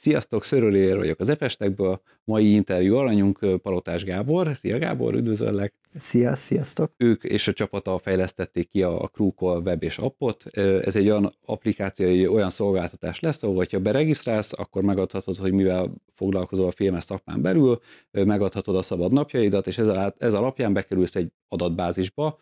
Sziasztok, 0.00 0.44
Szörölér 0.44 0.96
vagyok 0.96 1.20
az 1.20 1.28
Efestekből, 1.28 2.00
mai 2.24 2.54
interjú 2.54 2.96
alanyunk 2.96 3.60
Palotás 3.62 4.04
Gábor. 4.04 4.50
Szia 4.54 4.78
Gábor, 4.78 5.14
üdvözöllek! 5.14 5.74
Szia, 5.94 6.36
sziasztok! 6.36 6.92
Ők 6.96 7.24
és 7.24 7.48
a 7.48 7.52
csapata 7.52 7.98
fejlesztették 7.98 8.68
ki 8.68 8.82
a 8.82 9.10
Crewcall 9.12 9.60
web 9.60 9.82
és 9.82 9.98
appot. 9.98 10.44
Ez 10.56 10.96
egy 10.96 11.08
olyan 11.08 11.34
applikáció, 11.44 12.34
olyan 12.34 12.50
szolgáltatás 12.50 13.20
lesz, 13.20 13.42
ahol 13.42 13.66
ha 13.70 13.78
beregisztrálsz, 13.78 14.52
akkor 14.58 14.82
megadhatod, 14.82 15.36
hogy 15.36 15.52
mivel 15.52 15.94
foglalkozol 16.06 16.66
a 16.66 16.70
filmes 16.70 17.04
szakmán 17.04 17.42
belül, 17.42 17.78
megadhatod 18.10 18.76
a 18.76 18.82
szabad 18.82 19.12
napjaidat, 19.12 19.66
és 19.66 19.78
ez, 19.78 20.12
ez 20.18 20.34
alapján 20.34 20.72
bekerülsz 20.72 21.16
egy 21.16 21.32
adatbázisba, 21.48 22.38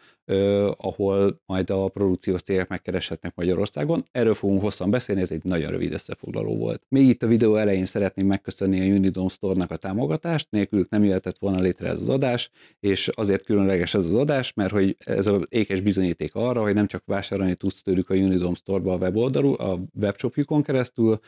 ahol 0.77 1.41
majd 1.47 1.71
a 1.71 1.89
produkciós 1.89 2.43
cégek 2.43 2.69
megkereshetnek 2.69 3.35
Magyarországon. 3.35 4.05
Erről 4.13 4.35
fogunk 4.35 4.61
hosszan 4.61 4.91
beszélni, 4.91 5.21
ez 5.21 5.31
egy 5.31 5.45
nagyon 5.45 5.71
rövid 5.71 5.93
összefoglaló 5.93 6.57
volt. 6.57 6.83
Még 6.89 7.09
itt 7.09 7.23
a 7.23 7.27
videó 7.27 7.46
elején 7.55 7.85
szeretném 7.85 8.27
megköszönni 8.27 8.81
a 8.81 8.95
Unidom 8.95 9.29
Store-nak 9.29 9.71
a 9.71 9.77
támogatást, 9.77 10.47
nélkülük 10.51 10.89
nem 10.89 11.05
jöhetett 11.05 11.39
volna 11.39 11.61
létre 11.61 11.89
ez 11.89 12.01
az 12.01 12.09
adás, 12.09 12.51
és 12.81 13.09
azért 13.09 13.45
különleges 13.45 13.95
ez 13.95 14.05
az 14.05 14.15
adás, 14.15 14.53
mert 14.53 14.71
hogy 14.73 14.97
ez 14.99 15.27
az 15.27 15.47
ékes 15.49 15.81
bizonyíték 15.81 16.35
arra, 16.35 16.63
hogy 16.63 16.75
nem 16.75 16.87
csak 16.87 17.03
vásárolni 17.07 17.55
tudsz 17.55 17.83
tőlük 17.83 18.11
a 18.11 18.15
Unidom 18.15 18.55
Store-ba 18.55 18.93
a 18.93 18.97
weboldalú, 18.97 19.53
a 19.53 19.81
webshopjukon 20.01 20.63
keresztül, 20.63 21.19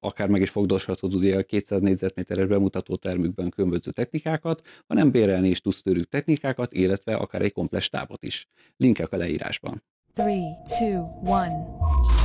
akár 0.00 0.28
meg 0.28 0.40
is 0.40 0.50
fogdoshatod 0.50 1.14
ugye 1.14 1.38
a 1.38 1.42
200 1.42 1.80
négyzetméteres 1.80 2.46
bemutató 2.46 2.96
termükben 2.96 3.48
különböző 3.48 3.90
technikákat, 3.90 4.62
hanem 4.86 5.10
bérelni 5.10 5.48
is 5.48 5.60
tudsz 5.60 5.82
tőlük 5.82 6.08
technikákat, 6.08 6.72
illetve 6.72 7.14
akár 7.14 7.42
egy 7.42 7.52
komplex 7.52 7.84
stábot 7.84 8.24
is. 8.24 8.48
Linkek 8.76 9.12
a 9.12 9.16
leírásban. 9.16 9.82
3, 10.14 10.56
2, 10.78 10.84
1. 11.24 12.19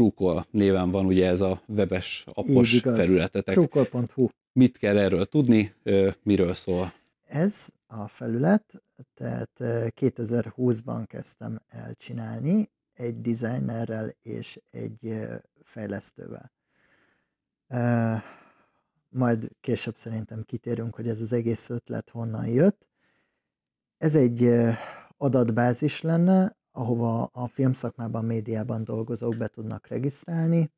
Krúkol 0.00 0.46
néven 0.50 0.90
van 0.90 1.06
ugye 1.06 1.26
ez 1.26 1.40
a 1.40 1.62
webes 1.66 2.24
appos 2.32 2.80
felületetek. 2.80 3.54
Krúkol.hu 3.54 4.28
Mit 4.52 4.78
kell 4.78 4.98
erről 4.98 5.26
tudni, 5.26 5.74
miről 6.22 6.54
szól? 6.54 6.92
Ez 7.26 7.68
a 7.86 8.08
felület, 8.08 8.82
tehát 9.14 9.50
2020-ban 9.60 11.04
kezdtem 11.06 11.60
el 11.68 11.94
csinálni 11.94 12.70
egy 12.92 13.20
designerrel 13.20 14.14
és 14.22 14.60
egy 14.70 15.18
fejlesztővel. 15.62 16.52
Majd 19.08 19.48
később 19.60 19.96
szerintem 19.96 20.42
kitérünk, 20.42 20.94
hogy 20.94 21.08
ez 21.08 21.20
az 21.20 21.32
egész 21.32 21.70
ötlet 21.70 22.10
honnan 22.10 22.46
jött. 22.46 22.86
Ez 23.98 24.14
egy 24.14 24.50
adatbázis 25.16 26.00
lenne, 26.00 26.58
ahova 26.72 27.22
a 27.22 27.48
filmszakmában, 27.48 28.24
médiában 28.24 28.84
dolgozók 28.84 29.36
be 29.36 29.48
tudnak 29.48 29.86
regisztrálni. 29.86 30.72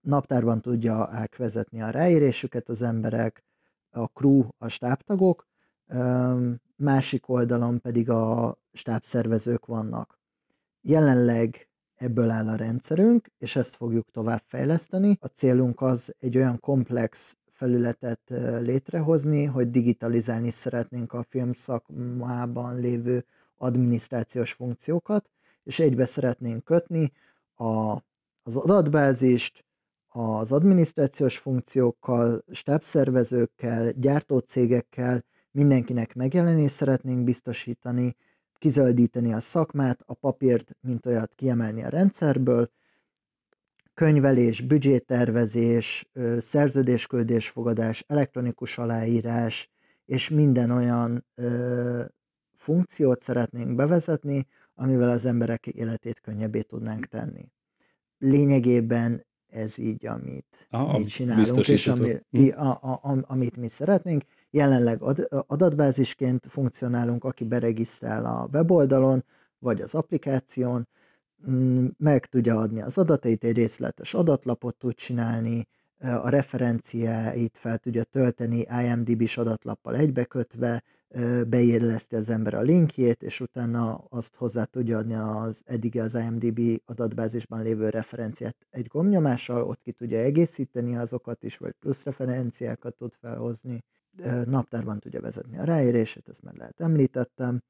Naptárban 0.00 0.60
tudja 0.60 1.10
elvezetni 1.12 1.80
a 1.82 1.90
ráérésüket 1.90 2.68
az 2.68 2.82
emberek, 2.82 3.44
a 3.90 4.04
crew, 4.04 4.48
a 4.58 4.68
stábtagok, 4.68 5.46
másik 6.76 7.28
oldalon 7.28 7.80
pedig 7.80 8.10
a 8.10 8.58
stábszervezők 8.72 9.66
vannak. 9.66 10.18
Jelenleg 10.80 11.68
ebből 11.94 12.30
áll 12.30 12.48
a 12.48 12.56
rendszerünk, 12.56 13.30
és 13.38 13.56
ezt 13.56 13.74
fogjuk 13.74 14.10
tovább 14.10 14.42
fejleszteni. 14.46 15.18
A 15.20 15.26
célunk 15.26 15.80
az 15.80 16.14
egy 16.18 16.36
olyan 16.36 16.60
komplex 16.60 17.36
felületet 17.52 18.20
létrehozni, 18.60 19.44
hogy 19.44 19.70
digitalizálni 19.70 20.50
szeretnénk 20.50 21.12
a 21.12 21.22
filmszakmában 21.22 22.80
lévő 22.80 23.24
adminisztrációs 23.60 24.52
funkciókat, 24.52 25.30
és 25.62 25.78
egybe 25.78 26.04
szeretnénk 26.04 26.64
kötni 26.64 27.12
a, 27.54 27.92
az 28.42 28.56
adatbázist, 28.56 29.64
az 30.08 30.52
adminisztrációs 30.52 31.38
funkciókkal, 31.38 32.44
stábszervezőkkel, 32.50 33.90
gyártócégekkel, 33.90 35.24
mindenkinek 35.50 36.14
megjelenést 36.14 36.74
szeretnénk 36.74 37.24
biztosítani, 37.24 38.16
kizöldíteni 38.58 39.32
a 39.32 39.40
szakmát, 39.40 40.02
a 40.06 40.14
papírt, 40.14 40.76
mint 40.80 41.06
olyat 41.06 41.34
kiemelni 41.34 41.82
a 41.82 41.88
rendszerből, 41.88 42.70
könyvelés, 43.94 44.60
büdzsétervezés, 44.60 46.10
szerződésküldésfogadás, 46.38 48.04
elektronikus 48.06 48.78
aláírás, 48.78 49.70
és 50.04 50.28
minden 50.28 50.70
olyan 50.70 51.26
funkciót 52.60 53.20
szeretnénk 53.20 53.74
bevezetni, 53.74 54.46
amivel 54.74 55.10
az 55.10 55.24
emberek 55.24 55.66
életét 55.66 56.20
könnyebbé 56.20 56.60
tudnánk 56.62 57.06
tenni. 57.06 57.52
Lényegében 58.18 59.26
ez 59.46 59.78
így, 59.78 60.06
amit 60.06 60.66
Aha, 60.70 60.98
mi 60.98 61.04
csinálunk, 61.04 61.68
és 61.68 61.86
ami, 61.86 62.16
hm. 62.30 62.60
a, 62.60 62.78
a, 62.82 63.00
a, 63.02 63.18
amit 63.22 63.56
mi 63.56 63.68
szeretnénk. 63.68 64.22
Jelenleg 64.50 65.02
ad, 65.02 65.28
adatbázisként 65.46 66.46
funkcionálunk, 66.48 67.24
aki 67.24 67.44
beregisztrál 67.44 68.24
a 68.24 68.48
weboldalon, 68.52 69.24
vagy 69.58 69.80
az 69.80 69.94
applikáción, 69.94 70.88
mm, 71.50 71.86
meg 71.98 72.26
tudja 72.26 72.56
adni 72.56 72.80
az 72.80 72.98
adatait, 72.98 73.44
egy 73.44 73.56
részletes 73.56 74.14
adatlapot 74.14 74.76
tud 74.76 74.94
csinálni, 74.94 75.68
a 75.98 76.28
referenciáit 76.28 77.58
fel 77.58 77.78
tudja 77.78 78.04
tölteni 78.04 78.66
IMDb-s 78.82 79.36
adatlappal 79.36 79.96
egybekötve, 79.96 80.82
beilleszti 81.48 82.16
az 82.16 82.28
ember 82.28 82.54
a 82.54 82.60
linkjét, 82.60 83.22
és 83.22 83.40
utána 83.40 83.94
azt 83.94 84.34
hozzá 84.34 84.64
tudja 84.64 84.98
adni 84.98 85.14
az 85.14 85.62
eddig 85.66 85.98
az 85.98 86.14
IMDb 86.14 86.82
adatbázisban 86.84 87.62
lévő 87.62 87.88
referenciát 87.88 88.56
egy 88.70 88.86
gombnyomással, 88.86 89.62
ott 89.62 89.80
ki 89.82 89.92
tudja 89.92 90.18
egészíteni 90.18 90.96
azokat 90.96 91.44
is, 91.44 91.56
vagy 91.56 91.72
plusz 91.72 92.04
referenciákat 92.04 92.94
tud 92.94 93.12
felhozni, 93.20 93.84
naptárban 94.44 94.98
tudja 94.98 95.20
vezetni 95.20 95.58
a 95.58 95.64
ráérését, 95.64 96.28
ezt 96.28 96.42
már 96.42 96.54
lehet 96.54 96.80
említettem, 96.80 97.62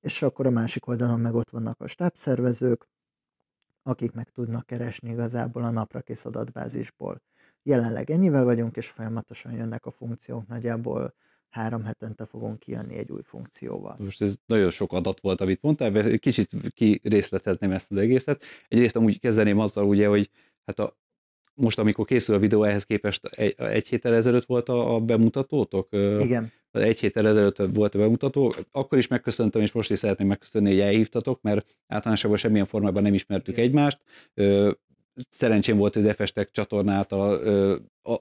és 0.00 0.22
akkor 0.22 0.46
a 0.46 0.50
másik 0.50 0.86
oldalon 0.86 1.20
meg 1.20 1.34
ott 1.34 1.50
vannak 1.50 1.80
a 1.80 1.86
stábszervezők, 1.86 2.88
akik 3.82 4.12
meg 4.12 4.30
tudnak 4.30 4.66
keresni 4.66 5.10
igazából 5.10 5.64
a 5.64 5.70
naprakész 5.70 6.24
adatbázisból. 6.24 7.22
Jelenleg 7.62 8.10
ennyivel 8.10 8.44
vagyunk, 8.44 8.76
és 8.76 8.88
folyamatosan 8.88 9.52
jönnek 9.52 9.86
a 9.86 9.90
funkciók, 9.90 10.46
nagyjából 10.46 11.14
három 11.52 11.84
hetente 11.84 12.26
fogunk 12.26 12.58
kijönni 12.58 12.96
egy 12.96 13.10
új 13.10 13.22
funkcióval. 13.22 13.96
Most 13.98 14.22
ez 14.22 14.36
nagyon 14.46 14.70
sok 14.70 14.92
adat 14.92 15.20
volt, 15.20 15.40
amit 15.40 15.62
mondtál, 15.62 16.18
kicsit 16.18 16.50
kirészletezném 16.74 17.70
ezt 17.70 17.90
az 17.90 17.96
egészet. 17.96 18.42
Egyrészt 18.68 18.96
amúgy 18.96 19.20
kezdeném 19.20 19.58
azzal 19.58 19.84
ugye, 19.84 20.06
hogy 20.06 20.30
hát 20.66 20.78
a, 20.78 20.98
most 21.54 21.78
amikor 21.78 22.06
készül 22.06 22.34
a 22.34 22.38
videó, 22.38 22.62
ehhez 22.62 22.84
képest 22.84 23.26
egy, 23.26 23.54
egy 23.56 23.88
héttel 23.88 24.14
ezelőtt 24.14 24.44
volt 24.44 24.68
a, 24.68 24.94
a 24.94 25.00
bemutatótok? 25.00 25.88
Igen. 26.20 26.52
Egy 26.70 26.98
héttel 26.98 27.28
ezelőtt 27.28 27.56
volt 27.56 27.94
a 27.94 27.98
bemutató, 27.98 28.54
akkor 28.70 28.98
is 28.98 29.06
megköszöntem, 29.06 29.62
és 29.62 29.72
most 29.72 29.90
is 29.90 29.98
szeretném 29.98 30.26
megköszönni, 30.26 30.70
hogy 30.70 30.80
elhívtatok, 30.80 31.42
mert 31.42 31.76
általánosabban 31.86 32.36
semmilyen 32.36 32.66
formában 32.66 33.02
nem 33.02 33.14
ismertük 33.14 33.54
Igen. 33.54 33.66
egymást. 33.66 33.98
Szerencsém 35.30 35.76
volt, 35.76 35.94
hogy 35.94 36.02
az 36.02 36.08
Efestek 36.08 36.50
csatornát 36.50 37.12
a, 37.12 37.40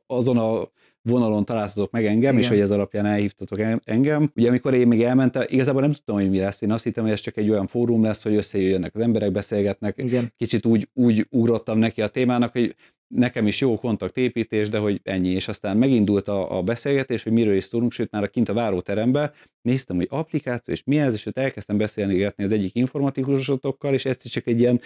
azon 0.05 0.37
a 0.37 0.69
vonalon 1.01 1.45
találtatok 1.45 1.91
meg 1.91 2.05
engem, 2.05 2.31
Igen. 2.31 2.43
és 2.43 2.47
hogy 2.47 2.59
ez 2.59 2.71
alapján 2.71 3.05
elhívtatok 3.05 3.59
engem. 3.83 4.31
Ugye 4.35 4.47
amikor 4.47 4.73
én 4.73 4.87
még 4.87 5.03
elmentem, 5.03 5.45
igazából 5.47 5.81
nem 5.81 5.91
tudtam, 5.91 6.15
hogy 6.15 6.29
mi 6.29 6.37
lesz. 6.39 6.61
Én 6.61 6.71
azt 6.71 6.83
hittem, 6.83 7.03
hogy 7.03 7.11
ez 7.11 7.19
csak 7.19 7.37
egy 7.37 7.49
olyan 7.49 7.67
fórum 7.67 8.03
lesz, 8.03 8.23
hogy 8.23 8.35
összejöjjenek 8.35 8.95
az 8.95 9.01
emberek, 9.01 9.31
beszélgetnek. 9.31 9.97
Igen. 9.97 10.33
Kicsit 10.37 10.65
úgy, 10.65 10.89
úgy 10.93 11.27
ugrottam 11.29 11.77
neki 11.77 12.01
a 12.01 12.07
témának, 12.07 12.51
hogy 12.51 12.75
nekem 13.07 13.47
is 13.47 13.61
jó 13.61 13.77
kontaktépítés, 13.77 14.69
de 14.69 14.77
hogy 14.77 14.99
ennyi. 15.03 15.29
És 15.29 15.47
aztán 15.47 15.77
megindult 15.77 16.27
a, 16.27 16.57
a 16.57 16.61
beszélgetés, 16.61 17.23
hogy 17.23 17.31
miről 17.31 17.55
is 17.55 17.63
szólunk, 17.63 17.91
sőt 17.91 18.11
már 18.11 18.29
kint 18.29 18.49
a 18.49 18.53
váróteremben 18.53 19.31
néztem, 19.61 19.95
hogy 19.95 20.07
applikáció, 20.09 20.73
és 20.73 20.83
mi 20.83 20.99
ez, 20.99 21.13
és 21.13 21.25
ott 21.25 21.37
elkezdtem 21.37 21.77
beszélni 21.77 22.23
az 22.23 22.51
egyik 22.51 22.75
informatikusotokkal, 22.75 23.93
és 23.93 24.05
ezt 24.05 24.25
is 24.25 24.31
csak 24.31 24.47
egy 24.47 24.59
ilyen 24.59 24.81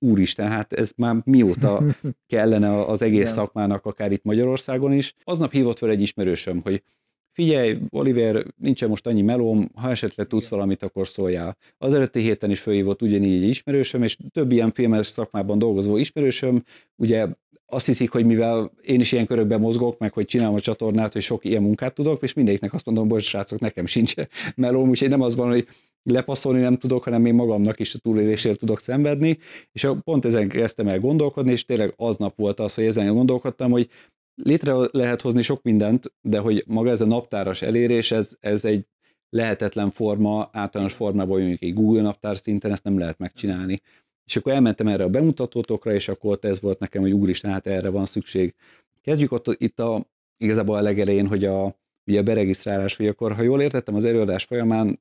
úristen, 0.00 0.48
hát 0.48 0.72
ez 0.72 0.92
már 0.96 1.16
mióta 1.24 1.82
kellene 2.32 2.84
az 2.84 3.02
egész 3.02 3.20
Igen. 3.20 3.32
szakmának, 3.32 3.86
akár 3.86 4.12
itt 4.12 4.24
Magyarországon 4.24 4.92
is. 4.92 5.14
Aznap 5.24 5.52
hívott 5.52 5.78
fel 5.78 5.90
egy 5.90 6.00
ismerősöm, 6.00 6.60
hogy 6.62 6.82
figyelj, 7.32 7.78
Oliver, 7.90 8.44
nincsen 8.56 8.88
most 8.88 9.06
annyi 9.06 9.22
melóm, 9.22 9.70
ha 9.74 9.90
esetleg 9.90 10.26
tudsz 10.26 10.48
valamit, 10.48 10.82
akkor 10.82 11.08
szóljál. 11.08 11.56
Az 11.78 11.94
előtti 11.94 12.20
héten 12.20 12.50
is 12.50 12.60
felhívott 12.60 13.02
ugyanígy 13.02 13.42
egy 13.42 13.48
ismerősöm, 13.48 14.02
és 14.02 14.16
több 14.32 14.52
ilyen 14.52 14.72
filmes 14.72 15.06
szakmában 15.06 15.58
dolgozó 15.58 15.96
ismerősöm, 15.96 16.64
ugye 16.96 17.26
azt 17.66 17.86
hiszik, 17.86 18.10
hogy 18.10 18.24
mivel 18.24 18.72
én 18.82 19.00
is 19.00 19.12
ilyen 19.12 19.26
körökben 19.26 19.60
mozgok, 19.60 19.98
meg 19.98 20.12
hogy 20.12 20.24
csinálom 20.24 20.54
a 20.54 20.60
csatornát, 20.60 21.12
hogy 21.12 21.22
sok 21.22 21.44
ilyen 21.44 21.62
munkát 21.62 21.94
tudok, 21.94 22.22
és 22.22 22.34
mindegyiknek 22.34 22.74
azt 22.74 22.84
mondom, 22.84 23.08
hogy 23.10 23.22
srácok, 23.22 23.60
nekem 23.60 23.86
sincs 23.86 24.14
melóm, 24.54 24.88
úgyhogy 24.88 25.08
nem 25.08 25.20
az 25.20 25.36
van, 25.36 25.48
hogy 25.48 25.66
lepasszolni 26.02 26.60
nem 26.60 26.76
tudok, 26.76 27.04
hanem 27.04 27.26
én 27.26 27.34
magamnak 27.34 27.80
is 27.80 27.94
a 27.94 27.98
túlélésért 27.98 28.58
tudok 28.58 28.80
szenvedni, 28.80 29.38
és 29.72 29.88
pont 30.04 30.24
ezen 30.24 30.48
kezdtem 30.48 30.88
el 30.88 31.00
gondolkodni, 31.00 31.52
és 31.52 31.64
tényleg 31.64 31.92
aznap 31.96 32.36
volt 32.36 32.60
az, 32.60 32.74
hogy 32.74 32.84
ezen 32.84 33.14
gondolkodtam, 33.14 33.70
hogy 33.70 33.88
létre 34.42 34.74
lehet 34.90 35.20
hozni 35.20 35.42
sok 35.42 35.62
mindent, 35.62 36.12
de 36.20 36.38
hogy 36.38 36.64
maga 36.66 36.90
ez 36.90 37.00
a 37.00 37.06
naptáras 37.06 37.62
elérés, 37.62 38.10
ez, 38.10 38.36
ez 38.40 38.64
egy 38.64 38.86
lehetetlen 39.30 39.90
forma, 39.90 40.48
általános 40.52 40.94
formában, 40.94 41.38
mondjuk 41.38 41.62
egy 41.62 41.74
Google 41.74 42.02
naptár 42.02 42.36
szinten 42.36 42.72
ezt 42.72 42.84
nem 42.84 42.98
lehet 42.98 43.18
megcsinálni. 43.18 43.80
És 44.24 44.36
akkor 44.36 44.52
elmentem 44.52 44.86
erre 44.86 45.04
a 45.04 45.08
bemutatótokra, 45.08 45.92
és 45.92 46.08
akkor 46.08 46.30
ott 46.30 46.44
ez 46.44 46.60
volt 46.60 46.78
nekem, 46.78 47.02
hogy 47.02 47.12
úristen, 47.12 47.50
hát 47.50 47.66
erre 47.66 47.88
van 47.88 48.06
szükség. 48.06 48.54
Kezdjük 49.02 49.32
ott 49.32 49.46
itt 49.46 49.80
a, 49.80 50.06
igazából 50.36 50.76
a 50.76 50.80
legelején, 50.80 51.26
hogy 51.26 51.44
a, 51.44 51.76
ugye 52.06 52.18
a 52.18 52.22
beregisztrálás, 52.22 52.96
hogy 52.96 53.06
akkor, 53.06 53.32
ha 53.32 53.42
jól 53.42 53.62
értettem, 53.62 53.94
az 53.94 54.04
előadás 54.04 54.44
folyamán 54.44 54.98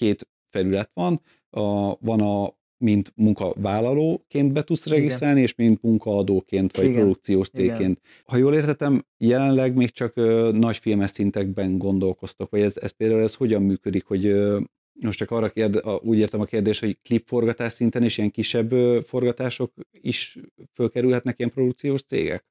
két 0.00 0.28
felület 0.48 0.90
van, 0.94 1.20
a, 1.50 1.96
van 2.00 2.20
a 2.20 2.58
mint 2.84 3.12
munkavállalóként 3.16 4.52
be 4.52 4.64
tudsz 4.64 4.86
regisztrálni, 4.86 5.40
Igen. 5.40 5.44
és 5.44 5.54
mint 5.54 5.82
munkaadóként, 5.82 6.76
vagy 6.76 6.84
Igen. 6.84 6.96
produkciós 6.96 7.48
cégként. 7.48 7.78
Igen. 7.80 7.98
Ha 8.24 8.36
jól 8.36 8.54
értettem, 8.54 9.04
jelenleg 9.16 9.74
még 9.74 9.90
csak 9.90 10.16
ö, 10.16 10.50
nagy 10.52 10.76
filmes 10.76 11.10
szintekben 11.10 11.78
gondolkoztok, 11.78 12.50
vagy 12.50 12.60
ez, 12.60 12.76
ez 12.76 12.90
például 12.90 13.22
ez 13.22 13.34
hogyan 13.34 13.62
működik, 13.62 14.04
hogy 14.06 14.26
ö, 14.26 14.60
most 15.00 15.18
csak 15.18 15.30
arra 15.30 15.48
kérde, 15.48 15.78
a, 15.78 16.00
úgy 16.02 16.18
értem 16.18 16.40
a 16.40 16.44
kérdés, 16.44 16.80
hogy 16.80 16.98
klipforgatás 17.02 17.72
szinten 17.72 18.02
és 18.02 18.18
ilyen 18.18 18.30
kisebb 18.30 18.72
ö, 18.72 18.98
forgatások 19.06 19.72
is 19.90 20.38
fölkerülhetnek 20.74 21.38
ilyen 21.38 21.50
produkciós 21.50 22.02
cégek? 22.02 22.44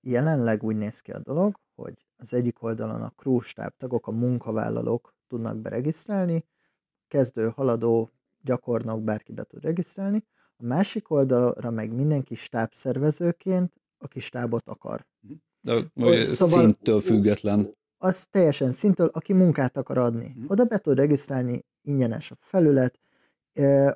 Jelenleg 0.00 0.62
úgy 0.62 0.76
néz 0.76 1.00
ki 1.00 1.10
a 1.10 1.18
dolog, 1.18 1.54
hogy 1.74 1.94
az 2.16 2.32
egyik 2.32 2.62
oldalon 2.62 3.02
a 3.02 3.12
crew 3.16 3.38
tagok, 3.76 4.06
a 4.06 4.10
munkavállalók 4.10 5.14
tudnak 5.26 5.56
beregisztrálni, 5.56 6.44
kezdő, 7.12 7.52
haladó, 7.54 8.10
gyakornok 8.42 9.02
bárki 9.02 9.32
be 9.32 9.42
tud 9.42 9.62
regisztrálni, 9.62 10.24
a 10.56 10.64
másik 10.64 11.10
oldalra 11.10 11.70
meg 11.70 11.92
mindenki 11.94 12.34
stábszervezőként, 12.34 13.72
aki 13.98 14.20
stábot 14.20 14.68
akar. 14.68 15.06
De 15.60 16.22
szóval, 16.22 16.60
szinttől 16.60 17.00
független. 17.00 17.74
Az 17.98 18.26
teljesen 18.26 18.70
szintől, 18.70 19.10
aki 19.12 19.32
munkát 19.32 19.76
akar 19.76 19.98
adni. 19.98 20.34
Mhm. 20.36 20.44
Oda 20.48 20.64
be 20.64 20.78
tud 20.78 20.96
regisztrálni, 20.96 21.64
ingyenes 21.82 22.30
a 22.30 22.36
felület, 22.40 22.98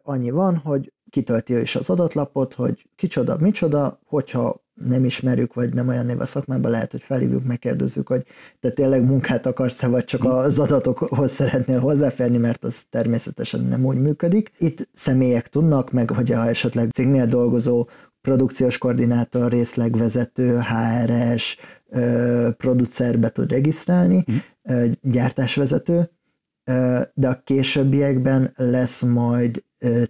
annyi 0.03 0.31
van, 0.31 0.57
hogy 0.57 0.93
kitölti 1.11 1.53
ő 1.55 1.61
is 1.61 1.77
az 1.77 1.91
adatlapot, 1.91 2.55
hogy 2.55 2.89
kicsoda, 2.97 3.37
micsoda, 3.39 4.01
hogyha 4.05 4.65
nem 4.75 5.05
ismerjük, 5.05 5.55
vagy 5.55 5.75
nem 5.75 5.89
olyan 5.89 6.07
név 6.07 6.21
a 6.21 6.27
szakmában, 6.27 6.71
lehet, 6.71 6.91
hogy 6.91 7.03
felhívjuk, 7.03 7.45
megkérdezzük, 7.45 8.09
hogy 8.09 8.25
te 8.61 8.71
tényleg 8.71 9.05
munkát 9.05 9.47
akarsz-e, 9.47 9.87
vagy 9.87 10.05
csak 10.05 10.25
az 10.25 10.59
adatokhoz 10.59 11.31
szeretnél 11.31 11.79
hozzáférni, 11.79 12.37
mert 12.37 12.65
az 12.65 12.85
természetesen 12.91 13.61
nem 13.61 13.85
úgy 13.85 14.01
működik. 14.01 14.53
Itt 14.59 14.89
személyek 14.93 15.49
tudnak, 15.49 15.93
meg 15.93 16.11
hogyha 16.11 16.47
esetleg 16.47 16.91
cégnél 16.91 17.27
dolgozó 17.27 17.89
produkciós 18.21 18.79
koordinátor, 18.79 19.51
részlegvezető, 19.51 20.59
HRS, 20.59 21.57
producer 22.57 23.19
be 23.19 23.29
tud 23.29 23.51
regisztrálni, 23.51 24.25
mm. 24.73 24.91
gyártásvezető, 25.03 26.11
de 27.15 27.29
a 27.29 27.41
későbbiekben 27.45 28.53
lesz 28.57 29.03
majd 29.03 29.65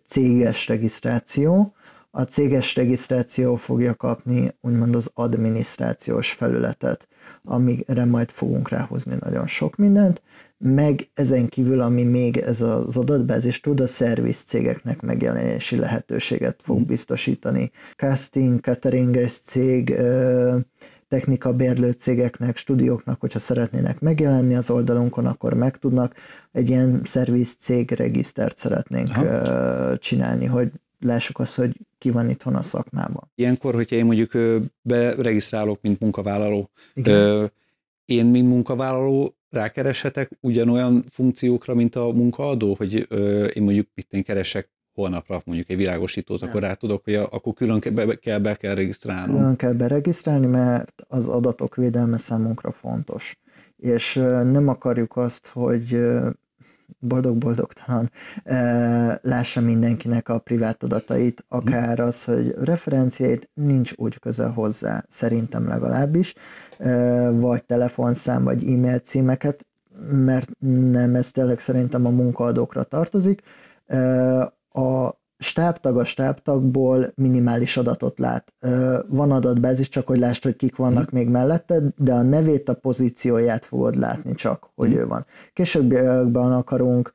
céges 0.06 0.68
regisztráció, 0.68 1.74
a 2.10 2.22
céges 2.22 2.74
regisztráció 2.74 3.56
fogja 3.56 3.94
kapni 3.94 4.56
úgymond 4.60 4.96
az 4.96 5.10
adminisztrációs 5.14 6.32
felületet, 6.32 7.08
amire 7.44 8.04
majd 8.04 8.30
fogunk 8.30 8.68
ráhozni 8.68 9.16
nagyon 9.20 9.46
sok 9.46 9.76
mindent, 9.76 10.22
meg 10.58 11.08
ezen 11.14 11.48
kívül, 11.48 11.80
ami 11.80 12.02
még 12.02 12.36
ez 12.36 12.60
az 12.60 12.96
adatbázis 12.96 13.60
tud, 13.60 13.80
a 13.80 13.86
szerviz 13.86 14.42
cégeknek 14.42 15.00
megjelenési 15.00 15.76
lehetőséget 15.76 16.56
fog 16.62 16.78
mm. 16.78 16.82
biztosítani. 16.82 17.70
Casting, 17.96 18.60
cateringes 18.60 19.38
cég, 19.38 19.94
technika 21.08 21.52
bérlő 21.52 21.90
cégeknek, 21.90 22.56
stúdióknak, 22.56 23.20
hogyha 23.20 23.38
szeretnének 23.38 24.00
megjelenni 24.00 24.54
az 24.54 24.70
oldalunkon, 24.70 25.26
akkor 25.26 25.54
meg 25.54 25.76
tudnak. 25.76 26.14
Egy 26.52 26.68
ilyen 26.68 27.00
szerviz 27.04 27.54
cég 27.54 27.90
regisztert 27.90 28.56
szeretnénk 28.56 29.08
Aha. 29.08 29.96
csinálni, 29.96 30.46
hogy 30.46 30.70
lássuk 31.00 31.38
azt, 31.38 31.56
hogy 31.56 31.76
ki 31.98 32.10
van 32.10 32.30
itthon 32.30 32.54
a 32.54 32.62
szakmában. 32.62 33.30
Ilyenkor, 33.34 33.74
hogyha 33.74 33.96
én 33.96 34.04
mondjuk 34.04 34.32
beregisztrálok, 34.82 35.80
mint 35.82 36.00
munkavállaló, 36.00 36.70
Igen. 36.94 37.52
én, 38.04 38.26
mint 38.26 38.48
munkavállaló 38.48 39.34
rákereshetek 39.50 40.30
ugyanolyan 40.40 41.04
funkciókra, 41.10 41.74
mint 41.74 41.96
a 41.96 42.12
munkaadó, 42.12 42.74
hogy 42.74 43.12
én 43.56 43.62
mondjuk 43.62 43.88
itt 43.94 44.12
én 44.12 44.22
keresek 44.22 44.70
holnapra 44.96 45.42
mondjuk 45.44 45.70
egy 45.70 45.76
világosítót, 45.76 46.40
Nem. 46.40 46.48
akkor 46.48 46.60
rá 46.60 46.72
tudok, 46.72 47.04
hogy 47.04 47.14
akkor 47.14 47.54
külön 47.54 47.82
be, 47.94 48.14
kell, 48.14 48.38
be 48.38 48.54
kell 48.54 48.74
regisztrálnom. 48.74 49.36
Külön 49.36 49.56
kell 49.56 49.72
beregisztrálni, 49.72 50.46
mert 50.46 51.04
az 51.08 51.28
adatok 51.28 51.74
védelme 51.74 52.16
számunkra 52.16 52.70
fontos. 52.70 53.38
És 53.76 54.14
nem 54.42 54.68
akarjuk 54.68 55.16
azt, 55.16 55.46
hogy 55.46 56.06
boldog-boldogtalan 56.98 58.10
lássa 59.22 59.60
mindenkinek 59.60 60.28
a 60.28 60.38
privát 60.38 60.82
adatait, 60.82 61.44
akár 61.48 62.00
az, 62.00 62.24
hogy 62.24 62.54
referenciáit 62.58 63.48
nincs 63.54 63.92
úgy 63.96 64.18
közel 64.18 64.50
hozzá, 64.50 65.04
szerintem 65.08 65.68
legalábbis, 65.68 66.34
vagy 67.32 67.64
telefonszám, 67.64 68.44
vagy 68.44 68.72
e-mail 68.72 68.98
címeket, 68.98 69.66
mert 70.10 70.48
nem, 70.90 71.14
ez 71.14 71.30
tényleg 71.30 71.60
szerintem 71.60 72.06
a 72.06 72.10
munkaadókra 72.10 72.82
tartozik. 72.82 73.42
A 74.76 75.18
stábtag 75.38 75.98
a 75.98 76.04
stábtagból 76.04 77.12
minimális 77.14 77.76
adatot 77.76 78.18
lát. 78.18 78.54
Van 79.08 79.30
adatbázis, 79.30 79.88
csak 79.88 80.06
hogy 80.06 80.18
lásd, 80.18 80.42
hogy 80.42 80.56
kik 80.56 80.76
vannak 80.76 81.04
mm. 81.04 81.18
még 81.18 81.28
melletted, 81.28 81.84
de 81.96 82.12
a 82.12 82.22
nevét, 82.22 82.68
a 82.68 82.74
pozícióját 82.74 83.64
fogod 83.64 83.96
látni 83.96 84.34
csak, 84.34 84.70
hogy 84.74 84.88
mm. 84.88 84.96
ő 84.96 85.06
van. 85.06 85.26
Későbbiekben 85.52 86.52
akarunk 86.52 87.12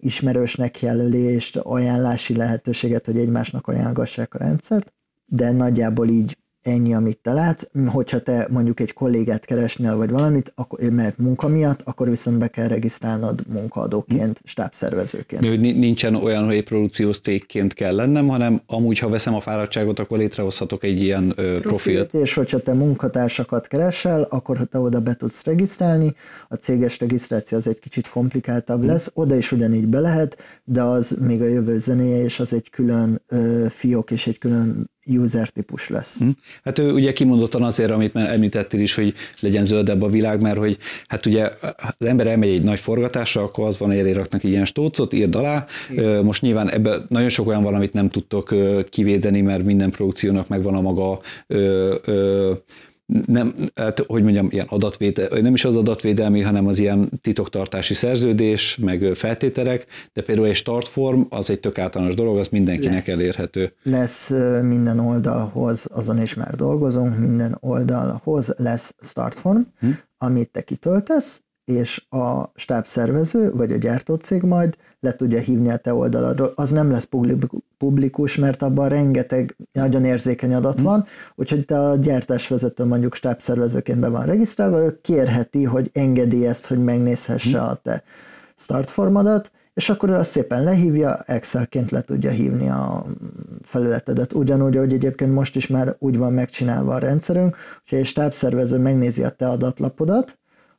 ismerősnek 0.00 0.80
jelölést, 0.80 1.56
ajánlási 1.56 2.36
lehetőséget, 2.36 3.06
hogy 3.06 3.18
egymásnak 3.18 3.66
ajánlgassák 3.66 4.34
a 4.34 4.38
rendszert, 4.38 4.92
de 5.26 5.52
nagyjából 5.52 6.08
így 6.08 6.38
ennyi, 6.68 6.94
amit 6.94 7.18
te 7.18 7.32
látsz. 7.32 7.64
Hogyha 7.86 8.18
te 8.18 8.46
mondjuk 8.50 8.80
egy 8.80 8.92
kollégát 8.92 9.44
keresnél, 9.44 9.96
vagy 9.96 10.10
valamit, 10.10 10.52
akkor, 10.54 10.80
mert 10.80 11.18
munka 11.18 11.48
miatt, 11.48 11.80
akkor 11.84 12.08
viszont 12.08 12.38
be 12.38 12.48
kell 12.48 12.68
regisztrálnod 12.68 13.42
munkaadóként, 13.46 14.40
stábszervezőként. 14.44 15.46
Hogy 15.46 15.60
nincsen 15.60 16.14
olyan, 16.14 16.44
hogy 16.44 16.54
egy 16.54 16.64
produkciós 16.64 17.20
cégként 17.20 17.74
kell 17.74 17.94
lennem, 17.94 18.28
hanem 18.28 18.60
amúgy, 18.66 18.98
ha 18.98 19.08
veszem 19.08 19.34
a 19.34 19.40
fáradtságot, 19.40 19.98
akkor 19.98 20.18
létrehozhatok 20.18 20.84
egy 20.84 21.02
ilyen 21.02 21.32
ö, 21.36 21.60
profilt. 21.60 22.14
És 22.14 22.34
hogyha 22.34 22.58
te 22.58 22.72
munkatársakat 22.72 23.66
keresel, 23.66 24.22
akkor 24.22 24.66
te 24.70 24.78
oda 24.78 25.00
be 25.00 25.14
tudsz 25.14 25.44
regisztrálni, 25.44 26.14
a 26.48 26.54
céges 26.54 26.98
regisztráció 26.98 27.58
az 27.58 27.68
egy 27.68 27.78
kicsit 27.78 28.08
komplikáltabb 28.08 28.82
lesz, 28.82 29.10
oda 29.14 29.36
is 29.36 29.52
ugyanígy 29.52 29.86
be 29.86 30.00
lehet, 30.00 30.38
de 30.64 30.82
az 30.82 31.16
még 31.20 31.42
a 31.42 31.46
jövő 31.46 31.78
zenéje, 31.78 32.22
és 32.24 32.40
az 32.40 32.52
egy 32.52 32.70
külön 32.70 33.22
ö, 33.28 33.66
fiók 33.68 34.10
és 34.10 34.26
egy 34.26 34.38
külön 34.38 34.90
user 35.08 35.48
típus 35.48 35.88
lesz. 35.88 36.18
Hm. 36.18 36.28
Hát 36.64 36.78
ő 36.78 36.92
ugye 36.92 37.12
kimondottan 37.12 37.62
azért, 37.62 37.90
amit 37.90 38.14
már 38.14 38.34
említettél 38.34 38.80
is, 38.80 38.94
hogy 38.94 39.14
legyen 39.40 39.64
zöldebb 39.64 40.02
a 40.02 40.08
világ, 40.08 40.42
mert 40.42 40.58
hogy 40.58 40.78
hát 41.06 41.26
ugye 41.26 41.50
az 41.98 42.06
ember 42.06 42.26
elmegy 42.26 42.48
egy 42.48 42.62
nagy 42.62 42.78
forgatásra, 42.78 43.42
akkor 43.42 43.66
az 43.66 43.78
van, 43.78 43.96
hogy 43.96 44.14
raknak 44.14 44.44
ilyen 44.44 44.64
stócot, 44.64 45.12
írd 45.12 45.34
alá. 45.34 45.66
Igen. 45.90 46.24
Most 46.24 46.42
nyilván 46.42 46.70
ebben 46.70 47.06
nagyon 47.08 47.28
sok 47.28 47.46
olyan 47.46 47.62
valamit 47.62 47.92
nem 47.92 48.08
tudtok 48.08 48.54
kivédeni, 48.90 49.40
mert 49.40 49.64
minden 49.64 49.90
produkciónak 49.90 50.48
megvan 50.48 50.74
a 50.74 50.80
maga 50.80 51.20
ö, 51.46 51.94
ö, 52.04 52.52
nem, 53.26 53.54
hát, 53.74 53.98
hogy 54.06 54.22
mondjam, 54.22 54.48
ilyen 54.50 54.66
adatvédelmi, 54.68 55.40
nem 55.40 55.54
is 55.54 55.64
az 55.64 55.76
adatvédelmi, 55.76 56.40
hanem 56.40 56.66
az 56.66 56.78
ilyen 56.78 57.10
titoktartási 57.20 57.94
szerződés, 57.94 58.76
meg 58.76 59.10
feltételek, 59.14 59.86
de 60.12 60.22
például 60.22 60.46
egy 60.46 60.54
startform 60.54 61.20
az 61.28 61.50
egy 61.50 61.60
tök 61.60 61.78
általános 61.78 62.14
dolog, 62.14 62.38
az 62.38 62.48
mindenkinek 62.48 63.06
lesz, 63.06 63.18
elérhető. 63.18 63.72
Lesz 63.82 64.30
minden 64.62 64.98
oldalhoz, 64.98 65.86
azon 65.92 66.22
is 66.22 66.34
már 66.34 66.54
dolgozunk, 66.54 67.18
minden 67.18 67.56
oldalhoz 67.60 68.54
lesz 68.56 68.94
startform, 69.00 69.60
hm? 69.78 69.88
amit 70.18 70.50
te 70.50 70.62
kitöltesz, 70.62 71.42
és 71.68 72.04
a 72.08 72.50
stábszervező, 72.54 73.52
vagy 73.52 73.72
a 73.72 73.76
gyártócég 73.76 74.42
majd 74.42 74.76
le 75.00 75.12
tudja 75.12 75.40
hívni 75.40 75.70
a 75.70 75.76
te 75.76 75.94
oldaladról. 75.94 76.52
Az 76.54 76.70
nem 76.70 76.90
lesz 76.90 77.08
publikus, 77.78 78.36
mert 78.36 78.62
abban 78.62 78.88
rengeteg 78.88 79.56
nagyon 79.72 80.04
érzékeny 80.04 80.54
adat 80.54 80.80
van, 80.80 81.04
úgyhogy 81.34 81.64
te 81.64 81.80
a 81.80 81.96
gyártásvezető 81.96 82.84
mondjuk 82.84 83.14
stábszervezőként 83.14 83.98
be 83.98 84.08
van 84.08 84.26
regisztrálva, 84.26 84.82
ő 84.82 84.98
kérheti, 85.00 85.64
hogy 85.64 85.90
engedélyezt, 85.92 86.66
hogy 86.66 86.78
megnézhesse 86.78 87.60
a 87.60 87.74
te 87.74 88.02
startformadat, 88.56 89.50
és 89.74 89.88
akkor 89.88 90.10
ő 90.10 90.14
azt 90.14 90.30
szépen 90.30 90.62
lehívja, 90.62 91.22
Excelként 91.26 91.90
le 91.90 92.00
tudja 92.00 92.30
hívni 92.30 92.68
a 92.68 93.04
felületedet. 93.62 94.32
Ugyanúgy, 94.32 94.76
hogy 94.76 94.92
egyébként 94.92 95.32
most 95.32 95.56
is 95.56 95.66
már 95.66 95.96
úgy 95.98 96.16
van 96.16 96.32
megcsinálva 96.32 96.94
a 96.94 96.98
rendszerünk, 96.98 97.56
hogy 97.88 97.98
egy 97.98 98.04
stábszervező 98.04 98.78
megnézi 98.78 99.24
a 99.24 99.30
te 99.30 99.48
adatlapodat, 99.48 100.37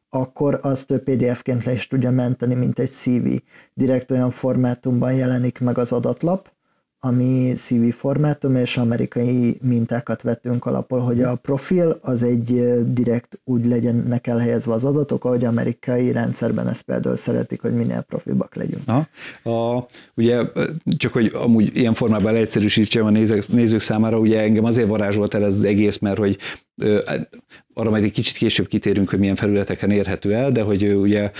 akkor 0.09 0.59
azt 0.61 0.91
ő 0.91 0.99
PDF-ként 0.99 1.63
le 1.63 1.71
is 1.71 1.87
tudja 1.87 2.11
menteni, 2.11 2.55
mint 2.55 2.79
egy 2.79 2.89
CV. 2.89 3.27
Direkt 3.73 4.11
olyan 4.11 4.29
formátumban 4.29 5.13
jelenik 5.13 5.59
meg 5.59 5.77
az 5.77 5.91
adatlap, 5.91 6.51
ami 6.99 7.51
CV 7.55 7.89
formátum, 7.89 8.55
és 8.55 8.77
amerikai 8.77 9.57
mintákat 9.61 10.21
vettünk 10.21 10.65
alapul, 10.65 10.99
hogy 10.99 11.21
a 11.21 11.35
profil 11.35 11.99
az 12.01 12.23
egy 12.23 12.73
direkt 12.93 13.39
úgy 13.43 13.65
legyenek 13.65 14.27
elhelyezve 14.27 14.73
az 14.73 14.83
adatok, 14.83 15.25
ahogy 15.25 15.45
amerikai 15.45 16.11
rendszerben 16.11 16.67
ezt 16.67 16.81
például 16.81 17.15
szeretik, 17.15 17.61
hogy 17.61 17.73
minél 17.73 18.01
profilbak 18.01 18.55
legyünk. 18.55 18.83
Aha. 18.85 19.07
A, 19.43 19.85
ugye 20.15 20.43
csak, 20.97 21.13
hogy 21.13 21.31
amúgy 21.33 21.77
ilyen 21.77 21.93
formában 21.93 22.33
leegyszerűsítsem 22.33 23.05
a 23.05 23.09
nézők, 23.09 23.47
nézők 23.47 23.81
számára, 23.81 24.19
ugye 24.19 24.41
engem 24.41 24.63
azért 24.63 24.87
varázsolt 24.87 25.33
el 25.33 25.45
ez 25.45 25.53
az 25.53 25.63
egész, 25.63 25.97
mert 25.97 26.17
hogy 26.17 26.37
arra 27.73 27.89
majd 27.89 28.03
egy 28.03 28.11
kicsit 28.11 28.37
később 28.37 28.67
kitérünk, 28.67 29.09
hogy 29.09 29.19
milyen 29.19 29.35
felületeken 29.35 29.91
érhető 29.91 30.33
el, 30.33 30.51
de 30.51 30.61
hogy 30.61 30.83
ugye 30.83 31.31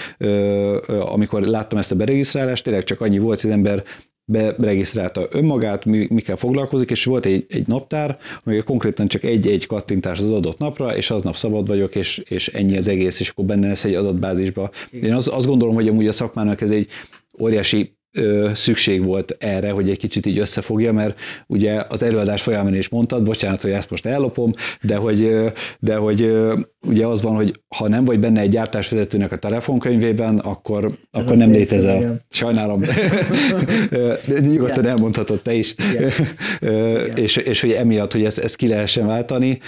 amikor 0.88 1.42
láttam 1.42 1.78
ezt 1.78 1.92
a 1.92 1.96
beregisztrálást, 1.96 2.64
tényleg 2.64 2.84
csak 2.84 3.02
annyi 3.02 3.18
volt, 3.18 3.42
hogy 3.42 3.50
az 3.50 3.56
ember 3.56 3.84
beregisztrálta 4.30 5.28
önmagát, 5.32 5.86
mi, 5.86 6.08
mikkel 6.10 6.36
foglalkozik, 6.36 6.90
és 6.90 7.06
volt 7.06 7.26
egy, 7.26 7.46
egy 7.50 7.68
naptár, 7.68 8.18
ami 8.44 8.60
konkrétan 8.60 9.08
csak 9.08 9.24
egy-egy 9.24 9.66
kattintás 9.66 10.20
az 10.20 10.32
adott 10.32 10.58
napra, 10.58 10.96
és 10.96 11.12
aznap 11.12 11.36
szabad 11.36 11.68
vagyok, 11.68 11.96
és, 11.96 12.18
és 12.18 12.48
ennyi 12.48 12.78
az 12.78 12.88
egész, 12.88 13.20
és 13.20 13.30
akkor 13.30 13.46
benne 13.46 13.68
lesz 13.68 13.84
egy 13.84 13.94
adatbázisba. 13.94 14.70
Én 14.92 15.14
azt, 15.14 15.28
azt 15.28 15.48
gondolom, 15.48 15.76
hogy 15.76 15.88
amúgy 15.88 16.08
a 16.08 16.12
szakmának 16.12 16.62
ez 16.62 16.72
egy 16.72 16.88
óriási 17.40 17.98
ö, 18.12 18.50
szükség 18.54 19.04
volt 19.04 19.36
erre, 19.40 19.72
hogy 19.72 19.90
egy 19.90 19.98
kicsit 19.98 20.26
így 20.26 20.40
összefogja, 20.40 20.94
mert 20.94 21.20
ugye 21.48 21.84
az 21.90 22.04
előadás 22.04 22.42
folyamán 22.42 22.76
is 22.76 22.90
mondtad, 22.90 23.24
bocsánat, 23.24 23.62
hogy 23.62 23.72
ezt 23.72 23.90
most 23.90 24.06
ellopom, 24.06 24.52
de 24.82 24.96
hogy, 24.96 25.36
de 25.80 25.96
hogy 25.96 26.32
ugye 26.88 27.06
az 27.06 27.22
van, 27.22 27.36
hogy 27.36 27.62
ha 27.68 27.88
nem 27.88 28.06
vagy 28.06 28.20
benne 28.20 28.42
egy 28.42 28.50
gyártásvezetőnek 28.50 29.32
a 29.32 29.38
telefonkönyvében, 29.38 30.38
akkor, 30.38 30.92
Ez 31.12 31.26
akkor 31.26 31.38
nem 31.38 31.52
létezel. 31.52 31.98
Igen. 31.98 32.22
Sajnálom. 32.30 32.82
Nyugodtan 34.28 34.80
Igen. 34.80 34.86
elmondhatod 34.86 35.42
te 35.42 35.54
is. 35.54 35.76
Igen. 35.94 36.12
és, 37.16 37.36
és 37.36 37.62
hogy 37.62 37.72
emiatt, 37.72 38.12
hogy 38.12 38.26
ezt, 38.26 38.38
ezt 38.38 38.56
ki 38.56 38.68
lehessen 38.68 39.08
váltani, 39.08 39.60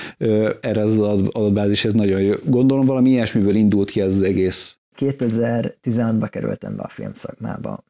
erre 0.61 0.81
az 0.81 0.99
adatbázis 0.99 1.85
ez 1.85 1.93
nagyon 1.93 2.21
jó. 2.21 2.33
Gondolom 2.45 2.85
valami 2.85 3.09
ilyesmiből 3.09 3.55
indult 3.55 3.89
ki 3.89 4.01
ez 4.01 4.15
az 4.15 4.21
egész 4.21 4.75
2016-ba 4.99 6.27
kerültem 6.29 6.75
be 6.75 6.83
a 6.83 6.89
filmszakmába 6.89 7.83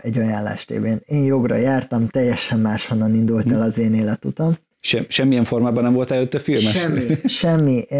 egy 0.00 0.18
ajánlás 0.18 0.64
tévén. 0.64 1.00
Én 1.04 1.24
jogra 1.24 1.56
jártam, 1.56 2.08
teljesen 2.08 2.60
máshonnan 2.60 3.14
indult 3.14 3.52
el 3.52 3.62
az 3.62 3.78
én 3.78 3.94
életutam. 3.94 4.56
Sem, 4.80 5.04
semmilyen 5.08 5.44
formában 5.44 5.82
nem 5.82 5.92
volt 5.92 6.10
előtte 6.10 6.38
filmes? 6.38 6.70
Semmi, 6.70 7.04
semmi. 7.42 7.90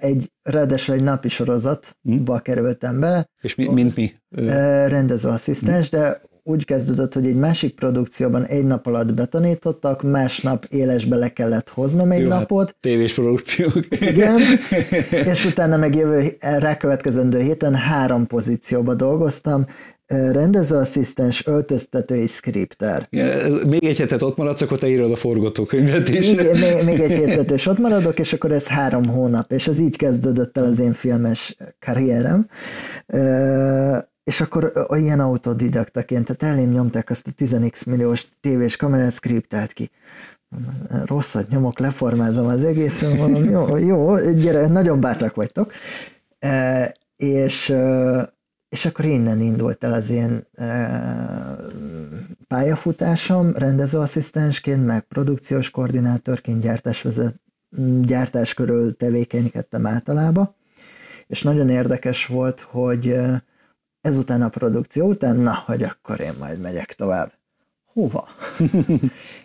Egy, 0.00 0.32
ráadásul 0.42 0.94
egy 0.94 1.02
napi 1.02 1.28
sorozatba 1.28 2.32
hmm. 2.32 2.42
kerültem 2.42 3.00
be. 3.00 3.28
És 3.40 3.54
mi, 3.54 3.68
mint 3.72 3.96
mi? 3.96 4.12
Rendezőasszisztens, 4.86 5.88
hmm. 5.88 6.00
de 6.00 6.20
úgy 6.48 6.64
kezdődött, 6.64 7.14
hogy 7.14 7.26
egy 7.26 7.36
másik 7.36 7.74
produkcióban 7.74 8.44
egy 8.44 8.64
nap 8.64 8.86
alatt 8.86 9.14
betanítottak, 9.14 10.02
másnap 10.02 10.64
élesbe 10.68 11.16
le 11.16 11.32
kellett 11.32 11.68
hoznom 11.68 12.10
egy 12.10 12.20
Jó, 12.20 12.30
hát 12.30 12.38
napot. 12.38 12.66
Hát, 12.66 12.76
tévés 12.80 13.14
produkciók. 13.14 13.86
Igen, 14.00 14.40
és 15.32 15.44
utána 15.44 15.76
meg 15.76 15.94
jövő 15.94 16.36
rákövetkezendő 16.40 17.40
héten 17.40 17.74
három 17.74 18.26
pozícióba 18.26 18.94
dolgoztam, 18.94 19.66
rendezőasszisztens, 20.06 21.46
öltöztetői 21.46 22.26
skripter. 22.26 23.08
még 23.66 23.84
egy 23.84 23.98
hetet 23.98 24.22
ott 24.22 24.36
maradsz, 24.36 24.60
akkor 24.60 24.78
te 24.78 24.88
írod 24.88 25.12
a 25.12 25.16
forgatókönyvet 25.16 26.08
is. 26.08 26.34
Még, 26.34 26.50
még, 26.52 26.84
még 26.84 27.00
egy 27.00 27.28
hetet, 27.28 27.50
és 27.50 27.66
ott 27.66 27.78
maradok, 27.78 28.18
és 28.18 28.32
akkor 28.32 28.52
ez 28.52 28.68
három 28.68 29.06
hónap, 29.06 29.52
és 29.52 29.68
ez 29.68 29.78
így 29.78 29.96
kezdődött 29.96 30.56
el 30.56 30.64
az 30.64 30.78
én 30.78 30.92
filmes 30.92 31.56
karrierem. 31.80 32.48
És 34.24 34.40
akkor 34.40 34.72
ilyen 34.90 35.20
autodidaktaként, 35.20 36.36
tehát 36.36 36.56
elém 36.56 36.70
nyomták 36.70 37.10
azt 37.10 37.28
a 37.28 37.42
10x 37.44 37.86
milliós 37.86 38.26
tévés 38.40 38.76
kamerát, 38.76 39.12
skriptelt 39.12 39.72
ki 39.72 39.90
rosszat 41.04 41.48
nyomok, 41.48 41.78
leformázom 41.78 42.46
az 42.46 42.64
egészen, 42.64 43.16
mondom, 43.16 43.44
jó, 43.44 43.76
jó, 43.76 44.16
gyere, 44.16 44.66
nagyon 44.66 45.00
bátrak 45.00 45.34
vagytok. 45.34 45.72
E, 46.38 46.96
és 47.16 47.74
és 48.68 48.84
akkor 48.86 49.04
innen 49.04 49.40
indult 49.40 49.84
el 49.84 49.92
az 49.92 50.10
én 50.10 50.46
e, 50.54 51.56
pályafutásom, 52.48 53.52
rendezőasszisztensként, 53.52 54.86
meg 54.86 55.02
produkciós 55.02 55.70
koordinátorként, 55.70 56.62
gyártásvezet, 56.62 57.40
gyártás 58.00 58.54
körül 58.54 58.96
tevékenykedtem 58.96 59.86
általában, 59.86 60.54
és 61.26 61.42
nagyon 61.42 61.68
érdekes 61.68 62.26
volt, 62.26 62.60
hogy 62.60 63.16
ezután 64.00 64.42
a 64.42 64.48
produkció 64.48 65.08
után, 65.08 65.36
na, 65.36 65.62
hogy 65.66 65.82
akkor 65.82 66.20
én 66.20 66.34
majd 66.38 66.60
megyek 66.60 66.92
tovább. 66.92 67.32
Hova? 67.92 68.28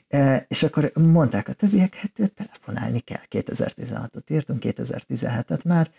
e, 0.07 0.45
és 0.49 0.63
akkor 0.63 0.91
mondták 0.93 1.47
a 1.47 1.53
többiek, 1.53 1.95
hát 1.95 2.31
telefonálni 2.35 2.99
kell. 2.99 3.21
2016-ot 3.29 4.31
írtunk, 4.31 4.61
2017-et 4.65 5.63
már, 5.63 5.91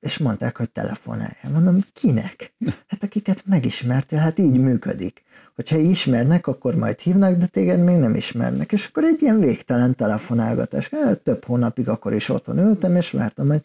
és 0.00 0.18
mondták, 0.18 0.56
hogy 0.56 0.70
telefonálja. 0.70 1.50
Mondom, 1.52 1.78
kinek? 1.94 2.52
Hát 2.86 3.02
akiket 3.02 3.42
megismertél, 3.46 4.18
hát 4.18 4.38
így 4.38 4.58
működik. 4.58 5.22
Hogyha 5.54 5.76
ismernek, 5.76 6.46
akkor 6.46 6.74
majd 6.74 6.98
hívnak, 6.98 7.36
de 7.36 7.46
téged 7.46 7.84
még 7.84 7.96
nem 7.96 8.14
ismernek. 8.14 8.72
És 8.72 8.86
akkor 8.86 9.04
egy 9.04 9.22
ilyen 9.22 9.40
végtelen 9.40 9.94
telefonálgatás. 9.94 10.88
Hát 10.88 11.18
több 11.18 11.44
hónapig 11.44 11.88
akkor 11.88 12.14
is 12.14 12.28
otthon 12.28 12.58
ültem, 12.58 12.96
és 12.96 13.10
vártam, 13.10 13.48
hogy 13.48 13.62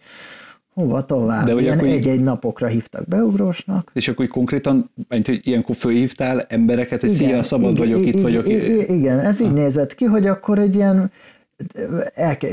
hova 0.74 1.06
tovább. 1.06 1.46
De 1.46 1.54
Ilyen 1.54 1.80
egy-egy 1.80 2.24
napokra 2.24 2.68
hívtak 2.68 3.08
beugrósnak. 3.08 3.92
És 3.94 4.08
akkor 4.08 4.28
konkrétan, 4.28 4.92
mint 5.10 5.26
hogy 5.26 5.48
ilyenkor 5.48 5.76
fölhívtál 5.76 6.42
embereket, 6.42 7.02
hogy 7.02 7.14
igen, 7.14 7.28
szia, 7.30 7.44
szabad 7.44 7.72
igen, 7.72 7.88
vagyok, 7.88 8.00
igen, 8.00 8.14
itt 8.14 8.22
vagyok. 8.22 8.48
Igen, 8.90 9.20
ez 9.20 9.42
így 9.42 9.54
nézett 9.54 9.96
ki, 9.96 10.06
hogy 10.06 10.28
akkor 10.28 10.60
egy 10.60 10.76
ilyen 10.76 11.12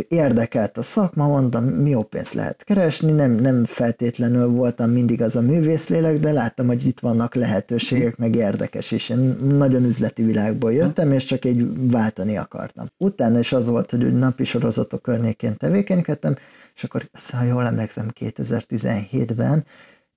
érdekelt 0.09 0.79
a 0.79 0.83
szakma, 0.83 1.27
mondtam, 1.27 1.65
mi 1.65 1.91
jó 1.91 2.03
pénzt 2.03 2.35
lehet 2.35 2.65
keresni, 2.65 3.13
nem, 3.13 3.31
nem 3.31 3.65
feltétlenül 3.65 4.49
voltam 4.49 4.91
mindig 4.91 5.23
az 5.23 5.37
a 5.37 5.41
művészlélek, 5.41 6.19
de 6.19 6.33
láttam, 6.33 6.67
hogy 6.67 6.87
itt 6.87 7.01
vannak 7.01 7.35
lehetőségek, 7.35 8.17
meg 8.17 8.35
érdekes 8.35 8.91
is. 8.91 9.09
Én 9.09 9.19
nagyon 9.41 9.85
üzleti 9.85 10.23
világból 10.23 10.73
jöttem, 10.73 11.13
és 11.13 11.25
csak 11.25 11.45
egy 11.45 11.91
váltani 11.91 12.37
akartam. 12.37 12.87
Utána 12.97 13.39
is 13.39 13.53
az 13.53 13.69
volt, 13.69 13.91
hogy 13.91 14.19
napi 14.19 14.45
sorozatok 14.45 15.03
környékén 15.03 15.57
tevékenykedtem, 15.57 16.37
és 16.75 16.85
akkor, 16.85 17.09
ha 17.33 17.45
jól 17.45 17.67
emlékszem, 17.67 18.13
2017-ben 18.21 19.65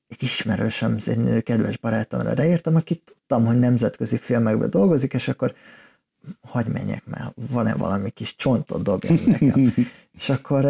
egy 0.08 0.24
ismerősöm, 0.24 0.96
egy 1.06 1.44
kedves 1.44 1.78
barátomra 1.78 2.34
ráírtam, 2.34 2.76
aki 2.76 2.96
tudtam, 2.96 3.46
hogy 3.46 3.60
nemzetközi 3.60 4.18
filmekben 4.18 4.70
dolgozik, 4.70 5.14
és 5.14 5.28
akkor 5.28 5.54
hagy 6.42 6.68
menjek 6.68 7.04
már, 7.06 7.34
van-e 7.52 7.74
valami 7.74 8.10
kis 8.10 8.36
csontot 8.36 8.84
dobjam 8.84 9.20
nekem. 9.26 9.74
és 10.18 10.30
akkor 10.30 10.64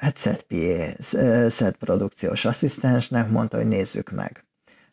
hát 0.00 0.18
Seth 0.18 0.42
PA, 0.42 1.02
Seth 1.50 1.78
produkciós 1.78 2.44
asszisztensnek 2.44 3.30
mondta, 3.30 3.56
hogy 3.56 3.68
nézzük 3.68 4.10
meg. 4.10 4.44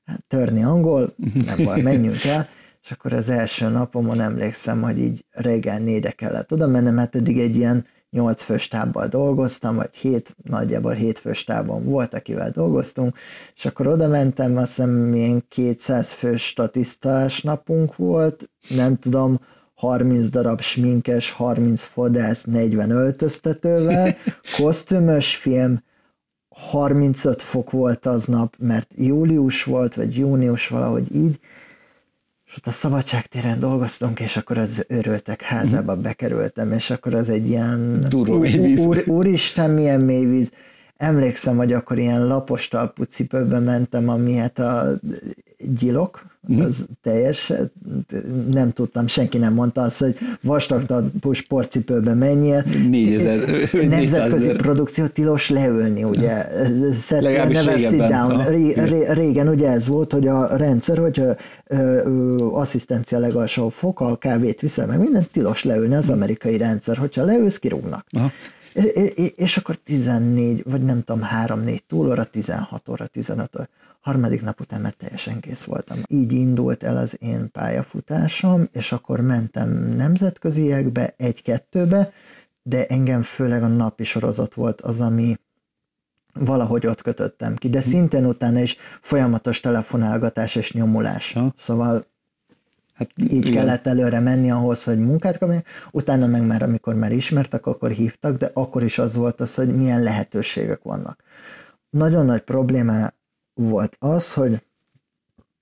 Hát, 0.06 0.24
törni 0.28 0.64
angol, 0.64 1.16
nem 1.46 1.64
baj, 1.64 1.82
menjünk 1.82 2.24
el, 2.24 2.48
és 2.84 2.92
akkor 2.92 3.14
az 3.14 3.30
első 3.30 3.68
napomon 3.68 4.20
emlékszem, 4.20 4.82
hogy 4.82 5.00
így 5.00 5.26
reggel 5.32 5.80
négyre 5.80 6.12
kellett 6.12 6.52
oda 6.52 6.68
mennem, 6.68 6.94
mert 6.94 7.16
eddig 7.16 7.40
egy 7.40 7.56
ilyen 7.56 7.86
nyolc 8.10 8.42
fős 8.42 8.68
tábbal 8.68 9.08
dolgoztam, 9.08 9.76
vagy 9.76 9.96
hét, 9.96 10.36
nagyjából 10.44 10.94
hét 10.94 11.20
fős 11.20 11.44
tábon 11.44 11.84
volt, 11.84 12.14
akivel 12.14 12.52
dolgoztunk, 12.52 13.18
és 13.56 13.66
akkor 13.66 13.88
oda 13.88 14.08
mentem, 14.08 14.58
azt 14.58 14.68
hiszem 14.68 14.90
milyen 14.90 15.46
200 15.50 16.14
fős 16.14 16.46
statisztás 16.48 17.42
napunk 17.42 17.96
volt, 17.96 18.50
nem 18.70 18.98
tudom, 18.98 19.40
30 19.74 20.30
darab 20.30 20.62
sminkes, 20.62 21.32
30 21.32 21.84
fodász, 21.84 22.44
40 22.44 22.90
öltöztetővel, 22.90 24.16
kosztümös 24.58 25.36
film, 25.36 25.84
35 26.50 27.42
fok 27.42 27.72
volt 27.72 28.06
aznap, 28.06 28.56
mert 28.58 28.94
július 28.98 29.64
volt, 29.64 29.96
vagy 29.96 30.18
június 30.18 30.68
valahogy 30.68 31.16
így, 31.16 31.40
és 32.46 32.56
ott 32.58 32.68
a 32.68 32.72
szabadságtéren 32.72 33.60
dolgoztunk, 33.60 34.20
és 34.20 34.38
akkor 34.38 34.58
az 34.58 34.86
őröltek 34.88 35.42
házába 35.42 35.96
bekerültem, 35.96 36.72
és 36.72 36.90
akkor 36.90 37.14
az 37.14 37.30
egy 37.30 37.48
ilyen 37.48 38.08
úr, 38.16 38.30
úr, 38.80 39.04
úristen, 39.08 39.70
milyen 39.70 40.02
mély 40.02 40.26
víz. 40.26 40.52
Emlékszem, 40.98 41.58
hogy 41.58 41.74
akkor 41.74 42.00
ilyen 42.00 42.28
lapos 42.28 42.68
talpú 42.68 43.04
cipőben 43.04 43.64
mentem, 43.64 44.10
ami 44.10 44.36
hát 44.36 44.60
a 44.60 45.00
gyilok, 45.58 46.22
Mhm. 46.26 46.33
Az 46.60 46.86
teljes, 47.02 47.54
nem 48.52 48.72
tudtam, 48.72 49.08
senki 49.08 49.38
nem 49.38 49.54
mondta 49.54 49.82
azt, 49.82 50.00
hogy 50.00 50.18
vastag 50.42 50.86
sportcipőbe 51.32 52.14
menjél. 52.14 52.64
4000. 52.90 53.88
Nemzetközi 53.88 54.48
produkció 54.48 55.06
tilos 55.06 55.50
leülni, 55.50 56.04
ugye. 56.04 56.46
Never 57.22 57.80
sit 57.80 57.98
down. 57.98 58.50
Ré, 58.50 58.74
ré, 58.74 59.12
régen 59.12 59.48
ugye 59.48 59.70
ez 59.70 59.88
volt, 59.88 60.12
hogy 60.12 60.28
a 60.28 60.56
rendszer, 60.56 60.98
hogy 60.98 61.24
asszisztencia 62.52 63.20
legalsó 63.20 63.70
fok, 63.70 64.02
a 64.02 64.16
kávét 64.16 64.62
viszel 64.62 64.88
meg, 64.88 65.00
minden 65.00 65.28
tilos 65.32 65.64
leülni 65.64 65.96
az 65.96 66.10
amerikai 66.10 66.58
rendszer. 66.58 66.98
Hogyha 66.98 67.26
leülsz, 67.26 67.60
kirúgnak. 67.60 68.06
Aha. 68.12 68.32
És 69.36 69.58
akkor 69.58 69.76
14, 69.76 70.64
vagy 70.70 70.82
nem 70.82 71.04
tudom, 71.04 71.28
3-4 71.46 71.80
túlóra, 71.88 72.24
16 72.24 72.90
óra, 72.90 73.08
15 73.08 73.56
óra. 73.56 73.68
Harmadik 74.04 74.42
nap 74.42 74.60
után 74.60 74.82
már 74.82 74.94
teljesen 74.94 75.40
kész 75.40 75.64
voltam. 75.64 75.98
Így 76.08 76.32
indult 76.32 76.84
el 76.84 76.98
az 76.98 77.18
én 77.22 77.52
pályafutásom, 77.52 78.68
és 78.72 78.92
akkor 78.92 79.22
mentem 79.22 79.96
nemzetköziekbe, 79.96 81.14
egy-kettőbe, 81.18 82.12
de 82.64 82.86
engem 82.86 83.22
főleg 83.22 83.64
a 83.64 83.68
napi 83.68 84.04
sorozat 84.04 84.54
volt 84.54 84.82
az, 84.82 85.02
ami 85.02 85.40
valahogy 86.34 86.88
ott 86.88 87.02
kötöttem 87.02 87.56
ki, 87.56 87.70
de 87.70 87.82
hm. 87.82 87.88
szintén 87.88 88.26
utána 88.26 88.60
is 88.60 88.78
folyamatos 89.02 89.60
telefonálgatás 89.60 90.56
és 90.56 90.74
nyomulás. 90.74 91.34
Ha. 91.34 91.54
Szóval 91.58 92.06
Hát, 92.94 93.10
így 93.18 93.34
igen. 93.34 93.52
kellett 93.52 93.88
előre 93.88 94.20
menni 94.20 94.52
ahhoz, 94.52 94.84
hogy 94.84 95.00
munkát 95.00 95.38
kapni, 95.38 95.64
utána 95.92 96.28
meg 96.28 96.46
már, 96.46 96.64
amikor 96.64 96.96
már 96.96 97.12
ismertek, 97.12 97.66
akkor 97.66 97.92
hívtak, 97.92 98.38
de 98.38 98.50
akkor 98.54 98.84
is 98.84 99.00
az 99.00 99.16
volt 99.16 99.40
az, 99.40 99.56
hogy 99.56 99.76
milyen 99.76 100.04
lehetőségek 100.04 100.84
vannak. 100.84 101.24
Nagyon 101.90 102.26
nagy 102.26 102.42
probléma 102.42 103.10
volt 103.54 103.96
az, 104.00 104.34
hogy 104.34 104.62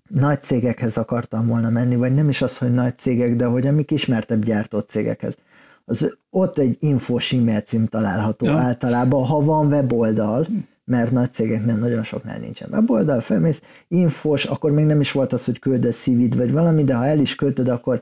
nagy 0.08 0.42
cégekhez 0.42 0.98
akartam 0.98 1.48
volna 1.48 1.70
menni, 1.70 1.96
vagy 1.96 2.14
nem 2.14 2.30
is 2.30 2.42
az, 2.42 2.58
hogy 2.58 2.74
nagy 2.74 2.98
cégek, 2.98 3.36
de 3.36 3.46
hogy 3.46 3.68
amik 3.68 3.92
ismertebb 3.92 4.44
gyártó 4.44 4.80
cégekhez. 4.80 5.38
Az, 5.86 6.18
ott 6.30 6.58
egy 6.58 6.78
infós 6.80 7.34
e-mail 7.34 7.62
cím 7.62 7.88
található 7.88 8.46
ja. 8.46 8.58
általában, 8.58 9.26
ha 9.26 9.42
van 9.44 9.68
weboldal, 9.68 10.48
mert 10.86 11.12
nagy 11.12 11.34
cégeknél 11.34 11.76
nagyon 11.76 12.04
soknál 12.04 12.38
nincsen 12.38 12.70
weboldal, 12.72 13.20
felmész, 13.20 13.62
infos, 13.88 14.46
akkor 14.46 14.72
még 14.72 14.86
nem 14.86 15.00
is 15.00 15.12
volt 15.12 15.34
az, 15.34 15.46
hogy 15.46 15.60
küldesz 15.60 15.98
szívid 15.98 16.38
vagy 16.38 16.52
valami, 16.52 16.84
de 16.84 16.96
ha 16.96 17.06
el 17.06 17.20
is 17.20 17.36
küldted, 17.36 17.68
akkor 17.70 18.02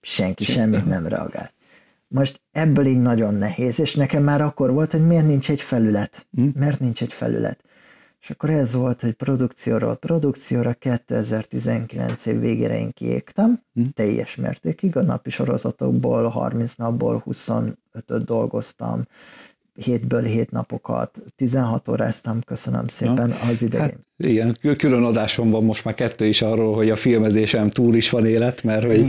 senki 0.00 0.44
semmit 0.44 0.86
nem 0.86 1.06
reagál. 1.06 1.50
Most 2.08 2.40
ebből 2.52 2.86
így 2.86 3.00
nagyon 3.00 3.34
nehéz, 3.34 3.80
és 3.80 3.94
nekem 3.94 4.22
már 4.22 4.40
akkor 4.40 4.72
volt, 4.72 4.92
hogy 4.92 5.06
miért 5.06 5.26
nincs 5.26 5.50
egy 5.50 5.60
felület. 5.60 6.26
Hm? 6.32 6.48
Miért 6.54 6.80
nincs 6.80 7.02
egy 7.02 7.12
felület? 7.12 7.60
És 8.26 8.32
akkor 8.32 8.50
ez 8.50 8.72
volt, 8.72 9.00
hogy 9.00 9.12
produkcióról 9.12 9.96
produkcióra 9.96 10.74
2019 10.74 12.26
év 12.26 12.40
végére 12.40 12.78
én 12.78 12.92
kiégtem, 12.92 13.62
hm? 13.74 13.82
teljes 13.94 14.36
mértékig, 14.36 14.96
a 14.96 15.02
napi 15.02 15.30
sorozatokból 15.30 16.28
30 16.28 16.74
napból 16.74 17.22
25-öt 17.26 18.24
dolgoztam, 18.24 19.06
hétből 19.74 20.22
hét 20.22 20.50
napokat, 20.50 21.22
16 21.36 21.88
óráztam, 21.88 22.40
köszönöm 22.40 22.88
szépen 22.88 23.28
ja. 23.28 23.40
az 23.50 23.62
idegén. 23.62 23.86
Hát, 23.86 23.98
igen, 24.18 24.56
külön 24.76 25.02
adásom 25.02 25.50
van 25.50 25.64
most 25.64 25.84
már 25.84 25.94
kettő 25.94 26.26
is 26.26 26.42
arról, 26.42 26.74
hogy 26.74 26.90
a 26.90 26.96
filmezésem 26.96 27.68
túl 27.68 27.94
is 27.94 28.10
van 28.10 28.26
élet, 28.26 28.62
mert 28.62 28.84
hogy 28.84 29.04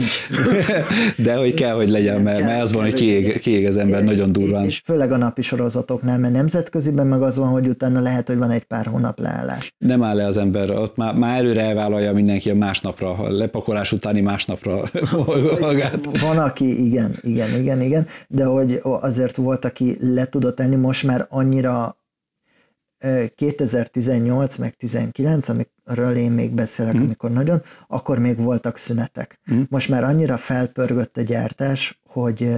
de 1.26 1.36
hogy 1.36 1.54
kell, 1.54 1.76
hogy 1.76 1.90
legyen, 1.90 2.22
mert, 2.22 2.44
mert 2.44 2.62
az 2.62 2.74
van, 2.74 2.84
hogy 2.84 2.94
kiég, 2.94 3.40
kiég 3.40 3.68
az 3.68 3.78
ember 3.78 4.04
nagyon 4.04 4.32
durván. 4.32 4.66
És 4.66 4.82
főleg 4.86 5.12
a 5.12 5.18
napi 5.18 5.42
sorozatoknál, 5.42 6.18
mert 6.18 6.34
nemzetköziben 6.34 7.08
meg 7.08 7.22
az 7.22 7.38
van, 7.38 7.48
hogy 7.48 7.68
utána 7.68 8.00
lehet, 8.00 8.28
hogy 8.28 8.38
van 8.38 8.52
egy 8.52 8.64
pár 8.64 8.86
hónap 8.86 9.20
leállás. 9.20 9.74
Nem 9.78 10.04
áll 10.04 10.16
le 10.16 10.26
az 10.26 10.38
ember, 10.38 10.72
ott 10.72 10.96
már, 10.96 11.16
már 11.16 11.38
előre 11.38 11.62
elvállalja 11.62 12.14
mindenki 12.14 12.50
a 12.50 12.56
másnapra, 12.56 13.10
a 13.10 13.32
lepakolás 13.32 13.92
utáni 13.92 14.22
másnapra 14.22 14.82
magát. 15.60 16.20
Van, 16.20 16.38
aki 16.38 16.86
igen, 16.86 17.18
igen, 17.22 17.60
igen, 17.60 17.82
igen, 17.82 18.08
de 18.28 18.44
hogy 18.44 18.80
azért 18.82 19.36
volt, 19.36 19.66
aki 19.66 19.98
le 20.00 20.26
tudott 20.26 20.56
tenni, 20.56 20.76
most 20.76 21.04
már 21.04 21.26
annyira 21.30 21.98
2018 23.36 24.56
meg 24.56 24.74
19, 24.74 25.50
amikről 25.50 26.16
én 26.16 26.32
még 26.32 26.52
beszélek, 26.52 26.96
mm. 26.98 27.02
amikor 27.02 27.32
nagyon, 27.32 27.62
akkor 27.88 28.20
még 28.20 28.40
voltak 28.42 28.78
szünetek. 28.78 29.40
Mm. 29.54 29.62
Most 29.70 29.90
már 29.90 30.04
annyira 30.04 30.38
felpörgött 30.38 31.18
a 31.18 31.22
gyártás, 31.22 32.02
hogy 32.08 32.56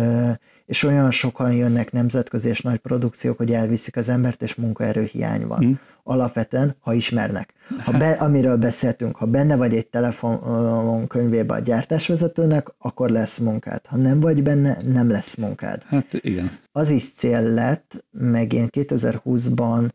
és 0.65 0.83
olyan 0.83 1.11
sokan 1.11 1.53
jönnek 1.53 1.91
nemzetközi 1.91 2.49
és 2.49 2.61
nagy 2.61 2.77
produkciók, 2.77 3.37
hogy 3.37 3.51
elviszik 3.51 3.95
az 3.95 4.09
embert, 4.09 4.41
és 4.41 4.55
munkaerőhiány 4.55 5.47
van. 5.47 5.65
Mm. 5.65 5.71
Alapvetően, 6.03 6.75
ha 6.79 6.93
ismernek. 6.93 7.53
Ha 7.83 7.97
be, 7.97 8.11
amiről 8.11 8.57
beszéltünk, 8.57 9.15
ha 9.15 9.25
benne 9.25 9.55
vagy 9.55 9.75
egy 9.75 9.87
telefonkönyvében 9.87 11.59
a 11.59 11.63
gyártásvezetőnek, 11.63 12.67
akkor 12.77 13.09
lesz 13.09 13.37
munkád. 13.37 13.81
Ha 13.85 13.97
nem 13.97 14.19
vagy 14.19 14.43
benne, 14.43 14.77
nem 14.85 15.09
lesz 15.09 15.35
munkád. 15.35 15.83
Hát 15.83 16.13
igen. 16.13 16.51
Az 16.71 16.89
is 16.89 17.13
cél 17.13 17.41
lett, 17.41 18.05
meg 18.11 18.53
én 18.53 18.67
2020-ban 18.71 19.89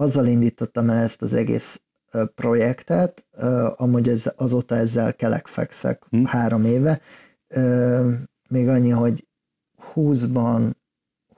azzal 0.00 0.26
indítottam 0.26 0.90
el 0.90 1.02
ezt 1.02 1.22
az 1.22 1.34
egész 1.34 1.82
projektet, 2.34 3.24
amúgy 3.76 4.08
ez, 4.08 4.32
azóta 4.36 4.74
ezzel 4.74 5.14
kelekfekszek 5.14 6.02
hmm. 6.10 6.24
három 6.24 6.64
éve, 6.64 7.00
még 8.48 8.68
annyi, 8.68 8.90
hogy 8.90 9.26
20-ban, 9.94 10.70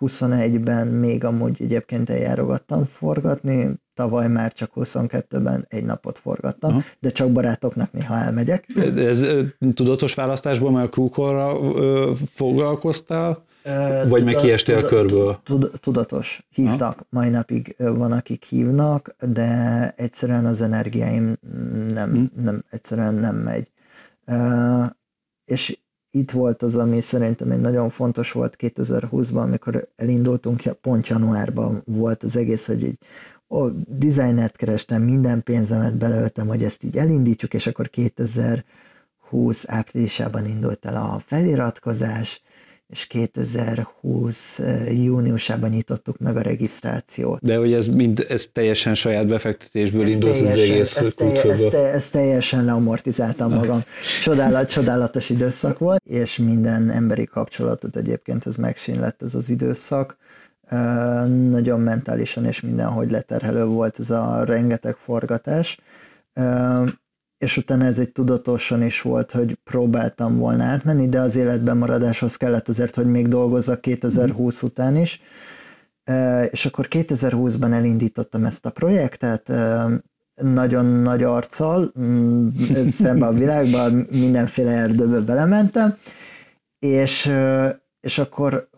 21-ben 0.01 0.87
még 0.87 1.25
amúgy 1.25 1.63
egyébként 1.63 2.11
eljárogattam 2.11 2.85
forgatni, 2.85 3.75
tavaly 3.95 4.29
már 4.29 4.53
csak 4.53 4.71
22-ben 4.75 5.65
egy 5.69 5.85
napot 5.85 6.19
forgattam, 6.19 6.71
Aha. 6.71 6.83
de 7.01 7.11
csak 7.11 7.33
barátoknak 7.33 7.93
néha 7.93 8.17
elmegyek. 8.17 8.67
Ez 8.97 9.27
tudatos 9.75 10.15
választásból, 10.15 10.71
mert 10.71 10.87
a 10.87 10.91
krúkorra 10.91 11.59
foglalkoztál? 12.31 13.45
Vagy 14.09 14.25
meg 14.25 14.35
kiestél 14.35 14.77
a 14.77 14.83
körből? 14.83 15.41
Tudatos. 15.81 16.47
Hívtak, 16.51 16.99
ha? 16.99 17.07
mai 17.11 17.29
napig 17.29 17.75
van, 17.79 18.13
akik 18.13 18.45
hívnak, 18.45 19.15
de 19.21 19.93
egyszerűen 19.97 20.47
az 20.47 20.61
energiáim 20.61 21.37
nem, 21.93 22.11
hm. 22.11 22.43
nem 22.45 22.65
egyszerűen 22.71 23.15
nem 23.15 23.37
megy. 23.37 23.71
És 25.45 25.79
itt 26.11 26.31
volt 26.31 26.63
az, 26.63 26.77
ami 26.77 27.01
szerintem 27.01 27.51
egy 27.51 27.61
nagyon 27.61 27.89
fontos 27.89 28.33
volt 28.33 28.57
2020-ban, 28.59 29.43
amikor 29.43 29.89
elindultunk, 29.97 30.63
pont 30.81 31.07
januárban 31.07 31.83
volt 31.87 32.23
az 32.23 32.37
egész, 32.37 32.67
hogy 32.67 32.83
így 32.83 32.99
a 33.49 33.69
designert 33.87 34.57
kerestem, 34.57 35.03
minden 35.03 35.43
pénzemet 35.43 35.97
beleöltem, 35.97 36.47
hogy 36.47 36.63
ezt 36.63 36.85
így 36.85 36.97
elindítsuk, 36.97 37.55
és 37.55 37.67
akkor 37.67 37.89
2020 37.89 38.65
áprilisában 39.67 40.47
indult 40.47 40.85
el 40.85 40.97
a 40.97 41.19
feliratkozás, 41.27 42.43
és 42.91 43.07
2020 43.07 44.61
júniusában 44.91 45.71
nyitottuk 45.71 46.19
meg 46.19 46.37
a 46.37 46.41
regisztrációt. 46.41 47.43
De 47.43 47.57
hogy 47.57 47.73
ez 47.73 47.87
mind 47.87 48.27
ez 48.29 48.47
teljesen 48.53 48.95
saját 48.95 49.27
befektetésből 49.27 50.07
ez 50.07 50.13
indult 50.13 50.33
teljesen, 50.33 50.57
az 50.57 50.71
egész 50.71 50.97
ez, 50.97 51.15
telje, 51.15 51.43
ez, 51.43 51.61
te, 51.61 51.79
ez 51.79 52.09
teljesen 52.09 52.65
leamortizáltam 52.65 53.53
magam. 53.53 53.83
Csodálat, 54.21 54.69
csodálatos 54.69 55.31
időszak 55.31 55.79
volt, 55.79 56.05
és 56.05 56.37
minden 56.37 56.91
emberi 56.91 57.25
kapcsolatot 57.25 57.97
egyébként 57.97 58.47
ez 58.47 58.57
megsínlett 58.57 59.23
ez 59.23 59.35
az 59.35 59.49
időszak. 59.49 60.17
Nagyon 61.51 61.81
mentálisan 61.81 62.45
és 62.45 62.61
mindenhogy 62.61 63.11
leterhelő 63.11 63.65
volt 63.65 63.99
ez 63.99 64.11
a 64.11 64.45
rengeteg 64.45 64.97
forgatás. 64.97 65.79
És 67.41 67.57
utána 67.57 67.85
ez 67.85 67.99
egy 67.99 68.13
tudatosan 68.13 68.83
is 68.83 69.01
volt, 69.03 69.31
hogy 69.31 69.55
próbáltam 69.65 70.37
volna 70.39 70.65
átmenni, 70.65 71.09
de 71.09 71.21
az 71.21 71.37
életben 71.37 71.77
maradáshoz 71.77 72.37
kellett 72.37 72.69
azért, 72.69 72.95
hogy 72.95 73.07
még 73.07 73.29
dolgozzak 73.29 73.81
2020 73.81 74.63
mm. 74.63 74.67
után 74.67 74.97
is. 74.97 75.21
És 76.51 76.67
akkor 76.67 76.87
2020-ban 76.91 77.73
elindítottam 77.73 78.45
ezt 78.45 78.67
a 78.67 78.71
projektet, 78.71 79.53
nagyon 80.35 80.85
nagy 80.85 81.23
arccal, 81.23 81.93
mm, 82.01 82.49
szembe 82.85 83.27
a 83.27 83.33
világban, 83.33 83.93
mindenféle 84.11 84.71
erdőbe 84.71 85.21
belementem, 85.21 85.97
és, 86.79 87.33
és 88.01 88.19
akkor 88.19 88.70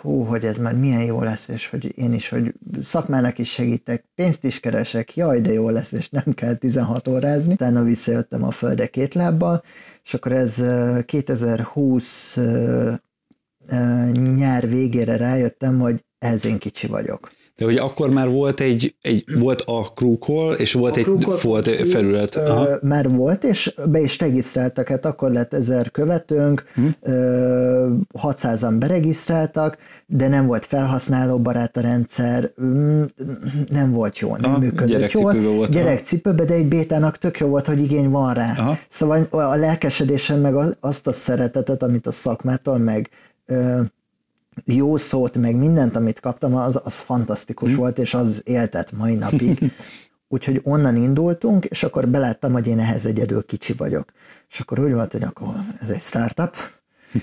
hú, 0.00 0.22
hogy 0.22 0.44
ez 0.44 0.56
már 0.56 0.74
milyen 0.74 1.02
jó 1.02 1.22
lesz, 1.22 1.48
és 1.48 1.68
hogy 1.68 1.98
én 1.98 2.12
is, 2.12 2.28
hogy 2.28 2.54
szakmának 2.80 3.38
is 3.38 3.52
segítek, 3.52 4.04
pénzt 4.14 4.44
is 4.44 4.60
keresek, 4.60 5.16
jaj, 5.16 5.40
de 5.40 5.52
jó 5.52 5.68
lesz, 5.68 5.92
és 5.92 6.10
nem 6.10 6.32
kell 6.34 6.54
16 6.54 7.08
órázni. 7.08 7.52
Utána 7.52 7.82
visszajöttem 7.82 8.44
a 8.44 8.50
földre 8.50 8.86
két 8.86 9.14
lábbal, 9.14 9.62
és 10.04 10.14
akkor 10.14 10.32
ez 10.32 10.64
2020 11.04 12.38
nyár 14.12 14.68
végére 14.68 15.16
rájöttem, 15.16 15.78
hogy 15.78 16.04
ehhez 16.18 16.44
én 16.44 16.58
kicsi 16.58 16.86
vagyok. 16.86 17.30
De 17.56 17.64
hogy 17.64 17.76
akkor 17.76 18.10
már 18.10 18.30
volt 18.30 18.60
egy, 18.60 18.94
egy 19.02 19.24
volt 19.38 19.62
a 19.66 19.92
krúkol, 19.94 20.54
és 20.54 20.72
volt 20.72 20.96
a 20.96 20.98
egy 20.98 21.06
volt 21.42 21.66
egy 21.66 21.88
felület. 21.88 22.34
Aha. 22.34 22.68
Már 22.82 23.10
volt, 23.10 23.44
és 23.44 23.74
be 23.86 24.00
is 24.00 24.18
regisztráltak, 24.18 24.88
hát 24.88 25.04
akkor 25.04 25.30
lett 25.30 25.54
ezer 25.54 25.90
követőnk, 25.90 26.64
hm. 26.74 26.86
ö, 27.00 27.94
600-an 28.22 28.76
beregisztráltak, 28.78 29.78
de 30.06 30.28
nem 30.28 30.46
volt 30.46 30.66
felhasználó 30.66 31.38
barát 31.38 31.76
a 31.76 31.80
rendszer, 31.80 32.52
nem 33.68 33.90
volt 33.90 34.18
jó, 34.18 34.36
nem 34.36 34.50
Aha, 34.50 34.58
működött 34.58 35.10
jól. 35.10 35.34
Volt, 35.34 35.70
gyerekcipőbe, 35.70 36.44
de 36.44 36.54
egy 36.54 36.68
bétának 36.68 37.18
tök 37.18 37.38
jó 37.38 37.46
volt, 37.48 37.66
hogy 37.66 37.82
igény 37.82 38.10
van 38.10 38.34
rá. 38.34 38.54
Aha. 38.58 38.78
Szóval 38.88 39.26
a 39.30 39.56
lelkesedésem 39.56 40.40
meg 40.40 40.76
azt 40.80 41.06
a 41.06 41.12
szeretetet, 41.12 41.82
amit 41.82 42.06
a 42.06 42.12
szakmától, 42.12 42.78
meg 42.78 43.10
jó 44.64 44.96
szót, 44.96 45.36
meg 45.36 45.56
mindent, 45.56 45.96
amit 45.96 46.20
kaptam, 46.20 46.54
az, 46.54 46.80
az 46.84 46.98
fantasztikus 46.98 47.72
mm. 47.72 47.76
volt, 47.76 47.98
és 47.98 48.14
az 48.14 48.42
éltet 48.44 48.92
mai 48.92 49.14
napig. 49.14 49.58
Úgyhogy 50.28 50.60
onnan 50.64 50.96
indultunk, 50.96 51.64
és 51.64 51.82
akkor 51.82 52.08
beláttam, 52.08 52.52
hogy 52.52 52.66
én 52.66 52.78
ehhez 52.78 53.06
egyedül 53.06 53.44
kicsi 53.44 53.72
vagyok. 53.72 54.12
És 54.48 54.60
akkor 54.60 54.78
úgy 54.78 54.92
volt, 54.92 55.12
hogy 55.12 55.22
akkor 55.22 55.54
ez 55.80 55.90
egy 55.90 56.00
startup, 56.00 56.56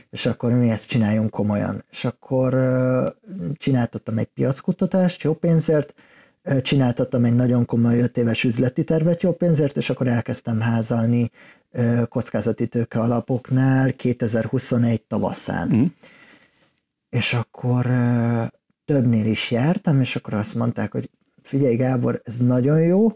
és 0.10 0.26
akkor 0.26 0.52
mi 0.52 0.70
ezt 0.70 0.88
csináljunk 0.88 1.30
komolyan. 1.30 1.84
És 1.92 2.06
akkor 2.06 2.54
csináltattam 3.58 4.18
egy 4.18 4.26
piackutatást 4.26 5.22
jó 5.22 5.34
pénzért, 5.34 5.94
csináltattam 6.62 7.26
egy 7.26 7.36
nagyon 7.36 7.66
komoly 7.66 8.00
öt 8.00 8.18
éves 8.18 8.44
üzleti 8.44 8.84
tervet 8.84 9.22
jó 9.22 9.32
pénzért, 9.32 9.78
és 9.78 9.90
akkor 9.90 10.08
elkezdtem 10.08 10.60
házalni 10.60 11.32
kockázati 12.10 12.68
tőke 12.68 13.00
alapoknál 13.00 13.94
2021 13.94 15.02
tavaszán. 15.02 15.70
Mm. 15.76 15.86
És 17.12 17.34
akkor 17.34 17.86
többnél 18.86 19.26
is 19.26 19.52
jártam, 19.52 20.00
és 20.00 20.16
akkor 20.16 20.34
azt 20.34 20.56
mondták, 20.56 20.92
hogy 20.92 21.10
figyelj 21.42 21.76
Gábor, 21.76 22.22
ez 22.24 22.38
nagyon 22.38 22.82
jó, 22.82 23.12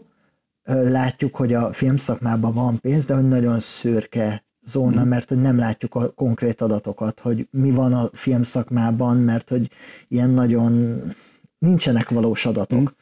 látjuk, 0.66 1.36
hogy 1.36 1.54
a 1.54 1.72
filmszakmában 1.72 2.54
van 2.54 2.80
pénz, 2.80 3.04
de 3.04 3.14
hogy 3.14 3.28
nagyon 3.28 3.58
szürke 3.58 4.44
zóna, 4.62 5.04
mm. 5.04 5.08
mert 5.08 5.28
hogy 5.28 5.40
nem 5.40 5.58
látjuk 5.58 5.94
a 5.94 6.10
konkrét 6.10 6.60
adatokat, 6.60 7.20
hogy 7.20 7.48
mi 7.50 7.70
van 7.70 7.92
a 7.92 8.10
filmszakmában, 8.12 9.16
mert 9.16 9.48
hogy 9.48 9.70
ilyen 10.08 10.30
nagyon 10.30 11.02
nincsenek 11.58 12.10
valós 12.10 12.46
adatok. 12.46 12.80
Mm. 12.80 12.94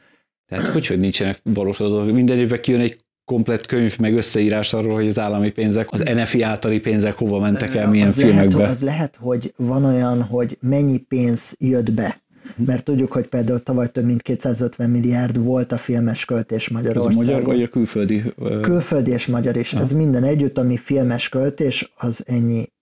Tehát 0.45 0.65
hogy, 0.65 0.87
hogy 0.87 0.99
nincsenek 0.99 1.39
valós 1.43 1.79
adatok? 1.79 2.13
Minden 2.13 2.37
évben 2.37 2.61
kijön 2.61 2.79
egy 2.79 3.04
komplett 3.25 3.65
könyv, 3.65 3.99
meg 3.99 4.15
összeírás 4.15 4.73
arról, 4.73 4.93
hogy 4.93 5.07
az 5.07 5.19
állami 5.19 5.51
pénzek, 5.51 5.87
az 5.91 5.99
NFI 5.99 6.41
általi 6.41 6.79
pénzek 6.79 7.13
hova 7.13 7.39
mentek 7.39 7.75
el, 7.75 7.89
milyen 7.89 8.07
az 8.07 8.13
filmekbe. 8.13 8.57
Lehet, 8.57 8.71
az 8.71 8.81
lehet, 8.81 9.17
hogy 9.19 9.53
van 9.57 9.85
olyan, 9.85 10.21
hogy 10.21 10.57
mennyi 10.61 10.97
pénz 10.97 11.55
jött 11.59 11.91
be 11.91 12.23
mert 12.55 12.83
tudjuk, 12.83 13.11
hogy 13.11 13.27
például 13.27 13.59
tavaly 13.59 13.91
több 13.91 14.05
mint 14.05 14.21
250 14.21 14.89
milliárd 14.89 15.43
volt 15.43 15.71
a 15.71 15.77
filmes 15.77 16.25
költés 16.25 16.69
Magyarországon. 16.69 17.21
Ez 17.21 17.27
a 17.27 17.31
magyar 17.31 17.45
vagy 17.45 17.61
a 17.61 17.67
külföldi? 17.67 18.23
Külföldi 18.61 19.11
és 19.11 19.27
magyar 19.27 19.55
is. 19.55 19.71
Ha. 19.71 19.79
Ez 19.79 19.91
minden 19.91 20.23
együtt, 20.23 20.57
ami 20.57 20.77
filmes 20.77 21.29
költés, 21.29 21.93
az 21.95 22.23
ennyi. 22.27 22.73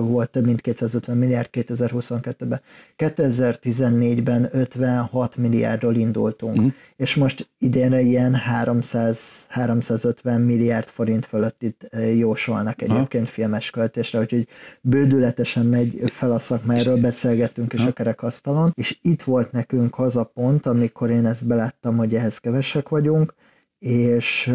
Volt 0.00 0.30
több 0.30 0.44
mint 0.44 0.60
250 0.60 1.16
milliárd 1.16 1.48
2022-ben. 1.52 2.60
2014-ben 2.96 4.48
56 4.52 5.36
milliárdról 5.36 5.94
indultunk, 5.94 6.56
hmm. 6.56 6.74
és 6.96 7.14
most 7.14 7.50
idénre 7.58 8.00
ilyen 8.00 8.34
300, 8.34 9.46
350 9.48 10.40
milliárd 10.40 10.88
forint 10.88 11.26
fölött 11.26 11.62
itt 11.62 11.88
jósolnak 12.16 12.82
egyébként 12.82 13.26
ha. 13.26 13.32
filmes 13.32 13.70
költésre, 13.70 14.18
úgyhogy 14.20 14.48
bődületesen 14.80 15.66
megy 15.66 16.02
fel 16.06 16.32
a 16.32 16.38
szakma, 16.38 16.74
erről 16.74 17.00
beszélgettünk 17.00 17.72
is 17.72 17.80
ha. 17.80 17.88
a 17.88 17.92
kerekasztalon, 17.92 18.72
és 18.74 18.98
itt 19.02 19.22
volt 19.22 19.52
nekünk 19.52 19.98
az 19.98 20.16
a 20.16 20.24
pont, 20.24 20.66
amikor 20.66 21.10
én 21.10 21.26
ezt 21.26 21.46
beláttam, 21.46 21.96
hogy 21.96 22.14
ehhez 22.14 22.38
kevesek 22.38 22.88
vagyunk, 22.88 23.34
és, 23.78 24.52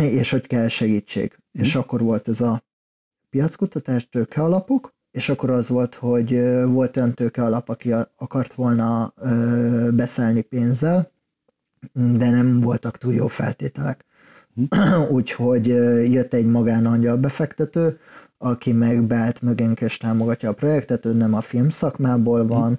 és 0.00 0.30
hogy 0.30 0.46
kell 0.46 0.68
segítség. 0.68 1.32
Mm. 1.58 1.62
És 1.62 1.74
akkor 1.74 2.00
volt 2.00 2.28
ez 2.28 2.40
a 2.40 2.65
piackutatás, 3.30 4.08
tőkealapok, 4.08 4.94
és 5.10 5.28
akkor 5.28 5.50
az 5.50 5.68
volt, 5.68 5.94
hogy 5.94 6.40
volt 6.64 6.96
olyan 6.96 7.14
tőkealap, 7.14 7.68
aki 7.68 7.92
akart 8.16 8.54
volna 8.54 9.14
beszállni 9.90 10.40
pénzzel, 10.40 11.10
de 11.92 12.30
nem 12.30 12.60
voltak 12.60 12.98
túl 12.98 13.12
jó 13.14 13.26
feltételek. 13.26 14.04
Hm. 14.54 14.64
Úgyhogy 15.16 15.66
jött 16.12 16.32
egy 16.32 16.46
magánangyal 16.46 17.16
befektető, 17.16 17.98
aki 18.38 18.72
megbeállt 18.72 19.42
mögénk 19.42 19.80
és 19.80 19.96
támogatja 19.96 20.48
a 20.48 20.52
projektet, 20.52 21.06
ő 21.06 21.12
nem 21.12 21.34
a 21.34 21.40
film 21.40 21.68
szakmából 21.68 22.42
hm. 22.42 22.48
van, 22.48 22.78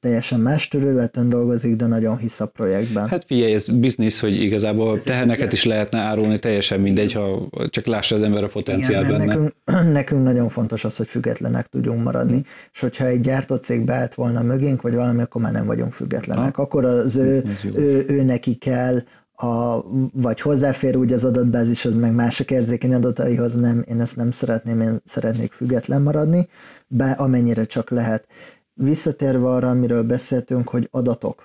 teljesen 0.00 0.40
más 0.40 0.68
területen 0.68 1.28
dolgozik, 1.28 1.76
de 1.76 1.86
nagyon 1.86 2.16
hisz 2.16 2.40
a 2.40 2.46
projektben. 2.46 3.08
Hát 3.08 3.24
figyelj, 3.24 3.52
ez 3.52 3.68
biznisz, 3.68 4.20
hogy 4.20 4.42
igazából 4.42 5.02
teheneket 5.02 5.52
is 5.52 5.64
lehetne 5.64 5.98
árulni, 5.98 6.38
teljesen 6.38 6.80
mindegy, 6.80 7.12
ha 7.12 7.48
csak 7.68 7.86
lássa 7.86 8.14
az 8.14 8.22
ember 8.22 8.44
a 8.44 8.46
potenciál 8.46 9.04
Igen, 9.04 9.18
benne. 9.18 9.34
Nekünk, 9.34 9.52
nekünk 9.92 10.22
nagyon 10.22 10.48
fontos 10.48 10.84
az, 10.84 10.96
hogy 10.96 11.06
függetlenek 11.06 11.66
tudjunk 11.66 12.02
maradni, 12.02 12.36
mm. 12.36 12.40
és 12.72 12.80
hogyha 12.80 13.06
egy 13.06 13.20
gyártócég 13.20 13.84
beállt 13.84 14.14
volna 14.14 14.42
mögénk, 14.42 14.82
vagy 14.82 14.94
valami, 14.94 15.22
akkor 15.22 15.42
már 15.42 15.52
nem 15.52 15.66
vagyunk 15.66 15.92
függetlenek. 15.92 16.54
Ha? 16.54 16.62
Akkor 16.62 16.84
az 16.84 17.16
ő, 17.16 17.44
ő, 17.74 18.04
ő 18.08 18.22
neki 18.22 18.54
kell 18.54 19.02
a, 19.36 19.82
vagy 20.12 20.40
hozzáfér 20.40 20.96
úgy 20.96 21.12
az 21.12 21.24
adatbázishoz, 21.24 21.94
meg 21.94 22.12
mások 22.12 22.50
érzékeny 22.50 22.94
adataihoz, 22.94 23.54
nem, 23.54 23.84
én 23.88 24.00
ezt 24.00 24.16
nem 24.16 24.30
szeretném, 24.30 24.80
én 24.80 25.00
szeretnék 25.04 25.52
független 25.52 26.02
maradni, 26.02 26.48
be 26.86 27.10
amennyire 27.10 27.64
csak 27.64 27.90
lehet. 27.90 28.26
Visszatérve 28.74 29.48
arra, 29.48 29.70
amiről 29.70 30.02
beszéltünk, 30.02 30.68
hogy 30.68 30.88
adatok. 30.90 31.44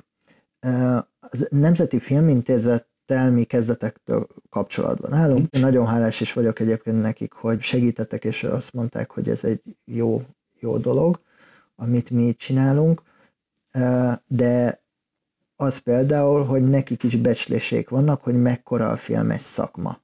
Az 1.19 1.47
Nemzeti 1.49 1.99
Filmintézettel 1.99 3.31
mi 3.31 3.43
kezdetektől 3.43 4.27
kapcsolatban 4.49 5.13
állunk. 5.13 5.55
Én 5.55 5.61
nagyon 5.61 5.87
hálás 5.87 6.21
is 6.21 6.33
vagyok 6.33 6.59
egyébként 6.59 7.01
nekik, 7.01 7.33
hogy 7.33 7.61
segítettek, 7.61 8.25
és 8.25 8.43
azt 8.43 8.73
mondták, 8.73 9.11
hogy 9.11 9.29
ez 9.29 9.43
egy 9.43 9.61
jó, 9.85 10.21
jó 10.59 10.77
dolog, 10.77 11.19
amit 11.75 12.09
mi 12.09 12.33
csinálunk, 12.33 13.01
de 14.27 14.80
az 15.61 15.77
például, 15.77 16.45
hogy 16.45 16.69
nekik 16.69 17.03
is 17.03 17.15
becslésék 17.15 17.89
vannak, 17.89 18.21
hogy 18.21 18.41
mekkora 18.41 18.89
a 18.89 18.97
filmes 18.97 19.41
szakma. 19.41 19.99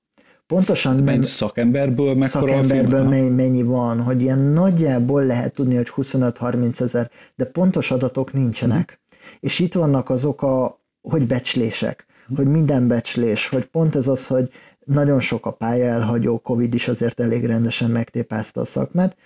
Pontosan 0.48 0.96
mennyi 0.96 1.26
szakemberből 1.26 2.16
mekkora 2.16 2.52
szakemberből 2.52 3.04
mennyi, 3.04 3.30
mennyi 3.30 3.64
van, 3.64 4.02
hogy 4.02 4.22
ilyen 4.22 4.40
nagyjából 4.40 5.26
lehet 5.26 5.54
tudni, 5.54 5.76
hogy 5.76 5.92
25-30 5.96 6.80
ezer, 6.80 7.12
de 7.36 7.46
pontos 7.46 7.92
adatok 7.92 8.34
nincsenek. 8.34 9.00
Mm. 9.02 9.18
És 9.40 9.60
itt 9.60 9.74
vannak 9.74 10.10
azok 10.10 10.42
a, 10.42 10.82
hogy 11.02 11.28
becslések, 11.28 12.06
mm. 12.32 12.36
hogy 12.36 12.48
minden 12.48 12.88
becslés, 12.88 13.50
hogy 13.50 13.66
pont 13.66 13.96
ez 13.96 14.08
az, 14.08 14.28
hogy 14.28 14.50
nagyon 14.86 15.20
sok 15.20 15.46
a 15.46 15.52
pálya 15.52 15.86
elhagyó, 15.86 16.40
Covid 16.40 16.74
is 16.74 16.88
azért 16.88 17.20
elég 17.20 17.46
rendesen 17.46 17.92
megtépázta 17.92 18.62
a 18.62 18.66
szakmát, 18.66 19.18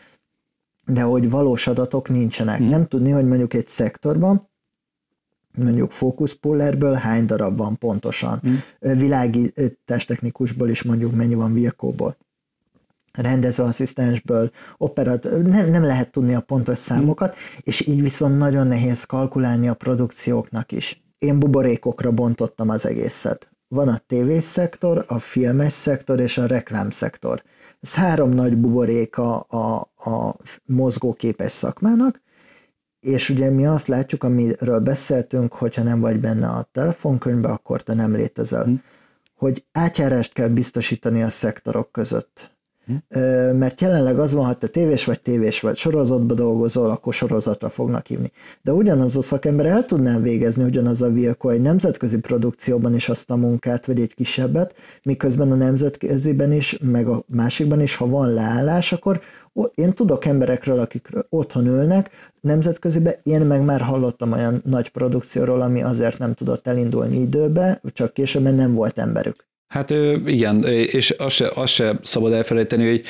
de 0.85 1.01
hogy 1.01 1.29
valós 1.29 1.67
adatok 1.67 2.09
nincsenek. 2.09 2.61
Mm. 2.61 2.69
Nem 2.69 2.87
tudni, 2.87 3.11
hogy 3.11 3.25
mondjuk 3.25 3.53
egy 3.53 3.67
szektorban 3.67 4.50
mondjuk 5.57 5.91
fókuszpullerből 5.91 6.93
hány 6.93 7.25
darab 7.25 7.57
van 7.57 7.77
pontosan. 7.77 8.41
Mm. 8.47 8.97
Világi 8.97 9.53
testtechnikusból 9.85 10.69
is 10.69 10.83
mondjuk 10.83 11.15
mennyi 11.15 11.33
van 11.33 11.53
Vilkóból 11.53 12.17
rendezőasszisztensből, 13.11 14.51
operat, 14.77 15.23
nem, 15.23 15.69
nem 15.69 15.83
lehet 15.83 16.11
tudni 16.11 16.33
a 16.33 16.39
pontos 16.39 16.77
számokat, 16.77 17.29
mm. 17.29 17.57
és 17.63 17.87
így 17.87 18.01
viszont 18.01 18.37
nagyon 18.37 18.67
nehéz 18.67 19.03
kalkulálni 19.03 19.67
a 19.67 19.73
produkcióknak 19.73 20.71
is. 20.71 21.03
Én 21.17 21.39
buborékokra 21.39 22.11
bontottam 22.11 22.69
az 22.69 22.85
egészet. 22.85 23.49
Van 23.67 23.87
a 23.87 23.97
tévészektor, 24.07 25.05
a 25.07 25.19
filmes 25.19 25.71
szektor 25.71 26.19
és 26.19 26.37
a 26.37 26.45
reklámszektor. 26.45 27.43
Ez 27.81 27.95
három 27.95 28.29
nagy 28.29 28.57
buborék 28.57 29.17
a, 29.17 29.45
a, 29.49 29.75
a 30.11 30.35
mozgóképes 30.65 31.51
szakmának, 31.51 32.21
és 33.01 33.29
ugye 33.29 33.49
mi 33.49 33.65
azt 33.65 33.87
látjuk, 33.87 34.23
amiről 34.23 34.79
beszéltünk, 34.79 35.53
hogyha 35.53 35.83
nem 35.83 35.99
vagy 35.99 36.19
benne 36.19 36.47
a 36.47 36.69
telefonkönyvbe, 36.71 37.49
akkor 37.49 37.81
te 37.81 37.93
nem 37.93 38.15
létezel. 38.15 38.63
Hm. 38.63 38.73
Hogy 39.35 39.65
átjárást 39.71 40.33
kell 40.33 40.47
biztosítani 40.47 41.23
a 41.23 41.29
szektorok 41.29 41.91
között. 41.91 42.57
Mert 43.53 43.81
jelenleg 43.81 44.19
az 44.19 44.33
van, 44.33 44.45
ha 44.45 44.53
te 44.53 44.67
tévés 44.67 45.05
vagy 45.05 45.21
tévés 45.21 45.59
vagy 45.59 45.75
sorozatba 45.75 46.33
dolgozol, 46.33 46.89
akkor 46.89 47.13
sorozatra 47.13 47.69
fognak 47.69 48.05
hívni. 48.05 48.31
De 48.61 48.73
ugyanaz 48.73 49.17
a 49.17 49.21
szakember 49.21 49.65
el 49.65 49.85
tudná 49.85 50.17
végezni 50.17 50.63
ugyanaz 50.63 51.01
a 51.01 51.09
Vilko 51.09 51.49
egy 51.49 51.61
nemzetközi 51.61 52.19
produkcióban 52.19 52.95
is 52.95 53.09
azt 53.09 53.31
a 53.31 53.35
munkát, 53.35 53.85
vagy 53.85 53.99
egy 53.99 54.13
kisebbet, 54.13 54.75
miközben 55.03 55.51
a 55.51 55.55
nemzetköziben 55.55 56.51
is, 56.53 56.77
meg 56.81 57.07
a 57.07 57.23
másikban 57.27 57.81
is, 57.81 57.95
ha 57.95 58.07
van 58.07 58.33
leállás, 58.33 58.91
akkor 58.91 59.21
én 59.75 59.93
tudok 59.93 60.25
emberekről, 60.25 60.79
akik 60.79 61.09
otthon 61.29 61.67
ülnek, 61.67 62.09
nemzetközibe, 62.41 63.19
én 63.23 63.41
meg 63.41 63.63
már 63.63 63.81
hallottam 63.81 64.31
olyan 64.31 64.61
nagy 64.65 64.89
produkcióról, 64.89 65.61
ami 65.61 65.83
azért 65.83 66.17
nem 66.17 66.33
tudott 66.33 66.67
elindulni 66.67 67.17
időbe, 67.17 67.81
csak 67.93 68.13
később, 68.13 68.43
mert 68.43 68.55
nem 68.55 68.73
volt 68.73 68.97
emberük. 68.97 69.49
Hát 69.71 69.89
igen, 70.25 70.63
és 70.67 71.09
azt 71.09 71.35
se, 71.35 71.51
azt 71.55 71.73
se 71.73 71.99
szabad 72.03 72.33
elfelejteni, 72.33 72.89
hogy 72.89 73.03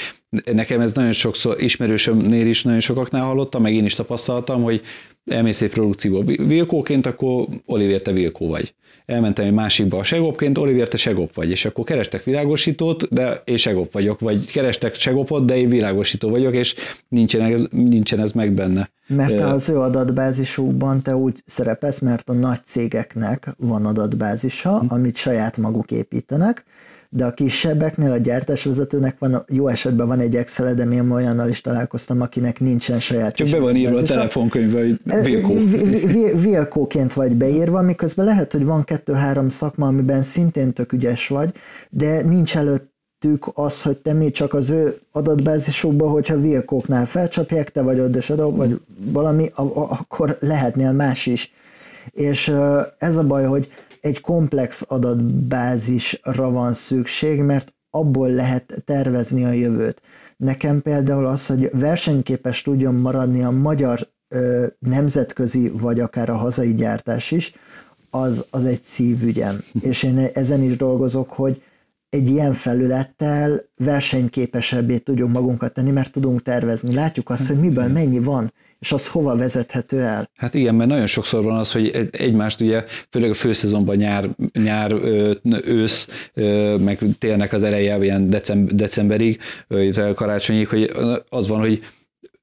nekem 0.53 0.81
ez 0.81 0.93
nagyon 0.93 1.11
sokszor 1.11 1.61
ismerősömnél 1.61 2.47
is 2.47 2.63
nagyon 2.63 2.79
sokaknál 2.79 3.23
hallottam, 3.23 3.61
meg 3.61 3.73
én 3.73 3.85
is 3.85 3.95
tapasztaltam, 3.95 4.63
hogy 4.63 4.81
elmész 5.25 5.61
egy 5.61 5.69
produkcióba. 5.69 6.33
Vilkóként, 6.43 7.05
akkor 7.05 7.45
Olivier, 7.65 8.01
te 8.01 8.11
Vilkó 8.11 8.47
vagy 8.47 8.73
elmentem 9.11 9.45
egy 9.45 9.53
másikba 9.53 9.97
a 9.97 10.03
segopként, 10.03 10.57
Olivier, 10.57 10.87
te 10.87 10.97
segop 10.97 11.33
vagy, 11.33 11.49
és 11.49 11.65
akkor 11.65 11.83
kerestek 11.83 12.23
világosítót, 12.23 13.13
de 13.13 13.41
én 13.45 13.57
segop 13.57 13.91
vagyok, 13.91 14.19
vagy 14.19 14.51
kerestek 14.51 14.95
segopot, 14.95 15.45
de 15.45 15.57
én 15.57 15.69
világosító 15.69 16.29
vagyok, 16.29 16.53
és 16.53 16.75
nincsen 17.07 17.41
ez, 17.41 17.63
nincsen 17.71 18.19
ez 18.19 18.31
meg 18.31 18.51
benne. 18.51 18.89
Mert 19.07 19.39
az 19.39 19.69
ő 19.69 19.79
adatbázisukban 19.79 21.01
te 21.01 21.15
úgy 21.15 21.41
szerepelsz, 21.45 21.99
mert 21.99 22.29
a 22.29 22.33
nagy 22.33 22.65
cégeknek 22.65 23.49
van 23.57 23.85
adatbázisa, 23.85 24.79
hm. 24.79 24.85
amit 24.87 25.15
saját 25.15 25.57
maguk 25.57 25.91
építenek, 25.91 26.65
de 27.13 27.25
a 27.25 27.33
kisebbeknél 27.33 28.11
a 28.11 28.17
gyártásvezetőnek 28.17 29.15
van, 29.19 29.43
jó 29.47 29.67
esetben 29.67 30.07
van 30.07 30.19
egy 30.19 30.35
Excel, 30.35 30.73
de 30.73 30.83
én 30.83 31.11
olyannal 31.11 31.49
is 31.49 31.61
találkoztam, 31.61 32.21
akinek 32.21 32.59
nincsen 32.59 32.99
saját 32.99 33.35
Csak 33.35 33.49
be 33.49 33.59
van 33.59 33.75
írva 33.75 33.97
a 33.97 34.01
telefonkönyvbe, 34.01 34.79
hogy 34.79 34.99
Vilkó. 35.23 35.53
Vilkóként 36.39 37.13
vagy 37.13 37.35
beírva, 37.35 37.81
miközben 37.81 38.25
lehet, 38.25 38.51
hogy 38.51 38.65
van 38.65 38.83
kettő-három 38.83 39.49
szakma, 39.49 39.87
amiben 39.87 40.21
szintén 40.21 40.73
tök 40.73 40.93
ügyes 40.93 41.27
vagy, 41.27 41.53
de 41.89 42.21
nincs 42.21 42.57
előtt 42.57 42.89
az, 43.53 43.81
hogy 43.81 43.97
te 43.97 44.13
mi 44.13 44.31
csak 44.31 44.53
az 44.53 44.69
ő 44.69 44.99
adatbázisukba, 45.11 46.09
hogyha 46.09 46.39
Vilkóknál 46.39 47.05
felcsapják, 47.05 47.71
te 47.71 47.81
vagy 47.81 47.99
ott 47.99 48.15
és 48.15 48.29
adó, 48.29 48.51
vagy 48.51 48.81
valami, 49.11 49.51
akkor 49.55 50.37
lehetnél 50.39 50.91
más 50.91 51.25
is. 51.25 51.53
És 52.11 52.53
ez 52.97 53.17
a 53.17 53.23
baj, 53.23 53.45
hogy 53.45 53.69
egy 54.01 54.21
komplex 54.21 54.85
adatbázisra 54.87 56.49
van 56.51 56.73
szükség, 56.73 57.39
mert 57.39 57.73
abból 57.89 58.29
lehet 58.29 58.81
tervezni 58.85 59.45
a 59.45 59.51
jövőt. 59.51 60.01
Nekem 60.37 60.81
például 60.81 61.25
az, 61.25 61.45
hogy 61.45 61.69
versenyképes 61.73 62.61
tudjon 62.61 62.95
maradni 62.95 63.43
a 63.43 63.51
magyar 63.51 64.07
ö, 64.27 64.65
nemzetközi, 64.79 65.69
vagy 65.69 65.99
akár 65.99 66.29
a 66.29 66.35
hazai 66.35 66.73
gyártás 66.73 67.31
is, 67.31 67.53
az, 68.09 68.45
az 68.49 68.65
egy 68.65 68.81
szívügyem. 68.81 69.63
És 69.81 70.03
én 70.03 70.29
ezen 70.33 70.61
is 70.61 70.77
dolgozok, 70.77 71.29
hogy 71.29 71.61
egy 72.09 72.29
ilyen 72.29 72.53
felülettel 72.53 73.61
versenyképesebbé 73.75 74.97
tudjuk 74.97 75.29
magunkat 75.29 75.73
tenni, 75.73 75.91
mert 75.91 76.11
tudunk 76.11 76.41
tervezni. 76.41 76.93
Látjuk 76.93 77.29
azt, 77.29 77.47
hogy 77.47 77.59
miből 77.59 77.87
mennyi 77.87 78.19
van, 78.19 78.53
és 78.81 78.91
az 78.91 79.07
hova 79.07 79.35
vezethető 79.35 80.01
el. 80.01 80.29
Hát 80.35 80.53
igen, 80.53 80.75
mert 80.75 80.89
nagyon 80.89 81.07
sokszor 81.07 81.43
van 81.43 81.57
az, 81.57 81.71
hogy 81.71 82.09
egymást 82.11 82.61
ugye, 82.61 82.83
főleg 83.09 83.29
a 83.29 83.33
főszezonban 83.33 83.95
nyár, 83.95 84.29
nyár 84.53 84.93
ősz, 85.63 86.09
meg 86.79 86.99
télnek 87.19 87.53
az 87.53 87.63
eleje, 87.63 88.03
ilyen 88.03 88.29
decemberig, 88.71 89.39
karácsonyig, 90.15 90.67
hogy 90.67 90.91
az 91.29 91.47
van, 91.47 91.59
hogy 91.59 91.83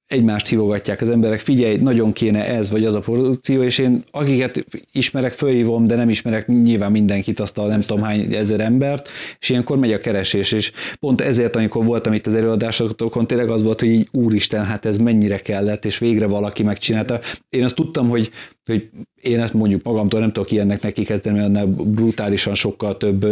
egymást 0.09 0.47
hívogatják 0.47 1.01
az 1.01 1.11
emberek, 1.11 1.41
figyelj, 1.41 1.77
nagyon 1.77 2.13
kéne 2.13 2.47
ez 2.47 2.71
vagy 2.71 2.85
az 2.85 2.95
a 2.95 3.01
produkció, 3.01 3.63
és 3.63 3.79
én 3.79 4.03
akiket 4.11 4.65
ismerek, 4.93 5.33
fölhívom, 5.33 5.87
de 5.87 5.97
nem 5.97 6.09
ismerek 6.09 6.47
nyilván 6.47 6.93
mindenkit, 6.93 7.41
azt 7.41 7.59
a 7.59 7.61
nem 7.61 7.71
Persze. 7.71 7.89
tudom 7.89 8.05
hány 8.05 8.35
ezer 8.35 8.61
embert, 8.61 9.09
és 9.41 9.49
ilyenkor 9.49 9.79
megy 9.79 9.93
a 9.93 9.99
keresés, 9.99 10.53
és 10.53 10.73
pont 11.01 11.21
ezért, 11.21 11.57
amikor 11.57 11.85
voltam 11.85 12.13
itt 12.13 12.27
az 12.27 12.35
előadásokon, 12.35 13.27
tényleg 13.27 13.49
az 13.49 13.63
volt, 13.63 13.81
hogy 13.81 13.89
így 13.89 14.09
úristen, 14.13 14.65
hát 14.65 14.85
ez 14.85 14.97
mennyire 14.97 15.39
kellett, 15.39 15.85
és 15.85 15.99
végre 15.99 16.27
valaki 16.27 16.63
megcsinálta. 16.63 17.21
Én 17.49 17.65
azt 17.65 17.75
tudtam, 17.75 18.09
hogy 18.09 18.31
hogy 18.67 18.91
én 19.23 19.41
ezt 19.41 19.55
mondjuk 19.55 19.83
magamtól 19.83 20.21
nem 20.21 20.33
tudok 20.33 20.51
ilyennek 20.51 20.83
neki 20.83 21.05
kezdeni, 21.05 21.49
mert 21.49 21.69
brutálisan 21.69 22.55
sokkal 22.55 22.97
több 22.97 23.25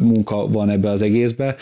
munka 0.00 0.46
van 0.46 0.70
ebbe 0.70 0.90
az 0.90 1.02
egészbe, 1.02 1.56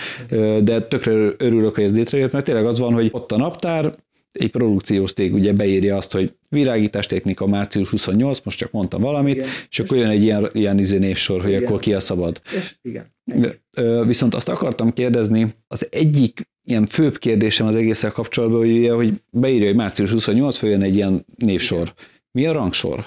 de 0.60 0.82
tökre 0.82 1.12
örülök, 1.38 1.74
hogy 1.74 1.84
ez 1.84 1.94
létrejött, 1.94 2.32
mert 2.32 2.44
tényleg 2.44 2.66
az 2.66 2.78
van, 2.78 2.92
hogy 2.92 3.08
ott 3.12 3.32
a 3.32 3.36
naptár, 3.36 3.94
egy 4.32 4.50
produkciós 4.50 5.12
cég 5.12 5.34
ugye 5.34 5.52
beírja 5.52 5.96
azt, 5.96 6.12
hogy 6.12 6.34
világítás 6.48 7.06
technika 7.06 7.46
március 7.46 7.90
28, 7.90 8.40
most 8.44 8.58
csak 8.58 8.70
mondtam 8.70 9.02
valamit, 9.02 9.34
igen. 9.34 9.48
és 9.70 9.80
akkor 9.80 9.96
jön 9.96 10.08
egy 10.08 10.22
ilyen, 10.22 10.48
ilyen 10.52 10.78
izé 10.78 10.98
névsor, 10.98 11.40
hogy 11.40 11.50
igen. 11.50 11.64
akkor 11.64 11.80
ki 11.80 11.94
a 11.94 12.00
szabad. 12.00 12.40
És 12.56 12.74
igen. 12.82 13.04
Viszont 14.06 14.34
azt 14.34 14.48
akartam 14.48 14.92
kérdezni, 14.92 15.54
az 15.68 15.86
egyik 15.90 16.48
ilyen 16.64 16.86
főbb 16.86 17.18
kérdésem 17.18 17.66
az 17.66 17.74
egészen 17.74 18.12
kapcsolatban, 18.12 18.58
hogy, 18.58 18.88
hogy 18.88 19.12
beírja, 19.30 19.66
hogy 19.66 19.76
március 19.76 20.10
28, 20.10 20.56
följön 20.56 20.82
egy 20.82 20.94
ilyen 20.94 21.24
névsor. 21.36 21.80
Igen. 21.80 21.94
Mi 22.32 22.46
a 22.46 22.52
rangsor? 22.52 23.04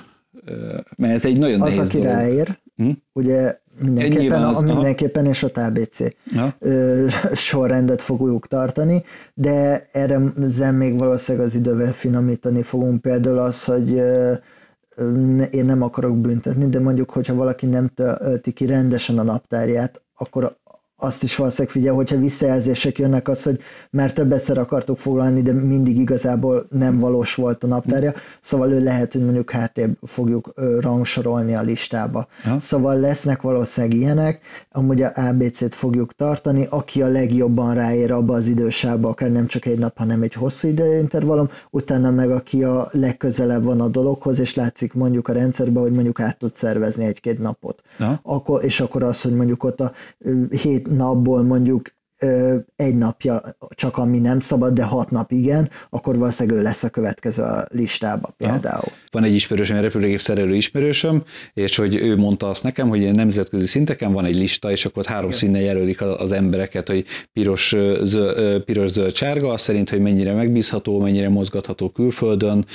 Mert 0.95 1.13
ez 1.13 1.25
egy 1.25 1.37
nagyon 1.37 1.61
az, 1.61 1.75
nehéz 1.75 1.89
aki 1.89 1.97
dolog. 1.97 2.13
ráér, 2.13 2.59
hm? 2.75 2.89
ugye 3.13 3.61
Mindenképpen, 3.79 4.43
az, 4.43 4.57
a, 4.57 4.61
mindenképpen 4.61 5.25
és 5.25 5.43
a 5.43 5.51
TBC 5.51 5.99
ja. 6.33 6.55
sorrendet 7.33 8.01
fogjuk 8.01 8.47
tartani, 8.47 9.03
de 9.33 9.87
erre 9.91 10.21
zen 10.45 10.75
még 10.75 10.97
valószínűleg 10.97 11.47
az 11.47 11.55
idővel 11.55 11.93
finomítani 11.93 12.61
fogunk. 12.61 13.01
Például 13.01 13.37
az, 13.39 13.63
hogy 13.63 13.89
én 15.51 15.65
nem 15.65 15.81
akarok 15.81 16.17
büntetni, 16.17 16.69
de 16.69 16.79
mondjuk, 16.79 17.09
hogyha 17.09 17.33
valaki 17.33 17.65
nem 17.65 17.87
tölti 17.87 18.51
ki 18.51 18.65
rendesen 18.65 19.19
a 19.19 19.23
naptárját, 19.23 20.01
akkor 20.15 20.57
azt 21.03 21.23
is 21.23 21.35
valószínűleg 21.35 21.73
figyel, 21.73 21.93
hogyha 21.93 22.17
visszajelzések 22.17 22.97
jönnek 22.97 23.27
az, 23.27 23.43
hogy 23.43 23.59
már 23.89 24.13
többetszer 24.13 24.57
akartuk 24.57 24.97
foglalni, 24.97 25.41
de 25.41 25.51
mindig 25.51 25.97
igazából 25.99 26.67
nem 26.69 26.99
valós 26.99 27.35
volt 27.35 27.63
a 27.63 27.67
naptárja, 27.67 28.13
szóval 28.41 28.71
ő 28.71 28.83
lehet, 28.83 29.11
hogy 29.13 29.23
mondjuk 29.23 29.51
hátrébb 29.51 29.97
fogjuk 30.01 30.53
rangsorolni 30.79 31.55
a 31.55 31.61
listába. 31.61 32.27
Ja. 32.45 32.59
Szóval 32.59 32.99
lesznek 32.99 33.41
valószínűleg 33.41 33.97
ilyenek, 33.97 34.39
amúgy 34.71 35.01
a 35.01 35.11
ABC-t 35.15 35.73
fogjuk 35.73 36.15
tartani, 36.15 36.67
aki 36.69 37.01
a 37.01 37.07
legjobban 37.07 37.73
ráér 37.73 38.11
abba 38.11 38.33
az 38.33 38.47
idősába, 38.47 39.09
akár 39.09 39.31
nem 39.31 39.47
csak 39.47 39.65
egy 39.65 39.79
nap, 39.79 39.97
hanem 39.97 40.21
egy 40.21 40.33
hosszú 40.33 40.67
időintervallum, 40.67 41.49
utána 41.69 42.11
meg 42.11 42.31
aki 42.31 42.63
a 42.63 42.87
legközelebb 42.91 43.63
van 43.63 43.81
a 43.81 43.87
dologhoz, 43.87 44.39
és 44.39 44.55
látszik 44.55 44.93
mondjuk 44.93 45.27
a 45.27 45.33
rendszerben, 45.33 45.83
hogy 45.83 45.91
mondjuk 45.91 46.19
át 46.19 46.37
tud 46.37 46.55
szervezni 46.55 47.05
egy-két 47.05 47.39
napot. 47.39 47.81
Akkor, 48.23 48.63
és 48.63 48.79
akkor 48.79 49.03
az, 49.03 49.21
hogy 49.21 49.35
mondjuk 49.35 49.63
ott 49.63 49.81
a 49.81 49.91
hét 50.49 50.92
napból 50.93 51.43
mondjuk 51.43 51.92
egy 52.75 52.95
napja 52.95 53.41
csak 53.69 53.97
ami 53.97 54.19
nem 54.19 54.39
szabad, 54.39 54.73
de 54.73 54.83
hat 54.83 55.11
nap 55.11 55.31
igen, 55.31 55.69
akkor 55.89 56.17
valószínűleg 56.17 56.59
ő 56.59 56.63
lesz 56.63 56.83
a 56.83 56.89
következő 56.89 57.43
a 57.43 57.65
listába 57.69 58.33
például. 58.37 58.83
Ja. 58.85 58.93
Van 59.11 59.23
egy 59.23 59.33
ismerősöm, 59.33 59.77
egy 59.77 59.83
repülőgép 59.83 60.19
szerelő 60.19 60.55
ismerősöm, 60.55 61.23
és 61.53 61.75
hogy 61.75 61.95
ő 61.95 62.17
mondta 62.17 62.49
azt 62.49 62.63
nekem, 62.63 62.89
hogy 62.89 63.11
nemzetközi 63.11 63.65
szinteken 63.65 64.13
van 64.13 64.25
egy 64.25 64.35
lista, 64.35 64.71
és 64.71 64.85
akkor 64.85 65.05
három 65.05 65.25
igen. 65.25 65.37
színnel 65.37 65.61
jelölik 65.61 66.01
az 66.01 66.31
embereket, 66.31 66.87
hogy 66.87 67.05
piros, 67.33 67.75
zöld, 68.01 68.63
piros, 68.63 68.89
zöld, 68.89 69.15
sárga, 69.15 69.49
az 69.49 69.61
szerint, 69.61 69.89
hogy 69.89 69.99
mennyire 69.99 70.33
megbízható, 70.33 70.99
mennyire 70.99 71.29
mozgatható 71.29 71.89
külföldön, 71.89 72.65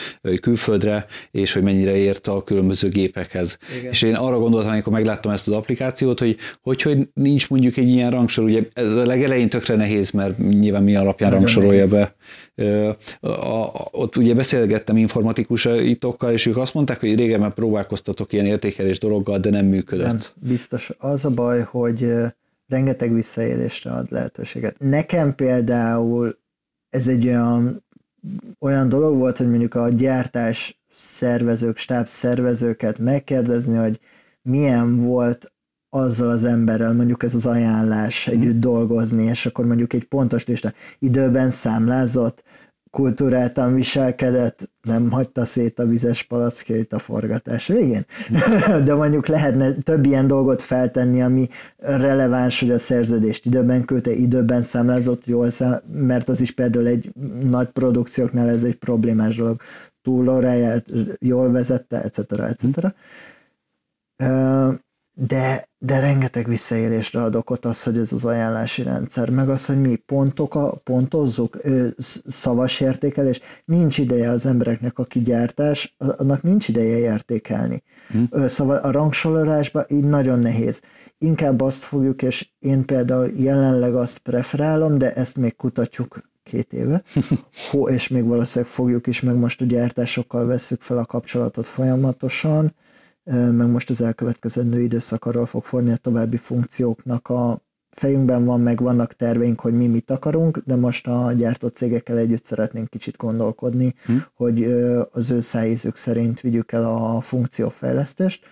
külföldre, 0.41 1.07
és 1.31 1.53
hogy 1.53 1.63
mennyire 1.63 1.97
ért 1.97 2.27
a 2.27 2.43
különböző 2.43 2.89
gépekhez. 2.89 3.59
Igen. 3.79 3.91
És 3.91 4.03
én 4.03 4.15
arra 4.15 4.39
gondoltam, 4.39 4.71
amikor 4.71 4.93
megláttam 4.93 5.33
ezt 5.33 5.49
az 5.49 5.53
applikációt, 5.53 6.19
hogy 6.19 6.37
hogy, 6.63 6.83
hogy 6.83 7.09
nincs 7.15 7.51
mondjuk 7.51 7.77
egy 7.77 7.89
ilyen 7.89 8.11
rangsor, 8.11 8.45
ugye 8.45 8.63
ez 8.73 8.93
a 8.93 9.07
legelején 9.07 9.38
elején 9.39 9.61
tökre 9.61 9.77
nehéz, 9.77 10.11
mert 10.11 10.39
nyilván 10.39 10.83
mi 10.83 10.97
alapján 10.97 11.31
Nagyon 11.31 11.45
rangsorolja 11.45 11.87
nehéz. 11.87 11.91
be. 11.91 12.15
A, 13.21 13.29
a, 13.29 13.89
ott 13.91 14.17
ugye 14.17 14.35
beszélgettem 14.35 14.97
informatikusaitokkal, 14.97 16.33
és 16.33 16.47
ők 16.47 16.57
azt 16.57 16.75
mondták, 16.75 17.01
hogy 17.01 17.15
régen 17.15 17.41
már 17.41 17.55
próbálkoztatok 17.55 18.33
ilyen 18.33 18.47
értékelés 18.47 18.99
dologgal, 18.99 19.39
de 19.39 19.51
nem 19.51 19.67
működött. 19.67 20.07
Nem, 20.07 20.19
biztos. 20.35 20.91
Az 20.99 21.25
a 21.25 21.31
baj, 21.31 21.61
hogy 21.61 22.13
rengeteg 22.67 23.15
visszaélésre 23.15 23.91
ad 23.91 24.07
lehetőséget. 24.11 24.77
Nekem 24.79 25.35
például 25.35 26.39
ez 26.89 27.09
egy 27.09 27.27
olyan, 27.27 27.85
olyan 28.61 28.89
dolog 28.89 29.17
volt, 29.17 29.37
hogy 29.37 29.49
mondjuk 29.49 29.75
a 29.75 29.89
gyártás 29.89 30.81
szervezők, 30.95 31.77
stáb 31.77 32.09
szervezőket 32.09 32.99
megkérdezni, 32.99 33.77
hogy 33.77 34.01
milyen 34.43 35.01
volt 35.05 35.53
azzal 35.91 36.29
az 36.29 36.45
emberrel 36.45 36.93
mondjuk 36.93 37.23
ez 37.23 37.35
az 37.35 37.47
ajánlás 37.47 38.29
mm. 38.31 38.33
együtt 38.33 38.61
dolgozni, 38.61 39.25
és 39.25 39.47
akkor 39.47 39.67
mondjuk 39.67 39.93
egy 39.93 40.05
pontos 40.05 40.47
lista 40.47 40.73
időben 40.99 41.51
számlázott, 41.51 42.45
kultúráltan 42.91 43.75
viselkedett, 43.75 44.71
nem 44.83 45.11
hagyta 45.11 45.45
szét 45.45 45.79
a 45.79 45.87
vizes 45.87 46.23
palackét 46.23 46.93
a 46.93 46.99
forgatás 46.99 47.67
végén. 47.67 48.07
De 48.85 48.95
mondjuk 48.95 49.27
lehetne 49.27 49.73
több 49.73 50.05
ilyen 50.05 50.27
dolgot 50.27 50.63
feltenni, 50.63 51.23
ami 51.23 51.49
releváns, 51.77 52.61
hogy 52.61 52.71
a 52.71 52.79
szerződést 52.79 53.47
időben 53.47 53.85
küldte, 53.85 54.11
időben 54.11 54.63
számlázott 54.63 55.27
jól, 55.27 55.51
szám, 55.51 55.81
mert 55.93 56.29
az 56.29 56.41
is 56.41 56.51
például 56.51 56.87
egy 56.87 57.13
nagy 57.43 57.69
produkcióknál 57.69 58.49
ez 58.49 58.63
egy 58.63 58.77
problémás 58.77 59.37
dolog. 59.37 59.61
Túl 60.03 60.45
jól 61.19 61.51
vezette, 61.51 62.03
etc. 62.03 62.33
etc. 62.33 62.95
Mm 64.25 64.71
de, 65.21 65.69
de 65.79 66.01
rengeteg 66.01 66.49
visszaélésre 66.49 67.23
ad 67.23 67.35
okot 67.35 67.65
az, 67.65 67.83
hogy 67.83 67.99
ez 67.99 68.13
az 68.13 68.25
ajánlási 68.25 68.83
rendszer, 68.83 69.31
meg 69.31 69.49
az, 69.49 69.67
hogy 69.67 69.81
mi 69.81 69.97
pontok 69.97 70.55
a, 70.55 70.75
pontozzuk, 70.85 71.59
szavas 72.27 72.81
értékelés, 72.81 73.41
nincs 73.65 73.99
ideje 73.99 74.31
az 74.31 74.47
embereknek 74.47 74.99
a 74.99 75.05
kigyártás, 75.05 75.97
annak 75.99 76.43
nincs 76.43 76.69
ideje 76.69 76.99
értékelni. 76.99 77.83
Hmm. 78.09 78.49
Szóval 78.49 78.77
a 78.77 78.91
rangsorolásban 78.91 79.85
így 79.89 80.05
nagyon 80.05 80.39
nehéz. 80.39 80.83
Inkább 81.19 81.61
azt 81.61 81.85
fogjuk, 81.85 82.23
és 82.23 82.49
én 82.59 82.85
például 82.85 83.33
jelenleg 83.37 83.95
azt 83.95 84.19
preferálom, 84.19 84.99
de 84.99 85.13
ezt 85.13 85.37
még 85.37 85.57
kutatjuk 85.57 86.21
két 86.43 86.73
éve, 86.73 87.03
Hó, 87.71 87.89
és 87.89 88.09
még 88.09 88.25
valószínűleg 88.25 88.73
fogjuk 88.73 89.07
is, 89.07 89.21
meg 89.21 89.37
most 89.37 89.61
a 89.61 89.65
gyártásokkal 89.65 90.47
veszük 90.47 90.81
fel 90.81 90.99
a 90.99 91.05
kapcsolatot 91.05 91.67
folyamatosan, 91.67 92.75
meg 93.31 93.71
most 93.71 93.91
az 93.91 94.01
elkövetkezendő 94.01 94.81
időszak 94.81 95.25
arról 95.25 95.47
fog 95.47 95.65
forni 95.65 95.91
a 95.93 95.97
további 95.97 96.37
funkcióknak 96.37 97.29
a 97.29 97.63
fejünkben 97.91 98.45
van, 98.45 98.61
meg 98.61 98.81
vannak 98.81 99.13
terveink, 99.13 99.61
hogy 99.61 99.73
mi 99.73 99.87
mit 99.87 100.11
akarunk, 100.11 100.59
de 100.59 100.77
most 100.77 101.07
a 101.07 101.33
gyártó 101.33 101.69
cégekkel 101.69 102.19
együtt 102.19 102.45
szeretnénk 102.45 102.89
kicsit 102.89 103.17
gondolkodni, 103.17 103.95
hm. 104.05 104.17
hogy 104.35 104.65
az 105.11 105.31
ő 105.31 105.41
szájízük 105.41 105.97
szerint 105.97 106.41
vigyük 106.41 106.73
el 106.73 106.85
a 106.85 107.21
funkciófejlesztést. 107.21 108.45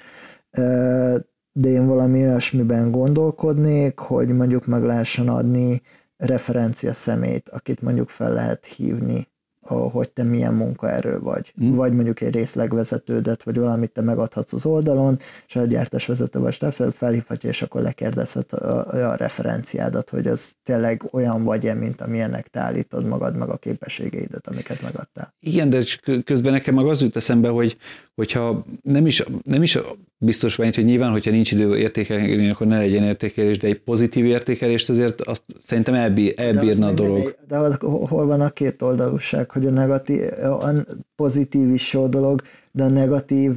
De 1.52 1.68
én 1.68 1.86
valami 1.86 2.22
olyasmiben 2.22 2.90
gondolkodnék, 2.90 3.98
hogy 3.98 4.28
mondjuk 4.28 4.66
meg 4.66 4.84
lehessen 4.84 5.28
adni 5.28 5.82
referencia 6.16 6.92
szemét, 6.92 7.48
akit 7.48 7.80
mondjuk 7.80 8.08
fel 8.08 8.32
lehet 8.32 8.66
hívni 8.66 9.28
hogy 9.66 10.10
te 10.10 10.22
milyen 10.22 10.54
munkaerő 10.54 11.18
vagy. 11.18 11.52
Mm. 11.62 11.70
Vagy 11.70 11.92
mondjuk 11.92 12.20
egy 12.20 12.34
részlegvezetődet, 12.34 13.42
vagy 13.42 13.58
valamit 13.58 13.90
te 13.90 14.00
megadhatsz 14.00 14.52
az 14.52 14.66
oldalon, 14.66 15.18
és 15.46 15.56
a 15.56 15.64
gyártásvezető 15.64 16.38
vagy 16.38 16.52
stábszerű 16.52 16.90
felhívhatja, 16.90 17.48
és 17.48 17.62
akkor 17.62 17.82
lekérdezhet 17.82 18.52
a, 18.52 19.10
a 19.10 19.14
referenciádat, 19.14 20.10
hogy 20.10 20.26
az 20.26 20.54
tényleg 20.62 21.02
olyan 21.10 21.44
vagy-e, 21.44 21.74
mint 21.74 22.00
amilyennek 22.00 22.48
te 22.48 22.60
állítod 22.60 23.04
magad, 23.04 23.36
meg 23.36 23.48
a 23.48 23.56
képességeidet, 23.56 24.48
amiket 24.48 24.82
megadtál. 24.82 25.34
Igen, 25.40 25.70
de 25.70 25.82
közben 26.24 26.52
nekem 26.52 26.74
meg 26.74 26.86
az 26.86 27.00
jut 27.00 27.16
eszembe, 27.16 27.48
hogy 27.48 27.76
hogyha 28.14 28.64
nem 28.82 29.06
is, 29.06 29.24
nem 29.42 29.62
is 29.62 29.78
biztos 30.18 30.56
vagy, 30.56 30.74
hogy 30.74 30.84
nyilván, 30.84 31.10
hogyha 31.10 31.30
nincs 31.30 31.52
idő 31.52 31.76
értékelni, 31.76 32.48
akkor 32.50 32.66
ne 32.66 32.78
legyen 32.78 33.02
értékelés, 33.02 33.58
de 33.58 33.66
egy 33.66 33.80
pozitív 33.80 34.24
értékelést 34.24 34.88
azért 34.88 35.20
azt 35.20 35.42
szerintem 35.64 35.94
elbír, 35.94 36.34
elbírna 36.36 36.86
a 36.86 36.92
dolog. 36.92 37.18
Egy, 37.18 37.36
de 37.48 37.56
az, 37.56 37.76
hol 37.80 38.26
van 38.26 38.40
a 38.40 38.50
két 38.50 38.82
oldalúság, 38.82 39.50
hogy 39.56 39.66
a 39.66 39.70
negatív, 39.70 40.20
a 40.42 40.70
pozitív 41.14 41.72
is 41.72 41.92
jó 41.92 42.06
dolog, 42.06 42.42
de 42.72 42.82
a 42.84 42.88
negatív 42.88 43.52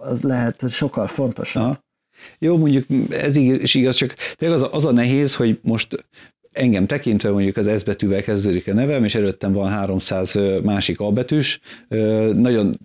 az 0.00 0.22
lehet, 0.22 0.60
hogy 0.60 0.70
sokkal 0.70 1.06
fontosabb. 1.06 1.62
Aha. 1.62 1.86
Jó, 2.38 2.56
mondjuk 2.56 2.84
ez 3.10 3.36
is 3.36 3.74
igaz, 3.74 3.96
csak 3.96 4.14
tényleg 4.34 4.58
az, 4.58 4.68
az 4.72 4.84
a 4.84 4.92
nehéz, 4.92 5.34
hogy 5.34 5.58
most 5.62 6.06
engem 6.52 6.86
tekintve 6.86 7.30
mondjuk 7.30 7.56
az 7.56 7.70
S 7.78 7.84
betűvel 7.84 8.22
kezdődik 8.22 8.68
a 8.68 8.74
nevem, 8.74 9.04
és 9.04 9.14
előttem 9.14 9.52
van 9.52 9.68
300 9.68 10.38
másik 10.62 11.00
A 11.00 11.10
betűs. 11.10 11.60
Nagyon, 12.32 12.78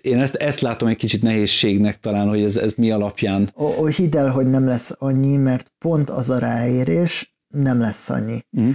én 0.00 0.20
ezt, 0.20 0.34
ezt 0.34 0.60
látom 0.60 0.88
egy 0.88 0.96
kicsit 0.96 1.22
nehézségnek 1.22 2.00
talán, 2.00 2.28
hogy 2.28 2.42
ez, 2.42 2.56
ez 2.56 2.72
mi 2.76 2.90
alapján. 2.90 3.50
O, 3.54 3.64
o, 3.64 3.86
hidd 3.86 4.16
el, 4.16 4.30
hogy 4.30 4.46
nem 4.46 4.66
lesz 4.66 4.94
annyi, 4.98 5.36
mert 5.36 5.72
pont 5.78 6.10
az 6.10 6.30
a 6.30 6.38
ráérés 6.38 7.36
nem 7.48 7.78
lesz 7.78 8.10
annyi. 8.10 8.44
Mm. 8.60 8.70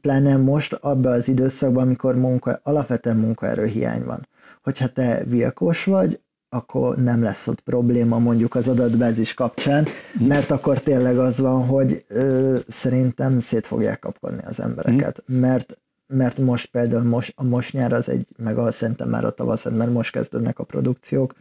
Pláne 0.00 0.36
most 0.36 0.72
abban 0.72 1.12
az 1.12 1.28
időszakban, 1.28 1.82
amikor 1.82 2.16
munka, 2.16 2.60
alapvetően 2.62 3.16
munkaerőhiány 3.16 4.04
van. 4.04 4.28
Hogyha 4.62 4.86
te 4.86 5.24
vilkos 5.24 5.84
vagy, 5.84 6.20
akkor 6.48 6.96
nem 6.96 7.22
lesz 7.22 7.46
ott 7.46 7.60
probléma 7.60 8.18
mondjuk 8.18 8.54
az 8.54 8.68
adatbázis 8.68 9.34
kapcsán, 9.34 9.86
mm. 10.22 10.26
mert 10.26 10.50
akkor 10.50 10.80
tényleg 10.80 11.18
az 11.18 11.40
van, 11.40 11.66
hogy 11.66 12.04
ö, 12.08 12.58
szerintem 12.68 13.38
szét 13.38 13.66
fogják 13.66 13.98
kapkodni 13.98 14.42
az 14.44 14.60
embereket, 14.60 15.22
mm. 15.32 15.36
mert 15.38 15.78
mert 16.08 16.38
most 16.38 16.66
például 16.66 17.02
most, 17.02 17.32
a 17.36 17.44
most 17.44 17.72
nyár 17.72 17.92
az 17.92 18.08
egy, 18.08 18.26
meg 18.36 18.58
a 18.58 18.72
szerintem 18.72 19.08
már 19.08 19.24
a 19.24 19.30
tavasz, 19.30 19.64
mert 19.64 19.92
most 19.92 20.12
kezdődnek 20.12 20.58
a 20.58 20.64
produkciók, 20.64 21.34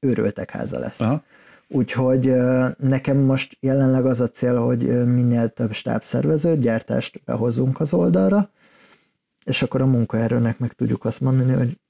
őrültek 0.00 0.50
háza 0.50 0.78
lesz. 0.78 1.00
Aha. 1.00 1.22
Úgyhogy 1.68 2.34
nekem 2.78 3.16
most 3.16 3.56
jelenleg 3.60 4.06
az 4.06 4.20
a 4.20 4.28
cél, 4.28 4.56
hogy 4.56 5.06
minél 5.06 5.48
több 5.48 5.72
stábszervezőt, 5.72 6.60
gyártást 6.60 7.24
behozunk 7.24 7.80
az 7.80 7.92
oldalra, 7.92 8.50
és 9.44 9.62
akkor 9.62 9.80
a 9.80 9.86
munkaerőnek 9.86 10.58
meg 10.58 10.72
tudjuk 10.72 11.04
azt 11.04 11.20
mondani, 11.20 11.52
hogy 11.52 11.80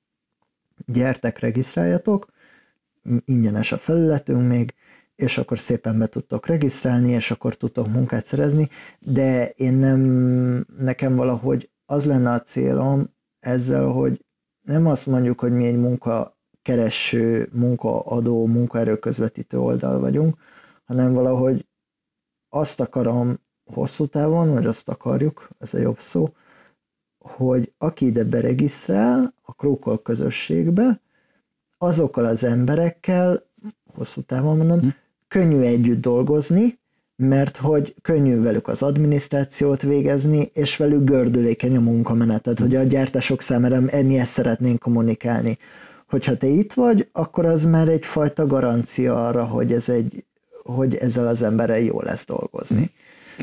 gyertek, 0.86 1.38
regisztráljatok, 1.38 2.26
ingyenes 3.24 3.72
a 3.72 3.76
felületünk 3.76 4.48
még, 4.48 4.74
és 5.16 5.38
akkor 5.38 5.58
szépen 5.58 5.98
be 5.98 6.06
tudtok 6.06 6.46
regisztrálni, 6.46 7.10
és 7.10 7.30
akkor 7.30 7.54
tudtok 7.54 7.88
munkát 7.88 8.26
szerezni, 8.26 8.68
de 8.98 9.48
én 9.48 9.72
nem, 9.72 10.00
nekem 10.78 11.16
valahogy 11.16 11.70
az 11.86 12.06
lenne 12.06 12.30
a 12.30 12.40
célom 12.40 13.14
ezzel, 13.40 13.86
hogy 13.86 14.24
nem 14.62 14.86
azt 14.86 15.06
mondjuk, 15.06 15.40
hogy 15.40 15.52
mi 15.52 15.66
egy 15.66 15.76
munka 15.78 16.35
kereső, 16.66 17.48
munkaadó, 17.52 18.46
munkaerő 18.46 18.96
közvetítő 18.96 19.58
oldal 19.58 20.00
vagyunk, 20.00 20.36
hanem 20.84 21.12
valahogy 21.12 21.66
azt 22.48 22.80
akarom 22.80 23.40
hosszú 23.64 24.06
távon, 24.06 24.52
vagy 24.52 24.66
azt 24.66 24.88
akarjuk, 24.88 25.48
ez 25.58 25.74
a 25.74 25.78
jobb 25.78 26.00
szó, 26.00 26.34
hogy 27.18 27.72
aki 27.78 28.06
ide 28.06 28.24
beregisztrál 28.24 29.34
a 29.42 29.54
Krókol 29.54 30.02
közösségbe, 30.02 31.00
azokkal 31.78 32.24
az 32.24 32.44
emberekkel, 32.44 33.42
hosszú 33.94 34.20
távon 34.20 34.56
mondom, 34.56 34.80
hm. 34.80 34.88
könnyű 35.28 35.60
együtt 35.60 36.00
dolgozni, 36.00 36.78
mert 37.16 37.56
hogy 37.56 37.94
könnyű 38.02 38.40
velük 38.40 38.68
az 38.68 38.82
adminisztrációt 38.82 39.82
végezni, 39.82 40.50
és 40.52 40.76
velük 40.76 41.04
gördülékeny 41.04 41.76
a 41.76 41.80
munkamenetet, 41.80 42.58
hogy 42.58 42.76
a 42.76 42.82
gyártások 42.82 43.42
számára 43.42 43.80
mi 43.80 44.18
ezt 44.18 44.32
szeretnénk 44.32 44.78
kommunikálni. 44.78 45.58
Hogyha 46.08 46.36
te 46.36 46.46
itt 46.46 46.72
vagy, 46.72 47.08
akkor 47.12 47.46
az 47.46 47.64
már 47.64 47.88
egyfajta 47.88 48.46
garancia 48.46 49.26
arra, 49.26 49.44
hogy 49.44 49.72
ez 49.72 49.88
egy, 49.88 50.24
hogy 50.62 50.94
ezzel 50.94 51.26
az 51.26 51.42
emberrel 51.42 51.80
jó 51.80 52.00
lesz 52.00 52.26
dolgozni. 52.26 52.90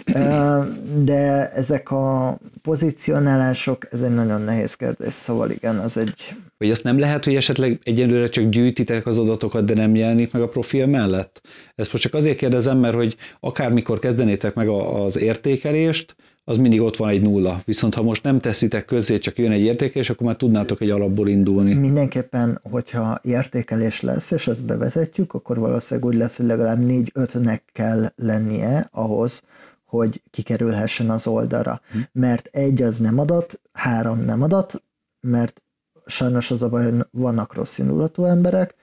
Hm 0.06 0.84
de 1.04 1.52
ezek 1.52 1.92
a 1.92 2.38
pozícionálások, 2.62 3.88
ez 3.92 4.02
egy 4.02 4.14
nagyon 4.14 4.42
nehéz 4.42 4.74
kérdés, 4.74 5.14
szóval 5.14 5.52
igen, 5.52 5.78
az 5.78 5.98
egy... 5.98 6.36
Vagy 6.58 6.72
azt 6.72 6.84
nem 6.84 7.00
lehet, 7.00 7.24
hogy 7.24 7.36
esetleg 7.36 7.80
egyelőre 7.84 8.30
csak 8.30 8.50
gyűjtitek 8.50 9.06
az 9.06 9.20
adatokat, 9.20 9.66
de 9.66 9.74
nem 9.74 9.96
jelenik 9.96 10.32
meg 10.32 10.42
a 10.42 10.48
profil 10.48 10.86
mellett? 10.86 11.42
Ezt 11.76 11.92
most 11.92 12.04
csak 12.04 12.14
azért 12.14 12.38
kérdezem, 12.38 12.78
mert 12.78 12.96
hogy 12.96 13.16
akármikor 13.40 14.00
kezdenétek 14.00 14.54
meg 14.54 14.68
az 14.68 15.18
értékelést, 15.18 16.16
az 16.44 16.58
mindig 16.58 16.82
ott 16.82 16.98
van 16.98 17.10
egy 17.10 17.22
nulla. 17.22 17.62
Viszont 17.66 17.94
ha 17.94 18.02
most 18.02 18.24
nem 18.24 18.40
teszitek 18.40 18.86
közzé, 18.86 19.18
csak 19.18 19.38
jön 19.38 19.52
egy 19.52 19.62
értékelés, 19.62 20.10
akkor 20.10 20.28
már 20.28 20.36
tudnátok 20.36 20.82
egy 20.82 20.90
alapból 20.90 21.28
indulni. 21.28 21.74
Mindenképpen, 21.74 22.60
hogyha 22.70 23.20
értékelés 23.22 24.02
lesz, 24.02 24.32
és 24.32 24.48
ezt 24.48 24.66
bevezetjük, 24.66 25.34
akkor 25.34 25.60
valószínűleg 25.60 26.10
úgy 26.10 26.18
lesz, 26.18 26.38
hogy 26.38 26.46
legalább 26.46 26.86
négy-ötnek 26.86 27.64
kell 27.72 28.12
lennie 28.16 28.90
ahhoz, 28.92 29.42
hogy 29.86 30.22
kikerülhessen 30.30 31.10
az 31.10 31.28
oldalra. 31.28 31.82
Hm. 31.92 32.00
Mert 32.12 32.50
egy 32.52 32.82
az 32.82 33.00
nem 33.00 33.20
adat, 33.20 33.62
három 33.72 34.20
nem 34.20 34.42
adat, 34.42 34.84
mert 35.20 35.62
sajnos 36.06 36.52
az 36.52 36.62
a 36.62 36.70
baj, 36.70 36.84
hogy 36.84 37.06
vannak 37.12 37.54
rossz 37.54 37.78
indulatú 37.78 38.24
emberek, 38.24 38.76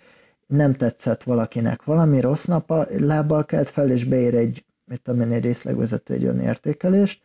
nem 0.46 0.74
tetszett 0.74 1.22
valakinek 1.22 1.84
valami, 1.84 2.20
rossz 2.20 2.44
nap 2.44 2.70
a 2.70 2.86
lábbal 2.98 3.44
kelt 3.44 3.68
fel, 3.68 3.90
és 3.90 4.04
beír 4.04 4.34
egy, 4.34 4.64
mit 4.84 5.00
tudom 5.02 5.20
én, 5.20 5.32
egy 5.32 5.42
részlegvezető 5.42 6.14
egy 6.14 6.42
értékelést, 6.42 7.20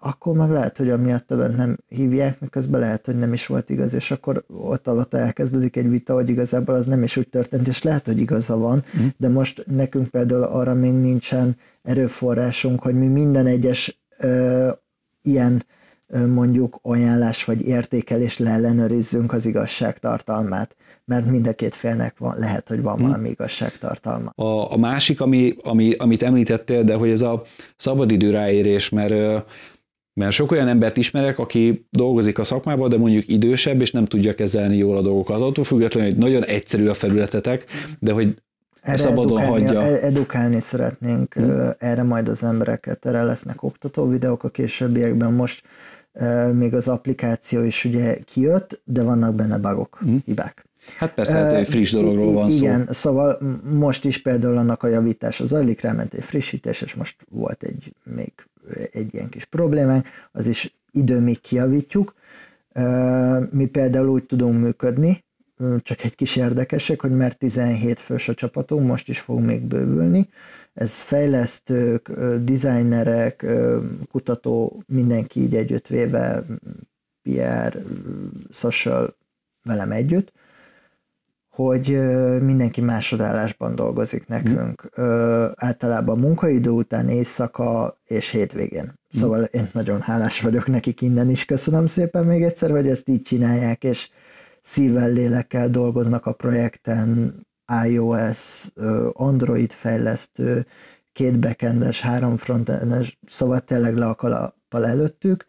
akkor 0.00 0.36
meg 0.36 0.50
lehet, 0.50 0.76
hogy 0.76 0.90
amiatt 0.90 1.26
többet 1.26 1.56
nem 1.56 1.76
hívják, 1.88 2.40
miközben 2.40 2.80
lehet, 2.80 3.06
hogy 3.06 3.18
nem 3.18 3.32
is 3.32 3.46
volt 3.46 3.70
igaz, 3.70 3.92
és 3.92 4.10
akkor 4.10 4.44
ott 4.48 4.88
alatt 4.88 5.14
elkezdődik 5.14 5.76
egy 5.76 5.90
vita, 5.90 6.14
hogy 6.14 6.28
igazából 6.28 6.74
az 6.74 6.86
nem 6.86 7.02
is 7.02 7.16
úgy 7.16 7.28
történt, 7.28 7.68
és 7.68 7.82
lehet, 7.82 8.06
hogy 8.06 8.18
igaza 8.18 8.56
van, 8.56 8.84
mm. 9.00 9.06
de 9.16 9.28
most 9.28 9.64
nekünk 9.66 10.08
például 10.08 10.42
arra 10.42 10.74
még 10.74 10.92
nincsen 10.92 11.56
erőforrásunk, 11.82 12.82
hogy 12.82 12.94
mi 12.94 13.06
minden 13.06 13.46
egyes 13.46 14.00
ö, 14.18 14.70
ilyen 15.22 15.64
ö, 16.06 16.26
mondjuk 16.26 16.78
ajánlás 16.82 17.44
vagy 17.44 17.66
értékelés 17.66 18.38
leellenőrizzünk 18.38 19.32
az 19.32 19.46
igazság 19.46 19.98
tartalmát, 19.98 20.76
mert 21.04 21.30
mind 21.30 21.46
a 21.46 21.54
két 21.54 21.74
félnek 21.74 22.18
van, 22.18 22.38
lehet, 22.38 22.68
hogy 22.68 22.82
van 22.82 22.98
mm. 22.98 23.02
valami 23.02 23.28
igazságtartalma. 23.28 24.30
A, 24.34 24.72
a 24.72 24.76
másik, 24.76 25.20
ami, 25.20 25.56
ami, 25.62 25.92
amit 25.92 26.22
említettél, 26.22 26.84
de 26.84 26.94
hogy 26.94 27.10
ez 27.10 27.22
a 27.22 27.42
szabadidő 27.76 28.30
ráérés, 28.30 28.88
mert 28.88 29.44
mert 30.18 30.32
sok 30.32 30.50
olyan 30.50 30.68
embert 30.68 30.96
ismerek, 30.96 31.38
aki 31.38 31.86
dolgozik 31.90 32.38
a 32.38 32.44
szakmában, 32.44 32.88
de 32.88 32.96
mondjuk 32.96 33.28
idősebb, 33.28 33.80
és 33.80 33.90
nem 33.90 34.04
tudja 34.04 34.34
kezelni 34.34 34.76
jól 34.76 34.96
a 34.96 35.00
dolgokat. 35.00 35.40
Attól 35.40 35.64
függetlenül, 35.64 36.10
hogy 36.10 36.18
nagyon 36.18 36.44
egyszerű 36.44 36.86
a 36.86 36.94
felületetek, 36.94 37.64
de 37.98 38.12
hogy 38.12 38.34
erre 38.80 38.96
szabadon 38.96 39.38
edukálni, 39.38 39.64
hagyja. 39.64 39.82
E- 39.82 40.06
edukálni 40.06 40.60
szeretnénk 40.60 41.34
hmm. 41.34 41.70
erre 41.78 42.02
majd 42.02 42.28
az 42.28 42.44
embereket, 42.44 43.06
erre 43.06 43.22
lesznek 43.22 43.62
oktató 43.62 44.08
videók 44.08 44.44
a 44.44 44.48
későbbiekben. 44.48 45.32
Most 45.32 45.62
még 46.52 46.74
az 46.74 46.88
applikáció 46.88 47.62
is 47.62 47.84
ugye 47.84 48.18
kijött, 48.24 48.80
de 48.84 49.02
vannak 49.02 49.34
benne 49.34 49.58
bugok, 49.58 49.98
hmm. 50.00 50.22
hibák. 50.24 50.66
Hát 50.96 51.14
persze, 51.14 51.32
hát 51.32 51.54
egy 51.54 51.68
friss 51.68 51.92
dologról 51.92 52.32
van 52.32 52.50
szó. 52.50 52.56
Igen, 52.56 52.88
szóval 52.90 53.38
most 53.62 54.04
is 54.04 54.22
például 54.22 54.56
annak 54.56 54.82
a 54.82 54.88
javítása 54.88 55.46
zajlik, 55.46 55.80
ráment 55.80 56.14
egy 56.14 56.24
frissítés, 56.24 56.82
és 56.82 56.94
most 56.94 57.16
volt 57.30 57.62
egy 57.62 57.92
még 58.14 58.32
egy 58.92 59.14
ilyen 59.14 59.28
kis 59.28 59.44
problémánk, 59.44 60.06
az 60.32 60.46
is 60.46 60.78
idő 60.90 61.20
még 61.20 61.40
kiavítjuk. 61.40 62.14
Mi 63.50 63.66
például 63.66 64.08
úgy 64.08 64.24
tudunk 64.24 64.60
működni, 64.60 65.24
csak 65.82 66.04
egy 66.04 66.14
kis 66.14 66.36
érdekesek, 66.36 67.00
hogy 67.00 67.10
mert 67.10 67.38
17 67.38 68.00
fős 68.00 68.28
a 68.28 68.34
csapatunk, 68.34 68.86
most 68.86 69.08
is 69.08 69.20
fog 69.20 69.40
még 69.40 69.62
bővülni. 69.62 70.28
Ez 70.74 71.00
fejlesztők, 71.00 72.10
designerek, 72.42 73.46
kutató, 74.10 74.82
mindenki 74.86 75.40
így 75.40 75.56
együttvéve, 75.56 76.44
PR, 77.22 77.82
social 78.50 79.16
velem 79.62 79.90
együtt, 79.92 80.32
hogy 81.58 81.98
mindenki 82.40 82.80
másodállásban 82.80 83.74
dolgozik 83.74 84.26
nekünk. 84.26 84.90
Mm. 85.00 85.44
Általában 85.54 86.18
munkaidő 86.18 86.70
után, 86.70 87.08
éjszaka 87.08 87.98
és 88.04 88.28
hétvégén. 88.28 88.92
Szóval 89.08 89.40
mm. 89.40 89.44
én 89.50 89.70
nagyon 89.72 90.00
hálás 90.00 90.40
vagyok 90.40 90.66
nekik 90.66 91.00
innen 91.00 91.30
is. 91.30 91.44
Köszönöm 91.44 91.86
szépen 91.86 92.24
még 92.24 92.42
egyszer, 92.42 92.70
hogy 92.70 92.88
ezt 92.88 93.08
így 93.08 93.22
csinálják, 93.22 93.84
és 93.84 94.10
szívvel, 94.60 95.10
lélekkel 95.10 95.68
dolgoznak 95.68 96.26
a 96.26 96.32
projekten, 96.32 97.34
iOS, 97.84 98.66
Android 99.12 99.72
fejlesztő, 99.72 100.66
két 101.12 101.38
backendes, 101.38 102.00
három 102.00 102.36
frontendes, 102.36 103.18
szóval 103.26 103.60
tényleg 103.60 103.96
le 103.96 104.06
a 104.06 104.14
kalappal 104.14 104.86
előttük, 104.86 105.46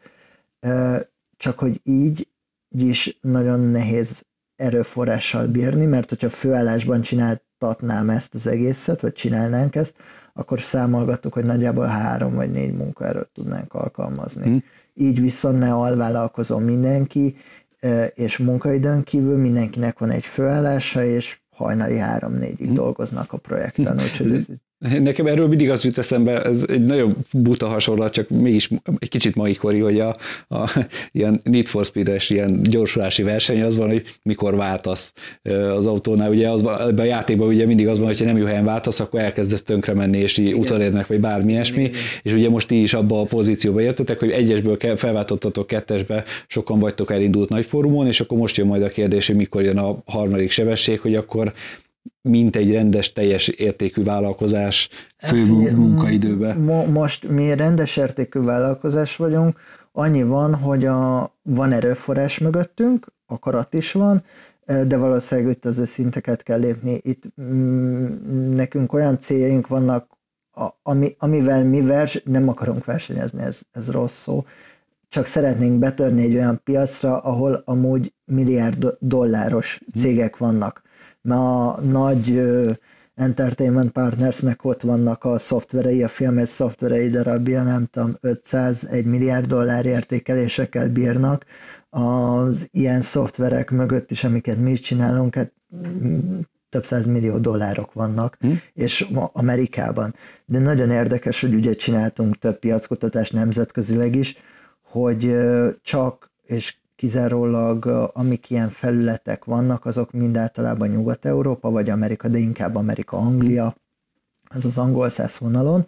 csak 1.38 1.60
hogy 1.60 1.82
így 1.84 2.28
is 2.70 3.18
nagyon 3.22 3.60
nehéz 3.60 4.28
erőforrással 4.60 5.48
bírni, 5.48 5.86
mert 5.86 6.10
hogyha 6.10 6.30
főállásban 6.30 7.02
csináltatnám 7.02 8.10
ezt 8.10 8.36
az 8.36 8.48
egészet, 8.48 9.02
vagy 9.02 9.14
csinálnánk 9.14 9.76
ezt, 9.76 9.96
akkor 10.34 10.60
számolgattuk, 10.60 11.34
hogy 11.34 11.46
nagyjából 11.46 11.86
három 11.86 12.36
vagy 12.36 12.52
négy 12.52 12.74
munkaerőt 12.74 13.30
tudnánk 13.34 13.74
alkalmazni. 13.74 14.44
Hmm. 14.44 14.64
Így 14.94 15.22
viszont 15.22 15.60
ne 15.60 15.74
alvállalkozó 15.74 16.58
mindenki, 16.58 17.36
és 18.14 18.38
munkaidőn 18.38 19.04
kívül 19.04 19.38
mindenkinek 19.38 20.00
van 20.00 20.12
egy 20.12 20.26
főállása, 20.26 21.04
és 21.04 21.40
hajnali 21.50 21.98
három-négyig 21.98 22.66
hmm. 22.66 22.74
dolgoznak 22.74 23.34
a 23.34 23.38
projekten, 23.38 24.00
úgyhogy 24.00 24.32
ez 24.32 24.48
Nekem 24.80 25.26
erről 25.26 25.48
mindig 25.48 25.70
az 25.70 25.84
jut 25.84 25.98
eszembe, 25.98 26.42
ez 26.42 26.66
egy 26.68 26.86
nagyon 26.86 27.16
buta 27.34 27.68
hasonlat, 27.68 28.14
csak 28.14 28.30
mégis 28.30 28.70
egy 29.00 29.10
kicsit 29.10 29.36
maikori, 29.36 29.80
hogy 29.80 30.00
a, 30.00 30.16
a 30.48 30.88
ilyen 31.12 31.42
Need 31.44 31.66
for 31.66 31.86
Speed-es 31.86 32.30
ilyen 32.30 32.64
gyorsulási 32.64 33.24
verseny 33.24 33.62
az 33.62 33.76
van, 33.76 33.88
hogy 33.88 34.04
mikor 34.24 34.56
váltasz 34.56 35.14
az 35.76 35.86
autónál, 35.86 36.30
ugye 36.30 36.50
az 36.50 36.62
van, 36.62 36.82
ebben 36.82 37.06
a 37.06 37.10
játékban 37.10 37.48
ugye 37.48 37.66
mindig 37.66 37.88
az 37.88 37.98
van, 37.98 38.08
hogyha 38.08 38.26
nem 38.26 38.38
jó 38.38 38.46
helyen 38.46 38.66
váltasz, 38.66 39.00
akkor 39.00 39.20
elkezdesz 39.20 39.64
tönkre 39.64 39.94
menni, 39.94 40.18
és 40.18 40.38
így 40.38 40.54
utolérnek, 40.54 41.08
vagy 41.08 41.20
bármi 41.20 41.52
ilyesmi, 41.52 41.92
és 42.24 42.34
ugye 42.34 42.50
most 42.50 42.68
ti 42.68 42.82
is 42.82 42.94
abba 42.94 43.22
a 43.22 43.26
pozícióba 43.26 43.82
értetek, 43.82 44.20
hogy 44.20 44.32
egyesből 44.32 44.78
felváltottatok 44.96 45.68
kettesbe, 45.68 46.24
sokan 46.48 46.80
vagytok 46.80 47.12
elindult 47.12 47.50
nagy 47.50 47.66
fórumon, 47.66 48.08
és 48.08 48.20
akkor 48.20 48.38
most 48.38 48.58
jön 48.58 48.68
majd 48.68 48.84
a 48.84 48.88
kérdés, 48.88 49.28
hogy 49.28 49.36
mikor 49.36 49.64
jön 49.64 49.78
a 49.78 49.98
harmadik 50.06 50.52
sebesség, 50.52 51.00
hogy 51.00 51.16
akkor 51.16 51.54
mint 52.22 52.56
egy 52.56 52.72
rendes, 52.72 53.14
teljes 53.14 53.48
értékű 53.48 54.04
vállalkozás 54.04 54.90
fő 55.18 55.46
munkaidőbe? 55.76 56.54
Most 56.92 57.28
mi 57.28 57.56
rendes 57.56 57.98
értékű 57.98 58.40
vállalkozás 58.40 59.16
vagyunk, 59.16 59.60
annyi 59.92 60.24
van, 60.24 60.56
hogy 60.56 60.86
a, 60.86 61.34
van 61.42 61.72
erőforrás 61.72 62.40
mögöttünk, 62.40 63.08
akarat 63.26 63.74
is 63.74 63.92
van, 63.92 64.24
de 64.66 64.98
valószínűleg 64.98 65.52
itt 65.52 65.66
az 65.66 65.88
szinteket 65.88 66.44
kell 66.44 66.60
lépni. 66.60 67.00
Itt 67.02 67.24
mm, 67.42 68.56
nekünk 68.56 68.94
olyan 68.94 69.20
céljaink 69.20 69.68
vannak, 69.68 70.18
ami, 70.84 71.16
amivel 71.18 71.64
mi 71.64 71.82
vers, 71.82 72.22
nem 72.26 72.50
akarunk 72.50 72.86
versenyezni, 72.86 73.42
ez, 73.42 73.62
ez 73.72 73.92
rossz 73.92 74.22
szó, 74.22 74.46
csak 75.10 75.26
szeretnénk 75.26 75.80
betörni 75.80 76.24
egy 76.24 76.36
olyan 76.36 76.62
piacra, 76.64 77.18
ahol 77.18 77.62
amúgy 77.66 78.14
milliárd 78.26 78.88
dolláros 79.00 79.82
hm. 79.92 80.00
cégek 80.00 80.38
vannak 80.38 80.82
mert 81.22 81.42
a 81.42 81.80
nagy 81.82 82.42
entertainment 83.20 83.92
partnersnek 83.92 84.64
ott 84.64 84.82
vannak 84.82 85.24
a 85.24 85.38
szoftverei, 85.38 86.04
a 86.04 86.08
filmes 86.08 86.50
szoftverei 86.50 87.10
darabja, 87.10 87.64
nem 87.64 87.86
tudom, 87.92 88.18
500, 88.22 88.86
1 88.86 89.06
milliárd 89.06 89.46
dollár 89.46 89.86
értékelésekkel 89.86 90.90
bírnak. 90.90 91.46
Az 91.90 92.68
ilyen 92.72 93.02
szoftverek 93.02 93.72
mögött 93.72 94.12
is, 94.12 94.24
amiket 94.24 94.58
mi 94.58 94.74
csinálunk, 94.74 95.36
hát 95.36 95.54
mm, 95.76 96.40
több 96.70 96.86
száz 96.86 97.06
millió 97.06 97.38
dollárok 97.38 97.94
vannak, 97.94 98.38
hm? 98.40 98.52
és 98.74 99.08
Amerikában. 99.32 100.16
De 100.46 100.60
nagyon 100.60 100.90
érdekes, 100.90 101.42
hogy 101.42 101.54
ugye 101.54 101.74
csináltunk 101.74 102.38
több 102.38 102.60
piackutatást 102.60 103.34
nemzetközileg 103.34 104.16
is, 104.16 104.38
hogy 104.82 105.38
csak 105.82 106.32
és 106.44 106.78
kizárólag 107.00 107.86
amik 108.14 108.50
ilyen 108.50 108.70
felületek 108.70 109.46
vannak, 109.46 109.86
azok 109.86 110.12
mind 110.12 110.38
általában 110.38 110.90
Nyugat-Európa 110.90 111.70
vagy 111.70 111.90
Amerika, 111.90 112.28
de 112.28 112.38
inkább 112.38 112.76
Amerika-Anglia, 112.76 113.76
az 114.44 114.66
az 114.66 114.78
angol 114.78 115.10
száz 115.10 115.38
vonalon. 115.38 115.88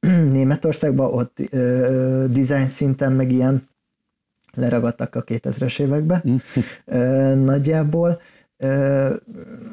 Németországban 0.36 1.12
ott 1.12 1.38
ö, 1.50 2.24
design 2.28 2.66
szinten 2.66 3.12
meg 3.12 3.32
ilyen 3.32 3.68
leragadtak 4.52 5.14
a 5.14 5.24
2000-es 5.24 5.80
évekbe 5.80 6.24
ö, 6.84 7.34
nagyjából. 7.34 8.20
Ö, 8.56 9.14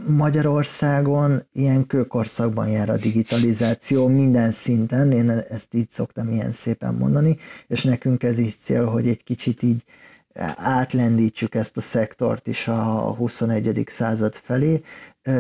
Magyarországon 0.08 1.44
ilyen 1.54 1.88
kőkorszakban 1.88 2.68
jár 2.68 2.90
a 2.90 2.98
digitalizáció 2.98 4.08
minden 4.08 4.52
szinten, 4.52 5.12
én 5.12 5.30
ezt 5.30 5.74
így 5.74 5.90
szoktam 5.90 6.32
ilyen 6.32 6.52
szépen 6.52 6.94
mondani, 6.94 7.38
és 7.68 7.84
nekünk 7.84 8.24
ez 8.24 8.38
is 8.38 8.56
cél, 8.56 8.86
hogy 8.86 9.08
egy 9.08 9.24
kicsit 9.24 9.64
így 9.64 9.84
átlendítsük 10.56 11.56
ezt 11.56 11.78
a 11.78 11.82
szektort 11.82 12.48
is 12.48 12.68
a 12.68 13.14
21. 13.18 13.84
század 13.86 14.34
felé, 14.36 14.82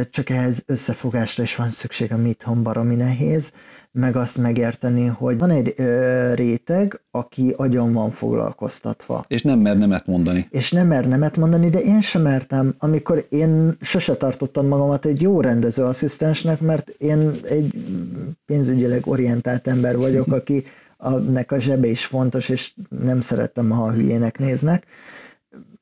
csak 0.09 0.29
ehhez 0.29 0.63
összefogásra 0.65 1.43
is 1.43 1.55
van 1.55 1.69
szükség, 1.69 2.11
a 2.11 2.17
itthon 2.27 2.63
baromi 2.63 2.95
nehéz, 2.95 3.51
meg 3.91 4.15
azt 4.15 4.37
megérteni, 4.37 5.05
hogy 5.05 5.37
van 5.37 5.49
egy 5.49 5.73
ö, 5.77 6.33
réteg, 6.33 7.01
aki 7.11 7.53
agyon 7.57 7.93
van 7.93 8.11
foglalkoztatva. 8.11 9.25
És 9.27 9.41
nem 9.41 9.59
mer 9.59 9.77
nemet 9.77 10.07
mondani. 10.07 10.47
És 10.49 10.71
nem 10.71 10.87
mer 10.87 11.07
nemet 11.07 11.37
mondani, 11.37 11.69
de 11.69 11.79
én 11.79 12.01
sem 12.01 12.21
mertem, 12.21 12.75
amikor 12.77 13.25
én 13.29 13.77
sose 13.81 14.15
tartottam 14.15 14.67
magamat 14.67 15.05
egy 15.05 15.21
jó 15.21 15.41
rendezőasszisztensnek, 15.41 16.61
mert 16.61 16.89
én 16.89 17.31
egy 17.49 17.73
pénzügyileg 18.45 19.07
orientált 19.07 19.67
ember 19.67 19.97
vagyok, 19.97 20.31
aki 20.31 20.63
nek 21.29 21.51
a 21.51 21.59
zsebe 21.59 21.87
is 21.87 22.05
fontos, 22.05 22.49
és 22.49 22.73
nem 22.89 23.21
szerettem, 23.21 23.69
ha 23.69 23.83
a 23.83 23.91
hülyének 23.91 24.37
néznek, 24.37 24.85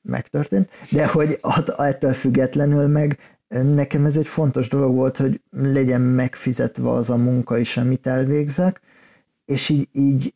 megtörtént, 0.02 0.70
de 0.92 1.08
hogy 1.08 1.40
ettől 1.78 2.14
függetlenül 2.14 2.88
meg 2.88 3.36
nekem 3.64 4.06
ez 4.06 4.18
egy 4.18 4.28
fontos 4.28 4.70
dolog 4.70 4.96
volt, 4.96 5.18
hogy 5.18 5.42
legyen 5.52 6.02
megfizetve 6.02 6.90
az 6.90 7.10
a 7.10 7.16
munka 7.16 7.58
is, 7.58 7.78
amit 7.78 8.08
elvégzek, 8.08 8.82
és 9.46 9.70
így, 9.70 9.90
így 9.92 10.34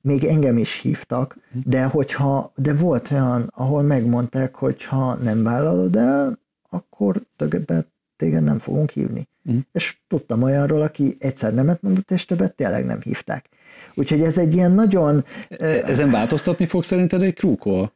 még 0.00 0.24
engem 0.24 0.58
is 0.58 0.80
hívtak, 0.80 1.36
de 1.64 1.84
hogyha, 1.84 2.52
de 2.56 2.74
volt 2.74 3.10
olyan, 3.10 3.52
ahol 3.54 3.82
megmondták, 3.82 4.54
hogy 4.54 4.84
ha 4.84 5.14
nem 5.14 5.42
vállalod 5.42 5.96
el, 5.96 6.38
akkor 6.70 7.22
többet 7.36 7.86
téged 8.16 8.42
nem 8.42 8.58
fogunk 8.58 8.90
hívni. 8.90 9.28
Mm. 9.50 9.58
És 9.72 9.96
tudtam 10.08 10.42
olyanról, 10.42 10.82
aki 10.82 11.16
egyszer 11.18 11.54
nemet 11.54 11.82
mondott, 11.82 12.10
és 12.10 12.24
többet 12.24 12.54
tényleg 12.54 12.84
nem 12.84 13.00
hívták. 13.00 13.48
Úgyhogy 13.94 14.22
ez 14.22 14.38
egy 14.38 14.54
ilyen 14.54 14.72
nagyon... 14.72 15.24
Ezen 15.58 16.10
változtatni 16.10 16.66
fog 16.66 16.82
szerinted 16.82 17.22
egy 17.22 17.34
krúkol? 17.34 17.92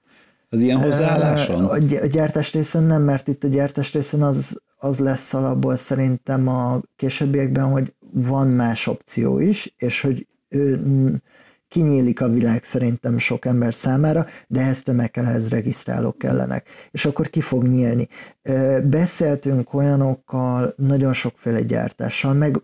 Az 0.49 0.61
ilyen 0.63 0.79
hozzáálláson? 0.79 1.65
A 1.65 1.79
gyártás 2.07 2.53
részen 2.53 2.83
nem, 2.83 3.03
mert 3.03 3.29
itt 3.29 3.45
a 3.45 3.49
gyártás 3.49 3.93
részen 3.93 4.23
az, 4.23 4.61
az 4.77 4.99
lesz 4.99 5.35
alapból 5.35 5.77
szerintem 5.77 6.49
a 6.49 6.81
későbbiekben, 6.97 7.65
hogy 7.65 7.95
van 8.13 8.49
más 8.49 8.87
opció 8.87 9.39
is, 9.39 9.75
és 9.77 10.01
hogy 10.01 10.27
ő, 10.49 10.81
kinyílik 11.69 12.21
a 12.21 12.29
világ 12.29 12.65
szerintem 12.65 13.19
sok 13.19 13.45
ember 13.45 13.75
számára, 13.75 14.27
de 14.47 14.61
ehhez 14.61 14.83
tömeghez 14.83 15.49
regisztrálók 15.49 16.19
kellenek. 16.19 16.69
És 16.91 17.05
akkor 17.05 17.31
ki 17.31 17.41
fog 17.41 17.65
nyílni. 17.65 18.09
Beszéltünk 18.85 19.75
olyanokkal, 19.75 20.75
nagyon 20.77 21.13
sokféle 21.13 21.61
gyártással, 21.61 22.33
meg 22.33 22.61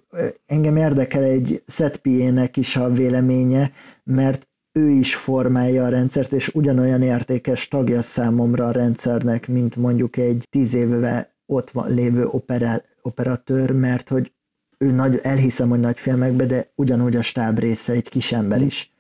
engem 0.47 0.77
érdekel 0.77 1.23
egy 1.23 1.63
setpa 1.67 2.11
is 2.55 2.77
a 2.77 2.91
véleménye, 2.91 3.73
mert 4.05 4.49
ő 4.73 4.89
is 4.89 5.15
formálja 5.17 5.85
a 5.85 5.89
rendszert, 5.89 6.33
és 6.33 6.49
ugyanolyan 6.49 7.03
értékes 7.03 7.69
tagja 7.69 8.03
számomra 8.03 8.67
a 8.67 8.71
rendszernek, 8.71 9.49
mint 9.49 9.77
mondjuk 9.77 10.17
egy 10.17 10.47
tíz 10.51 10.75
éve 10.75 11.35
ott 11.47 11.71
van 11.71 11.95
lévő 11.95 12.25
operá- 12.25 12.97
operatőr, 13.03 13.71
mert 13.71 14.09
hogy 14.09 14.33
ő 14.79 14.91
nagy, 14.91 15.19
elhiszem, 15.23 15.69
hogy 15.69 15.81
nagy 15.81 15.99
filmekbe, 15.99 16.47
de 16.47 16.73
ugyanúgy 16.75 17.17
a 17.17 17.23
stáb 17.23 17.59
része 17.59 17.93
egy 17.93 18.09
kis 18.09 18.33
ember 18.33 18.63
is 18.63 18.92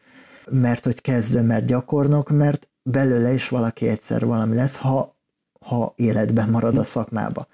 mert 0.51 0.85
hogy 0.85 1.01
kezdő, 1.01 1.43
mert 1.43 1.65
gyakornok, 1.65 2.31
mert 2.31 2.69
belőle 2.83 3.33
is 3.33 3.49
valaki 3.49 3.89
egyszer 3.89 4.25
valami 4.25 4.55
lesz, 4.55 4.77
ha, 4.77 5.17
ha 5.61 5.93
életben 5.97 6.49
marad 6.49 6.79
a 6.79 6.83
szakmába. 6.83 7.47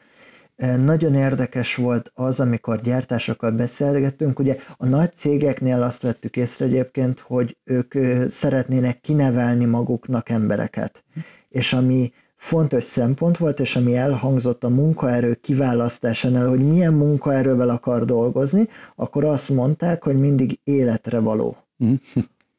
Nagyon 0.84 1.14
érdekes 1.14 1.74
volt 1.74 2.11
az, 2.14 2.41
amikor 2.41 2.80
gyártásokkal 2.80 3.51
beszélgettünk, 3.51 4.39
ugye 4.39 4.57
a 4.76 4.86
nagy 4.86 5.14
cégeknél 5.14 5.82
azt 5.82 6.03
vettük 6.03 6.36
észre 6.36 6.64
egyébként, 6.64 7.20
hogy 7.20 7.57
ők 7.64 7.95
szeretnének 8.28 9.01
kinevelni 9.01 9.64
maguknak 9.64 10.28
embereket. 10.28 11.05
És 11.49 11.72
ami 11.72 12.12
fontos 12.36 12.84
szempont 12.84 13.36
volt, 13.36 13.61
és 13.61 13.76
ami 13.76 13.97
elhangzott 13.97 14.64
a 14.64 14.68
munkaerő 14.68 15.34
kiválasztásánál, 15.34 16.49
hogy 16.49 16.68
milyen 16.68 16.95
munkaerővel 16.95 17.68
akar 17.68 18.05
dolgozni, 18.05 18.68
akkor 18.97 19.24
azt 19.24 19.49
mondták, 19.49 20.03
hogy 20.03 20.18
mindig 20.18 20.61
életre 20.64 21.18
való. 21.18 21.57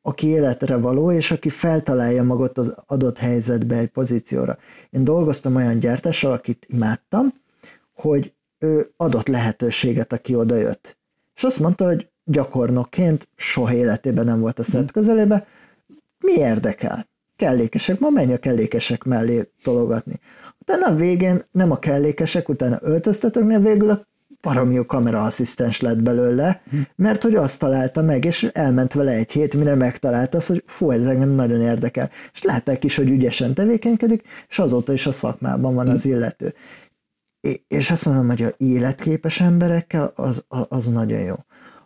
Aki 0.01 0.27
életre 0.27 0.77
való, 0.77 1.11
és 1.11 1.31
aki 1.31 1.49
feltalálja 1.49 2.23
magot 2.23 2.57
az 2.57 2.73
adott 2.85 3.17
helyzetbe 3.17 3.77
egy 3.77 3.89
pozícióra. 3.89 4.57
Én 4.89 5.03
dolgoztam 5.03 5.55
olyan 5.55 5.79
gyártással, 5.79 6.31
akit 6.31 6.65
imádtam, 6.69 7.33
hogy 7.93 8.33
ő 8.59 8.91
adott 8.97 9.27
lehetőséget, 9.27 10.13
aki 10.13 10.35
odajött. 10.35 10.97
És 11.35 11.43
azt 11.43 11.59
mondta, 11.59 11.85
hogy 11.85 12.09
gyakornokként 12.23 13.27
soha 13.35 13.73
életében 13.73 14.25
nem 14.25 14.39
volt 14.39 14.59
a 14.59 14.63
szent 14.63 14.91
mhm. 14.91 14.93
közelébe, 14.93 15.47
mi 16.19 16.31
érdekel? 16.31 17.07
Kellékesek, 17.35 17.99
ma 17.99 18.09
menj 18.09 18.33
a 18.33 18.37
kellékesek 18.37 19.03
mellé 19.03 19.51
tologatni. 19.63 20.19
Utána 20.59 20.85
a 20.85 20.95
végén 20.95 21.41
nem 21.51 21.71
a 21.71 21.79
kellékesek, 21.79 22.49
utána 22.49 22.77
öltöztetőknél 22.81 23.59
végül 23.59 23.89
a 23.89 24.07
baromi 24.41 24.73
jó 24.73 24.85
kameraasszisztens 24.85 25.81
lett 25.81 26.01
belőle, 26.01 26.61
mert 26.95 27.23
hogy 27.23 27.35
azt 27.35 27.59
találta 27.59 28.01
meg, 28.01 28.25
és 28.25 28.43
elment 28.43 28.93
vele 28.93 29.11
egy 29.11 29.31
hét, 29.31 29.55
mire 29.55 29.75
megtalálta 29.75 30.37
azt, 30.37 30.47
hogy 30.47 30.63
fú, 30.65 30.91
ez 30.91 31.05
engem 31.05 31.29
nagyon 31.29 31.61
érdekel. 31.61 32.09
És 32.33 32.43
látták 32.43 32.83
is, 32.83 32.95
hogy 32.95 33.09
ügyesen 33.09 33.53
tevékenykedik, 33.53 34.23
és 34.47 34.59
azóta 34.59 34.93
is 34.93 35.07
a 35.07 35.11
szakmában 35.11 35.73
van 35.73 35.87
az 35.87 36.05
illető. 36.05 36.53
És 37.67 37.91
azt 37.91 38.05
mondom, 38.05 38.27
hogy 38.27 38.43
a 38.43 38.53
életképes 38.57 39.41
emberekkel 39.41 40.11
az, 40.15 40.43
az 40.47 40.87
nagyon 40.87 41.19
jó. 41.19 41.35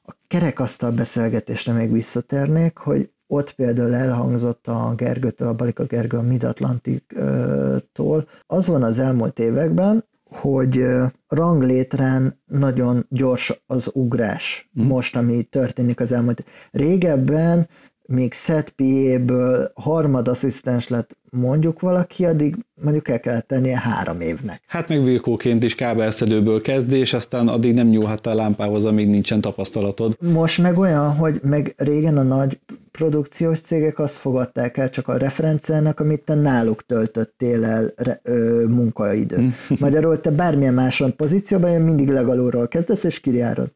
A 0.06 0.16
kerekasztal 0.28 0.92
beszélgetésre 0.92 1.74
még 1.74 1.92
visszatérnék, 1.92 2.78
hogy 2.78 3.10
ott 3.28 3.52
például 3.52 3.96
elhangzott 3.96 4.68
a 4.68 4.94
Gergőtől, 4.96 5.48
a 5.48 5.54
Balika 5.54 5.84
Gergő 5.84 6.18
a 6.18 6.22
Mid-Atlantiktól. 6.22 8.28
Az 8.48 8.68
van 8.68 8.84
az 8.84 9.00
elmúlt 9.00 9.40
években, 9.40 10.06
hogy 10.34 10.86
ranglétrán 11.28 12.42
nagyon 12.46 13.06
gyors 13.10 13.64
az 13.66 13.90
ugrás 13.94 14.70
mm. 14.82 14.86
most, 14.86 15.16
ami 15.16 15.44
történik 15.44 16.00
az 16.00 16.12
elmúlt. 16.12 16.46
Régebben 16.72 17.68
még 18.08 18.34
set 18.34 18.70
PA-ből 18.70 19.72
harmadasszisztens 19.76 20.88
lett 20.88 21.18
mondjuk 21.30 21.80
valaki, 21.80 22.26
addig 22.26 22.56
mondjuk 22.82 23.08
el 23.08 23.20
kellett 23.20 23.48
tennie 23.48 23.80
három 23.80 24.22
évnek. 24.22 24.62
Hát 24.68 24.90
meg 24.90 25.04
virkóként 25.04 25.64
is 25.64 25.76
kábelszedőből 25.76 26.62
kezdés, 26.62 27.02
és 27.02 27.14
aztán 27.14 27.48
addig 27.48 27.74
nem 27.74 27.88
nyúlhattál 27.88 28.36
lámpához, 28.36 28.86
amíg 28.86 29.10
nincsen 29.10 29.42
tapasztalatod. 29.42 30.18
Most 30.20 30.62
meg 30.62 30.78
olyan, 30.78 31.16
hogy 31.16 31.40
meg 31.44 31.74
régen 31.78 32.18
a 32.18 32.24
nagy 32.24 32.60
produkciós 32.92 33.60
cégek 33.60 34.00
azt 34.00 34.18
fogadták 34.18 34.78
el 34.78 34.90
csak 34.90 35.08
a 35.08 35.18
referenciának, 35.18 36.00
amit 36.00 36.22
te 36.22 36.36
náluk 36.36 36.86
töltöttél 36.86 37.66
el 37.66 37.94
re, 37.96 38.20
ö, 38.24 38.66
munkaidő. 38.68 39.36
Hm. 39.36 39.74
Magyarul 39.80 40.20
te 40.20 40.32
bármilyen 40.32 40.74
máson 40.74 41.16
pozícióban 41.16 41.82
mindig 41.82 42.10
legalulról 42.10 42.68
kezdesz, 42.68 43.04
és 43.04 43.20
kirjárod. 43.20 43.72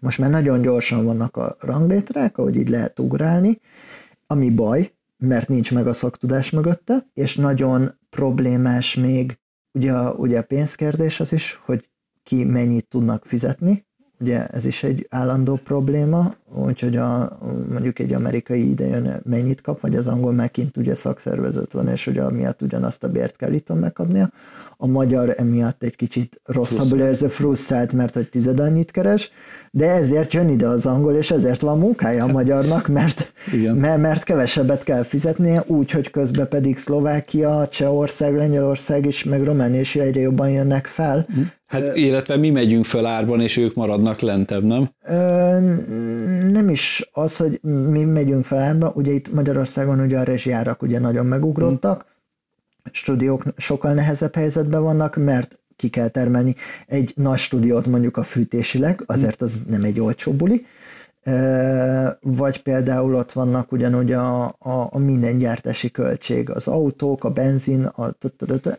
Most 0.00 0.18
már 0.18 0.30
nagyon 0.30 0.62
gyorsan 0.62 1.04
vannak 1.04 1.36
a 1.36 1.56
ranglétrák, 1.58 2.38
ahogy 2.38 2.56
így 2.56 2.68
lehet 2.68 2.98
ugrálni, 2.98 3.60
ami 4.26 4.50
baj, 4.50 4.92
mert 5.18 5.48
nincs 5.48 5.72
meg 5.72 5.86
a 5.86 5.92
szaktudás 5.92 6.50
mögötte, 6.50 7.06
és 7.14 7.36
nagyon 7.36 7.98
problémás 8.10 8.94
még 8.94 9.38
ugye 9.72 9.92
a, 9.92 10.12
ugye 10.12 10.38
a 10.38 10.42
pénzkérdés 10.42 11.20
az 11.20 11.32
is, 11.32 11.60
hogy 11.64 11.88
ki 12.22 12.44
mennyit 12.44 12.88
tudnak 12.88 13.24
fizetni, 13.24 13.86
ugye 14.20 14.46
ez 14.46 14.64
is 14.64 14.82
egy 14.82 15.06
állandó 15.10 15.54
probléma, 15.64 16.34
úgyhogy 16.54 16.96
a, 16.96 17.38
mondjuk 17.70 17.98
egy 17.98 18.12
amerikai 18.12 18.70
idejön 18.70 19.20
mennyit 19.24 19.60
kap, 19.60 19.80
vagy 19.80 19.96
az 19.96 20.06
angol 20.06 20.32
megint 20.32 20.76
ugye 20.76 20.94
szakszervezet 20.94 21.72
van, 21.72 21.88
és 21.88 22.06
ugye 22.06 22.30
miatt 22.30 22.62
ugyanazt 22.62 23.04
a 23.04 23.08
bért 23.08 23.36
kell 23.36 23.52
itt 23.52 23.74
megkapnia. 23.74 24.30
A 24.76 24.86
magyar 24.86 25.34
emiatt 25.36 25.82
egy 25.82 25.96
kicsit 25.96 26.40
rosszabbul 26.44 27.00
érzi, 27.00 27.28
frusztrált, 27.28 27.92
mert 27.92 28.14
hogy 28.14 28.28
tized 28.28 28.60
annyit 28.60 28.90
keres, 28.90 29.30
de 29.70 29.90
ezért 29.90 30.32
jön 30.32 30.48
ide 30.48 30.66
az 30.66 30.86
angol, 30.86 31.14
és 31.14 31.30
ezért 31.30 31.60
van 31.60 31.78
munkája 31.78 32.24
a 32.24 32.32
magyarnak, 32.32 32.88
mert, 32.88 33.32
mert, 33.74 34.00
mert 34.00 34.24
kevesebbet 34.24 34.82
kell 34.82 35.02
fizetnie, 35.02 35.64
úgy, 35.66 35.90
hogy 35.90 36.10
közben 36.10 36.48
pedig 36.48 36.78
Szlovákia, 36.78 37.68
Csehország, 37.68 38.36
Lengyelország 38.36 39.06
is, 39.06 39.24
meg 39.24 39.44
Románia 39.44 39.80
is 39.80 39.96
egyre 39.96 40.20
jobban 40.20 40.50
jönnek 40.50 40.86
fel. 40.86 41.26
Hát 41.70 41.96
illetve 41.96 42.36
mi 42.36 42.50
megyünk 42.50 42.84
fel 42.84 43.06
árban, 43.06 43.40
és 43.40 43.56
ők 43.56 43.74
maradnak 43.74 44.20
lentebb, 44.20 44.64
nem? 44.64 44.88
Nem 46.52 46.68
is 46.68 47.08
az, 47.12 47.36
hogy 47.36 47.60
mi 47.62 48.04
megyünk 48.04 48.44
fel 48.44 48.58
árban, 48.58 48.92
ugye 48.94 49.12
itt 49.12 49.32
Magyarországon 49.32 50.00
ugye 50.00 50.18
a 50.18 50.22
rezsiárak 50.22 50.82
ugye 50.82 50.98
nagyon 50.98 51.26
megugrottak, 51.26 52.04
stúdiók 52.92 53.44
sokkal 53.56 53.92
nehezebb 53.92 54.34
helyzetben 54.34 54.82
vannak, 54.82 55.16
mert 55.16 55.58
ki 55.76 55.88
kell 55.88 56.08
termelni 56.08 56.54
egy 56.86 57.12
nagy 57.16 57.38
stúdiót 57.38 57.86
mondjuk 57.86 58.16
a 58.16 58.22
fűtésileg, 58.22 59.02
azért 59.06 59.42
az 59.42 59.62
nem 59.68 59.84
egy 59.84 60.00
olcsó 60.00 60.32
buli, 60.32 60.66
vagy 62.20 62.62
például 62.62 63.14
ott 63.14 63.32
vannak 63.32 63.72
ugyanúgy 63.72 64.12
a, 64.12 64.44
a, 64.44 64.88
a 64.90 64.98
minden 64.98 65.38
gyártási 65.38 65.90
költség, 65.90 66.50
az 66.50 66.68
autók, 66.68 67.24
a 67.24 67.30
benzin, 67.30 67.84
a, 67.84 68.14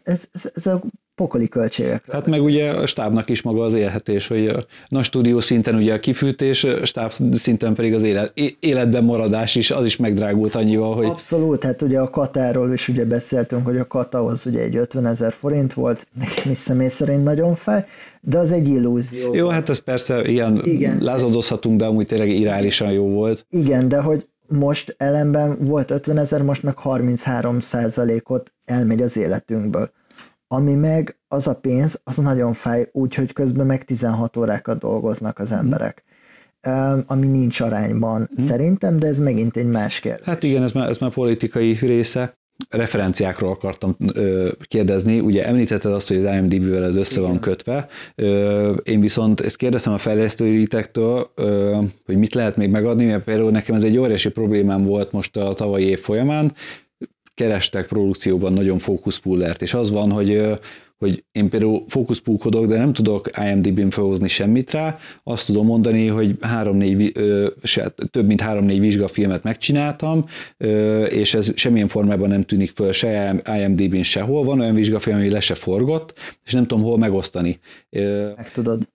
ez, 0.03 0.27
ez, 0.31 0.51
ez 0.53 0.65
a 0.65 0.81
pokoli 1.21 1.47
költségek. 1.47 2.03
Hát 2.11 2.27
meg 2.27 2.41
ugye 2.41 2.69
a 2.69 2.85
stábnak 2.85 3.29
is 3.29 3.41
maga 3.41 3.63
az 3.63 3.73
élhetés, 3.73 4.27
hogy 4.27 4.47
a 4.47 4.63
nagy 4.87 5.03
stúdió 5.03 5.39
szinten 5.39 5.75
ugye 5.75 5.93
a 5.93 5.99
kifűtés, 5.99 6.67
stáb 6.83 7.11
szinten 7.33 7.73
pedig 7.73 7.93
az 7.93 8.03
élet, 8.03 8.33
életben 8.59 9.03
maradás 9.03 9.55
is, 9.55 9.71
az 9.71 9.85
is 9.85 9.97
megdrágult 9.97 10.55
annyival, 10.55 10.95
hogy... 10.95 11.05
Abszolút, 11.05 11.63
hát 11.63 11.81
ugye 11.81 11.99
a 11.99 12.09
katáról 12.09 12.73
is 12.73 12.87
ugye 12.87 13.05
beszéltünk, 13.05 13.65
hogy 13.65 13.77
a 13.77 13.87
katahoz 13.87 14.45
ugye 14.45 14.59
egy 14.59 14.75
50 14.75 15.05
ezer 15.05 15.33
forint 15.33 15.73
volt, 15.73 16.07
nekem 16.19 16.51
is 16.51 16.57
személy 16.57 16.87
szerint 16.87 17.23
nagyon 17.23 17.55
fej, 17.55 17.85
de 18.21 18.37
az 18.37 18.51
egy 18.51 18.67
illúzió. 18.67 19.33
Jó, 19.33 19.47
hát 19.47 19.69
ez 19.69 19.79
persze 19.79 20.23
ilyen 20.23 20.61
Igen. 20.63 20.97
lázadozhatunk, 21.01 21.77
de 21.77 21.85
amúgy 21.85 22.07
tényleg 22.07 22.29
iránylisan 22.29 22.91
jó 22.91 23.05
volt. 23.05 23.45
Igen, 23.49 23.87
de 23.87 24.01
hogy 24.01 24.27
most 24.47 24.95
ellenben 24.97 25.57
volt 25.59 25.91
50 25.91 26.17
ezer, 26.17 26.41
most 26.41 26.63
meg 26.63 26.77
33 26.77 27.59
százalékot 27.59 28.53
elmegy 28.65 29.01
az 29.01 29.17
életünkből 29.17 29.91
ami 30.53 30.73
meg 30.73 31.17
az 31.27 31.47
a 31.47 31.55
pénz, 31.55 32.01
az 32.03 32.17
nagyon 32.17 32.53
fáj, 32.53 32.89
úgyhogy 32.91 33.33
közben 33.33 33.65
meg 33.65 33.85
16 33.85 34.37
órákat 34.37 34.79
dolgoznak 34.79 35.39
az 35.39 35.51
emberek. 35.51 36.03
Mm. 36.69 36.99
Ami 37.05 37.27
nincs 37.27 37.59
arányban 37.59 38.21
mm. 38.21 38.45
szerintem, 38.45 38.99
de 38.99 39.07
ez 39.07 39.19
megint 39.19 39.57
egy 39.57 39.65
más 39.65 39.99
kérdés. 39.99 40.25
Hát 40.25 40.43
igen, 40.43 40.63
ez 40.63 40.71
már, 40.71 40.89
ez 40.89 40.97
már 40.97 41.11
politikai 41.11 41.77
része. 41.81 42.39
Referenciákról 42.69 43.51
akartam 43.51 43.95
ö, 44.13 44.51
kérdezni. 44.61 45.19
Ugye 45.19 45.45
említetted 45.45 45.91
azt, 45.91 46.07
hogy 46.07 46.17
az 46.17 46.35
IMDb-vel 46.35 46.83
ez 46.83 46.95
össze 46.95 47.19
Igen. 47.19 47.29
van 47.29 47.39
kötve. 47.39 47.87
Ö, 48.15 48.73
én 48.83 48.99
viszont 48.99 49.41
ezt 49.41 49.57
kérdeztem 49.57 49.93
a 49.93 49.97
fejlesztőitektől, 49.97 51.31
ö, 51.35 51.77
hogy 52.05 52.17
mit 52.17 52.33
lehet 52.33 52.57
még 52.57 52.69
megadni, 52.69 53.05
mert 53.05 53.23
például 53.23 53.51
nekem 53.51 53.75
ez 53.75 53.83
egy 53.83 53.97
óriási 53.97 54.29
problémám 54.29 54.83
volt 54.83 55.11
most 55.11 55.37
a 55.37 55.53
tavalyi 55.53 55.85
év 55.85 55.99
folyamán 55.99 56.53
kerestek 57.41 57.87
produkcióban 57.87 58.53
nagyon 58.53 58.77
fókuszpullert, 58.77 59.61
és 59.61 59.73
az 59.73 59.91
van, 59.91 60.11
hogy 60.11 60.41
hogy 60.97 61.23
én 61.31 61.49
például 61.49 61.83
fókuszpúkodok, 61.87 62.65
de 62.65 62.77
nem 62.77 62.93
tudok 62.93 63.29
IMDb-n 63.37 63.89
felhozni 63.89 64.27
semmit 64.27 64.71
rá, 64.71 64.97
azt 65.23 65.45
tudom 65.45 65.65
mondani, 65.65 66.07
hogy 66.07 66.37
három 66.41 66.77
négy, 66.77 67.11
több 68.11 68.25
mint 68.25 68.41
három-négy 68.41 68.79
vizsgafilmet 68.79 69.43
megcsináltam, 69.43 70.25
és 71.09 71.33
ez 71.33 71.51
semmilyen 71.55 71.87
formában 71.87 72.29
nem 72.29 72.43
tűnik 72.43 72.71
föl 72.71 72.91
se 72.91 73.41
IMDb-n 73.45 74.01
sehol, 74.01 74.43
van 74.43 74.59
olyan 74.59 74.75
vizsgafilm, 74.75 75.17
ami 75.17 75.29
le 75.29 75.39
se 75.39 75.55
forgott, 75.55 76.13
és 76.45 76.51
nem 76.51 76.67
tudom 76.67 76.83
hol 76.83 76.97
megosztani. 76.97 77.59
Meg 78.35 78.51
tudod. 78.51 78.87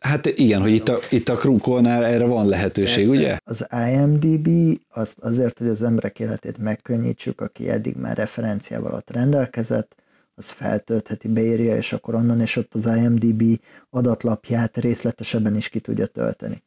Hát 0.00 0.26
igen, 0.26 0.60
hogy 0.60 0.72
itt 0.72 0.88
a, 0.88 0.98
itt 1.10 1.28
a 1.28 1.34
Krukolnál 1.36 2.04
erre 2.04 2.24
van 2.24 2.46
lehetőség, 2.46 3.04
Persze. 3.04 3.18
ugye? 3.18 3.36
Az 3.44 3.66
IMDb 3.70 4.78
az 4.88 5.14
azért, 5.20 5.58
hogy 5.58 5.68
az 5.68 5.82
emberek 5.82 6.18
életét 6.20 6.58
megkönnyítsük, 6.58 7.40
aki 7.40 7.68
eddig 7.68 7.96
már 7.96 8.16
referenciával 8.16 8.92
ott 8.92 9.10
rendelkezett, 9.10 9.94
az 10.38 10.50
feltöltheti, 10.50 11.28
beírja, 11.28 11.76
és 11.76 11.92
akkor 11.92 12.14
onnan 12.14 12.40
és 12.40 12.56
ott 12.56 12.74
az 12.74 12.86
IMDB 12.86 13.60
adatlapját 13.90 14.76
részletesebben 14.76 15.56
is 15.56 15.68
ki 15.68 15.80
tudja 15.80 16.06
tölteni. 16.06 16.62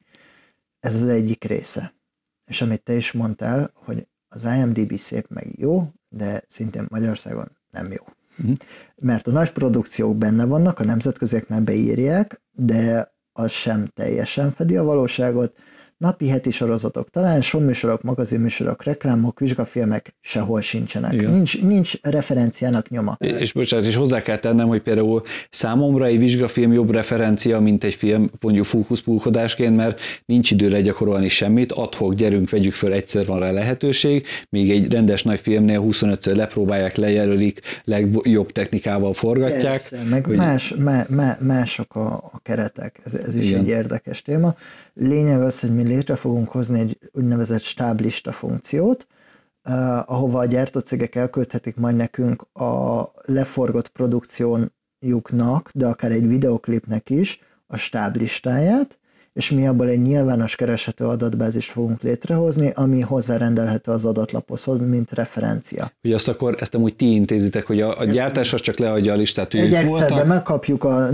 Ez 0.79 0.95
az 0.95 1.07
egyik 1.07 1.43
része. 1.43 1.93
És 2.45 2.61
amit 2.61 2.83
te 2.83 2.93
is 2.93 3.11
mondtál, 3.11 3.71
hogy 3.73 4.07
az 4.29 4.43
IMDB 4.43 4.97
szép 4.97 5.25
meg 5.29 5.59
jó, 5.59 5.91
de 6.09 6.43
szintén 6.47 6.85
Magyarországon 6.89 7.57
nem 7.71 7.91
jó. 7.91 8.03
Uh-huh. 8.39 8.55
Mert 8.95 9.27
a 9.27 9.31
nagy 9.31 9.51
produkciók 9.51 10.17
benne 10.17 10.45
vannak, 10.45 10.79
a 10.79 10.83
nemzetköziek 10.83 11.47
már 11.47 11.63
beírják, 11.63 12.41
de 12.51 13.13
az 13.33 13.51
sem 13.51 13.87
teljesen 13.95 14.51
fedi 14.51 14.77
a 14.77 14.83
valóságot, 14.83 15.53
napi 15.99 16.27
heti 16.27 16.51
sorozatok, 16.51 17.09
talán 17.09 17.41
showműsorok, 17.41 18.01
magazinműsorok, 18.01 18.83
reklámok, 18.83 19.39
vizsgafilmek 19.39 20.15
sehol 20.21 20.61
sincsenek. 20.61 21.29
Nincs, 21.29 21.61
nincs 21.61 21.93
referenciának 22.01 22.89
nyoma. 22.89 23.17
És 23.19 23.53
bocsánat, 23.53 23.85
és 23.85 23.95
hozzá 23.95 24.21
kell 24.21 24.37
tennem, 24.37 24.67
hogy 24.67 24.81
például 24.81 25.23
számomra 25.49 26.05
egy 26.05 26.17
vizsgafilm 26.19 26.73
jobb 26.73 26.91
referencia, 26.91 27.59
mint 27.59 27.83
egy 27.83 27.93
film 27.93 28.29
mondjuk 28.39 28.65
fókuszpulkodásként, 28.65 29.75
mert 29.75 29.99
nincs 30.25 30.51
idő 30.51 30.67
legyakorolni 30.67 31.27
semmit, 31.27 31.71
adhok, 31.71 32.13
gyerünk, 32.13 32.49
vegyük 32.49 32.73
föl, 32.73 32.91
egyszer 32.91 33.25
van 33.25 33.39
rá 33.39 33.51
lehetőség, 33.51 34.25
míg 34.49 34.71
egy 34.71 34.91
rendes 34.91 35.23
nagy 35.23 35.39
filmnél 35.39 35.81
25-ször 35.83 36.35
lepróbálják, 36.35 36.95
lejelölik, 36.95 37.61
legjobb 37.83 38.51
technikával 38.51 39.13
forgatják. 39.13 39.61
Persze, 39.61 40.03
meg 40.09 40.25
hogy... 40.25 40.35
más, 40.35 40.73
má, 40.77 41.05
má, 41.09 41.37
mások 41.41 41.95
a, 41.95 42.13
a 42.13 42.39
keretek, 42.43 42.99
ez, 43.05 43.13
ez 43.13 43.35
is 43.35 43.45
Igen. 43.45 43.59
egy 43.59 43.67
érdekes 43.67 44.21
téma. 44.21 44.55
Lényeg 45.01 45.41
az, 45.41 45.59
hogy 45.59 45.75
mi 45.75 45.83
létre 45.83 46.15
fogunk 46.15 46.49
hozni 46.49 46.79
egy 46.79 46.97
úgynevezett 47.11 47.61
stáblista 47.61 48.31
funkciót, 48.31 49.07
uh, 49.63 50.11
ahova 50.11 50.39
a 50.39 50.45
gyártócégek 50.45 51.15
elküldhetik 51.15 51.75
majd 51.75 51.95
nekünk 51.95 52.41
a 52.41 53.03
leforgott 53.25 53.87
produkciójuknak, 53.87 55.69
de 55.73 55.87
akár 55.87 56.11
egy 56.11 56.27
videoklipnek 56.27 57.09
is 57.09 57.39
a 57.67 57.77
stáblistáját, 57.77 58.99
és 59.39 59.51
mi 59.51 59.67
abból 59.67 59.89
egy 59.89 60.01
nyilvános 60.01 60.55
kereshető 60.55 61.05
adatbázist 61.05 61.71
fogunk 61.71 62.01
létrehozni, 62.01 62.71
ami 62.75 63.01
hozzárendelhető 63.01 63.91
az 63.91 64.05
adatlaphoz, 64.05 64.65
mint 64.65 65.11
referencia. 65.11 65.91
Ugye 66.03 66.15
azt 66.15 66.27
akkor 66.27 66.55
ezt 66.59 66.75
amúgy 66.75 66.95
ti 66.95 67.13
intézitek, 67.13 67.65
hogy 67.65 67.81
a, 67.81 67.99
a 67.99 68.05
gyártás 68.05 68.53
az 68.53 68.61
csak 68.61 68.77
leadja 68.77 69.13
a 69.13 69.15
listát, 69.15 69.51
hogy 69.51 69.73
Egy 69.73 70.25
megkapjuk, 70.27 70.83
a, 70.83 71.09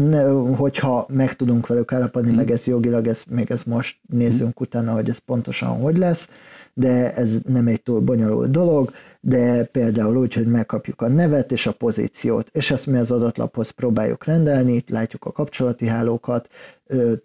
hogyha 0.56 1.06
meg 1.10 1.34
tudunk 1.34 1.68
velük 1.68 1.92
állapodni, 1.94 2.28
hmm. 2.28 2.38
meg 2.38 2.52
ez 2.52 2.68
jogilag, 2.68 3.08
ez, 3.08 3.24
még 3.30 3.52
ez 3.52 3.64
most 3.64 3.98
nézzünk 4.10 4.58
hmm. 4.58 4.68
utána, 4.68 4.92
hogy 4.92 5.10
ez 5.10 5.18
pontosan 5.18 5.70
hogy 5.70 5.98
lesz, 5.98 6.30
de 6.78 7.14
ez 7.14 7.40
nem 7.48 7.68
egy 7.68 7.82
túl 7.82 8.00
bonyolult 8.00 8.52
dolog, 8.52 8.92
de 9.22 9.64
például 9.64 10.18
úgy, 10.18 10.34
hogy 10.34 10.48
megkapjuk 10.48 11.02
a 11.02 11.08
nevet 11.08 11.52
és 11.52 11.68
a 11.68 11.72
pozíciót, 11.72 12.50
és 12.54 12.72
ezt 12.72 12.88
mi 12.88 12.98
az 12.98 13.12
adatlaphoz 13.12 13.70
próbáljuk 13.70 14.26
rendelni, 14.26 14.74
itt 14.74 14.90
látjuk 14.90 15.26
a 15.26 15.32
kapcsolati 15.32 15.88
hálókat, 15.88 16.50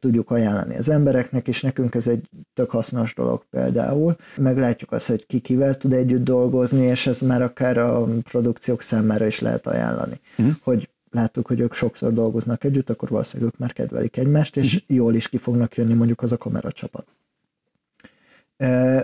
tudjuk 0.01 0.30
ajánlani 0.30 0.76
az 0.76 0.88
embereknek, 0.88 1.48
és 1.48 1.62
nekünk 1.62 1.94
ez 1.94 2.07
egy 2.07 2.28
tök 2.55 2.70
hasznos 2.70 3.14
dolog 3.14 3.44
például. 3.51 4.16
Meglátjuk 4.36 4.92
azt, 4.92 5.07
hogy 5.07 5.26
ki 5.26 5.38
kivel 5.38 5.76
tud 5.76 5.92
együtt 5.92 6.24
dolgozni, 6.24 6.84
és 6.86 7.07
ez 7.07 7.20
már 7.20 7.42
akár 7.42 7.78
a 7.78 8.05
produkciók 8.05 8.82
számára 8.82 9.26
is 9.26 9.40
lehet 9.40 9.66
ajánlani. 9.66 10.20
Mm. 10.42 10.48
Hogy 10.62 10.88
láttuk, 11.11 11.46
hogy 11.46 11.61
ők 11.61 11.74
sokszor 11.74 12.12
dolgoznak 12.12 12.64
együtt, 12.64 12.90
akkor 12.90 13.09
valószínűleg 13.09 13.53
ők 13.53 13.61
már 13.61 13.72
kedvelik 13.72 14.16
egymást, 14.16 14.57
és 14.57 14.74
mm. 14.74 14.94
jól 14.94 15.14
is 15.14 15.28
ki 15.28 15.36
fognak 15.36 15.74
jönni 15.74 15.94
mondjuk 15.94 16.22
az 16.22 16.32
a 16.32 16.36
kameracsapat. 16.36 17.07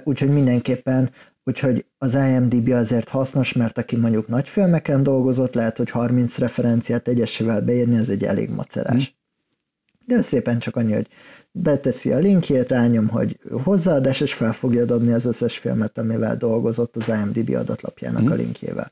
Úgyhogy 0.04 0.28
mindenképpen, 0.28 1.10
úgyhogy 1.44 1.84
az 1.98 2.14
IMDB 2.14 2.68
azért 2.68 3.08
hasznos, 3.08 3.52
mert 3.52 3.78
aki 3.78 3.96
mondjuk 3.96 4.28
nagy 4.28 4.48
filmeken 4.48 5.02
dolgozott, 5.02 5.54
lehet, 5.54 5.76
hogy 5.76 5.90
30 5.90 6.38
referenciát 6.38 7.08
egyesével 7.08 7.60
beírni, 7.60 7.96
ez 7.96 8.08
egy 8.08 8.24
elég 8.24 8.50
macerás. 8.50 9.10
Mm. 9.10 10.14
De 10.14 10.22
szépen 10.22 10.58
csak 10.58 10.76
annyi, 10.76 10.92
hogy 10.92 11.08
beteszi 11.52 12.12
a 12.12 12.18
linkjét, 12.18 12.70
rányom, 12.70 13.08
hogy 13.08 13.38
hozzáadás, 13.62 14.20
és 14.20 14.34
fel 14.34 14.52
fogja 14.52 14.84
dobni 14.84 15.12
az 15.12 15.24
összes 15.24 15.58
filmet, 15.58 15.98
amivel 15.98 16.36
dolgozott 16.36 16.96
az 16.96 17.08
IMDB 17.08 17.54
adatlapjának 17.54 18.22
mm. 18.22 18.30
a 18.30 18.34
linkjével. 18.34 18.90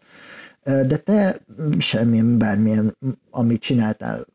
De 0.65 0.97
te 0.97 1.41
semmilyen, 1.79 2.39
bármilyen, 2.39 2.97
amit 3.31 3.61
csináltál, 3.61 4.27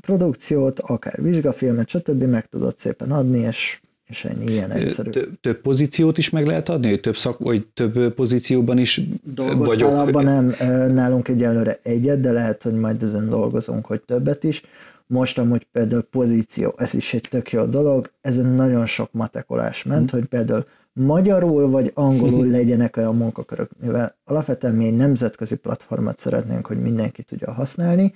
produkciót, 0.00 0.80
akár 0.80 1.22
vizsgafilmet, 1.22 1.88
stb. 1.88 2.22
meg 2.22 2.46
tudod 2.46 2.78
szépen 2.78 3.10
adni, 3.10 3.38
és 3.38 3.80
és 4.10 4.24
ennyi, 4.24 4.50
ilyen 4.50 4.70
egyszerű. 4.70 5.10
Több 5.40 5.60
pozíciót 5.60 6.18
is 6.18 6.30
meg 6.30 6.46
lehet 6.46 6.68
adni, 6.68 6.88
hogy 6.88 7.00
több, 7.00 7.16
szak, 7.16 7.38
vagy 7.38 7.66
több 7.66 8.14
pozícióban 8.14 8.78
is 8.78 9.00
Dolgoztál 9.22 9.88
vagyok? 9.88 10.08
abban 10.08 10.24
nem, 10.24 10.54
nálunk 10.92 11.28
egyelőre 11.28 11.78
egyet, 11.82 12.20
de 12.20 12.32
lehet, 12.32 12.62
hogy 12.62 12.74
majd 12.74 13.02
ezen 13.02 13.28
dolgozunk, 13.28 13.86
hogy 13.86 14.00
többet 14.00 14.44
is. 14.44 14.62
Most 15.06 15.38
amúgy 15.38 15.66
például 15.72 16.02
pozíció, 16.02 16.74
ez 16.76 16.94
is 16.94 17.14
egy 17.14 17.26
tök 17.30 17.52
jó 17.52 17.64
dolog, 17.64 18.10
ezen 18.20 18.46
nagyon 18.46 18.86
sok 18.86 19.12
matekolás 19.12 19.84
ment, 19.84 20.10
hmm. 20.10 20.20
hogy 20.20 20.28
például 20.28 20.66
magyarul 20.92 21.70
vagy 21.70 21.90
angolul 21.94 22.46
legyenek 22.46 22.96
olyan 22.96 23.16
munkakörök, 23.16 23.70
mivel 23.80 24.16
alapvetően 24.24 24.74
mi 24.74 24.86
egy 24.86 24.96
nemzetközi 24.96 25.56
platformot 25.56 26.18
szeretnénk, 26.18 26.66
hogy 26.66 26.78
mindenki 26.78 27.22
tudja 27.22 27.52
használni, 27.52 28.12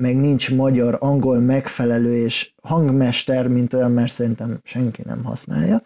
meg 0.00 0.16
nincs 0.16 0.54
magyar, 0.54 0.96
angol 1.00 1.38
megfelelő 1.38 2.16
és 2.16 2.52
hangmester, 2.62 3.48
mint 3.48 3.72
olyan, 3.72 3.92
mert 3.92 4.12
szerintem 4.12 4.60
senki 4.64 5.02
nem 5.04 5.24
használja. 5.24 5.82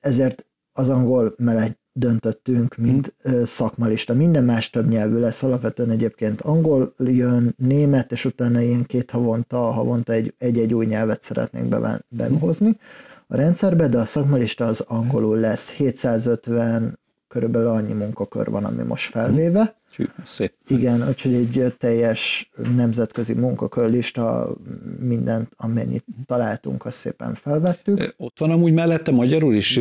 Ezért 0.00 0.46
az 0.72 0.88
angol 0.88 1.34
mellett 1.36 1.82
döntöttünk, 1.92 2.76
mint 2.76 3.14
szakmalista. 3.42 4.14
Minden 4.14 4.44
más 4.44 4.70
több 4.70 4.88
nyelvű 4.88 5.18
lesz, 5.18 5.42
alapvetően 5.42 5.90
egyébként 5.90 6.40
angol 6.40 6.94
jön, 6.98 7.54
német, 7.58 8.12
és 8.12 8.24
utána 8.24 8.60
ilyen 8.60 8.84
két 8.84 9.10
havonta, 9.10 9.58
havonta 9.58 10.12
egy-egy 10.38 10.74
új 10.74 10.86
nyelvet 10.86 11.22
szeretnénk 11.22 11.76
behozni 12.08 12.78
a 13.26 13.36
rendszerbe, 13.36 13.88
de 13.88 13.98
a 13.98 14.04
szakmalista 14.04 14.64
az 14.64 14.80
angolul 14.80 15.38
lesz. 15.38 15.70
750 15.70 16.98
körülbelül 17.28 17.68
annyi 17.68 17.92
munkakör 17.92 18.50
van, 18.50 18.64
ami 18.64 18.82
most 18.82 19.10
felvéve. 19.10 19.74
Hű, 19.96 20.04
szép. 20.24 20.52
Igen, 20.68 21.08
úgyhogy 21.08 21.34
egy 21.34 21.74
teljes 21.78 22.50
nemzetközi 22.76 23.34
munkakörlista, 23.34 24.54
mindent, 25.00 25.48
amennyit 25.56 26.04
találtunk, 26.26 26.84
azt 26.84 26.96
szépen 26.96 27.34
felvettük. 27.34 28.14
Ott 28.16 28.38
van 28.38 28.50
amúgy 28.50 28.72
mellette 28.72 29.10
magyarul 29.10 29.54
is 29.54 29.76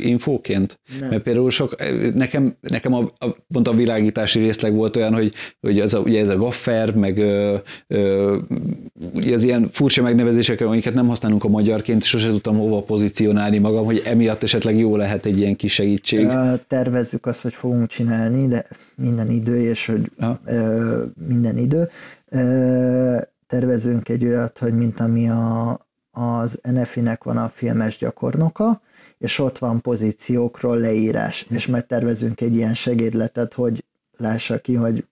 infóként? 0.00 0.80
Nem. 1.00 1.08
Mert 1.08 1.22
például 1.22 1.50
sok, 1.50 1.76
nekem, 2.14 2.56
nekem 2.60 2.94
a, 2.94 3.10
a, 3.18 3.36
pont 3.52 3.68
a 3.68 3.72
világítási 3.72 4.38
részleg 4.38 4.74
volt 4.74 4.96
olyan, 4.96 5.14
hogy, 5.14 5.32
hogy 5.60 5.80
ez 5.80 5.94
a, 5.94 5.98
ugye 5.98 6.20
ez 6.20 6.28
a 6.28 6.36
gaffer, 6.36 6.94
meg 6.94 7.18
ö, 7.18 7.56
ö, 7.86 8.38
ugye 9.14 9.34
az 9.34 9.42
ilyen 9.42 9.68
furcsa 9.72 10.02
megnevezések, 10.02 10.60
amiket 10.60 10.94
nem 10.94 11.08
használunk 11.08 11.44
a 11.44 11.48
magyarként, 11.48 12.02
sose 12.02 12.28
tudtam 12.28 12.58
hova 12.58 12.80
pozícionálni 12.82 13.58
magam, 13.58 13.84
hogy 13.84 14.02
emiatt 14.04 14.42
esetleg 14.42 14.78
jó 14.78 14.96
lehet 14.96 15.26
egy 15.26 15.38
ilyen 15.38 15.56
kis 15.56 15.72
segítség. 15.72 16.28
Tervezzük 16.66 17.26
azt, 17.26 17.42
hogy 17.42 17.52
fogunk 17.52 17.88
csinálni, 17.88 18.48
de 18.48 18.66
minden 18.98 19.30
idő, 19.30 19.60
és 19.60 19.86
hogy 19.86 20.12
ja. 20.18 20.40
ö, 20.44 21.04
minden 21.28 21.56
idő. 21.56 21.88
Ö, 22.28 23.18
tervezünk 23.46 24.08
egy 24.08 24.24
olyat, 24.24 24.58
hogy 24.58 24.74
mint 24.74 25.00
ami 25.00 25.28
a, 25.28 25.70
az 26.10 26.60
NFI-nek 26.62 27.24
van 27.24 27.36
a 27.36 27.48
filmes 27.48 27.98
gyakornoka, 27.98 28.80
és 29.18 29.38
ott 29.38 29.58
van 29.58 29.80
pozíciókról 29.80 30.78
leírás, 30.78 31.46
és 31.50 31.66
megtervezünk 31.66 32.40
egy 32.40 32.54
ilyen 32.54 32.74
segédletet, 32.74 33.54
hogy 33.54 33.84
lássa 34.16 34.58
ki, 34.58 34.74
hogy 34.74 35.06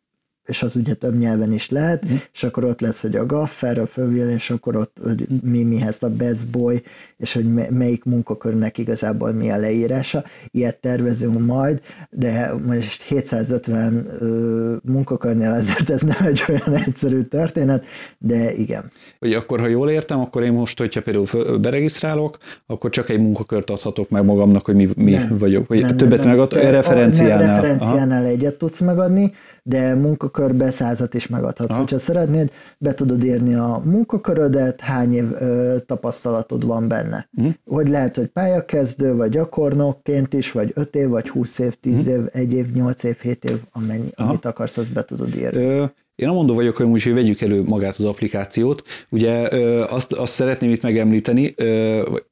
és 0.47 0.63
az 0.63 0.77
ugye 0.77 0.95
több 0.95 1.19
nyelven 1.19 1.53
is 1.53 1.71
lehet, 1.71 2.05
mm. 2.05 2.15
és 2.33 2.43
akkor 2.43 2.65
ott 2.65 2.81
lesz, 2.81 3.03
hogy 3.03 3.17
a 3.17 3.27
gaffer, 3.27 3.79
a 3.79 3.87
fővél, 3.87 4.29
és 4.29 4.51
akkor 4.51 4.77
ott 4.77 4.97
hogy 5.03 5.27
mi 5.43 5.63
mihez 5.63 6.03
a 6.03 6.09
best 6.09 6.51
boy, 6.51 6.83
és 7.17 7.33
hogy 7.33 7.45
melyik 7.71 8.05
munkakörnek 8.05 8.79
igazából 8.79 9.33
mi 9.33 9.51
a 9.51 9.57
leírása. 9.57 10.25
Ilyet 10.51 10.77
tervezünk 10.77 11.47
majd, 11.47 11.81
de 12.11 12.55
most 12.67 13.03
750 13.03 14.07
ö, 14.21 14.77
munkakörnél 14.85 15.53
azért 15.53 15.91
ez 15.91 16.03
nem 16.03 16.27
egy 16.27 16.43
olyan 16.49 16.75
egyszerű 16.75 17.23
történet, 17.23 17.85
de 18.19 18.53
igen. 18.53 18.93
Hogy 19.19 19.33
akkor, 19.33 19.61
ha 19.61 19.67
jól 19.67 19.91
értem, 19.91 20.21
akkor 20.21 20.43
én 20.43 20.53
most, 20.53 20.79
hogyha 20.79 21.03
például 21.03 21.59
beregisztrálok, 21.59 22.39
akkor 22.67 22.91
csak 22.91 23.09
egy 23.09 23.21
munkakört 23.21 23.71
adhatok 23.71 24.09
meg 24.09 24.25
magamnak, 24.25 24.65
hogy 24.65 24.75
mi, 24.75 24.89
mi 24.97 25.13
nem, 25.13 25.39
vagyok, 25.39 25.69
vagy 25.69 25.81
nem, 25.81 25.97
többet 25.97 26.25
megadok, 26.25 26.61
referenciánál. 26.61 27.47
Nem, 27.47 27.55
referenciánál 27.55 28.23
Aha. 28.23 28.31
egyet 28.31 28.55
tudsz 28.55 28.81
megadni, 28.81 29.33
de 29.63 29.95
munkakörbe 30.37 30.71
százat 30.71 31.15
is 31.15 31.27
megadhatsz. 31.27 31.71
Aha. 31.71 31.79
Hogyha 31.79 31.99
szeretnéd, 31.99 32.51
be 32.79 32.95
tudod 32.95 33.25
írni 33.25 33.55
a 33.55 33.83
munkakörödet, 33.85 34.81
hány 34.81 35.15
év 35.15 35.33
ö, 35.33 35.77
tapasztalatod 35.87 36.67
van 36.67 36.89
benne. 36.89 37.29
Uh-huh. 37.37 37.55
Hogy 37.65 37.89
lehet, 37.89 38.17
hogy 38.17 38.27
pályakezdő, 38.27 39.15
vagy 39.15 39.31
gyakornokként 39.31 40.33
is, 40.33 40.53
vagy 40.53 40.73
5 40.75 40.95
év, 40.95 41.09
vagy 41.09 41.29
20 41.29 41.59
év, 41.59 41.75
10 41.75 42.07
uh-huh. 42.07 42.13
év, 42.13 42.29
1 42.33 42.53
év, 42.53 42.73
8 42.73 43.03
év, 43.03 43.17
7 43.21 43.45
év, 43.45 43.61
amennyi, 43.73 44.11
amit 44.15 44.45
akarsz, 44.45 44.77
azt 44.77 44.93
be 44.93 45.05
tudod 45.05 45.35
írni. 45.35 45.63
Ö, 45.63 45.85
én 46.17 46.29
amondó 46.29 46.55
vagyok, 46.55 46.77
hogy, 46.77 47.03
hogy 47.03 47.15
vegyük 47.15 47.41
elő 47.41 47.63
magát 47.63 47.97
az 47.97 48.05
applikációt. 48.05 48.83
Ugye 49.09 49.49
azt, 49.89 50.13
azt 50.13 50.33
szeretném 50.33 50.71
itt 50.71 50.83
megemlíteni, 50.83 51.55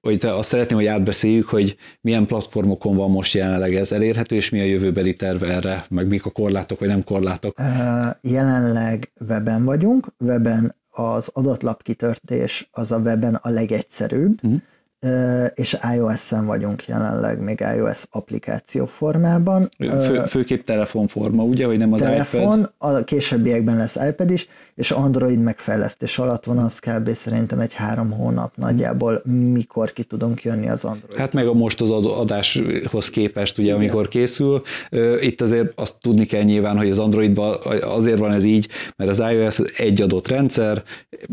vagy 0.00 0.24
azt 0.24 0.48
szeretném, 0.48 0.78
hogy 0.78 0.86
átbeszéljük, 0.86 1.48
hogy 1.48 1.76
milyen 2.00 2.26
platformokon 2.26 2.96
van 2.96 3.10
most 3.10 3.34
jelenleg 3.34 3.74
ez 3.74 3.92
elérhető, 3.92 4.36
és 4.36 4.50
mi 4.50 4.60
a 4.60 4.64
jövőbeli 4.64 5.14
terve 5.14 5.46
erre, 5.46 5.84
meg 5.88 6.08
mik 6.08 6.26
a 6.26 6.30
korlátok, 6.30 6.78
vagy 6.78 6.88
nem 6.88 7.04
korlátok. 7.04 7.56
Jelenleg 8.20 9.12
weben 9.28 9.64
vagyunk, 9.64 10.06
weben 10.18 10.76
az 10.90 11.30
adatlap 11.32 11.82
kitörtés 11.82 12.68
az 12.72 12.92
a 12.92 12.98
weben 12.98 13.34
a 13.34 13.48
legegyszerűbb, 13.48 14.38
uh-huh 14.42 14.60
és 15.54 15.78
iOS-en 15.94 16.46
vagyunk 16.46 16.86
jelenleg, 16.86 17.40
még 17.40 17.64
iOS 17.76 18.04
applikáció 18.10 18.84
formában. 18.86 19.68
Fő, 19.78 20.22
főképp 20.26 20.64
telefonforma, 20.64 21.42
ugye, 21.42 21.66
vagy 21.66 21.78
nem 21.78 21.92
az 21.92 22.00
Telefon, 22.00 22.58
iPad? 22.58 22.72
a 22.78 23.04
későbbiekben 23.04 23.76
lesz 23.76 23.98
iPad 24.08 24.30
is, 24.30 24.48
és 24.74 24.90
Android 24.90 25.38
megfejlesztés 25.38 26.18
alatt 26.18 26.44
van, 26.44 26.58
az 26.58 26.78
kb. 26.78 27.10
szerintem 27.10 27.60
egy 27.60 27.74
három 27.74 28.10
hónap 28.10 28.56
nagyjából, 28.56 29.22
mikor 29.52 29.92
ki 29.92 30.02
tudunk 30.02 30.42
jönni 30.42 30.68
az 30.68 30.84
Android. 30.84 31.18
Hát 31.18 31.32
meg 31.32 31.46
a 31.46 31.52
most 31.52 31.80
az 31.80 31.90
adáshoz 31.90 33.10
képest, 33.10 33.58
ugye, 33.58 33.66
Igen. 33.66 33.78
amikor 33.78 34.08
készül, 34.08 34.62
itt 35.20 35.40
azért 35.40 35.72
azt 35.80 35.94
tudni 36.00 36.26
kell 36.26 36.42
nyilván, 36.42 36.76
hogy 36.76 36.90
az 36.90 36.98
Androidban 36.98 37.58
azért 37.82 38.18
van 38.18 38.32
ez 38.32 38.44
így, 38.44 38.68
mert 38.96 39.10
az 39.10 39.18
iOS 39.18 39.58
egy 39.58 40.02
adott 40.02 40.28
rendszer, 40.28 40.82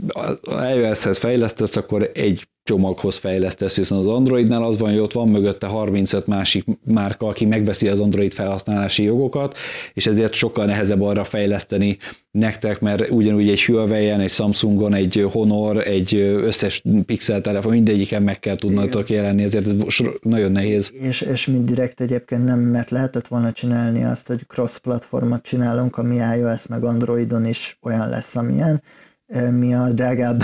az 0.07 0.39
iOS-hez 0.75 1.17
fejlesztesz, 1.17 1.75
akkor 1.75 2.09
egy 2.13 2.49
csomaghoz 2.63 3.17
fejlesztesz, 3.17 3.75
viszont 3.75 4.05
az 4.05 4.13
Androidnál 4.13 4.63
az 4.63 4.79
van, 4.79 4.89
hogy 4.89 4.99
ott 4.99 5.11
van 5.11 5.27
mögötte 5.29 5.67
35 5.67 6.27
másik 6.27 6.65
márka, 6.85 7.27
aki 7.27 7.45
megveszi 7.45 7.87
az 7.87 7.99
Android 7.99 8.33
felhasználási 8.33 9.03
jogokat, 9.03 9.57
és 9.93 10.05
ezért 10.05 10.33
sokkal 10.33 10.65
nehezebb 10.65 11.01
arra 11.01 11.23
fejleszteni 11.23 11.97
nektek, 12.31 12.79
mert 12.79 13.09
ugyanúgy 13.09 13.49
egy 13.49 13.65
Huawei-en, 13.65 14.19
egy 14.19 14.29
Samsungon, 14.29 14.93
egy 14.93 15.27
Honor, 15.31 15.87
egy 15.87 16.15
összes 16.15 16.83
pixel 17.05 17.41
telefon, 17.41 17.71
mindegyiken 17.71 18.23
meg 18.23 18.39
kell 18.39 18.55
tudnatok 18.55 19.09
jelenni, 19.09 19.43
ezért 19.43 19.67
ez 19.67 19.73
nagyon 20.21 20.51
nehéz. 20.51 20.93
És, 20.93 21.21
és 21.21 21.47
mi 21.47 21.63
direkt 21.63 22.01
egyébként 22.01 22.45
nem, 22.45 22.59
mert 22.59 22.89
lehetett 22.89 23.27
volna 23.27 23.51
csinálni 23.51 24.03
azt, 24.03 24.27
hogy 24.27 24.45
cross-platformot 24.47 25.41
csinálunk, 25.41 25.97
ami 25.97 26.15
iOS 26.15 26.67
meg 26.67 26.83
Androidon 26.83 27.45
is 27.45 27.77
olyan 27.81 28.09
lesz, 28.09 28.35
amilyen, 28.35 28.81
mi 29.51 29.73
a 29.73 29.89
drágább 29.89 30.43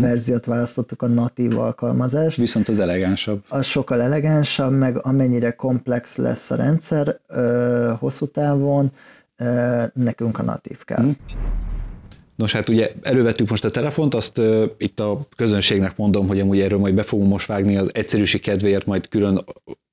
verziót 0.00 0.44
választottuk, 0.44 1.02
a 1.02 1.06
natív 1.06 1.58
alkalmazást. 1.58 2.36
Viszont 2.36 2.68
az 2.68 2.78
elegánsabb. 2.78 3.42
Az 3.48 3.66
sokkal 3.66 4.02
elegánsabb, 4.02 4.72
meg 4.72 4.98
amennyire 5.06 5.50
komplex 5.50 6.16
lesz 6.16 6.50
a 6.50 6.54
rendszer 6.54 7.18
hosszú 7.98 8.26
távon, 8.26 8.92
nekünk 9.94 10.38
a 10.38 10.42
natív 10.42 10.84
kell. 10.84 11.02
Hmm. 11.02 11.16
Nos, 12.36 12.52
hát 12.52 12.68
ugye 12.68 12.92
elővettük 13.02 13.48
most 13.48 13.64
a 13.64 13.70
telefont, 13.70 14.14
azt 14.14 14.38
uh, 14.38 14.70
itt 14.76 15.00
a 15.00 15.18
közönségnek 15.36 15.96
mondom, 15.96 16.26
hogy 16.26 16.40
amúgy 16.40 16.60
erről 16.60 16.78
majd 16.78 16.94
be 16.94 17.02
fogunk 17.02 17.30
most 17.30 17.46
vágni, 17.46 17.76
az 17.76 17.90
egyszerűség 17.92 18.40
kedvéért 18.40 18.86
majd 18.86 19.08
külön 19.08 19.44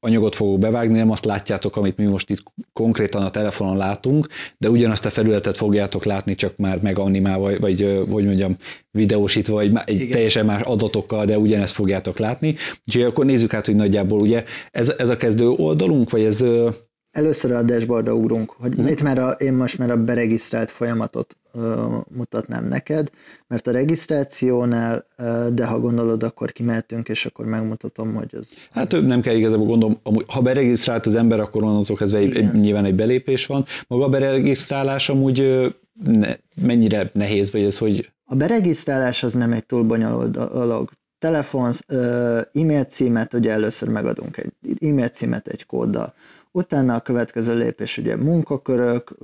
anyagot 0.04 0.36
fogok 0.36 0.60
bevágni, 0.60 0.98
nem 0.98 1.12
azt 1.12 1.26
látjátok, 1.26 1.76
amit 1.76 1.98
mi 1.98 2.06
most 2.06 2.30
itt 2.30 2.44
konkrétan 2.74 3.24
a 3.24 3.32
telefonon 3.32 3.78
látunk, 3.78 4.28
de 4.58 4.70
ugyanazt 4.70 5.06
a 5.06 5.10
felületet 5.10 5.58
fogjátok 5.58 6.06
látni, 6.06 6.36
csak 6.36 6.58
már 6.58 6.82
meganimálva, 6.82 7.44
vagy, 7.44 7.60
vagy 7.60 8.06
hogy 8.10 8.26
mondjam, 8.26 8.56
videósítva, 8.92 9.54
vagy 9.54 9.72
egy 9.86 9.96
Igen. 9.96 10.12
teljesen 10.12 10.46
más 10.46 10.62
adatokkal, 10.62 11.26
de 11.26 11.38
ugyanezt 11.38 11.74
fogjátok 11.74 12.18
látni. 12.18 12.56
Úgyhogy 12.86 13.04
akkor 13.04 13.26
nézzük 13.26 13.54
át, 13.54 13.66
hogy 13.66 13.76
nagyjából 13.76 14.22
ugye 14.22 14.44
ez, 14.72 14.90
ez 14.90 15.10
a 15.10 15.18
kezdő 15.18 15.50
oldalunk, 15.50 16.10
vagy 16.10 16.24
ez 16.24 16.44
Először 17.12 17.52
a 17.52 17.62
dashboardra 17.62 18.14
ugrunk, 18.14 18.52
hogy 18.52 18.74
hmm. 18.74 18.88
itt 18.88 19.02
már 19.02 19.18
a, 19.18 19.30
én 19.30 19.54
most 19.54 19.78
már 19.78 19.92
a 19.92 20.04
beregisztrált 20.04 20.72
folyamatot 20.72 21.38
ö, 21.54 21.86
mutatnám 22.16 22.68
neked, 22.68 23.10
mert 23.48 23.68
a 23.68 23.72
regisztrációnál, 23.72 25.06
ö, 25.18 25.48
de 25.54 25.66
ha 25.66 25.80
gondolod, 25.80 26.24
akkor 26.24 26.52
kimehetünk, 26.52 27.10
és 27.10 27.26
akkor 27.26 27.46
megmutatom, 27.46 28.14
hogy 28.14 28.36
az... 28.40 28.48
Hát 28.72 28.88
több 28.88 29.06
nem 29.06 29.22
kell 29.22 29.36
igazából 29.36 29.66
gondolom, 29.66 29.98
amúgy, 30.04 30.26
ha 30.28 30.42
beregisztrált 30.42 31.06
az 31.06 31.16
ember, 31.16 31.40
akkor 31.40 31.64
onnantól 31.64 31.96
kezdve 31.96 32.20
egy, 32.20 32.36
egy, 32.36 32.52
nyilván 32.52 32.86
egy 32.86 32.96
belépés 32.96 33.46
van. 33.46 33.66
Maga 33.88 34.06
a 34.06 34.10
beregisztrálás 34.10 35.10
amúgy 35.10 35.68
ne, 36.06 36.34
mennyire 36.62 37.10
nehéz, 37.14 37.52
vagy 37.52 37.64
ez, 37.64 37.78
hogy... 37.78 38.12
A 38.26 38.36
beregisztrálás 38.36 39.24
az 39.24 39.34
nem 39.34 39.52
egy 39.52 39.66
túl 39.66 39.84
bonyolult 39.84 40.32
dolog 40.32 40.92
telefon, 41.20 41.74
e-mail 42.54 42.84
címet, 42.84 43.34
ugye 43.34 43.52
először 43.52 43.90
megadunk 43.90 44.38
egy 44.38 44.52
e-mail 44.80 45.08
címet 45.08 45.48
egy 45.48 45.66
kóddal, 45.66 46.14
Utána 46.52 46.96
a 46.96 47.00
következő 47.00 47.58
lépés 47.58 47.98
ugye 47.98 48.16
munkakörök, 48.16 49.18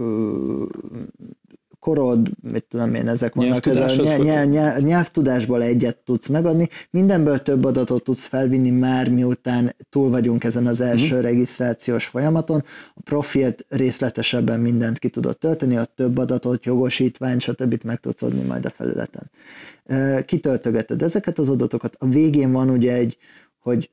korod, 1.80 2.30
mit 2.52 2.66
tudom 2.70 2.94
én, 2.94 3.08
ezek 3.08 3.34
vannak, 3.34 3.66
ez 3.66 3.78
a 3.78 4.02
nyelv, 4.04 4.24
nyelv, 4.24 4.50
nyelv, 4.50 4.84
nyelvtudásból 4.84 5.64
egyet 5.64 5.98
tudsz 5.98 6.28
megadni, 6.28 6.70
mindenből 6.90 7.42
több 7.42 7.66
adatot 7.66 8.04
tudsz 8.04 8.26
felvinni 8.26 8.70
már 8.70 9.10
miután 9.10 9.76
túl 9.90 10.10
vagyunk 10.10 10.44
ezen 10.44 10.68
az 10.68 10.82
első 10.82 11.18
mm. 11.18 11.22
regisztrációs 11.22 12.06
folyamaton, 12.06 12.64
a 12.96 13.02
profilt 13.04 13.66
részletesebben 13.70 14.60
mindent 14.60 15.00
ki 15.00 15.10
tudod 15.10 15.38
tölteni, 15.38 15.78
a 15.78 15.86
több 15.86 16.18
adatot, 16.18 16.66
jogosítvány, 16.66 17.40
stb. 17.40 17.84
meg 17.84 18.00
tudsz 18.00 18.22
adni 18.22 18.42
majd 18.42 18.66
a 18.66 18.70
felületen. 18.70 19.32
Kitöltögeted 20.26 21.02
ezeket 21.02 21.40
az 21.40 21.50
adatokat, 21.50 21.96
a 22.00 22.08
végén 22.08 22.52
van 22.52 22.70
ugye 22.70 22.94
egy, 22.94 23.18
hogy 23.60 23.90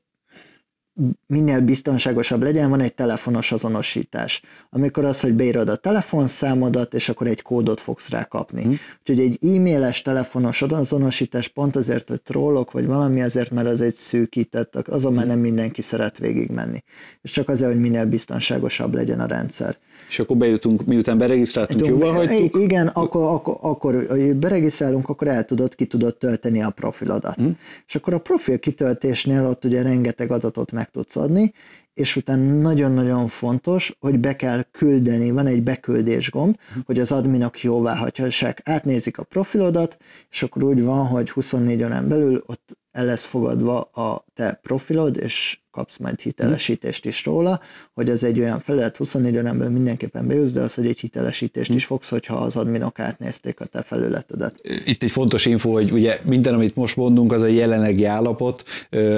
minél 1.27 1.61
biztonságosabb 1.61 2.43
legyen, 2.43 2.69
van 2.69 2.79
egy 2.79 2.93
telefonos 2.93 3.51
azonosítás. 3.51 4.41
Amikor 4.69 5.05
az, 5.05 5.19
hogy 5.19 5.33
beírod 5.33 5.69
a 5.69 5.75
telefonszámodat, 5.75 6.93
és 6.93 7.09
akkor 7.09 7.27
egy 7.27 7.41
kódot 7.41 7.79
fogsz 7.79 8.09
rá 8.09 8.23
kapni. 8.23 8.61
Hmm. 8.61 8.75
Úgyhogy 8.99 9.19
egy 9.19 9.55
e-mailes 9.55 10.01
telefonos 10.01 10.61
azonosítás 10.61 11.47
pont 11.47 11.75
azért, 11.75 12.09
hogy 12.09 12.21
trollok, 12.21 12.71
vagy 12.71 12.85
valami 12.85 13.21
azért, 13.21 13.51
mert 13.51 13.67
az 13.67 13.81
egy 13.81 13.95
szűkített, 13.95 14.75
azon 14.75 15.13
már 15.13 15.27
nem 15.27 15.39
mindenki 15.39 15.81
szeret 15.81 16.17
végigmenni. 16.17 16.83
És 17.21 17.31
csak 17.31 17.49
azért, 17.49 17.71
hogy 17.71 17.81
minél 17.81 18.05
biztonságosabb 18.05 18.93
legyen 18.93 19.19
a 19.19 19.25
rendszer. 19.25 19.77
És 20.09 20.19
akkor 20.19 20.37
bejutunk, 20.37 20.85
miután 20.85 21.17
beregisztráltunk, 21.17 21.85
jóval 21.85 22.13
hagytuk? 22.13 22.61
Igen, 22.61 22.87
akkor, 22.87 23.33
akkor, 23.33 23.57
akkor 23.61 24.07
beregisztrálunk, 24.35 25.09
akkor 25.09 25.27
el 25.27 25.45
tudod, 25.45 25.75
ki 25.75 25.85
tudod 25.85 26.17
tölteni 26.17 26.61
a 26.61 26.69
profilodat. 26.69 27.35
Hmm. 27.35 27.57
És 27.87 27.95
akkor 27.95 28.13
a 28.13 28.19
profil 28.19 28.59
kitöltésnél 28.59 29.45
ott 29.45 29.65
ugye 29.65 29.81
rengeteg 29.81 30.31
adatot 30.31 30.71
meg 30.71 30.89
tudsz 30.89 31.15
adni, 31.15 31.53
és 31.93 32.15
utána 32.15 32.53
nagyon-nagyon 32.53 33.27
fontos, 33.27 33.95
hogy 33.99 34.19
be 34.19 34.35
kell 34.35 34.61
küldeni, 34.71 35.31
van 35.31 35.47
egy 35.47 35.63
beküldés 35.63 36.31
gomb, 36.31 36.57
hmm. 36.73 36.81
hogy 36.85 36.99
az 36.99 37.11
adminok 37.11 37.61
jóvá 37.61 37.95
hagyhassák, 37.95 38.61
átnézik 38.63 39.17
a 39.17 39.23
profilodat, 39.23 39.97
és 40.31 40.43
akkor 40.43 40.63
úgy 40.63 40.83
van, 40.83 41.05
hogy 41.05 41.29
24 41.29 41.83
órán 41.83 42.07
belül 42.07 42.43
ott 42.45 42.77
el 42.95 43.05
lesz 43.05 43.25
fogadva 43.25 43.81
a 43.81 44.25
te 44.33 44.59
profilod, 44.63 45.17
és 45.17 45.59
kapsz 45.71 45.97
majd 45.97 46.19
hitelesítést 46.19 47.05
is 47.05 47.25
róla, 47.25 47.59
hogy 47.93 48.09
ez 48.09 48.23
egy 48.23 48.39
olyan 48.39 48.59
felület 48.59 48.97
24 48.97 49.37
órán 49.37 49.57
belül 49.57 49.73
mindenképpen 49.73 50.27
bejussz, 50.27 50.51
de 50.51 50.61
az, 50.61 50.73
hogy 50.73 50.85
egy 50.85 50.99
hitelesítést 50.99 51.73
is 51.73 51.85
fogsz, 51.85 52.09
hogyha 52.09 52.35
az 52.35 52.55
adminok 52.55 52.99
átnézték 52.99 53.59
a 53.59 53.65
te 53.65 53.81
felületedet. 53.81 54.55
Itt 54.85 55.03
egy 55.03 55.11
fontos 55.11 55.45
info, 55.45 55.71
hogy 55.71 55.91
ugye 55.91 56.19
minden, 56.23 56.53
amit 56.53 56.75
most 56.75 56.95
mondunk, 56.95 57.31
az 57.31 57.41
a 57.41 57.47
jelenlegi 57.47 58.05
állapot, 58.05 58.63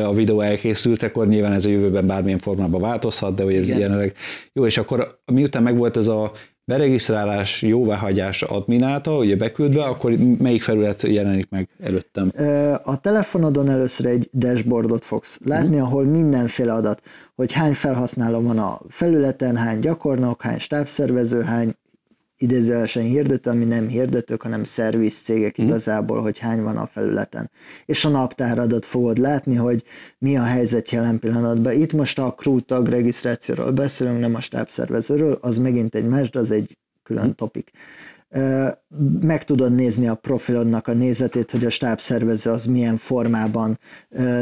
a 0.04 0.14
videó 0.14 0.42
elkészült, 0.42 1.04
akkor 1.04 1.28
nyilván 1.28 1.54
ez 1.54 1.66
a 1.66 1.70
jövőben 1.70 2.08
bármilyen 2.08 2.40
formában 2.40 2.82
változhat, 2.82 3.36
de 3.36 3.44
hogy 3.44 3.56
ez 3.56 3.68
Igen. 3.68 3.80
jelenleg 3.80 4.16
jó, 4.54 4.66
és 4.66 4.78
akkor 4.78 5.20
miután 5.26 5.64
megvolt 5.64 5.98
ez 5.98 6.08
a 6.08 6.32
beregisztrálás, 6.68 7.62
jóváhagyás 7.62 8.42
adminálta, 8.42 9.18
ugye 9.18 9.36
beküldve, 9.36 9.84
akkor 9.84 10.14
melyik 10.40 10.62
felület 10.62 11.02
jelenik 11.02 11.50
meg 11.50 11.70
előttem? 11.84 12.32
A 12.84 13.00
telefonodon 13.00 13.70
először 13.70 14.06
egy 14.06 14.30
dashboardot 14.34 15.06
fogsz 15.06 15.40
látni, 15.46 15.80
ahol 15.80 16.04
mindenféle 16.04 16.74
adat, 16.74 17.02
hogy 17.36 17.52
hány 17.52 17.74
felhasználó 17.74 18.42
van 18.42 18.58
a 18.58 18.80
felületen, 18.90 19.56
hány 19.56 19.80
gyakornok, 19.80 20.42
hány 20.42 20.60
stábszervező, 20.60 21.42
hány 21.42 21.76
idézőjelesen 22.38 23.04
hirdető, 23.04 23.50
ami 23.50 23.66
nem 23.66 23.88
hirdetők, 23.88 24.42
hanem 24.42 24.64
szerviz 24.64 25.16
cégek 25.16 25.62
mm. 25.62 25.66
igazából, 25.66 26.22
hogy 26.22 26.40
hány 26.40 26.64
van 26.64 26.78
a 26.78 26.86
felületen. 26.86 27.52
És 27.86 28.06
a 28.06 28.10
naptáradat 28.10 28.86
fogod 28.86 29.18
látni, 29.18 29.56
hogy 29.56 29.84
mi 30.18 30.38
a 30.38 30.44
helyzet 30.44 30.92
jelen 30.92 31.20
pillanatban. 31.20 31.74
Itt 31.74 31.94
most 31.94 32.20
a 32.20 32.34
crew 32.34 32.60
tag 32.62 32.88
regisztrációról 32.88 33.72
beszélünk, 33.72 34.20
nem 34.20 34.36
a 34.36 34.42
stábszervezőről, 34.42 35.38
az 35.42 35.58
megint 35.58 35.96
egy 35.96 36.08
más, 36.08 36.30
de 36.30 36.40
az 36.40 36.52
egy 36.52 36.78
külön 37.04 37.28
mm. 37.28 37.60
Meg 39.22 39.44
tudod 39.44 39.76
nézni 39.76 40.08
a 40.08 40.16
profilodnak 40.16 40.88
a 40.88 40.94
nézetét, 40.94 41.52
hogy 41.52 41.66
a 41.66 41.70
stábszervező 41.70 42.52
az 42.52 42.66
milyen 42.66 42.98
formában 42.98 43.80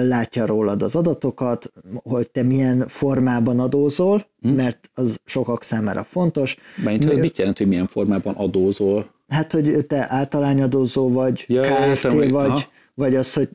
látja 0.04 0.46
rólad 0.46 0.82
az 0.82 0.96
adatokat, 0.96 1.72
hogy 2.04 2.30
te 2.30 2.44
milyen 2.44 2.88
formában 2.88 3.60
adózol, 3.60 4.26
hm. 4.42 4.50
mert 4.50 4.90
az 4.94 5.20
sokak 5.26 5.64
számára 5.64 6.04
fontos. 6.04 6.58
Mert 6.84 7.04
hogy 7.04 7.20
mit 7.20 7.38
jelent, 7.38 7.58
hogy 7.58 7.68
milyen 7.68 7.88
formában 7.88 8.34
adózol? 8.36 9.14
Hát, 9.28 9.52
hogy 9.52 9.86
te 9.88 10.06
általányadózó 10.10 11.12
vagy, 11.12 11.46
ja, 11.48 11.62
KFT 11.62 12.04
értem, 12.04 12.30
vagy, 12.30 12.68
vagy 12.94 13.16
az, 13.16 13.34
hogy 13.34 13.50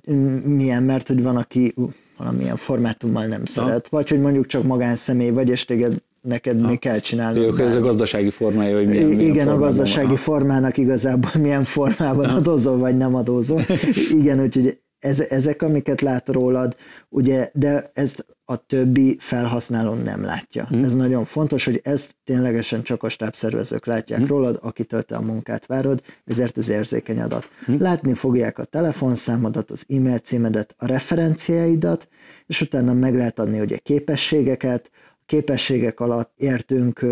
milyen, 0.44 0.82
mert 0.82 1.08
hogy 1.08 1.22
van, 1.22 1.36
aki 1.36 1.74
valamilyen 2.16 2.56
formátummal 2.56 3.26
nem 3.26 3.44
szeret, 3.44 3.68
Aha. 3.70 3.96
vagy 3.96 4.08
hogy 4.08 4.20
mondjuk 4.20 4.46
csak 4.46 4.62
magánszemély 4.62 5.30
vagy, 5.30 5.48
és 5.48 5.64
téged 5.64 6.02
neked 6.22 6.60
ha. 6.60 6.68
még 6.68 6.78
kell 6.78 6.98
csinálni. 6.98 7.40
Jó, 7.40 7.56
ez 7.56 7.74
a 7.74 7.80
gazdasági 7.80 8.30
formája, 8.30 8.76
hogy 8.76 8.86
milyen, 8.86 9.04
milyen 9.04 9.20
Igen, 9.20 9.48
a 9.48 9.58
gazdasági 9.58 10.06
van. 10.06 10.16
formának 10.16 10.76
igazából 10.76 11.30
milyen 11.42 11.64
formában 11.64 12.28
ha. 12.28 12.36
adózol, 12.36 12.78
vagy 12.78 12.96
nem 12.96 13.14
adózol. 13.14 13.64
Igen, 14.20 14.40
úgyhogy 14.40 14.78
ez, 15.00 15.20
ezek, 15.20 15.62
amiket 15.62 16.00
lát 16.00 16.28
rólad, 16.28 16.76
ugye, 17.08 17.50
de 17.52 17.90
ezt 17.94 18.26
a 18.44 18.56
többi 18.56 19.16
felhasználó 19.20 19.94
nem 19.94 20.24
látja. 20.24 20.66
Hmm. 20.66 20.82
Ez 20.82 20.94
nagyon 20.94 21.24
fontos, 21.24 21.64
hogy 21.64 21.80
ezt 21.84 22.16
ténylegesen 22.24 22.82
csak 22.82 23.02
a 23.02 23.08
stábszervezők 23.08 23.86
látják 23.86 24.18
hmm. 24.18 24.28
rólad, 24.28 24.58
akitől 24.62 25.02
te 25.02 25.16
a 25.16 25.20
munkát 25.20 25.66
várod, 25.66 26.02
ezért 26.24 26.56
az 26.56 26.68
érzékeny 26.68 27.20
adat. 27.20 27.48
Hmm. 27.64 27.80
Látni 27.80 28.14
fogják 28.14 28.58
a 28.58 28.64
telefonszámodat, 28.64 29.70
az 29.70 29.84
e-mail 29.88 30.18
címedet, 30.18 30.74
a 30.78 30.86
referenciáidat, 30.86 32.08
és 32.46 32.60
utána 32.60 32.92
meg 32.92 33.14
lehet 33.14 33.38
adni 33.38 33.60
ugye 33.60 33.76
képességeket, 33.76 34.90
képességek 35.30 36.00
alatt 36.00 36.32
értünk 36.36 37.06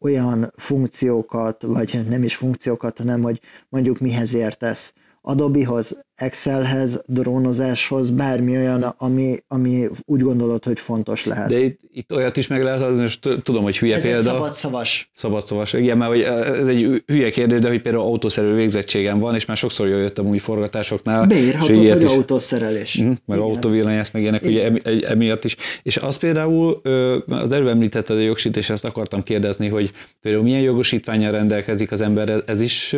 olyan 0.00 0.52
funkciókat, 0.56 1.62
vagy 1.62 2.06
nem 2.08 2.22
is 2.22 2.36
funkciókat, 2.36 2.98
hanem 2.98 3.22
hogy 3.22 3.40
mondjuk 3.68 3.98
mihez 3.98 4.34
értesz. 4.34 4.94
Adobe-hoz, 5.26 6.04
Excelhez, 6.14 7.02
drónozáshoz, 7.06 8.10
bármi 8.10 8.56
olyan, 8.56 8.82
ami, 8.82 9.36
ami 9.48 9.88
úgy 10.04 10.20
gondolod, 10.20 10.64
hogy 10.64 10.78
fontos 10.78 11.24
lehet. 11.24 11.48
De 11.48 11.58
itt, 11.58 11.80
itt 11.92 12.12
olyat 12.12 12.36
is 12.36 12.46
meg 12.46 12.62
lehet 12.62 12.82
adni, 12.82 13.02
és 13.02 13.18
tudom, 13.42 13.62
hogy 13.62 13.78
hülye 13.78 13.96
ez 13.96 14.02
példa. 14.02 14.18
Ez 14.18 14.24
szabadszavas. 14.24 15.10
Szabadszavas. 15.14 15.72
Igen, 15.72 15.98
mert 15.98 16.10
hogy 16.10 16.20
ez 16.60 16.68
egy 16.68 17.02
hülye 17.06 17.30
kérdés, 17.30 17.60
de 17.60 17.68
hogy 17.68 17.82
például 17.82 18.04
autószerelő 18.04 18.54
végzettségem 18.54 19.18
van, 19.18 19.34
és 19.34 19.44
már 19.44 19.56
sokszor 19.56 19.88
jöttem 19.88 20.26
új 20.26 20.38
forgatásoknál. 20.38 21.26
Beírhatod, 21.26 21.76
hogy 21.76 22.02
is, 22.02 22.10
autószerelés. 22.10 23.00
Mm, 23.02 23.12
meg 23.26 23.38
autóvillanyász, 23.38 24.10
meg 24.10 24.22
ilyenek, 24.22 24.42
ugye 24.42 24.70
emiatt 25.08 25.44
is. 25.44 25.56
És 25.82 25.96
az 25.96 26.16
például, 26.16 26.80
az 27.26 27.52
előbb 27.52 27.68
említetted 27.68 28.16
a 28.16 28.20
jogsít, 28.20 28.56
ezt 28.56 28.84
akartam 28.84 29.22
kérdezni, 29.22 29.68
hogy 29.68 29.90
például 30.20 30.44
milyen 30.44 30.60
jogosítványal 30.60 31.32
rendelkezik 31.32 31.92
az 31.92 32.00
ember, 32.00 32.42
ez 32.46 32.60
is 32.60 32.96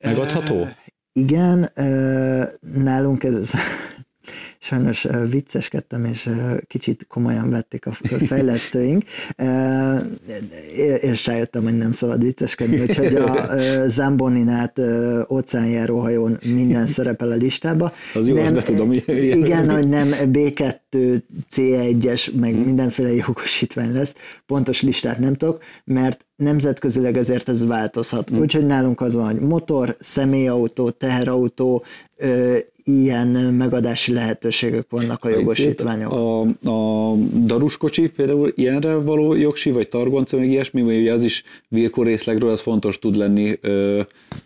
megadható? 0.00 0.66
Igen, 1.16 1.70
nálunk 2.60 3.24
ez 3.24 3.50
sajnos 4.66 5.06
vicceskedtem, 5.30 6.04
és 6.04 6.30
kicsit 6.66 7.06
komolyan 7.08 7.50
vették 7.50 7.86
a 7.86 7.92
fejlesztőink, 8.26 9.04
és 11.10 11.26
rájöttem, 11.26 11.62
hogy 11.62 11.76
nem 11.76 11.92
szabad 11.92 12.22
vicceskedni, 12.22 12.80
úgyhogy 12.80 13.14
a 13.14 13.48
Zamboninát 13.88 14.80
óceánjáróhajón 15.30 16.38
minden 16.42 16.86
szerepel 16.86 17.30
a 17.30 17.34
listába. 17.34 17.92
Az 18.14 18.28
jó, 18.28 18.34
nem, 18.34 18.44
azt 18.44 18.54
be 18.54 18.62
tudom. 18.62 18.92
Igen, 18.92 19.70
hogy 19.70 19.88
nem 19.88 20.14
B2, 20.32 21.20
C1-es, 21.54 22.32
meg 22.40 22.54
mm. 22.54 22.60
mindenféle 22.60 23.14
jogosítvány 23.14 23.92
lesz, 23.92 24.14
pontos 24.46 24.82
listát 24.82 25.18
nem 25.18 25.34
tudok, 25.34 25.62
mert 25.84 26.26
nemzetközileg 26.36 27.16
ezért 27.16 27.48
ez 27.48 27.66
változhat. 27.66 28.32
Mm. 28.32 28.38
Úgyhogy 28.38 28.66
nálunk 28.66 29.00
az 29.00 29.14
van, 29.14 29.24
hogy 29.24 29.40
motor, 29.40 29.96
személyautó, 30.00 30.90
teherautó, 30.90 31.84
ilyen 32.88 33.28
megadási 33.28 34.12
lehetőségek 34.12 34.86
vannak 34.88 35.24
a 35.24 35.28
jogosítványok. 35.28 36.12
A, 36.12 36.40
a 36.70 37.14
daruskocsi 37.44 38.08
például 38.08 38.52
ilyenre 38.54 38.94
való 38.94 39.34
jogsi, 39.34 39.70
vagy 39.70 39.88
targonca, 39.88 40.36
meg 40.36 40.48
ilyesmi, 40.48 40.82
vagy 40.82 40.96
ugye 41.00 41.12
az 41.12 41.24
is 41.24 41.44
Vilko 41.68 42.02
részlegről, 42.02 42.50
az 42.50 42.60
fontos 42.60 42.98
tud 42.98 43.16
lenni, 43.16 43.58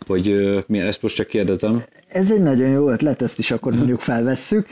hogy 0.07 0.29
ezt 0.69 1.03
most 1.03 1.15
csak 1.15 1.27
kérdezem. 1.27 1.85
Ez 2.13 2.31
egy 2.31 2.43
nagyon 2.43 2.69
jó 2.69 2.91
ötlet, 2.91 3.23
ezt 3.23 3.39
is 3.39 3.51
akkor 3.51 3.75
mondjuk 3.75 4.01
felvesszük. 4.01 4.67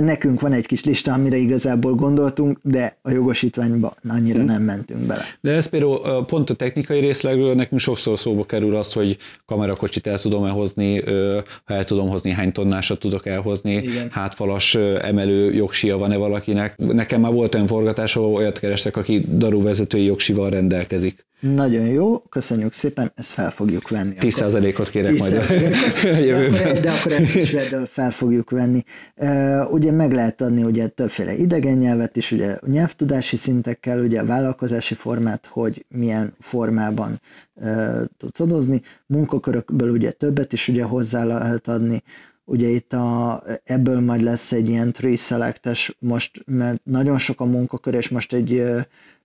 Nekünk 0.00 0.40
van 0.40 0.52
egy 0.52 0.66
kis 0.66 0.84
lista, 0.84 1.12
amire 1.12 1.36
igazából 1.36 1.94
gondoltunk, 1.94 2.58
de 2.62 2.96
a 3.02 3.10
jogosítványba 3.10 3.94
annyira 4.08 4.38
hmm. 4.38 4.46
nem 4.46 4.62
mentünk 4.62 5.00
bele. 5.00 5.24
De 5.40 5.52
ez 5.52 5.66
például 5.66 6.24
pont 6.26 6.50
a 6.50 6.54
technikai 6.54 7.00
részlegről 7.00 7.54
nekünk 7.54 7.80
sokszor 7.80 8.18
szóba 8.18 8.44
kerül 8.44 8.76
az, 8.76 8.92
hogy 8.92 9.16
kamerakocsit 9.46 10.06
el 10.06 10.18
tudom-e 10.18 10.50
hozni, 10.50 11.00
ha 11.64 11.74
el 11.74 11.84
tudom 11.84 12.08
hozni, 12.08 12.30
hány 12.30 12.52
tonnásat 12.52 12.98
tudok 12.98 13.26
elhozni, 13.26 13.72
Igen. 13.72 14.08
hátfalas 14.10 14.74
emelő 15.00 15.52
jogsia 15.52 15.98
van-e 15.98 16.16
valakinek. 16.16 16.76
Nekem 16.76 17.20
már 17.20 17.32
volt 17.32 17.54
olyan 17.54 17.66
forgatás, 17.66 18.16
ahol 18.16 18.34
olyat 18.34 18.58
kerestek, 18.58 18.96
aki 18.96 19.24
daruvezetői 19.28 20.04
jogsival 20.04 20.50
rendelkezik. 20.50 21.28
Nagyon 21.40 21.86
jó, 21.86 22.18
köszönjük 22.18 22.72
szépen, 22.72 23.12
ezt 23.14 23.30
fel 23.30 23.50
fogjuk 23.50 23.88
venni. 23.88 24.14
10%-ot 24.20 24.90
kérek 24.90 25.10
10 25.10 25.20
majd 25.20 25.34
a 25.34 25.52
jövőben. 26.28 26.82
De 26.82 26.90
akkor, 26.90 27.12
ezt 27.12 27.34
is 27.36 27.56
fel 27.86 28.10
fogjuk 28.10 28.50
venni. 28.50 28.84
Ugye 29.70 29.90
meg 29.90 30.12
lehet 30.12 30.40
adni 30.40 30.62
ugye 30.62 30.88
többféle 30.88 31.34
idegen 31.34 31.76
nyelvet 31.76 32.16
is, 32.16 32.32
ugye 32.32 32.58
nyelvtudási 32.66 33.36
szintekkel, 33.36 34.00
ugye 34.04 34.20
a 34.20 34.24
vállalkozási 34.24 34.94
formát, 34.94 35.46
hogy 35.46 35.84
milyen 35.88 36.34
formában 36.40 37.20
tudsz 38.16 38.40
adozni. 38.40 38.82
Munkakörökből 39.06 39.90
ugye 39.90 40.10
többet 40.10 40.52
is 40.52 40.68
ugye 40.68 40.82
hozzá 40.82 41.24
lehet 41.24 41.68
adni. 41.68 42.02
Ugye 42.44 42.68
itt 42.68 42.92
a, 42.92 43.42
ebből 43.64 44.00
majd 44.00 44.20
lesz 44.20 44.52
egy 44.52 44.68
ilyen 44.68 44.92
tree 44.92 45.16
selectes 45.16 45.96
most, 45.98 46.42
mert 46.46 46.80
nagyon 46.84 47.18
sok 47.18 47.40
a 47.40 47.44
munkakör, 47.44 47.94
és 47.94 48.08
most 48.08 48.32
egy 48.32 48.64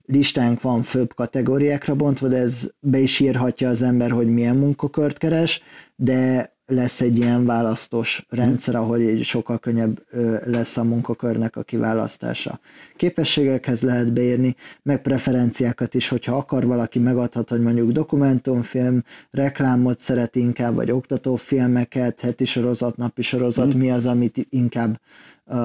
listánk 0.06 0.62
van 0.62 0.84
főbb 0.84 1.14
kategóriákra 1.14 1.95
bontva, 1.95 2.28
de 2.28 2.38
ez 2.38 2.72
be 2.80 2.97
is 2.97 3.20
írhatja 3.20 3.70
az 3.70 3.82
ember, 3.82 4.12
hogy 4.12 4.28
milyen 4.28 4.56
munkakört 4.56 5.18
keres, 5.18 5.62
de 5.95 6.53
lesz 6.68 7.01
egy 7.01 7.18
ilyen 7.18 7.45
választós 7.45 8.26
rendszer, 8.30 8.76
ahol 8.76 8.99
így 8.99 9.24
sokkal 9.24 9.60
könnyebb 9.60 10.06
lesz 10.45 10.78
a 10.78 10.84
munkakörnek 10.84 11.56
a 11.56 11.64
kiválasztása. 11.64 12.60
Képességekhez 12.95 13.82
lehet 13.82 14.14
beírni, 14.14 14.56
meg 14.84 15.01
preferenciákat 15.01 15.93
is, 15.93 16.08
hogyha 16.08 16.36
akar 16.36 16.66
valaki 16.66 16.99
megadhat, 16.99 17.49
hogy 17.49 17.62
mondjuk 17.62 17.91
dokumentumfilm, 17.91 19.03
reklámot 19.32 19.99
szeret 19.99 20.36
inkább, 20.36 20.76
vagy 20.76 20.91
oktatófilmeket, 20.91 22.22
heti 22.22 22.45
sorozat, 22.45 22.97
napi 22.97 23.22
sorozat, 23.22 23.76
mm. 23.76 23.80
mi 23.80 23.91
az, 23.91 24.06
amit 24.06 24.47
inkább 24.49 24.99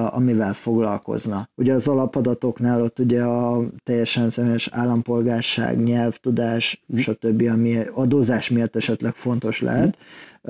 amivel 0.09 0.53
foglalkozna. 0.53 1.49
Ugye 1.55 1.73
az 1.73 1.87
alapadatoknál 1.87 2.81
ott 2.81 2.99
ugye 2.99 3.23
a 3.23 3.61
teljesen 3.83 4.29
személyes 4.29 4.69
állampolgárság, 4.71 5.83
nyelvtudás, 5.83 6.83
mm. 6.93 6.97
stb., 6.97 7.47
ami 7.51 7.77
adózás 7.93 8.49
miatt 8.49 8.75
esetleg 8.75 9.13
fontos 9.13 9.61
lehet. 9.61 9.97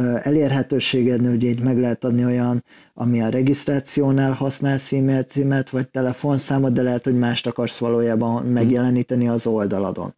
Mm. 0.01 0.15
Elérhetőségednél 0.21 1.31
ugye 1.31 1.47
így 1.47 1.61
meg 1.61 1.79
lehet 1.79 2.03
adni 2.03 2.25
olyan, 2.25 2.63
ami 2.93 3.21
a 3.21 3.29
regisztrációnál 3.29 4.31
használsz 4.31 4.93
e-mail 4.93 5.23
címet, 5.23 5.69
vagy 5.69 5.87
telefonszámot, 5.87 6.73
de 6.73 6.81
lehet, 6.81 7.03
hogy 7.03 7.17
mást 7.17 7.47
akarsz 7.47 7.77
valójában 7.77 8.45
megjeleníteni 8.45 9.27
az 9.27 9.47
oldaladon. 9.47 10.15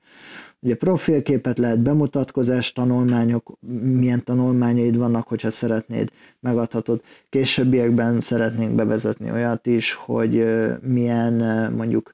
Ugye 0.64 0.76
profilképet 0.76 1.58
lehet, 1.58 1.80
bemutatkozás, 1.80 2.72
tanulmányok, 2.72 3.58
milyen 3.82 4.24
tanulmányaid 4.24 4.98
vannak, 4.98 5.28
hogyha 5.28 5.52
szeretnéd, 5.52 6.12
megadhatod. 6.40 7.02
Későbbiekben 7.30 8.20
szeretnénk 8.20 8.76
bevezetni 8.76 9.32
olyat 9.32 9.66
is, 9.68 9.94
hogy 9.94 10.46
milyen 10.82 11.34
mondjuk 11.74 12.14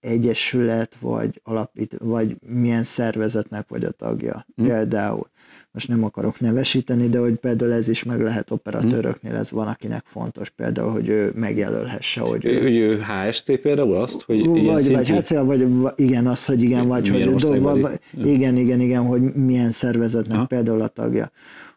egyesület, 0.00 0.96
vagy 1.00 1.40
alapít, 1.44 1.96
vagy 1.98 2.36
milyen 2.46 2.82
szervezetnek 2.82 3.68
vagy 3.68 3.84
a 3.84 3.90
tagja. 3.90 4.46
Hmm. 4.54 4.66
Például 4.66 5.28
most 5.72 5.88
nem 5.88 6.04
akarok 6.04 6.40
nevesíteni, 6.40 7.08
de 7.08 7.18
hogy 7.18 7.34
például 7.34 7.72
ez 7.72 7.88
is 7.88 8.02
meg 8.02 8.20
lehet 8.20 8.50
operatőröknél, 8.50 9.34
ez 9.34 9.50
van, 9.50 9.66
akinek 9.66 10.02
fontos 10.06 10.50
például, 10.50 10.90
hogy 10.90 11.08
ő 11.08 11.32
megjelölhesse, 11.34 12.20
hogy 12.20 12.44
ő... 12.44 12.62
Hogy 12.62 12.76
ő 12.76 13.00
HST 13.00 13.56
például 13.56 13.94
azt, 13.94 14.22
hogy 14.22 14.46
vagy, 14.46 14.56
ilyen 14.56 14.74
vagy, 14.74 15.08
hát, 15.08 15.28
vagy 15.28 15.92
igen, 15.96 16.26
az, 16.26 16.44
hogy 16.44 16.62
igen, 16.62 16.86
vagy, 16.86 17.08
hogy 17.08 17.34
dolg, 17.34 17.80
vagy, 17.80 18.00
igen, 18.24 18.56
igen, 18.56 18.80
igen, 18.80 19.06
hogy 19.06 19.34
milyen 19.34 19.70
szervezetnek 19.70 20.36
Aha. 20.36 20.46
például 20.46 20.80
a 20.80 20.88
tagja. 20.88 21.30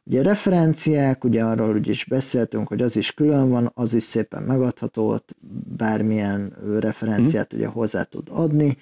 Ugye 0.03 0.21
referenciák, 0.21 1.23
ugye 1.23 1.43
arról 1.43 1.75
úgy 1.75 1.87
is 1.87 2.05
beszéltünk, 2.05 2.67
hogy 2.67 2.81
az 2.81 2.95
is 2.95 3.13
külön 3.13 3.49
van, 3.49 3.71
az 3.73 3.93
is 3.93 4.03
szépen 4.03 4.43
megadható, 4.43 5.09
ott 5.09 5.35
bármilyen 5.77 6.53
referenciát 6.79 7.51
hmm. 7.51 7.59
ugye 7.59 7.69
hozzá 7.69 8.03
tud 8.03 8.27
adni, 8.31 8.77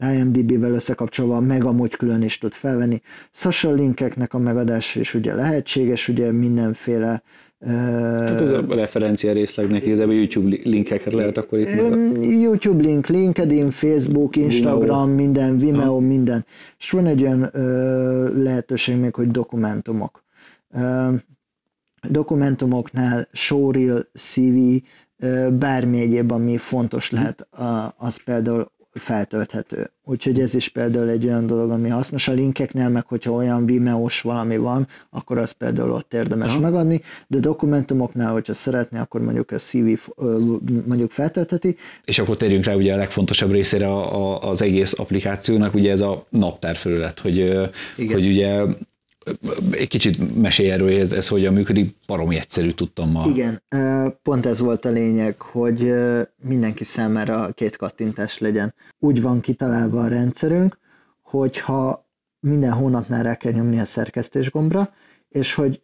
IMDB-vel 0.00 0.74
összekapcsolva, 0.74 1.40
meg 1.40 1.64
amúgy 1.64 1.96
külön 1.96 2.22
is 2.22 2.38
tud 2.38 2.52
felvenni. 2.52 3.00
Social 3.30 3.74
linkeknek 3.74 4.34
a 4.34 4.38
megadása 4.38 5.00
is 5.00 5.14
ugye 5.14 5.34
lehetséges, 5.34 6.08
ugye 6.08 6.32
mindenféle 6.32 7.22
Hát 7.66 8.40
ez 8.40 8.50
a 8.50 8.64
referencia 8.68 9.32
részlegnek 9.32 9.86
igazából 9.86 10.14
YouTube 10.14 10.56
linkeket 10.64 11.12
lehet 11.12 11.36
akkor 11.36 11.58
itt 11.58 11.88
meg. 11.88 12.22
YouTube 12.40 12.82
link, 12.82 13.06
LinkedIn, 13.06 13.70
Facebook, 13.70 14.36
Instagram, 14.36 14.80
Vimeo. 14.80 15.06
minden, 15.06 15.58
Vimeo, 15.58 15.92
ha. 15.92 16.00
minden. 16.00 16.46
És 16.78 16.90
van 16.90 17.06
egy 17.06 17.22
olyan 17.22 17.48
ö, 17.52 18.42
lehetőség 18.42 18.96
még, 18.96 19.14
hogy 19.14 19.30
dokumentumok. 19.30 20.24
Ö, 20.70 21.08
dokumentumoknál 22.08 23.28
showreel, 23.32 24.08
CV, 24.14 24.56
ö, 25.18 25.48
bármi 25.58 26.00
egyéb, 26.00 26.32
ami 26.32 26.56
fontos 26.56 27.10
lehet, 27.10 27.48
az 27.96 28.22
például 28.24 28.72
feltölthető. 28.98 29.90
Úgyhogy 30.04 30.40
ez 30.40 30.54
is 30.54 30.68
például 30.68 31.08
egy 31.08 31.24
olyan 31.24 31.46
dolog, 31.46 31.70
ami 31.70 31.88
hasznos 31.88 32.28
a 32.28 32.32
linkeknél, 32.32 32.88
meg 32.88 33.06
hogyha 33.06 33.30
olyan 33.30 33.66
Vimeo-s 33.66 34.20
valami 34.20 34.56
van, 34.56 34.88
akkor 35.10 35.38
az 35.38 35.50
például 35.50 35.90
ott 35.90 36.14
érdemes 36.14 36.50
Aha. 36.50 36.60
megadni, 36.60 37.02
de 37.26 37.38
dokumentumoknál, 37.38 38.32
hogyha 38.32 38.54
szeretné, 38.54 38.98
akkor 38.98 39.20
mondjuk 39.20 39.50
a 39.50 39.56
CV 39.56 40.10
mondjuk 40.86 41.10
feltöltheti. 41.10 41.76
És 42.04 42.18
akkor 42.18 42.36
térjünk 42.36 42.64
rá 42.64 42.74
ugye 42.74 42.94
a 42.94 42.96
legfontosabb 42.96 43.50
részére 43.50 43.88
a, 43.88 44.14
a, 44.14 44.48
az 44.48 44.62
egész 44.62 44.98
applikációnak, 44.98 45.74
ugye 45.74 45.90
ez 45.90 46.00
a 46.00 46.26
naptárfelület, 46.28 47.18
hogy, 47.18 47.36
Igen. 47.96 48.12
hogy 48.12 48.26
ugye 48.26 48.62
egy 49.70 49.88
kicsit 49.88 50.40
mesélj 50.40 50.70
erről, 50.70 51.00
ez, 51.00 51.12
ez 51.12 51.28
hogyan 51.28 51.52
működik, 51.52 51.96
baromi 52.06 52.36
egyszerű 52.36 52.70
tudtam 52.70 53.10
ma. 53.10 53.24
Igen, 53.26 53.62
pont 54.22 54.46
ez 54.46 54.60
volt 54.60 54.84
a 54.84 54.90
lényeg, 54.90 55.40
hogy 55.40 55.94
mindenki 56.42 56.84
számára 56.84 57.52
két 57.54 57.76
kattintás 57.76 58.38
legyen. 58.38 58.74
Úgy 58.98 59.22
van 59.22 59.40
kitalálva 59.40 60.00
a 60.00 60.08
rendszerünk, 60.08 60.78
hogyha 61.22 62.06
minden 62.40 62.72
hónapnál 62.72 63.22
rá 63.22 63.34
kell 63.34 63.52
nyomni 63.52 63.78
a 63.78 63.84
szerkesztés 63.84 64.50
gombra, 64.50 64.92
és 65.28 65.54
hogy 65.54 65.82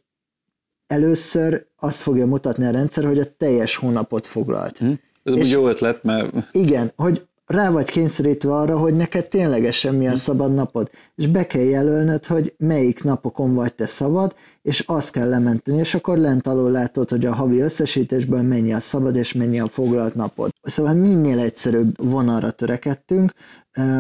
először 0.87 1.67
azt 1.77 2.01
fogja 2.01 2.27
mutatni 2.27 2.65
a 2.65 2.71
rendszer, 2.71 3.05
hogy 3.05 3.19
a 3.19 3.37
teljes 3.37 3.77
hónapot 3.77 4.27
foglalt. 4.27 4.79
Hm. 4.79 4.93
Ez 5.23 5.33
úgy 5.33 5.51
jó 5.51 5.69
ötlet, 5.69 6.03
mert... 6.03 6.33
Igen, 6.53 6.93
hogy 6.97 7.27
rá 7.47 7.71
vagy 7.71 7.91
kényszerítve 7.91 8.55
arra, 8.55 8.79
hogy 8.79 8.95
neked 8.95 9.29
ténylegesen 9.29 9.95
mi 9.95 10.07
a 10.07 10.11
hm. 10.11 10.17
szabad 10.17 10.55
napod, 10.55 10.91
és 11.15 11.27
be 11.27 11.47
kell 11.47 11.63
jelölnöd, 11.63 12.27
hogy 12.27 12.55
melyik 12.59 13.03
napokon 13.03 13.55
vagy 13.55 13.75
te 13.75 13.87
szabad, 13.87 14.35
és 14.63 14.81
azt 14.81 15.13
kell 15.13 15.29
lementeni, 15.29 15.79
és 15.79 15.95
akkor 15.95 16.19
lent 16.19 16.47
alul 16.47 16.71
látod, 16.71 17.11
hogy 17.11 17.27
a 17.27 17.35
havi 17.35 17.61
összesítésből 17.61 18.43
mennyi 18.43 18.73
a 18.73 18.81
szabad, 18.81 19.17
és 19.17 19.33
mennyi 19.33 19.61
a 19.61 19.69
foglalt 19.69 20.15
napod. 20.15 20.51
Szóval 20.63 20.95
minél 20.95 21.39
egyszerűbb 21.39 22.11
vonalra 22.11 22.51
törekedtünk, 22.51 23.33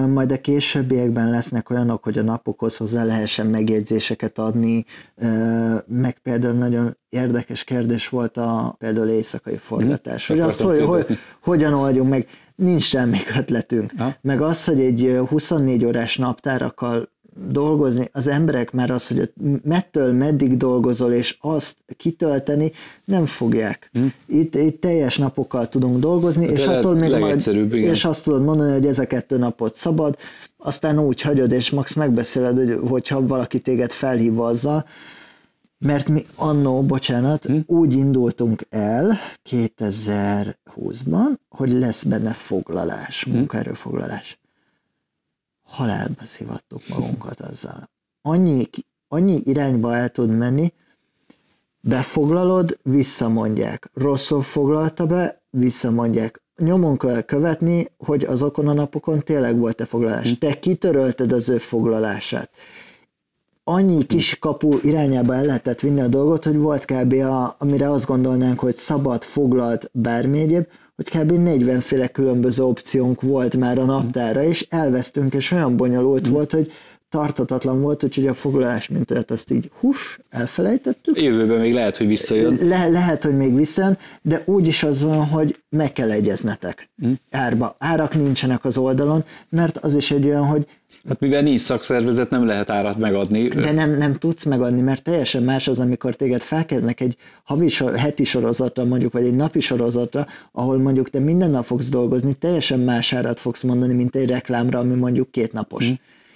majd 0.08 0.32
a 0.32 0.40
későbbiekben 0.40 1.30
lesznek 1.30 1.70
olyanok, 1.70 2.04
hogy 2.04 2.18
a 2.18 2.22
napokhoz 2.22 2.76
hozzá 2.76 3.04
lehessen 3.04 3.46
megjegyzéseket 3.46 4.38
adni, 4.38 4.84
meg 5.86 6.18
például 6.22 6.54
nagyon 6.54 6.96
érdekes 7.08 7.64
kérdés 7.64 8.08
volt 8.08 8.36
a 8.36 8.76
például 8.78 9.08
éjszakai 9.08 9.56
forgatás, 9.56 10.26
hogy 10.26 10.40
azt, 10.40 10.60
hogy, 10.60 10.84
hogy 10.84 11.18
hogyan 11.40 11.72
oldjunk 11.74 12.10
meg 12.10 12.26
nincs 12.56 12.82
semmi 12.82 13.18
ötletünk. 13.38 13.92
Ha? 13.96 14.14
Meg 14.20 14.40
az, 14.40 14.64
hogy 14.64 14.80
egy 14.80 15.20
24 15.28 15.84
órás 15.84 16.16
naptárakkal 16.16 17.12
dolgozni, 17.48 18.08
az 18.12 18.26
emberek 18.26 18.72
már 18.72 18.90
az, 18.90 19.08
hogy 19.08 19.32
mettől 19.62 20.12
meddig 20.12 20.56
dolgozol, 20.56 21.12
és 21.12 21.36
azt 21.40 21.76
kitölteni, 21.96 22.72
nem 23.04 23.26
fogják. 23.26 23.90
Hm. 23.92 24.06
Itt, 24.26 24.54
itt 24.54 24.80
teljes 24.80 25.18
napokkal 25.18 25.68
tudunk 25.68 25.98
dolgozni, 25.98 26.46
hát 26.46 26.56
és 26.56 26.66
attól 26.66 26.94
még 26.94 27.10
majd, 27.10 27.46
igen. 27.46 27.90
és 27.90 28.04
azt 28.04 28.24
tudod 28.24 28.44
mondani, 28.44 28.72
hogy 28.72 28.86
ez 28.86 28.98
a 28.98 29.06
kettő 29.06 29.36
napot 29.38 29.74
szabad, 29.74 30.16
aztán 30.56 30.98
úgy 30.98 31.20
hagyod, 31.20 31.52
és 31.52 31.70
max 31.70 31.94
megbeszéled, 31.94 32.56
hogy, 32.56 32.78
hogyha 32.88 33.26
valaki 33.26 33.60
téged 33.60 33.92
felhív 33.92 34.40
azzal, 34.40 34.86
mert 35.78 36.08
mi 36.08 36.24
annó, 36.34 36.82
bocsánat, 36.82 37.44
hm? 37.44 37.56
úgy 37.66 37.94
indultunk 37.94 38.62
el 38.70 39.18
2020-ban, 40.76 41.38
hogy 41.48 41.72
lesz 41.72 42.02
benne 42.02 42.32
foglalás, 42.32 43.24
hm? 43.24 43.30
munkaerőfoglalás. 43.30 44.38
Halálba 45.62 46.24
szivattuk 46.24 46.88
magunkat 46.88 47.40
azzal. 47.40 47.90
Annyi, 48.22 48.68
annyi 49.08 49.40
irányba 49.44 49.96
el 49.96 50.08
tud 50.08 50.30
menni, 50.30 50.72
befoglalod, 51.80 52.78
visszamondják. 52.82 53.90
Rosszul 53.94 54.42
foglalta 54.42 55.06
be, 55.06 55.42
visszamondják. 55.50 56.42
Nyomon 56.56 56.98
kell 56.98 57.22
követni, 57.22 57.90
hogy 57.98 58.24
azokon 58.24 58.68
a 58.68 58.72
napokon 58.72 59.22
tényleg 59.22 59.58
volt-e 59.58 59.84
foglalás. 59.84 60.28
Hm? 60.28 60.38
Te 60.38 60.58
kitörölted 60.58 61.32
az 61.32 61.48
ő 61.48 61.58
foglalását 61.58 62.50
annyi 63.64 64.06
kis 64.06 64.38
kapu 64.38 64.78
irányába 64.82 65.34
el 65.34 65.44
lehetett 65.44 65.80
vinni 65.80 66.00
a 66.00 66.08
dolgot, 66.08 66.44
hogy 66.44 66.56
volt 66.56 66.84
kb. 66.84 67.12
A, 67.12 67.56
amire 67.58 67.90
azt 67.90 68.06
gondolnánk, 68.06 68.60
hogy 68.60 68.74
szabad, 68.74 69.22
foglalt, 69.22 69.90
bármi 69.92 70.40
egyéb, 70.40 70.66
hogy 70.96 71.08
kb. 71.08 71.32
40 71.32 71.80
féle 71.80 72.08
különböző 72.08 72.62
opciónk 72.62 73.22
volt 73.22 73.56
már 73.56 73.78
a 73.78 73.84
naptára, 73.84 74.42
és 74.42 74.66
elvesztünk, 74.68 75.34
és 75.34 75.50
olyan 75.50 75.76
bonyolult 75.76 76.28
mm. 76.28 76.32
volt, 76.32 76.52
hogy 76.52 76.72
tartatatlan 77.08 77.80
volt, 77.80 78.02
úgyhogy 78.02 78.26
a 78.26 78.34
foglalás 78.34 78.88
mintát 78.88 79.30
azt 79.30 79.50
így 79.50 79.70
hús, 79.80 80.18
elfelejtettük. 80.30 81.22
Jövőben 81.22 81.60
még 81.60 81.72
lehet, 81.72 81.96
hogy 81.96 82.06
visszajön. 82.06 82.58
Le, 82.62 82.88
lehet, 82.88 83.24
hogy 83.24 83.36
még 83.36 83.54
visszajön, 83.54 83.98
de 84.22 84.42
úgy 84.44 84.66
is 84.66 84.82
az 84.82 85.02
van, 85.02 85.26
hogy 85.26 85.58
meg 85.68 85.92
kell 85.92 86.10
egyeznetek 86.10 86.90
mm. 87.06 87.12
árba. 87.30 87.76
Árak 87.78 88.14
nincsenek 88.14 88.64
az 88.64 88.76
oldalon, 88.76 89.24
mert 89.48 89.76
az 89.76 89.94
is 89.94 90.10
egy 90.10 90.26
olyan, 90.26 90.44
hogy 90.46 90.66
Hát 91.08 91.20
mivel 91.20 91.42
nincs 91.42 91.60
szakszervezet, 91.60 92.30
nem 92.30 92.46
lehet 92.46 92.70
árat 92.70 92.98
megadni. 92.98 93.48
De 93.48 93.72
nem, 93.72 93.96
nem 93.96 94.18
tudsz 94.18 94.44
megadni, 94.44 94.80
mert 94.80 95.02
teljesen 95.02 95.42
más 95.42 95.68
az, 95.68 95.78
amikor 95.78 96.14
téged 96.14 96.40
felkérnek 96.40 97.00
egy 97.00 97.16
havi 97.44 97.70
heti 97.96 98.24
sorozatra, 98.24 98.84
mondjuk, 98.84 99.12
vagy 99.12 99.26
egy 99.26 99.34
napi 99.34 99.60
sorozatra, 99.60 100.26
ahol 100.52 100.78
mondjuk 100.78 101.10
te 101.10 101.18
minden 101.18 101.50
nap 101.50 101.64
fogsz 101.64 101.88
dolgozni, 101.88 102.34
teljesen 102.34 102.80
más 102.80 103.12
árat 103.12 103.40
fogsz 103.40 103.62
mondani, 103.62 103.94
mint 103.94 104.16
egy 104.16 104.28
reklámra, 104.28 104.78
ami 104.78 104.94
mondjuk 104.94 105.30
két 105.30 105.52
napos, 105.52 105.84
mm. 105.90 105.92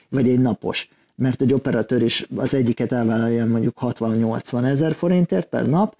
vagy 0.08 0.28
egy 0.28 0.40
napos. 0.40 0.88
Mert 1.16 1.42
egy 1.42 1.52
operatőr 1.52 2.02
is 2.02 2.26
az 2.36 2.54
egyiket 2.54 2.92
elvállalja 2.92 3.46
mondjuk 3.46 3.78
60-80 3.80 4.64
ezer 4.64 4.94
forintért 4.94 5.48
per 5.48 5.66
nap, 5.66 5.96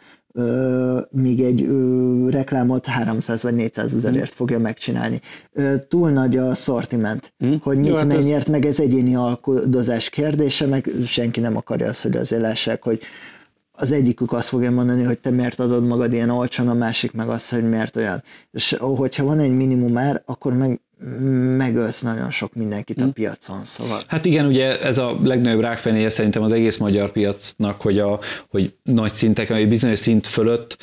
míg 1.11 1.41
egy 1.41 1.69
reklámot 2.29 2.87
300 2.87 3.43
vagy 3.43 3.55
400 3.55 3.95
ezerért 3.95 4.33
fogja 4.33 4.59
megcsinálni. 4.59 5.21
Túl 5.89 6.11
nagy 6.11 6.37
a 6.37 6.55
szortiment, 6.55 7.33
mm. 7.45 7.55
hogy 7.63 7.79
mit 7.79 7.89
Jó, 7.89 7.97
hát 7.97 8.07
mennyiért, 8.07 8.43
ez... 8.43 8.49
meg 8.49 8.65
ez 8.65 8.81
egyéni 8.81 9.15
alkudozás 9.15 10.11
kérdése, 10.11 10.67
meg 10.67 10.91
senki 11.07 11.41
nem 11.41 11.57
akarja 11.57 11.89
azt, 11.89 12.03
hogy 12.03 12.17
azért 12.17 12.43
lássák, 12.43 12.83
hogy 12.83 13.01
az 13.73 13.93
egyikük 13.93 14.33
azt 14.33 14.49
fogja 14.49 14.71
mondani, 14.71 15.03
hogy 15.03 15.19
te 15.19 15.31
miért 15.31 15.61
adod 15.61 15.87
magad 15.87 16.13
ilyen 16.13 16.31
olcsón, 16.31 16.69
a 16.69 16.75
másik 16.75 17.13
meg 17.13 17.29
azt, 17.29 17.51
hogy 17.51 17.69
miért 17.69 17.97
olyan. 17.97 18.23
És 18.51 18.77
hogyha 18.79 19.25
van 19.25 19.39
egy 19.39 19.53
minimum 19.53 19.97
ár, 19.97 20.23
akkor 20.27 20.53
meg 20.53 20.81
megölsz 21.57 22.01
nagyon 22.01 22.31
sok 22.31 22.55
mindenkit 22.55 23.01
a 23.01 23.05
hm. 23.05 23.11
piacon, 23.11 23.65
szóval. 23.65 24.01
Hát 24.07 24.25
igen, 24.25 24.47
ugye 24.47 24.81
ez 24.81 24.99
a 24.99 25.17
legnagyobb 25.23 25.61
rákfenéje 25.61 26.09
szerintem 26.09 26.43
az 26.43 26.53
egész 26.53 26.77
magyar 26.77 27.11
piacnak, 27.11 27.81
hogy, 27.81 27.99
a, 27.99 28.21
hogy 28.49 28.75
nagy 28.83 29.15
szinteken, 29.15 29.57
egy 29.57 29.69
bizonyos 29.69 29.99
szint 29.99 30.27
fölött 30.27 30.77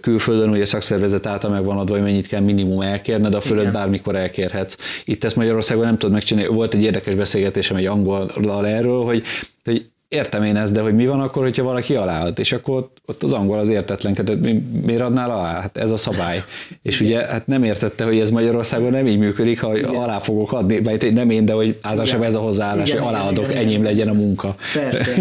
külföldön 0.00 0.50
ugye 0.50 0.64
szakszervezet 0.64 1.26
által 1.26 1.50
meg 1.50 1.64
van 1.64 1.78
adva, 1.78 1.94
hogy 1.94 2.02
mennyit 2.02 2.26
kell 2.26 2.40
minimum 2.40 2.80
elkérned, 2.80 3.34
a 3.34 3.40
fölött 3.40 3.60
igen. 3.60 3.72
bármikor 3.72 4.16
elkérhetsz. 4.16 4.76
Itt 5.04 5.24
ezt 5.24 5.36
Magyarországon 5.36 5.84
nem 5.84 5.98
tudod 5.98 6.14
megcsinálni. 6.14 6.54
Volt 6.54 6.74
egy 6.74 6.82
érdekes 6.82 7.14
beszélgetésem 7.14 7.76
egy 7.76 7.86
angol 7.86 8.66
erről, 8.66 9.04
hogy, 9.04 9.22
hogy 9.64 9.90
értem 10.08 10.42
én 10.42 10.56
ezt, 10.56 10.72
de 10.72 10.80
hogy 10.80 10.94
mi 10.94 11.06
van 11.06 11.20
akkor, 11.20 11.42
hogyha 11.42 11.62
valaki 11.62 11.94
aláad, 11.94 12.38
és 12.38 12.52
akkor 12.52 12.76
ott, 12.76 12.96
ott 13.06 13.22
az 13.22 13.32
angol 13.32 13.58
az 13.58 13.68
értetlenkedett, 13.68 14.40
mi, 14.40 14.62
miért 14.84 15.00
adnál 15.00 15.30
alá? 15.30 15.60
Hát 15.60 15.76
ez 15.76 15.90
a 15.90 15.96
szabály. 15.96 16.42
És 16.82 17.00
ugye 17.00 17.26
hát 17.26 17.46
nem 17.46 17.62
értette, 17.62 18.04
hogy 18.04 18.18
ez 18.18 18.30
Magyarországon 18.30 18.90
nem 18.90 19.06
így 19.06 19.18
működik, 19.18 19.60
ha 19.60 19.76
igen. 19.76 19.94
alá 19.94 20.18
fogok 20.18 20.52
adni, 20.52 20.80
vagy 20.80 21.12
nem 21.14 21.30
én, 21.30 21.44
de 21.44 21.52
hogy 21.52 21.78
általában 21.82 22.26
ez 22.26 22.34
a 22.34 22.40
hozzáállás, 22.40 22.88
igen, 22.88 23.02
hogy 23.02 23.14
aláadok, 23.14 23.44
igen, 23.44 23.56
enyém 23.56 23.82
legyen 23.82 24.08
a 24.08 24.12
munka. 24.12 24.54
Persze. 24.74 25.12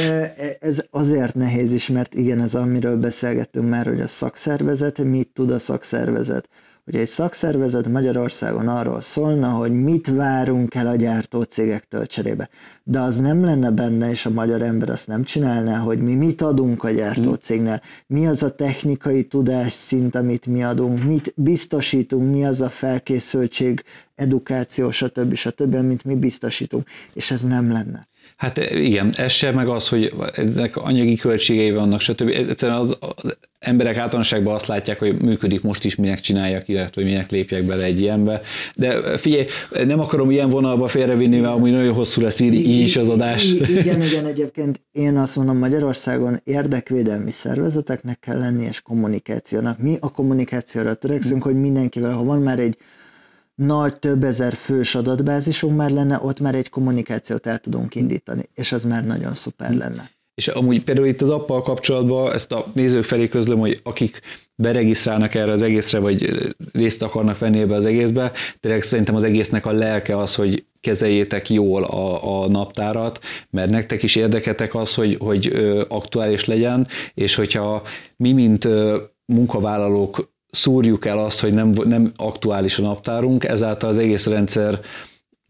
ez 0.60 0.84
azért 0.90 1.34
nehéz 1.34 1.72
is, 1.72 1.88
mert 1.88 2.14
igen, 2.14 2.40
ez 2.40 2.54
amiről 2.54 2.96
beszélgettünk 2.96 3.68
már, 3.68 3.86
hogy 3.86 4.00
a 4.00 4.06
szakszervezet, 4.06 4.98
mit 4.98 5.28
tud 5.28 5.50
a 5.50 5.58
szakszervezet 5.58 6.48
hogy 6.84 6.96
egy 6.96 7.06
szakszervezet 7.06 7.88
Magyarországon 7.88 8.68
arról 8.68 9.00
szólna, 9.00 9.50
hogy 9.50 9.72
mit 9.72 10.06
várunk 10.06 10.74
el 10.74 10.86
a 10.86 10.96
gyártó 10.96 11.42
cégektől 11.42 12.06
cserébe. 12.06 12.48
De 12.84 13.00
az 13.00 13.20
nem 13.20 13.44
lenne 13.44 13.70
benne, 13.70 14.10
és 14.10 14.26
a 14.26 14.30
magyar 14.30 14.62
ember 14.62 14.90
azt 14.90 15.06
nem 15.06 15.22
csinálná, 15.22 15.78
hogy 15.78 16.00
mi 16.00 16.14
mit 16.14 16.42
adunk 16.42 16.84
a 16.84 16.90
gyártó 16.90 17.22
hmm. 17.22 17.38
cégnél, 17.40 17.80
mi 18.06 18.26
az 18.26 18.42
a 18.42 18.54
technikai 18.54 19.24
tudás 19.24 19.72
szint, 19.72 20.14
amit 20.14 20.46
mi 20.46 20.62
adunk, 20.62 21.04
mit 21.04 21.32
biztosítunk, 21.36 22.32
mi 22.32 22.44
az 22.44 22.60
a 22.60 22.68
felkészültség, 22.68 23.84
edukáció, 24.14 24.90
stb. 24.90 25.34
stb., 25.34 25.74
amit 25.74 26.04
mi 26.04 26.14
biztosítunk, 26.14 26.88
és 27.12 27.30
ez 27.30 27.42
nem 27.42 27.72
lenne. 27.72 28.10
Hát 28.42 28.58
igen, 28.72 29.12
ez 29.16 29.32
sem, 29.32 29.54
meg 29.54 29.68
az, 29.68 29.88
hogy 29.88 30.12
ezek 30.34 30.76
anyagi 30.76 31.16
költségei 31.16 31.70
vannak, 31.70 32.00
stb. 32.00 32.28
Egyszerűen 32.28 32.78
az, 32.78 32.96
az 33.00 33.36
emberek 33.58 33.96
általánosságban 33.96 34.54
azt 34.54 34.66
látják, 34.66 34.98
hogy 34.98 35.20
működik 35.20 35.62
most 35.62 35.84
is, 35.84 35.96
minek 35.96 36.20
csináljak, 36.20 36.68
illetve 36.68 37.02
hogy 37.02 37.10
minek 37.10 37.30
lépjek 37.30 37.62
bele 37.62 37.82
egy 37.82 38.00
ilyenbe. 38.00 38.40
De 38.74 39.18
figyelj, 39.18 39.44
nem 39.84 40.00
akarom 40.00 40.30
ilyen 40.30 40.48
vonalba 40.48 40.88
félrevinni, 40.88 41.38
mert 41.38 41.54
amúgy 41.54 41.70
nagyon 41.70 41.94
hosszú 41.94 42.20
lesz 42.22 42.40
így, 42.40 42.54
így 42.54 42.80
is 42.80 42.96
az 42.96 43.08
adás. 43.08 43.44
Igen, 43.52 44.02
igen, 44.02 44.26
egyébként 44.26 44.80
én 44.92 45.16
azt 45.16 45.36
mondom, 45.36 45.58
Magyarországon 45.58 46.40
érdekvédelmi 46.44 47.30
szervezeteknek 47.30 48.18
kell 48.20 48.38
lenni, 48.38 48.64
és 48.64 48.80
kommunikációnak. 48.80 49.78
Mi 49.78 49.96
a 50.00 50.10
kommunikációra 50.10 50.94
törekszünk, 50.94 51.42
hogy 51.42 51.54
mindenkivel, 51.54 52.12
ha 52.12 52.24
van 52.24 52.42
már 52.42 52.58
egy 52.58 52.76
nagy, 53.54 53.98
több 53.98 54.24
ezer 54.24 54.54
fős 54.54 54.94
adatbázisunk 54.94 55.76
már 55.76 55.90
lenne, 55.90 56.18
ott 56.22 56.40
már 56.40 56.54
egy 56.54 56.68
kommunikációt 56.68 57.46
el 57.46 57.58
tudunk 57.58 57.94
indítani, 57.94 58.48
és 58.54 58.72
az 58.72 58.84
már 58.84 59.04
nagyon 59.04 59.34
szuper 59.34 59.74
lenne. 59.74 60.10
És 60.34 60.48
amúgy 60.48 60.84
például 60.84 61.06
itt 61.06 61.20
az 61.20 61.30
appal 61.30 61.62
kapcsolatban 61.62 62.32
ezt 62.32 62.52
a 62.52 62.66
nézők 62.74 63.04
felé 63.04 63.28
közlöm, 63.28 63.58
hogy 63.58 63.80
akik 63.82 64.20
beregisztrálnak 64.54 65.34
erre 65.34 65.52
az 65.52 65.62
egészre, 65.62 65.98
vagy 65.98 66.46
részt 66.72 67.02
akarnak 67.02 67.38
venni 67.38 67.58
ebbe 67.58 67.74
az 67.74 67.84
egészbe, 67.84 68.32
tényleg 68.60 68.82
szerintem 68.82 69.14
az 69.14 69.22
egésznek 69.22 69.66
a 69.66 69.72
lelke 69.72 70.16
az, 70.16 70.34
hogy 70.34 70.66
kezeljétek 70.80 71.50
jól 71.50 71.84
a, 71.84 72.42
a 72.42 72.48
naptárat, 72.48 73.20
mert 73.50 73.70
nektek 73.70 74.02
is 74.02 74.16
érdeketek 74.16 74.74
az, 74.74 74.94
hogy, 74.94 75.16
hogy 75.20 75.46
aktuális 75.88 76.44
legyen, 76.44 76.86
és 77.14 77.34
hogyha 77.34 77.82
mi, 78.16 78.32
mint 78.32 78.68
munkavállalók 79.26 80.31
szúrjuk 80.54 81.06
el 81.06 81.18
azt, 81.18 81.40
hogy 81.40 81.52
nem, 81.52 81.72
nem 81.84 82.12
aktuális 82.16 82.78
a 82.78 82.82
naptárunk, 82.82 83.44
ezáltal 83.44 83.90
az 83.90 83.98
egész 83.98 84.26
rendszer 84.26 84.80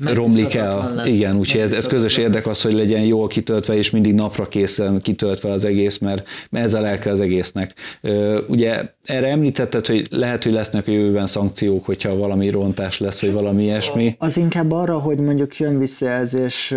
romlik 0.05 0.55
el. 0.55 0.95
Lesz. 0.95 1.07
Igen, 1.07 1.37
úgyhogy 1.37 1.61
ez, 1.61 1.73
ez 1.73 1.87
közös 1.87 2.17
érdek 2.17 2.47
az, 2.47 2.63
hogy 2.63 2.73
legyen 2.73 3.03
jól 3.03 3.29
kitöltve, 3.29 3.77
és 3.77 3.91
mindig 3.91 4.15
napra 4.15 4.49
készen 4.49 4.99
kitöltve 4.99 5.51
az 5.51 5.65
egész, 5.65 5.99
mert, 5.99 6.29
mert 6.51 6.65
ez 6.65 6.75
a 6.75 6.81
lelke 6.81 7.11
az 7.11 7.21
egésznek. 7.21 7.75
Ugye 8.49 8.83
erre 9.05 9.29
említetted, 9.29 9.87
hogy 9.87 10.07
lehet, 10.11 10.43
hogy 10.43 10.53
lesznek 10.53 10.89
a 10.89 10.91
jövőben 10.91 11.27
szankciók, 11.27 11.85
hogyha 11.85 12.17
valami 12.17 12.51
rontás 12.51 12.99
lesz, 12.99 13.21
vagy 13.21 13.33
valami 13.33 13.63
ilyesmi. 13.63 14.15
Az 14.19 14.37
inkább 14.37 14.73
arra, 14.73 14.99
hogy 14.99 15.19
mondjuk 15.19 15.59
jön 15.59 15.79
visszajelzés 15.79 16.75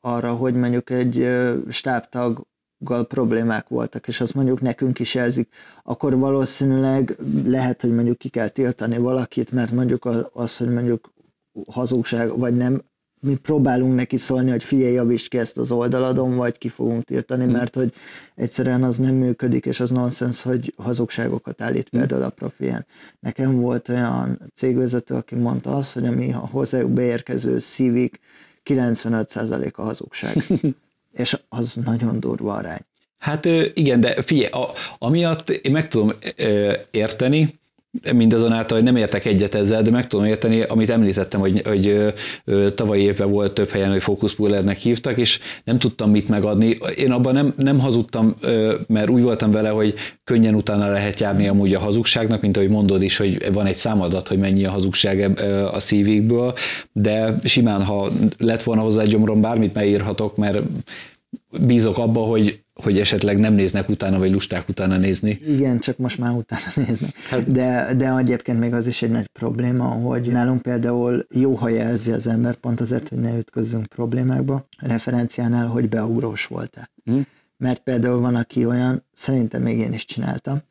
arra, 0.00 0.32
hogy 0.32 0.54
mondjuk 0.54 0.90
egy 0.90 1.28
stábtag 1.68 2.42
problémák 3.08 3.68
voltak, 3.68 4.08
és 4.08 4.20
azt 4.20 4.34
mondjuk 4.34 4.60
nekünk 4.60 4.98
is 4.98 5.14
jelzik, 5.14 5.48
akkor 5.82 6.18
valószínűleg 6.18 7.16
lehet, 7.44 7.80
hogy 7.80 7.94
mondjuk 7.94 8.18
ki 8.18 8.28
kell 8.28 8.48
tiltani 8.48 8.98
valakit, 8.98 9.50
mert 9.50 9.72
mondjuk 9.72 10.08
az, 10.32 10.56
hogy 10.56 10.72
mondjuk 10.72 11.12
hazugság, 11.66 12.38
vagy 12.38 12.56
nem, 12.56 12.82
mi 13.20 13.36
próbálunk 13.36 13.94
neki 13.94 14.16
szólni, 14.16 14.50
hogy 14.50 14.64
figyelj, 14.64 14.92
javíts 14.92 15.28
ki 15.28 15.38
ezt 15.38 15.58
az 15.58 15.70
oldaladon, 15.70 16.36
vagy 16.36 16.58
ki 16.58 16.68
fogunk 16.68 17.04
tiltani, 17.04 17.42
hmm. 17.44 17.52
mert 17.52 17.74
hogy 17.74 17.92
egyszerűen 18.34 18.82
az 18.82 18.96
nem 18.96 19.14
működik, 19.14 19.66
és 19.66 19.80
az 19.80 19.90
nonsens, 19.90 20.42
hogy 20.42 20.74
hazugságokat 20.76 21.60
állít 21.60 21.88
hmm. 21.88 22.00
például 22.00 22.22
a 22.22 22.30
profiljen. 22.30 22.86
Nekem 23.20 23.60
volt 23.60 23.88
olyan 23.88 24.52
cégvezető, 24.54 25.14
aki 25.14 25.34
mondta 25.34 25.76
azt, 25.76 25.92
hogy 25.92 26.30
a 26.32 26.36
hozzájuk 26.36 26.90
beérkező 26.90 27.58
szívik 27.58 28.20
95% 28.64 29.74
a 29.74 29.82
hazugság. 29.82 30.36
és 31.12 31.38
az 31.48 31.74
nagyon 31.84 32.20
durva 32.20 32.54
arány. 32.54 32.80
Hát 33.18 33.44
igen, 33.74 34.00
de 34.00 34.22
figyelj, 34.22 34.50
a, 34.50 34.68
amiatt 34.98 35.50
én 35.50 35.72
meg 35.72 35.88
tudom 35.88 36.12
érteni, 36.90 37.60
mindazonáltal, 38.12 38.76
hogy 38.76 38.86
nem 38.86 38.96
értek 38.96 39.24
egyet 39.24 39.54
ezzel, 39.54 39.82
de 39.82 39.90
meg 39.90 40.06
tudom 40.06 40.26
érteni, 40.26 40.62
amit 40.62 40.90
említettem, 40.90 41.40
hogy, 41.40 41.62
hogy 41.64 42.12
tavalyi 42.74 43.02
évben 43.02 43.30
volt 43.30 43.52
több 43.52 43.68
helyen, 43.68 43.90
hogy 43.90 44.02
fókuszpullernek 44.02 44.78
hívtak, 44.78 45.18
és 45.18 45.40
nem 45.64 45.78
tudtam 45.78 46.10
mit 46.10 46.28
megadni. 46.28 46.78
Én 46.96 47.10
abban 47.10 47.34
nem, 47.34 47.54
nem 47.56 47.78
hazudtam, 47.78 48.34
mert 48.86 49.08
úgy 49.08 49.22
voltam 49.22 49.50
vele, 49.50 49.68
hogy 49.68 49.94
könnyen 50.24 50.54
utána 50.54 50.90
lehet 50.90 51.20
járni 51.20 51.48
amúgy 51.48 51.74
a 51.74 51.80
hazugságnak, 51.80 52.40
mint 52.40 52.56
ahogy 52.56 52.70
mondod 52.70 53.02
is, 53.02 53.16
hogy 53.16 53.52
van 53.52 53.66
egy 53.66 53.76
számadat, 53.76 54.28
hogy 54.28 54.38
mennyi 54.38 54.64
a 54.64 54.70
hazugság 54.70 55.40
a 55.72 55.80
szívékből, 55.80 56.54
de 56.92 57.34
simán, 57.44 57.84
ha 57.84 58.10
lett 58.38 58.62
volna 58.62 58.82
hozzá 58.82 59.02
egy 59.02 59.08
gyomrom, 59.08 59.40
bármit 59.40 59.74
megírhatok, 59.74 60.36
mert 60.36 60.58
bízok 61.60 61.98
abba, 61.98 62.20
hogy 62.20 62.62
hogy 62.82 62.98
esetleg 62.98 63.38
nem 63.38 63.52
néznek 63.52 63.88
utána, 63.88 64.18
vagy 64.18 64.32
lusták 64.32 64.68
utána 64.68 64.96
nézni. 64.96 65.38
Igen, 65.46 65.78
csak 65.78 65.98
most 65.98 66.18
már 66.18 66.32
utána 66.32 66.72
néznek. 66.86 67.14
Hát. 67.28 67.52
De, 67.52 67.94
de 67.96 68.16
egyébként 68.16 68.58
még 68.58 68.74
az 68.74 68.86
is 68.86 69.02
egy 69.02 69.10
nagy 69.10 69.26
probléma, 69.26 69.84
hogy 69.84 70.28
nálunk 70.30 70.62
például 70.62 71.26
jó, 71.30 71.54
ha 71.54 71.68
jelzi 71.68 72.12
az 72.12 72.26
ember, 72.26 72.54
pont 72.54 72.80
azért, 72.80 73.08
hogy 73.08 73.18
ne 73.18 73.38
ütközzünk 73.38 73.86
problémákba, 73.86 74.66
referenciánál, 74.78 75.66
hogy 75.66 75.88
beugrós 75.88 76.46
volt-e. 76.46 76.90
Hmm 77.04 77.26
mert 77.62 77.82
például 77.82 78.20
van, 78.20 78.34
aki 78.34 78.66
olyan, 78.66 79.04
szerintem 79.12 79.62
még 79.62 79.78
én 79.78 79.92
is 79.92 80.04
csináltam, 80.04 80.62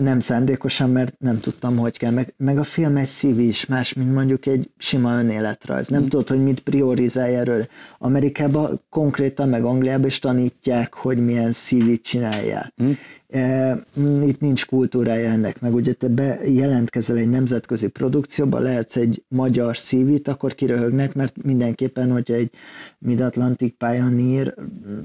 nem 0.00 0.20
szándékosan, 0.20 0.90
mert 0.90 1.14
nem 1.18 1.40
tudtam, 1.40 1.76
hogy 1.76 1.98
kell, 1.98 2.10
meg, 2.10 2.34
meg 2.36 2.58
a 2.58 2.64
film 2.64 2.96
egy 2.96 3.06
szív 3.06 3.38
is 3.38 3.66
más, 3.66 3.92
mint 3.92 4.12
mondjuk 4.14 4.46
egy 4.46 4.70
sima 4.76 5.18
önéletrajz. 5.18 5.88
Nem 5.88 6.02
mm. 6.02 6.06
tudod, 6.06 6.28
hogy 6.28 6.42
mit 6.42 6.60
priorizálj 6.60 7.34
erről. 7.34 7.66
Amerikában 7.98 8.80
konkrétan, 8.88 9.48
meg 9.48 9.64
Angliában 9.64 10.06
is 10.06 10.18
tanítják, 10.18 10.94
hogy 10.94 11.24
milyen 11.24 11.52
szívit 11.52 12.02
csináljál. 12.02 12.72
Mm. 12.82 12.90
Itt 14.22 14.40
nincs 14.40 14.66
kultúrája 14.66 15.30
ennek, 15.30 15.60
meg 15.60 15.74
ugye 15.74 15.92
te 15.92 16.08
bejelentkezel 16.08 17.16
egy 17.16 17.28
nemzetközi 17.28 17.88
produkcióba, 17.88 18.58
lehetsz 18.58 18.96
egy 18.96 19.22
magyar 19.28 19.76
szívit, 19.76 20.28
akkor 20.28 20.54
kiröhögnek, 20.54 21.14
mert 21.14 21.42
mindenképpen, 21.42 22.10
hogyha 22.10 22.34
egy 22.34 22.50
Mid-Atlantic 22.98 23.74
Pioneer, 23.78 24.54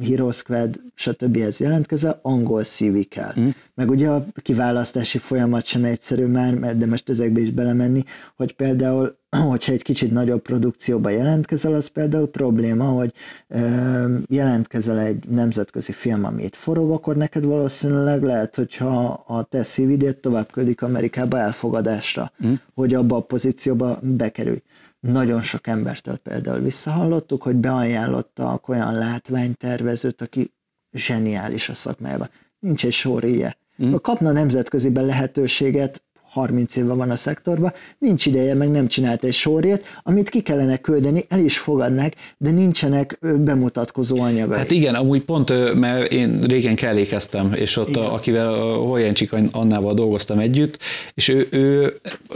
Hero 0.08 0.32
Squad, 0.32 0.82
stb. 0.96 1.38
ez 1.38 1.60
jelentkezel, 1.60 2.20
angol 2.22 2.64
szívi 2.64 3.04
kell. 3.04 3.34
Mm. 3.40 3.50
Meg 3.76 3.90
ugye 3.90 4.10
a 4.10 4.24
kiválasztási 4.41 5.17
folyamat 5.17 5.65
sem 5.65 5.84
egyszerű 5.84 6.26
már, 6.26 6.78
de 6.78 6.86
most 6.86 7.09
ezekbe 7.09 7.39
is 7.39 7.51
belemenni, 7.51 8.03
hogy 8.36 8.53
például 8.53 9.17
hogyha 9.49 9.71
egy 9.71 9.82
kicsit 9.82 10.11
nagyobb 10.11 10.41
produkcióba 10.41 11.09
jelentkezel, 11.09 11.73
az 11.73 11.88
például 11.88 12.28
probléma, 12.28 12.84
hogy 12.84 13.13
ö, 13.47 14.17
jelentkezel 14.28 14.99
egy 14.99 15.28
nemzetközi 15.30 15.91
film, 15.91 16.26
amit 16.26 16.55
forog, 16.55 16.91
akkor 16.91 17.15
neked 17.15 17.43
valószínűleg 17.43 18.23
lehet, 18.23 18.55
hogyha 18.55 19.23
a 19.28 19.43
te 19.43 19.63
szívidét 19.63 20.17
tovább 20.17 20.51
küldik 20.51 20.82
Amerikába 20.82 21.38
elfogadásra, 21.38 22.32
mm. 22.45 22.53
hogy 22.73 22.93
abba 22.93 23.15
a 23.15 23.21
pozícióba 23.21 23.99
bekerülj. 24.01 24.61
Nagyon 24.99 25.41
sok 25.41 25.67
embertől 25.67 26.17
például 26.17 26.59
visszahallottuk, 26.59 27.43
hogy 27.43 27.55
beajánlottak 27.55 28.67
olyan 28.67 28.93
látványtervezőt, 28.93 30.21
aki 30.21 30.53
zseniális 30.91 31.69
a 31.69 31.73
szakmájában. 31.73 32.30
Nincs 32.59 32.86
egy 32.86 32.91
sor 32.91 33.23
ilyen. 33.23 33.55
Mm. 33.84 33.93
Kapna 34.01 34.32
nemzetköziben 34.32 35.05
lehetőséget, 35.05 36.05
30 36.36 36.76
éve 36.76 36.93
van 36.93 37.09
a 37.09 37.15
szektorban, 37.15 37.73
nincs 37.97 38.26
ideje, 38.26 38.53
meg 38.53 38.71
nem 38.71 38.88
csinált 38.88 39.23
egy 39.23 39.34
sorért, 39.34 39.86
amit 40.03 40.30
ki 40.30 40.41
kellene 40.41 40.78
küldeni, 40.78 41.26
el 41.28 41.39
is 41.39 41.57
fogadnak, 41.57 42.13
de 42.38 42.49
nincsenek 42.49 43.17
bemutatkozó 43.39 44.19
anyagai. 44.19 44.57
Hát 44.57 44.71
igen, 44.71 44.95
amúgy 44.95 45.21
pont, 45.21 45.76
mert 45.80 46.11
én 46.11 46.41
régen 46.41 46.76
kellékeztem, 46.76 47.53
és 47.53 47.78
ott, 47.78 47.95
a, 47.95 48.13
akivel 48.13 48.53
Holjencsik 48.73 49.34
Annával 49.51 49.93
dolgoztam 49.93 50.39
együtt, 50.39 50.80
és 51.13 51.28
ő, 51.28 51.47
ő, 51.51 51.93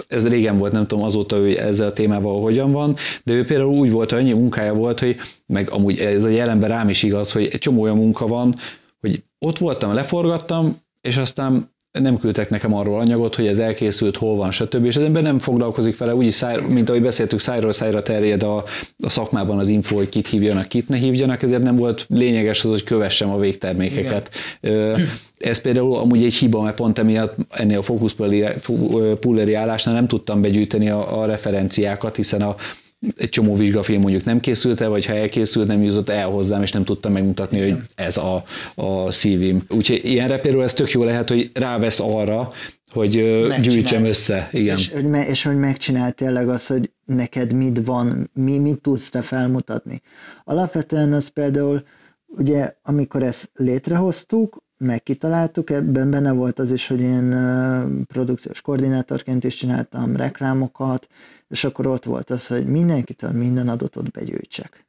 ez 0.07 0.27
régen 0.27 0.57
volt, 0.57 0.71
nem 0.71 0.87
tudom 0.87 1.03
azóta, 1.03 1.37
hogy 1.37 1.53
ezzel 1.53 1.87
a 1.87 1.93
témával 1.93 2.41
hogyan 2.41 2.71
van, 2.71 2.95
de 3.23 3.33
ő 3.33 3.45
például 3.45 3.77
úgy 3.77 3.91
volt, 3.91 4.11
hogy 4.11 4.19
annyi 4.19 4.33
munkája 4.33 4.73
volt, 4.73 4.99
hogy 4.99 5.15
meg 5.45 5.69
amúgy 5.69 5.99
ez 5.99 6.23
a 6.23 6.29
jelenben 6.29 6.69
rám 6.69 6.89
is 6.89 7.03
igaz, 7.03 7.31
hogy 7.31 7.49
egy 7.51 7.59
csomó 7.59 7.81
olyan 7.81 7.97
munka 7.97 8.27
van, 8.27 8.55
hogy 9.01 9.23
ott 9.39 9.57
voltam, 9.57 9.93
leforgattam, 9.93 10.77
és 11.01 11.17
aztán 11.17 11.77
nem 11.91 12.17
küldtek 12.17 12.49
nekem 12.49 12.73
arról 12.73 12.99
anyagot, 12.99 13.35
hogy 13.35 13.47
ez 13.47 13.59
elkészült, 13.59 14.17
hol 14.17 14.35
van, 14.35 14.51
stb. 14.51 14.85
És 14.85 14.95
az 14.95 15.03
ember 15.03 15.23
nem 15.23 15.39
foglalkozik 15.39 15.97
vele, 15.97 16.15
úgy 16.15 16.31
száj, 16.31 16.61
mint 16.67 16.89
ahogy 16.89 17.01
beszéltük, 17.01 17.39
szájról 17.39 17.71
szájra 17.71 18.01
terjed 18.01 18.43
a, 18.43 18.63
a 19.03 19.09
szakmában 19.09 19.59
az 19.59 19.69
info, 19.69 19.95
hogy 19.95 20.09
kit 20.09 20.27
hívjanak, 20.27 20.67
kit 20.67 20.89
ne 20.89 20.97
hívjanak, 20.97 21.41
ezért 21.43 21.63
nem 21.63 21.75
volt 21.75 22.05
lényeges 22.09 22.63
az, 22.63 22.69
hogy 22.69 22.83
kövessem 22.83 23.29
a 23.29 23.37
végtermékeket. 23.37 24.29
Igen. 24.61 25.07
Ez 25.37 25.61
például 25.61 25.95
amúgy 25.95 26.23
egy 26.23 26.33
hiba, 26.33 26.61
mert 26.61 26.75
pont 26.75 26.99
emiatt 26.99 27.35
ennél 27.49 27.77
a 27.77 27.81
focus 27.81 28.15
pulleri 29.19 29.53
állásnál 29.53 29.95
nem 29.95 30.07
tudtam 30.07 30.41
begyűjteni 30.41 30.89
a, 30.89 31.21
a 31.21 31.25
referenciákat, 31.25 32.15
hiszen 32.15 32.41
a, 32.41 32.55
egy 33.15 33.29
csomó 33.29 33.55
vizsgafilm 33.55 34.01
mondjuk 34.01 34.23
nem 34.23 34.39
készült 34.39 34.81
el, 34.81 34.89
vagy 34.89 35.05
ha 35.05 35.13
elkészült, 35.13 35.67
nem 35.67 35.83
jutott 35.83 36.09
el 36.09 36.27
hozzám, 36.29 36.61
és 36.61 36.71
nem 36.71 36.83
tudtam 36.83 37.11
megmutatni, 37.11 37.59
hogy 37.59 37.77
ez 37.95 38.17
a, 38.17 38.43
a 38.75 39.11
szívim. 39.11 39.63
Úgyhogy 39.69 39.99
ilyenre 40.03 40.39
például 40.39 40.63
ez 40.63 40.73
tök 40.73 40.91
jó 40.91 41.03
lehet, 41.03 41.29
hogy 41.29 41.51
rávesz 41.53 41.99
arra, 41.99 42.51
hogy 42.91 43.09
gyűjtsem 43.61 44.05
össze. 44.05 44.49
Igen. 44.51 44.77
És, 44.77 44.91
hogy 44.91 45.05
me, 45.05 45.27
és 45.27 45.43
hogy 45.43 45.57
megcsinál 45.57 46.11
tényleg 46.11 46.49
az, 46.49 46.67
hogy 46.67 46.91
neked 47.05 47.53
mit 47.53 47.85
van, 47.85 48.29
mi, 48.33 48.57
mit 48.57 48.81
tudsz 48.81 49.09
te 49.09 49.21
felmutatni. 49.21 50.01
Alapvetően 50.43 51.13
az 51.13 51.27
például, 51.27 51.83
ugye 52.27 52.73
amikor 52.83 53.23
ezt 53.23 53.49
létrehoztuk, 53.53 54.63
megkitaláltuk, 54.77 55.69
ebben 55.69 56.11
benne 56.11 56.31
volt 56.31 56.59
az 56.59 56.71
is, 56.71 56.87
hogy 56.87 56.99
én 56.99 57.35
produkciós 58.07 58.61
koordinátorként 58.61 59.43
is 59.43 59.55
csináltam 59.55 60.15
reklámokat, 60.15 61.07
és 61.49 61.63
akkor 61.63 61.87
ott 61.87 62.03
volt 62.03 62.29
az, 62.29 62.47
hogy 62.47 62.65
mindenkitől 62.65 63.31
minden 63.31 63.69
adatot 63.69 64.11
begyűjtsek. 64.11 64.85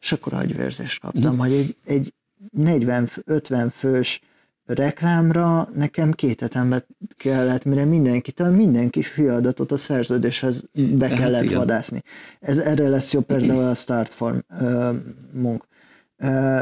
És 0.00 0.12
akkor 0.12 0.32
agyvérzést 0.32 1.00
kaptam, 1.00 1.34
mm. 1.34 1.38
hogy 1.38 1.52
egy, 1.52 1.76
egy 1.84 2.14
40-50 2.58 3.70
fős 3.72 4.20
reklámra 4.66 5.68
nekem 5.74 6.12
két 6.12 6.40
hetembe 6.40 6.86
kellett, 7.16 7.64
mire 7.64 7.84
mindenkitől 7.84 8.50
minden 8.50 8.90
kis 8.90 9.14
hülye 9.14 9.34
adatot 9.34 9.72
a 9.72 9.76
szerződéshez 9.76 10.64
be 10.72 11.08
hát 11.08 11.18
kellett 11.18 11.42
igen. 11.42 11.58
vadászni. 11.58 12.02
Ez, 12.40 12.58
erre 12.58 12.88
lesz 12.88 13.12
jó 13.12 13.20
például 13.20 13.64
a 13.64 13.74
Startform 13.74 14.38
uh, 14.60 14.94
munk. 15.32 15.66
Uh, 16.18 16.60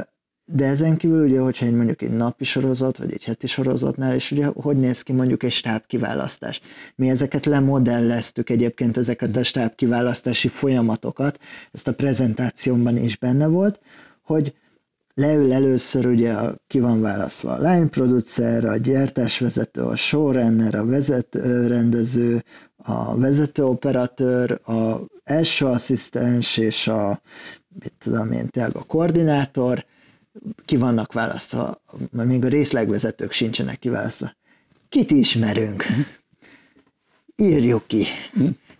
de 0.52 0.66
ezen 0.66 0.96
kívül 0.96 1.24
ugye, 1.24 1.40
hogyha 1.40 1.66
egy 1.66 1.74
mondjuk 1.74 2.02
egy 2.02 2.10
napi 2.10 2.44
sorozat, 2.44 2.96
vagy 2.96 3.12
egy 3.12 3.24
heti 3.24 3.46
sorozatnál, 3.46 4.14
és 4.14 4.30
ugye 4.30 4.46
hogy 4.46 4.76
néz 4.76 5.02
ki 5.02 5.12
mondjuk 5.12 5.42
egy 5.42 5.52
stábkiválasztás. 5.52 6.60
Mi 6.94 7.08
ezeket 7.08 7.46
lemodelleztük 7.46 8.50
egyébként, 8.50 8.96
ezeket 8.96 9.36
a 9.36 9.42
stábkiválasztási 9.42 10.48
folyamatokat, 10.48 11.38
ezt 11.72 11.88
a 11.88 11.94
prezentációmban 11.94 12.96
is 12.96 13.16
benne 13.16 13.46
volt, 13.46 13.80
hogy 14.22 14.54
leül 15.14 15.52
először 15.52 16.06
ugye 16.06 16.32
a, 16.32 16.54
ki 16.66 16.80
van 16.80 17.00
választva 17.00 17.52
a 17.52 17.70
line 17.70 17.88
producer, 17.88 18.64
a 18.64 18.76
gyártásvezető, 18.76 19.82
a 19.82 19.96
showrunner, 19.96 20.74
a 20.74 20.84
vezetőrendező, 20.84 22.44
a 22.76 23.16
vezetőoperatőr, 23.16 24.60
a 24.64 24.96
első 25.24 25.66
asszisztens 25.66 26.56
és 26.56 26.88
a, 26.88 27.20
mit 27.80 27.92
tudom 27.98 28.32
én, 28.32 28.48
a 28.72 28.84
koordinátor, 28.86 29.84
ki 30.64 30.76
vannak 30.76 31.12
választva, 31.12 31.82
mert 32.10 32.28
még 32.28 32.44
a 32.44 32.48
részlegvezetők 32.48 33.32
sincsenek 33.32 33.78
kiválasztva. 33.78 34.32
Kit 34.88 35.10
ismerünk? 35.10 35.84
Írjuk 37.36 37.86
ki. 37.86 38.04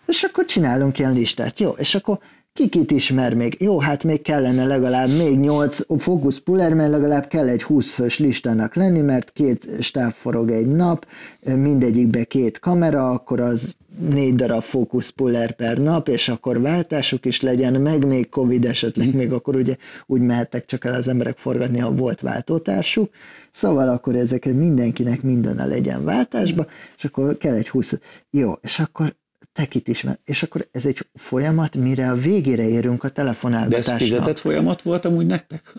És 0.07 0.23
akkor 0.23 0.45
csinálunk 0.45 0.99
ilyen 0.99 1.13
listát. 1.13 1.61
Jó, 1.61 1.71
és 1.71 1.95
akkor 1.95 2.19
ki 2.53 2.69
kit 2.69 2.91
ismer 2.91 3.35
még? 3.35 3.57
Jó, 3.61 3.81
hát 3.81 4.05
még 4.05 4.23
kellene 4.23 4.65
legalább 4.65 5.09
még 5.09 5.39
8 5.39 6.01
fókusz 6.01 6.39
puller, 6.39 6.75
mert 6.75 6.91
legalább 6.91 7.27
kell 7.29 7.49
egy 7.49 7.63
20 7.63 7.93
fős 7.93 8.19
listának 8.19 8.75
lenni, 8.75 9.01
mert 9.01 9.33
két 9.33 9.69
stáb 9.81 10.13
forog 10.13 10.51
egy 10.51 10.67
nap, 10.67 11.07
mindegyikbe 11.41 12.25
két 12.25 12.59
kamera, 12.59 13.11
akkor 13.11 13.41
az 13.41 13.77
négy 13.99 14.35
darab 14.35 14.63
fókuszpuller 14.63 15.53
per 15.53 15.79
nap, 15.79 16.09
és 16.09 16.29
akkor 16.29 16.61
váltásuk 16.61 17.25
is 17.25 17.41
legyen, 17.41 17.81
meg 17.81 18.07
még 18.07 18.29
Covid 18.29 18.65
esetleg, 18.65 19.15
még 19.15 19.33
akkor 19.33 19.57
ugye 19.57 19.77
úgy 20.07 20.21
mehettek 20.21 20.65
csak 20.65 20.85
el 20.85 20.95
az 20.95 21.09
emberek 21.09 21.37
forgatni, 21.37 21.79
ha 21.79 21.93
volt 21.93 22.21
váltótársuk. 22.21 23.11
Szóval 23.51 23.89
akkor 23.89 24.15
ezeket 24.15 24.55
mindenkinek 24.55 25.23
mindenne 25.23 25.65
legyen 25.65 26.05
váltásba, 26.05 26.67
és 26.97 27.05
akkor 27.05 27.37
kell 27.37 27.55
egy 27.55 27.69
20. 27.69 27.99
Jó, 28.31 28.53
és 28.61 28.79
akkor 28.79 29.17
tekit 29.53 29.89
is, 29.89 30.07
és 30.25 30.43
akkor 30.43 30.69
ez 30.73 30.87
egy 30.87 31.07
folyamat, 31.15 31.77
mire 31.77 32.11
a 32.11 32.15
végére 32.15 32.69
érünk 32.69 33.05
a 33.05 33.09
telefonálgatásnak. 33.09 33.99
De 33.99 34.05
ez 34.05 34.11
fizetett 34.11 34.39
folyamat 34.39 34.83
volt 34.83 35.05
amúgy 35.05 35.27
nektek? 35.27 35.75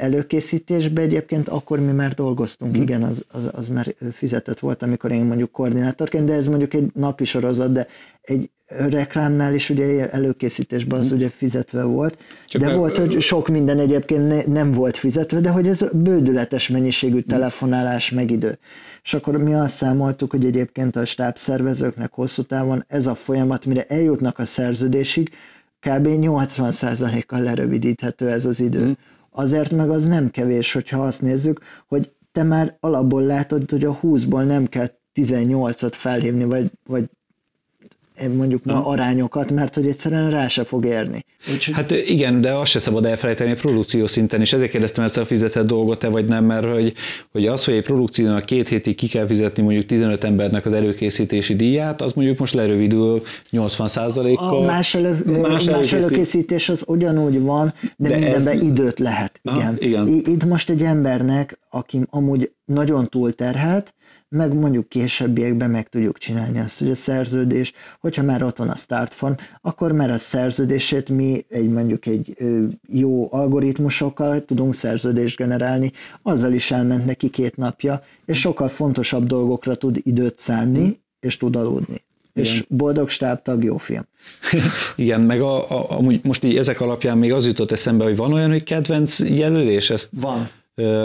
Előkészítésben 0.00 1.04
egyébként 1.04 1.48
akkor 1.48 1.80
mi 1.80 1.92
már 1.92 2.14
dolgoztunk, 2.14 2.72
hmm. 2.72 2.82
igen, 2.82 3.02
az, 3.02 3.24
az, 3.28 3.48
az 3.52 3.68
már 3.68 3.94
fizetett 4.12 4.58
volt, 4.58 4.82
amikor 4.82 5.10
én 5.10 5.24
mondjuk 5.24 5.50
koordinátorként, 5.50 6.24
de 6.24 6.32
ez 6.32 6.46
mondjuk 6.46 6.74
egy 6.74 6.90
napi 6.94 7.24
sorozat, 7.24 7.72
de 7.72 7.86
egy 8.20 8.50
reklámnál 8.70 9.54
is 9.54 9.70
ugye 9.70 10.10
előkészítésben 10.10 10.98
az 10.98 11.12
ugye 11.12 11.28
fizetve 11.28 11.82
volt, 11.82 12.18
Csak 12.46 12.60
de 12.60 12.66
meg, 12.66 12.76
volt, 12.76 12.96
hogy 12.96 13.20
sok 13.20 13.48
minden 13.48 13.78
egyébként 13.78 14.28
ne, 14.28 14.42
nem 14.52 14.72
volt 14.72 14.96
fizetve, 14.96 15.40
de 15.40 15.50
hogy 15.50 15.66
ez 15.66 15.84
bődületes 15.92 16.68
mennyiségű 16.68 17.20
telefonálás 17.20 18.10
meg 18.10 18.30
idő. 18.30 18.58
És 19.02 19.14
akkor 19.14 19.36
mi 19.36 19.54
azt 19.54 19.74
számoltuk, 19.74 20.30
hogy 20.30 20.44
egyébként 20.44 20.96
a 20.96 21.04
stábszervezőknek 21.04 22.12
hosszú 22.12 22.42
távon 22.42 22.84
ez 22.88 23.06
a 23.06 23.14
folyamat, 23.14 23.64
mire 23.64 23.84
eljutnak 23.88 24.38
a 24.38 24.44
szerződésig, 24.44 25.30
kb. 25.80 26.06
80%-kal 26.06 27.40
lerövidíthető 27.40 28.28
ez 28.30 28.44
az 28.44 28.60
idő. 28.60 28.84
Mm. 28.84 28.92
Azért 29.30 29.70
meg 29.70 29.90
az 29.90 30.06
nem 30.06 30.30
kevés, 30.30 30.72
hogyha 30.72 31.02
azt 31.02 31.22
nézzük, 31.22 31.60
hogy 31.86 32.12
te 32.32 32.42
már 32.42 32.76
alapból 32.80 33.22
látod, 33.22 33.70
hogy 33.70 33.84
a 33.84 34.00
20-ból 34.02 34.46
nem 34.46 34.66
kell 34.66 34.88
18-at 35.14 35.92
felhívni, 35.92 36.44
vagy, 36.44 36.70
vagy 36.86 37.04
mondjuk 38.28 38.64
ma 38.64 38.86
arányokat, 38.86 39.52
mert 39.52 39.74
hogy 39.74 39.86
egyszerűen 39.86 40.30
rá 40.30 40.48
se 40.48 40.64
fog 40.64 40.84
érni. 40.84 41.24
Úgyhogy... 41.52 41.74
Hát 41.74 41.90
igen, 41.90 42.40
de 42.40 42.52
azt 42.52 42.70
se 42.70 42.78
szabad 42.78 43.04
elfelejteni 43.04 43.50
a 43.50 43.54
produkció 43.54 44.06
szinten, 44.06 44.40
és 44.40 44.52
ezért 44.52 44.70
kérdeztem 44.70 45.04
ezt 45.04 45.16
a 45.16 45.24
fizetett 45.24 45.66
dolgot-e 45.66 46.08
vagy 46.08 46.26
nem, 46.26 46.44
mert 46.44 46.66
hogy, 46.66 46.92
hogy 47.32 47.46
az, 47.46 47.64
hogy 47.64 47.74
egy 47.74 47.84
produkciónak 47.84 48.44
két 48.44 48.68
hétig 48.68 48.94
ki 48.94 49.08
kell 49.08 49.26
fizetni 49.26 49.62
mondjuk 49.62 49.86
15 49.86 50.24
embernek 50.24 50.66
az 50.66 50.72
előkészítési 50.72 51.54
díját, 51.54 52.02
az 52.02 52.12
mondjuk 52.12 52.38
most 52.38 52.54
lerövidül 52.54 53.22
80 53.50 53.88
kal 54.34 54.36
A 54.36 54.64
más, 54.64 54.94
elő, 54.94 55.24
más, 55.42 55.64
más 55.64 55.92
előkészítés 55.92 56.68
az 56.68 56.84
ugyanúgy 56.86 57.40
van, 57.40 57.74
de, 57.96 58.08
de 58.08 58.14
mindenben 58.14 58.56
ez... 58.56 58.62
időt 58.62 58.98
lehet. 58.98 59.40
Igen. 59.42 59.66
Ha, 59.66 59.72
igen. 59.78 60.06
Itt 60.08 60.44
most 60.44 60.70
egy 60.70 60.82
embernek, 60.82 61.58
aki 61.70 62.00
amúgy 62.10 62.52
nagyon 62.64 63.08
túlterhelt, 63.08 63.94
meg 64.30 64.54
mondjuk 64.54 64.88
későbbiekben 64.88 65.70
meg 65.70 65.88
tudjuk 65.88 66.18
csinálni 66.18 66.58
azt, 66.58 66.78
hogy 66.78 66.90
a 66.90 66.94
szerződés, 66.94 67.72
hogyha 68.00 68.22
már 68.22 68.42
ott 68.42 68.56
van 68.56 68.68
a 68.68 68.76
startform, 68.76 69.32
akkor 69.60 69.92
már 69.92 70.10
a 70.10 70.18
szerződését 70.18 71.08
mi 71.08 71.44
egy 71.48 71.68
mondjuk 71.68 72.06
egy 72.06 72.36
jó 72.88 73.28
algoritmusokkal 73.32 74.44
tudunk 74.44 74.74
szerződést 74.74 75.36
generálni, 75.36 75.92
azzal 76.22 76.52
is 76.52 76.70
elment 76.70 77.06
neki 77.06 77.30
két 77.30 77.56
napja, 77.56 78.02
és 78.26 78.38
sokkal 78.38 78.68
fontosabb 78.68 79.26
dolgokra 79.26 79.74
tud 79.74 79.98
időt 80.02 80.38
szánni, 80.38 81.00
és 81.20 81.36
tud 81.36 81.56
aludni. 81.56 82.02
Igen. 82.34 82.52
És 82.52 82.64
boldog 82.68 83.08
stábtag, 83.08 83.64
jó 83.64 83.76
film. 83.76 84.06
Igen, 84.96 85.20
meg 85.20 85.40
a, 85.40 85.70
a, 85.70 85.98
a, 85.98 86.00
most 86.22 86.44
így 86.44 86.56
ezek 86.56 86.80
alapján 86.80 87.18
még 87.18 87.32
az 87.32 87.46
jutott 87.46 87.72
eszembe, 87.72 88.04
hogy 88.04 88.16
van 88.16 88.32
olyan, 88.32 88.50
hogy 88.50 88.62
kedvenc 88.62 89.18
jelölés? 89.18 89.90
Ezt 89.90 90.10
van 90.12 90.48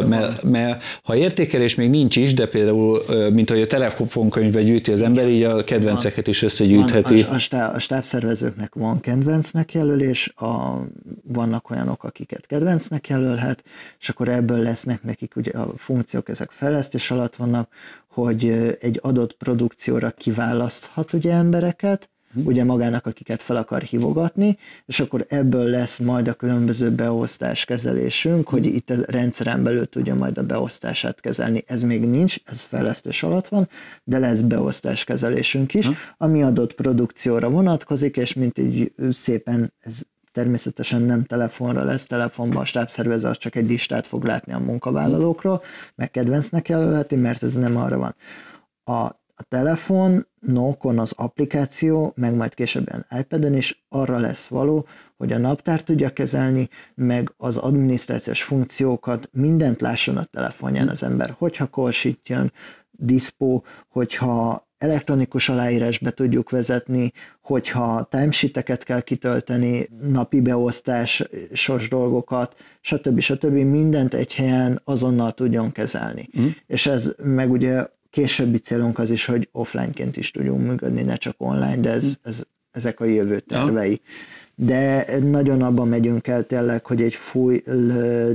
mert, 0.08 0.44
mert 0.44 0.84
ha 1.04 1.16
értékelés 1.16 1.76
még 1.76 1.90
nincs 1.90 2.16
is, 2.16 2.34
de 2.34 2.48
például, 2.48 3.04
mint 3.32 3.50
ahogy 3.50 3.62
a 3.62 3.68
telefonkönyvbe 3.68 4.64
gyűjti 4.64 4.92
az 4.92 5.02
ember, 5.02 5.28
így 5.28 5.44
a 5.44 5.64
kedvenceket 5.64 6.28
is 6.28 6.42
összegyűjtheti. 6.42 7.24
Van, 7.24 7.40
a, 7.52 7.56
a, 7.56 7.74
a 7.74 7.80
stábszervezőknek 7.80 8.74
van 8.74 9.00
kedvencnek 9.00 9.74
jelölés, 9.74 10.34
a, 10.36 10.82
vannak 11.24 11.70
olyanok, 11.70 12.04
akiket 12.04 12.46
kedvencnek 12.46 13.08
jelölhet, 13.08 13.64
és 14.00 14.10
akkor 14.10 14.30
ebből 14.30 14.60
lesznek 14.60 15.04
nekik 15.04 15.36
ugye 15.36 15.52
a 15.52 15.74
funkciók, 15.78 16.30
ezek 16.30 16.52
fejlesztés 16.52 17.12
alatt 17.12 17.36
vannak, 17.36 17.70
hogy 18.08 18.76
egy 18.80 19.00
adott 19.02 19.34
produkcióra 19.34 20.12
kiválaszthat 20.12 21.14
ugye 21.14 21.32
embereket. 21.32 22.10
Ugye 22.44 22.64
magának, 22.64 23.06
akiket 23.06 23.42
fel 23.42 23.56
akar 23.56 23.82
hívogatni, 23.82 24.58
és 24.86 25.00
akkor 25.00 25.26
ebből 25.30 25.66
lesz 25.66 25.98
majd 25.98 26.28
a 26.28 26.34
különböző 26.34 26.92
beosztás 26.92 27.66
kezelésünk, 27.66 28.50
hogy 28.50 28.66
itt 28.66 28.90
a 28.90 28.96
rendszeren 29.06 29.64
belül 29.64 29.90
tudja 29.90 30.16
majd 30.16 30.38
a 30.38 30.44
beosztását 30.44 31.20
kezelni. 31.20 31.64
Ez 31.68 31.84
még 31.84 32.06
nincs, 32.06 32.36
ez 32.46 32.62
fejlesztés 32.62 33.24
alatt 33.24 33.48
van, 33.48 33.70
de 34.04 34.20
lesz 34.20 34.40
beosztás 34.40 35.04
kezelésünk 35.04 35.74
is, 35.74 35.86
hm. 35.86 35.94
ami 36.18 36.44
adott 36.44 36.74
produkcióra 36.74 37.50
vonatkozik, 37.50 38.18
és 38.18 38.34
mint 38.34 38.58
így 38.58 38.94
szépen 39.12 39.74
ez 39.80 40.02
természetesen 40.36 41.02
nem 41.02 41.24
telefonra 41.24 41.84
lesz, 41.84 42.06
telefonban 42.06 42.62
a 42.62 42.66
stábszervező 42.66 43.28
az 43.28 43.38
csak 43.38 43.56
egy 43.56 43.70
listát 43.70 44.08
fog 44.08 44.24
látni 44.24 44.54
a 44.54 44.60
munkavállalókról, 44.60 45.62
meg 45.96 46.12
kedvencnek 46.12 46.70
jelölheti, 46.70 47.16
mert 47.16 47.44
ez 47.44 47.54
nem 47.54 47.78
arra 47.78 47.98
van. 47.98 48.16
A 48.98 49.24
a 49.36 49.44
telefonokon 49.44 51.00
az 51.00 51.14
applikáció, 51.18 52.14
meg 52.16 52.34
majd 52.34 52.54
később 52.54 53.06
iPad-en 53.20 53.56
is 53.56 53.86
arra 53.90 54.20
lesz 54.20 54.48
való, 54.48 54.88
hogy 55.18 55.32
a 55.32 55.38
naptár 55.38 55.84
tudja 55.84 56.10
kezelni, 56.10 56.70
meg 56.96 57.34
az 57.38 57.58
adminisztrációs 57.58 58.44
funkciókat, 58.44 59.30
mindent 59.32 59.82
lásson 59.82 60.18
a 60.18 60.24
telefonján 60.24 60.88
az 60.88 61.04
ember, 61.04 61.36
hogyha 61.38 61.68
korsít 61.68 62.30
jön, 62.30 62.52
diszpó, 62.92 63.64
hogyha 63.90 64.68
elektronikus 64.78 65.50
aláírás 65.50 66.00
be 66.00 66.12
tudjuk 66.12 66.50
vezetni, 66.50 67.12
hogyha 67.42 68.04
timesheeteket 68.04 68.84
kell 68.84 69.02
kitölteni, 69.02 69.90
napi 70.02 70.42
beosztásos 70.42 71.88
dolgokat, 71.90 72.56
stb. 72.82 73.20
stb. 73.20 73.54
mindent 73.54 74.14
egy 74.14 74.34
helyen 74.34 74.82
azonnal 74.84 75.32
tudjon 75.34 75.72
kezelni. 75.72 76.30
Mm. 76.40 76.48
És 76.68 76.86
ez 76.86 77.14
meg 77.24 77.52
ugye 77.52 77.86
későbbi 78.16 78.58
célunk 78.58 79.00
az 79.00 79.10
is, 79.10 79.26
hogy 79.26 79.50
offlineként 79.52 80.18
is 80.18 80.32
tudjunk 80.32 80.68
működni, 80.68 81.02
ne 81.02 81.16
csak 81.16 81.36
online, 81.38 81.78
de 81.78 81.90
ez, 81.90 82.18
ez, 82.24 82.44
ezek 82.72 83.00
a 83.00 83.06
jövő 83.06 83.40
tervei. 83.40 84.02
De 84.56 85.06
nagyon 85.20 85.62
abban 85.62 85.88
megyünk 85.88 86.28
el 86.28 86.44
tényleg, 86.44 86.86
hogy 86.86 87.02
egy 87.02 87.14
full 87.14 87.58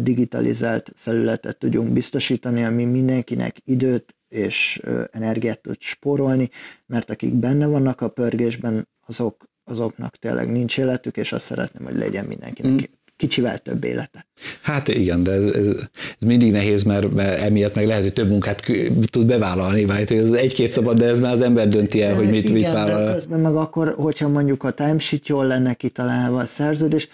digitalizált 0.03 0.93
felületet 0.97 1.59
tudjunk 1.59 1.93
biztosítani, 1.93 2.65
ami 2.65 2.85
mindenkinek 2.85 3.57
időt 3.65 4.17
és 4.29 4.83
energiát 5.11 5.61
tud 5.61 5.77
spórolni, 5.79 6.51
mert 6.87 7.11
akik 7.11 7.35
benne 7.35 7.67
vannak 7.67 8.01
a 8.01 8.09
pörgésben, 8.09 8.89
azok, 9.07 9.45
azoknak 9.65 10.17
tényleg 10.17 10.51
nincs 10.51 10.79
életük, 10.79 11.17
és 11.17 11.33
azt 11.33 11.45
szeretném, 11.45 11.87
hogy 11.87 11.97
legyen 11.97 12.25
mindenkinek 12.25 12.73
mm 12.73 13.00
kicsivel 13.21 13.59
több 13.59 13.85
élete. 13.85 14.27
Hát 14.63 14.89
igen, 14.89 15.23
de 15.23 15.33
ez, 15.33 15.45
ez, 15.45 15.67
ez 15.67 16.27
mindig 16.27 16.53
nehéz, 16.53 16.83
mert, 16.83 17.15
mert 17.15 17.43
emiatt 17.43 17.75
meg 17.75 17.87
lehet, 17.87 18.03
hogy 18.03 18.13
több 18.13 18.29
munkát 18.29 18.63
tud 19.11 19.27
bevállalni, 19.27 19.85
vagy 19.85 20.13
ez 20.13 20.31
egy-két 20.31 20.69
szabad, 20.69 20.99
de 20.99 21.07
ez 21.07 21.19
már 21.19 21.33
az 21.33 21.43
ember 21.43 21.69
dönti 21.69 22.03
el, 22.03 22.15
hogy 22.15 22.31
mit, 22.31 22.45
igen, 22.45 22.53
mit 22.53 22.73
vállal. 22.73 23.13
Közben 23.13 23.41
meg 23.41 23.55
akkor, 23.55 23.95
hogyha 23.97 24.29
mondjuk 24.29 24.65
a 24.65 24.71
timesheet 24.71 25.29
jól 25.29 25.47
lenne 25.47 25.75
kitalálva 25.75 26.41
a 26.41 26.47
szerződés, 26.47 27.09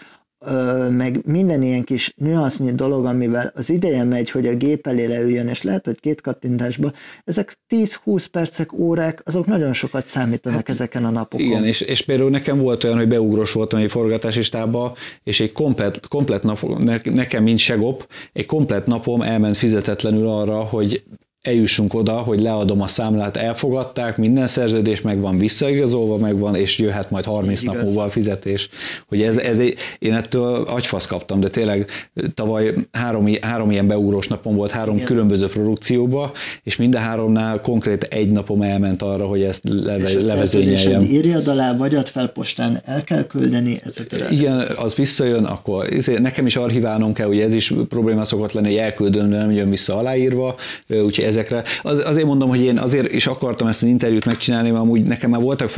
meg 0.91 1.21
minden 1.25 1.63
ilyen 1.63 1.85
kis 1.85 2.15
nüansznyi 2.17 2.73
dolog, 2.73 3.05
amivel 3.05 3.53
az 3.55 3.71
ideje 3.71 4.05
megy, 4.05 4.31
hogy 4.31 4.47
a 4.47 4.55
gép 4.55 4.87
elé 4.87 5.05
leüljön, 5.05 5.49
és 5.49 5.63
lehet, 5.63 5.85
hogy 5.85 6.01
két 6.01 6.21
kattintásban, 6.21 6.95
ezek 7.25 7.59
10-20 7.69 8.27
percek, 8.31 8.73
órák, 8.73 9.23
azok 9.25 9.47
nagyon 9.47 9.73
sokat 9.73 10.07
számítanak 10.07 10.59
hát, 10.59 10.69
ezeken 10.69 11.05
a 11.05 11.11
napokon. 11.11 11.47
Igen, 11.47 11.65
és, 11.65 11.81
és 11.81 12.03
például 12.03 12.31
nekem 12.31 12.59
volt 12.59 12.85
olyan, 12.85 12.97
hogy 12.97 13.09
beugrós 13.09 13.53
voltam 13.53 13.81
egy 13.81 13.91
forgatási 13.91 14.43
stábba, 14.43 14.95
és 15.23 15.41
egy 15.41 15.53
komplet, 15.53 16.09
komplet 16.09 16.43
nap, 16.43 16.61
nekem, 17.05 17.43
mint 17.43 17.59
segop, 17.59 18.09
egy 18.33 18.47
komplet 18.47 18.87
napom 18.87 19.23
elment 19.23 19.57
fizetetlenül 19.57 20.27
arra, 20.27 20.57
hogy 20.57 21.03
eljussunk 21.47 21.95
oda, 21.95 22.13
hogy 22.13 22.41
leadom 22.41 22.81
a 22.81 22.87
számlát, 22.87 23.37
elfogadták, 23.37 24.17
minden 24.17 24.47
szerződés 24.47 25.01
megvan, 25.01 25.39
visszaigazolva 25.39 26.17
megvan, 26.17 26.55
és 26.55 26.79
jöhet 26.79 27.11
majd 27.11 27.25
30 27.25 27.63
nap 27.63 27.83
múlva 27.83 28.03
a 28.03 28.09
fizetés. 28.09 28.69
Hogy 29.09 29.23
ez, 29.23 29.37
ez, 29.37 29.59
én 29.99 30.15
ettől 30.15 30.63
agyfasz 30.63 31.07
kaptam, 31.07 31.41
de 31.41 31.49
tényleg 31.49 31.91
tavaly 32.35 32.75
három, 32.93 33.29
három 33.41 33.71
ilyen 33.71 33.87
beúrós 33.87 34.29
napom 34.29 34.55
volt, 34.55 34.71
három 34.71 34.95
Igen. 34.95 35.07
különböző 35.07 35.47
produkcióba, 35.47 36.33
és 36.63 36.77
minden 36.77 37.03
háromnál 37.03 37.61
konkrét 37.61 38.03
egy 38.03 38.31
napom 38.31 38.63
elment 38.63 39.03
arra, 39.03 39.27
hogy 39.27 39.43
ezt 39.43 39.63
leve, 39.65 40.11
levezényeljem. 40.21 41.03
írjad 41.03 41.49
alá, 41.49 41.77
vagy 41.77 41.95
ad 41.95 42.07
fel 42.07 42.29
postán, 42.29 42.81
el 42.85 43.05
kell 43.05 43.27
küldeni, 43.27 43.81
etc. 43.85 44.31
Igen, 44.31 44.67
az 44.77 44.95
visszajön, 44.95 45.45
akkor 45.45 45.89
nekem 46.19 46.47
is 46.47 46.57
archiválnom 46.57 47.13
kell, 47.13 47.27
hogy 47.27 47.41
ez 47.41 47.55
is 47.55 47.73
probléma 47.89 48.25
szokott 48.25 48.53
lenni, 48.53 48.67
hogy 48.67 48.77
elküldöm, 48.77 49.31
de 49.31 49.37
nem 49.37 49.51
jön 49.51 49.71
vissza 49.71 49.97
aláírva, 49.97 50.57
úgyhogy 50.89 51.25
ez 51.25 51.36
ezekre. 51.37 51.63
Az, 51.83 52.03
azért 52.07 52.27
mondom, 52.27 52.49
hogy 52.49 52.63
én 52.63 52.79
azért 52.79 53.13
is 53.13 53.27
akartam 53.27 53.69
ezt 53.69 53.83
az 53.83 53.89
interjút 53.89 54.25
megcsinálni, 54.25 54.71
mert 54.71 54.83
amúgy 54.83 55.03
nekem 55.03 55.31
már 55.31 55.41
voltak 55.41 55.69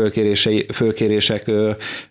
fölkérések 0.73 1.51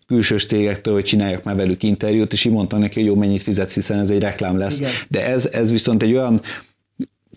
külsős 0.08 0.46
cégektől, 0.46 0.94
hogy 0.94 1.04
csináljak 1.04 1.44
már 1.44 1.56
velük 1.56 1.84
interjút, 1.84 2.34
és 2.34 2.46
így 2.46 2.52
mondtam 2.52 2.80
neki, 2.80 2.94
hogy 2.94 3.06
jó, 3.06 3.16
mennyit 3.16 3.42
fizetsz, 3.42 3.74
hiszen 3.74 4.00
ez 4.00 4.10
egy 4.10 4.22
reklám 4.22 4.58
lesz. 4.58 4.80
Igen. 4.80 4.92
De 5.10 5.26
ez, 5.28 5.46
ez 5.46 5.72
viszont 5.72 6.04
egy 6.04 6.14
olyan 6.14 6.42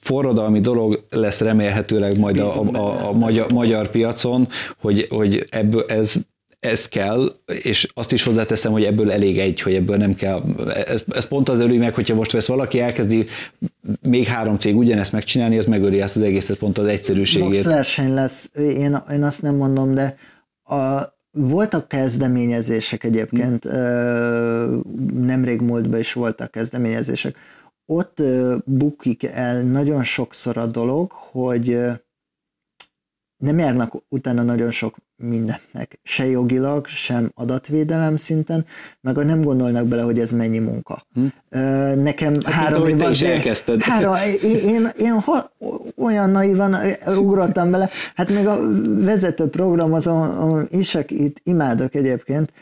forradalmi 0.01 0.61
dolog 0.61 1.05
lesz 1.11 1.41
remélhetőleg 1.41 2.19
majd 2.19 2.39
a, 2.39 2.61
a, 2.61 2.77
a, 2.77 3.09
a 3.09 3.13
magyar, 3.13 3.53
magyar 3.53 3.89
piacon, 3.91 4.49
hogy, 4.79 5.07
hogy 5.11 5.47
ebből 5.51 5.85
ez 5.89 6.17
ez 6.61 6.89
kell, 6.89 7.33
és 7.63 7.89
azt 7.95 8.13
is 8.13 8.23
hozzáteszem, 8.23 8.73
hogy 8.73 8.85
ebből 8.85 9.13
elég 9.13 9.39
egy, 9.39 9.61
hogy 9.61 9.75
ebből 9.75 9.97
nem 9.97 10.15
kell. 10.15 10.43
Ez, 10.87 11.03
ez 11.09 11.29
pont 11.29 11.49
az 11.49 11.61
ölő 11.61 11.79
meg, 11.79 11.95
hogyha 11.95 12.15
most 12.15 12.33
vesz 12.33 12.49
valaki, 12.49 12.81
elkezdi 12.81 13.27
még 14.03 14.27
három 14.27 14.57
cég 14.57 14.77
ugyanezt 14.77 15.13
megcsinálni, 15.13 15.59
az 15.59 15.67
megöli 15.67 16.01
ezt 16.01 16.17
az 16.17 16.23
egészet 16.23 16.59
pont 16.59 16.79
az 16.79 16.87
egyszerűségét. 16.87 17.49
Max 17.49 17.65
verseny 17.65 18.15
lesz, 18.15 18.51
én, 18.55 19.03
én 19.13 19.23
azt 19.23 19.43
nem 19.43 19.55
mondom, 19.55 19.95
de 19.95 20.17
a, 20.65 21.01
voltak 21.31 21.89
kezdeményezések 21.89 23.05
egyébként, 23.05 23.65
hmm. 23.65 24.83
nemrég 25.25 25.61
múltban 25.61 25.99
is 25.99 26.13
voltak 26.13 26.51
kezdeményezések. 26.51 27.37
Ott 27.87 28.23
bukik 28.65 29.25
el 29.25 29.63
nagyon 29.63 30.03
sokszor 30.03 30.57
a 30.57 30.67
dolog, 30.67 31.11
hogy 31.13 31.79
nem 33.37 33.59
járnak 33.59 33.95
utána 34.09 34.43
nagyon 34.43 34.71
sok 34.71 34.97
mindennek, 35.21 35.99
se 36.03 36.27
jogilag, 36.27 36.87
sem 36.87 37.31
adatvédelem 37.35 38.17
szinten, 38.17 38.65
meg 39.01 39.19
a 39.19 39.23
nem 39.23 39.43
gondolnak 39.43 39.87
bele, 39.87 40.03
hogy 40.03 40.19
ez 40.19 40.31
mennyi 40.31 40.59
munka. 40.59 41.07
Hm. 41.15 41.27
Nekem 42.03 42.37
hát 42.45 42.53
három 42.53 42.87
év 42.87 43.11
is 43.11 43.23
elkezdted. 43.23 43.83
Három, 43.83 44.15
én, 44.43 44.57
én, 44.57 44.91
én 44.99 45.13
ha, 45.13 45.51
olyan 45.97 46.31
naivan 46.31 46.77
ugrottam 47.07 47.71
bele, 47.71 47.91
hát 48.15 48.31
még 48.31 48.47
a 48.47 48.59
vezető 49.05 49.49
program 49.49 49.93
azon, 49.93 50.69
is, 50.71 50.99
itt 51.09 51.41
imádok 51.43 51.95
egyébként, 51.95 52.53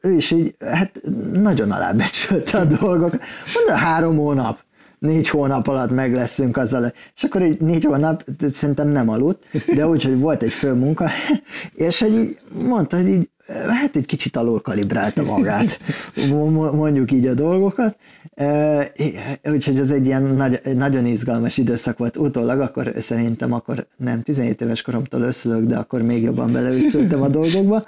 ő 0.00 0.12
is 0.12 0.30
így, 0.30 0.54
hát 0.58 1.00
nagyon 1.32 1.70
alábecsülte 1.70 2.58
a 2.58 2.64
dolgok. 2.64 3.10
Mondta, 3.54 3.74
három 3.74 4.16
hónap 4.16 4.58
négy 5.00 5.28
hónap 5.28 5.66
alatt 5.66 5.90
meg 5.90 6.14
leszünk 6.14 6.56
azzal, 6.56 6.92
és 7.16 7.22
akkor 7.22 7.42
így 7.42 7.60
négy 7.60 7.84
hónap 7.84 8.24
szerintem 8.52 8.88
nem 8.88 9.08
aludt, 9.08 9.44
de 9.74 9.86
úgy, 9.86 10.02
hogy 10.02 10.18
volt 10.18 10.42
egy 10.42 10.52
fő 10.52 10.72
munka, 10.72 11.10
és 11.74 12.00
hogy 12.00 12.12
így 12.12 12.38
mondta, 12.64 12.96
hogy 12.96 13.08
így, 13.08 13.28
hát 13.68 13.96
egy 13.96 14.06
kicsit 14.06 14.36
alul 14.36 14.60
kalibrálta 14.60 15.22
magát, 15.22 15.80
mondjuk 16.72 17.12
így 17.12 17.26
a 17.26 17.34
dolgokat, 17.34 17.96
úgyhogy 19.44 19.78
ez 19.78 19.90
egy 19.90 20.06
ilyen 20.06 20.22
nagy, 20.22 20.60
nagyon 20.76 21.06
izgalmas 21.06 21.56
időszak 21.56 21.98
volt. 21.98 22.16
Utólag, 22.16 22.60
akkor 22.60 22.94
szerintem 22.98 23.52
akkor 23.52 23.86
nem 23.96 24.22
17 24.22 24.60
éves 24.60 24.82
koromtól 24.82 25.20
összülök, 25.20 25.64
de 25.64 25.76
akkor 25.76 26.02
még 26.02 26.22
jobban 26.22 26.52
beleüsszültem 26.52 27.22
a 27.22 27.28
dolgokba, 27.28 27.82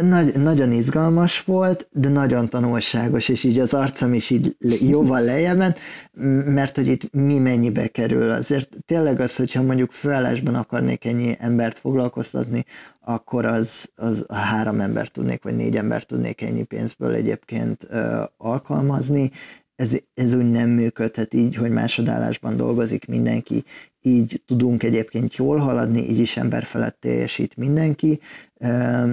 nagy, 0.00 0.36
nagyon 0.36 0.72
izgalmas 0.72 1.40
volt, 1.40 1.88
de 1.92 2.08
nagyon 2.08 2.48
tanulságos, 2.48 3.28
és 3.28 3.44
így 3.44 3.58
az 3.58 3.74
arcom 3.74 4.14
is 4.14 4.30
így 4.30 4.56
jóval 4.80 5.20
lejjebb 5.30 5.76
mert 6.44 6.76
hogy 6.76 6.86
itt 6.86 7.12
mi 7.12 7.38
mennyibe 7.38 7.86
kerül. 7.86 8.30
Azért 8.30 8.68
tényleg 8.86 9.20
az, 9.20 9.36
hogyha 9.36 9.62
mondjuk 9.62 9.90
főállásban 9.90 10.54
akarnék 10.54 11.04
ennyi 11.04 11.36
embert 11.38 11.78
foglalkoztatni, 11.78 12.64
akkor 13.00 13.44
az, 13.44 13.90
az 13.94 14.24
a 14.28 14.34
három 14.34 14.80
embert 14.80 15.12
tudnék, 15.12 15.42
vagy 15.42 15.56
négy 15.56 15.76
embert 15.76 16.06
tudnék 16.06 16.40
ennyi 16.42 16.62
pénzből 16.62 17.14
egyébként 17.14 17.86
ö, 17.88 18.22
alkalmazni, 18.36 19.30
ez, 19.76 19.96
ez 20.14 20.32
úgy 20.34 20.50
nem 20.50 20.68
működhet 20.68 21.34
így, 21.34 21.54
hogy 21.54 21.70
másodállásban 21.70 22.56
dolgozik 22.56 23.06
mindenki, 23.06 23.64
így 24.00 24.42
tudunk 24.46 24.82
egyébként 24.82 25.36
jól 25.36 25.56
haladni, 25.56 26.10
így 26.10 26.18
is 26.18 26.36
ember 26.36 26.64
felett 26.64 27.00
teljesít 27.00 27.56
mindenki, 27.56 28.20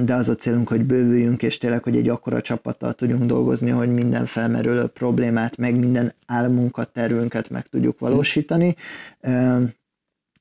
de 0.04 0.14
az 0.14 0.30
a 0.30 0.36
célunk, 0.36 0.68
hogy 0.68 0.84
bővüljünk, 0.84 1.44
és 1.44 1.58
tényleg, 1.58 1.84
hogy 1.84 1.96
egy 1.96 2.10
akkora 2.10 2.42
csapattal 2.42 2.94
tudjunk 2.94 3.24
dolgozni, 3.24 3.70
hogy 3.70 3.94
minden 3.94 4.26
felmerülő 4.26 4.86
problémát, 4.88 5.58
meg 5.58 5.80
minden 5.80 6.14
álmunkat, 6.26 6.94
tervünket 6.94 7.50
meg 7.50 7.68
tudjuk 7.68 8.00
valósítani. 8.00 8.76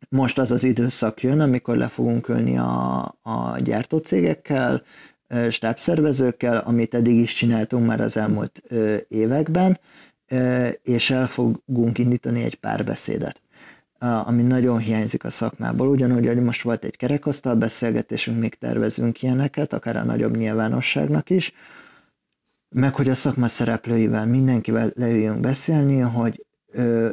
Most 0.08 0.38
az 0.38 0.50
az 0.50 0.64
időszak 0.64 1.22
jön, 1.22 1.40
amikor 1.40 1.76
le 1.76 1.88
fogunk 1.88 2.28
ülni 2.28 2.58
a, 2.58 3.00
a 3.22 3.58
gyártócégekkel, 3.58 4.82
stábszervezőkkel, 5.50 6.56
amit 6.56 6.94
eddig 6.94 7.16
is 7.16 7.34
csináltunk 7.34 7.86
már 7.86 8.00
az 8.00 8.16
elmúlt 8.16 8.62
években, 9.08 9.78
és 10.82 11.10
el 11.10 11.26
fogunk 11.26 11.98
indítani 11.98 12.42
egy 12.42 12.54
párbeszédet 12.54 13.42
ami 14.00 14.42
nagyon 14.42 14.78
hiányzik 14.78 15.24
a 15.24 15.30
szakmából. 15.30 15.88
Ugyanúgy, 15.88 16.26
hogy 16.26 16.42
most 16.42 16.62
volt 16.62 16.84
egy 16.84 16.96
kerekasztal 16.96 17.54
beszélgetésünk, 17.54 18.38
még 18.38 18.54
tervezünk 18.54 19.22
ilyeneket, 19.22 19.72
akár 19.72 19.96
a 19.96 20.04
nagyobb 20.04 20.36
nyilvánosságnak 20.36 21.30
is, 21.30 21.52
meg 22.68 22.94
hogy 22.94 23.08
a 23.08 23.14
szakma 23.14 23.48
szereplőivel, 23.48 24.26
mindenkivel 24.26 24.90
leüljünk 24.94 25.40
beszélni, 25.40 25.98
hogy 25.98 26.46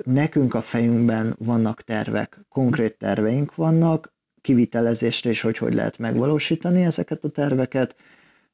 nekünk 0.03 0.53
a 0.53 0.61
fejünkben 0.61 1.35
vannak 1.39 1.81
tervek, 1.81 2.45
konkrét 2.49 2.97
terveink 2.97 3.55
vannak, 3.55 4.13
kivitelezésre 4.41 5.29
is, 5.29 5.41
hogy 5.41 5.57
hogy 5.57 5.73
lehet 5.73 5.97
megvalósítani 5.97 6.83
ezeket 6.83 7.23
a 7.23 7.29
terveket, 7.29 7.95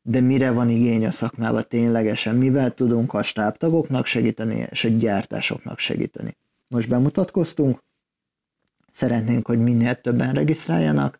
de 0.05 0.19
mire 0.19 0.51
van 0.51 0.69
igény 0.69 1.05
a 1.05 1.11
szakmába 1.11 1.61
ténylegesen, 1.61 2.35
mivel 2.35 2.73
tudunk 2.73 3.13
a 3.13 3.23
stábtagoknak 3.23 4.05
segíteni, 4.05 4.67
és 4.69 4.83
a 4.83 4.89
gyártásoknak 4.89 5.79
segíteni. 5.79 6.37
Most 6.67 6.89
bemutatkoztunk, 6.89 7.83
szeretnénk, 8.91 9.45
hogy 9.45 9.59
minél 9.59 9.95
többen 9.95 10.33
regisztráljanak, 10.33 11.17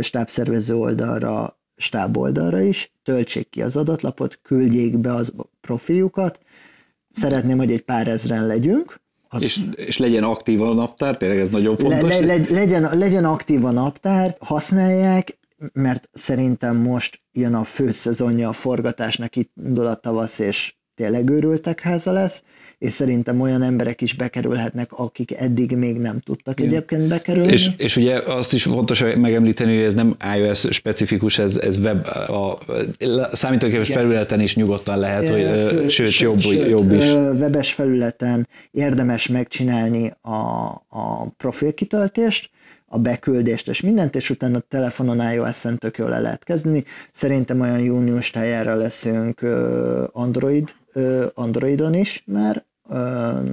stábszervező 0.00 0.76
oldalra, 0.76 1.58
stáb 1.76 2.16
oldalra 2.16 2.60
is, 2.60 2.92
töltsék 3.02 3.48
ki 3.48 3.62
az 3.62 3.76
adatlapot, 3.76 4.38
küldjék 4.42 4.98
be 4.98 5.14
az 5.14 5.32
profiljukat, 5.60 6.40
szeretném, 7.10 7.58
hogy 7.58 7.72
egy 7.72 7.84
pár 7.84 8.08
ezren 8.08 8.46
legyünk, 8.46 9.00
az... 9.28 9.42
És, 9.42 9.60
és 9.74 9.98
legyen 9.98 10.24
aktív 10.24 10.62
a 10.62 10.74
naptár, 10.74 11.16
tényleg 11.16 11.38
ez 11.38 11.48
nagyon 11.48 11.76
fontos. 11.76 12.18
Le, 12.18 12.20
le, 12.20 12.44
legyen, 12.50 12.98
legyen 12.98 13.24
aktív 13.24 13.64
a 13.64 13.70
naptár, 13.70 14.36
használják, 14.38 15.38
mert 15.72 16.08
szerintem 16.12 16.76
most 16.76 17.22
jön 17.32 17.54
a 17.54 17.64
főszezonja 17.64 18.48
a 18.48 18.52
forgatásnak, 18.52 19.36
itt 19.36 19.52
indul 19.56 19.86
a 19.86 19.94
tavasz, 19.94 20.38
és 20.38 20.74
tényleg 21.00 21.30
őrültek 21.30 21.80
háza 21.80 22.12
lesz, 22.12 22.42
és 22.78 22.92
szerintem 22.92 23.40
olyan 23.40 23.62
emberek 23.62 24.00
is 24.00 24.14
bekerülhetnek, 24.14 24.92
akik 24.92 25.36
eddig 25.36 25.76
még 25.76 25.96
nem 25.96 26.20
tudtak 26.20 26.60
Igen. 26.60 26.70
egyébként 26.70 27.08
bekerülni. 27.08 27.52
És, 27.52 27.70
és 27.76 27.96
ugye 27.96 28.18
azt 28.18 28.52
is 28.52 28.62
fontos 28.62 29.00
megemlíteni, 29.00 29.74
hogy 29.74 29.84
ez 29.84 29.94
nem 29.94 30.16
iOS 30.36 30.66
specifikus, 30.70 31.38
ez, 31.38 31.56
ez 31.56 31.76
web, 31.76 32.06
a, 32.06 32.52
a 32.52 32.58
számítógépes 33.32 33.88
Igen. 33.88 34.00
felületen 34.00 34.40
is 34.40 34.56
nyugodtan 34.56 34.98
lehet, 34.98 35.28
hogy 35.28 35.40
Fő, 35.40 35.88
sőt, 35.88 36.10
sőt, 36.10 36.20
jobb, 36.20 36.40
sőt, 36.40 36.68
jobb 36.68 36.92
is. 36.92 37.12
Webes 37.12 37.72
felületen 37.72 38.48
érdemes 38.70 39.26
megcsinálni 39.26 40.12
a, 40.20 40.66
a 40.88 41.28
profilkitöltést, 41.36 42.50
a 42.92 42.98
beküldést 42.98 43.68
és 43.68 43.80
mindent, 43.80 44.14
és 44.14 44.30
utána 44.30 44.56
a 44.56 44.64
telefonon 44.68 45.32
iOS-en 45.32 45.78
tök 45.78 45.98
jól 45.98 46.08
le 46.08 46.20
lehet 46.20 46.44
kezdeni. 46.44 46.84
Szerintem 47.12 47.60
olyan 47.60 47.80
június 47.80 48.30
tájára 48.30 48.74
leszünk 48.74 49.40
Android, 50.12 50.68
Androidon 51.34 51.94
is 51.94 52.22
már, 52.26 52.64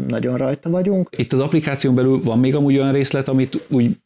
nagyon 0.07 0.37
rajta 0.37 0.69
vagyunk. 0.69 1.09
Itt 1.17 1.33
az 1.33 1.39
applikáción 1.39 1.95
belül 1.95 2.21
van 2.23 2.39
még 2.39 2.55
amúgy 2.55 2.77
olyan 2.77 2.91
részlet, 2.91 3.27
amit 3.27 3.65
úgy 3.69 3.97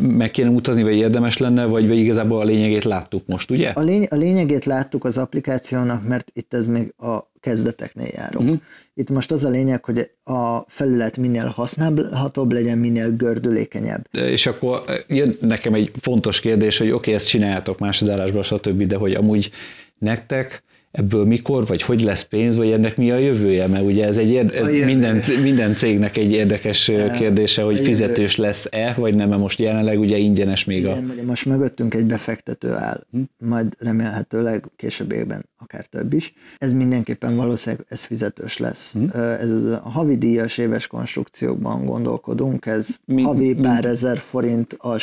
meg 0.00 0.30
kéne 0.30 0.50
mutatni, 0.50 0.82
vagy 0.82 0.96
érdemes 0.96 1.36
lenne, 1.36 1.64
vagy, 1.64 1.88
vagy 1.88 1.98
igazából 1.98 2.40
a 2.40 2.44
lényegét 2.44 2.84
láttuk 2.84 3.26
most, 3.26 3.50
ugye? 3.50 3.68
A, 3.68 3.80
lény, 3.80 4.06
a 4.10 4.16
lényegét 4.16 4.64
láttuk 4.64 5.04
az 5.04 5.18
applikációnak, 5.18 6.08
mert 6.08 6.30
itt 6.32 6.54
ez 6.54 6.66
még 6.66 6.94
a 6.96 7.30
kezdeteknél 7.40 8.10
járunk. 8.12 8.48
Uh-huh. 8.48 8.60
Itt 9.00 9.10
most 9.10 9.30
az 9.30 9.44
a 9.44 9.48
lényeg, 9.48 9.84
hogy 9.84 10.10
a 10.24 10.64
felület 10.68 11.16
minél 11.16 11.46
használhatóbb 11.46 12.52
legyen, 12.52 12.78
minél 12.78 13.16
gördülékenyebb. 13.16 14.06
És 14.12 14.46
akkor 14.46 14.82
jön 15.08 15.34
nekem 15.40 15.74
egy 15.74 15.90
fontos 16.00 16.40
kérdés, 16.40 16.78
hogy 16.78 16.86
oké, 16.86 16.96
okay, 16.96 17.14
ezt 17.14 17.28
csináljátok 17.28 17.78
másodállásban, 17.78 18.42
stb., 18.42 18.82
de 18.82 18.96
hogy 18.96 19.14
amúgy 19.14 19.50
nektek 19.98 20.62
ebből 20.90 21.24
mikor, 21.24 21.66
vagy 21.66 21.82
hogy 21.82 22.02
lesz 22.02 22.22
pénz, 22.22 22.56
vagy 22.56 22.70
ennek 22.70 22.96
mi 22.96 23.10
a 23.10 23.16
jövője, 23.16 23.66
mert 23.66 23.84
ugye 23.84 24.06
ez, 24.06 24.18
egy 24.18 24.30
érde, 24.30 24.58
ez 24.58 24.66
minden, 24.84 25.22
minden 25.42 25.76
cégnek 25.76 26.16
egy 26.16 26.32
érdekes 26.32 26.92
kérdése, 27.18 27.62
hogy 27.62 27.80
fizetős 27.80 28.36
lesz-e, 28.36 28.94
vagy 28.96 29.14
nem, 29.14 29.28
mert 29.28 29.40
most 29.40 29.58
jelenleg 29.58 29.98
ugye 29.98 30.16
ingyenes 30.16 30.64
még 30.64 30.78
Igen, 30.78 31.08
a... 31.08 31.12
Ugye 31.12 31.22
most 31.22 31.46
mögöttünk 31.46 31.94
egy 31.94 32.04
befektető 32.04 32.72
áll, 32.72 33.06
hm? 33.10 33.20
majd 33.48 33.74
remélhetőleg 33.78 34.64
később 34.76 35.12
évben 35.12 35.49
akár 35.60 35.86
több 35.86 36.12
is. 36.12 36.34
Ez 36.58 36.72
mindenképpen 36.72 37.36
valószínűleg 37.36 37.86
ez 37.88 38.04
fizetős 38.04 38.58
lesz. 38.58 38.92
Hm? 38.92 39.04
Ez 39.18 39.64
a 39.64 39.88
havi 39.88 40.18
díjas 40.18 40.58
éves 40.58 40.86
konstrukciókban 40.86 41.84
gondolkodunk, 41.84 42.66
ez 42.66 42.96
mi, 43.04 43.22
havi 43.22 43.54
pár 43.54 43.84
mi? 43.84 43.88
ezer 43.90 44.18
forint 44.18 44.72
a 44.78 44.98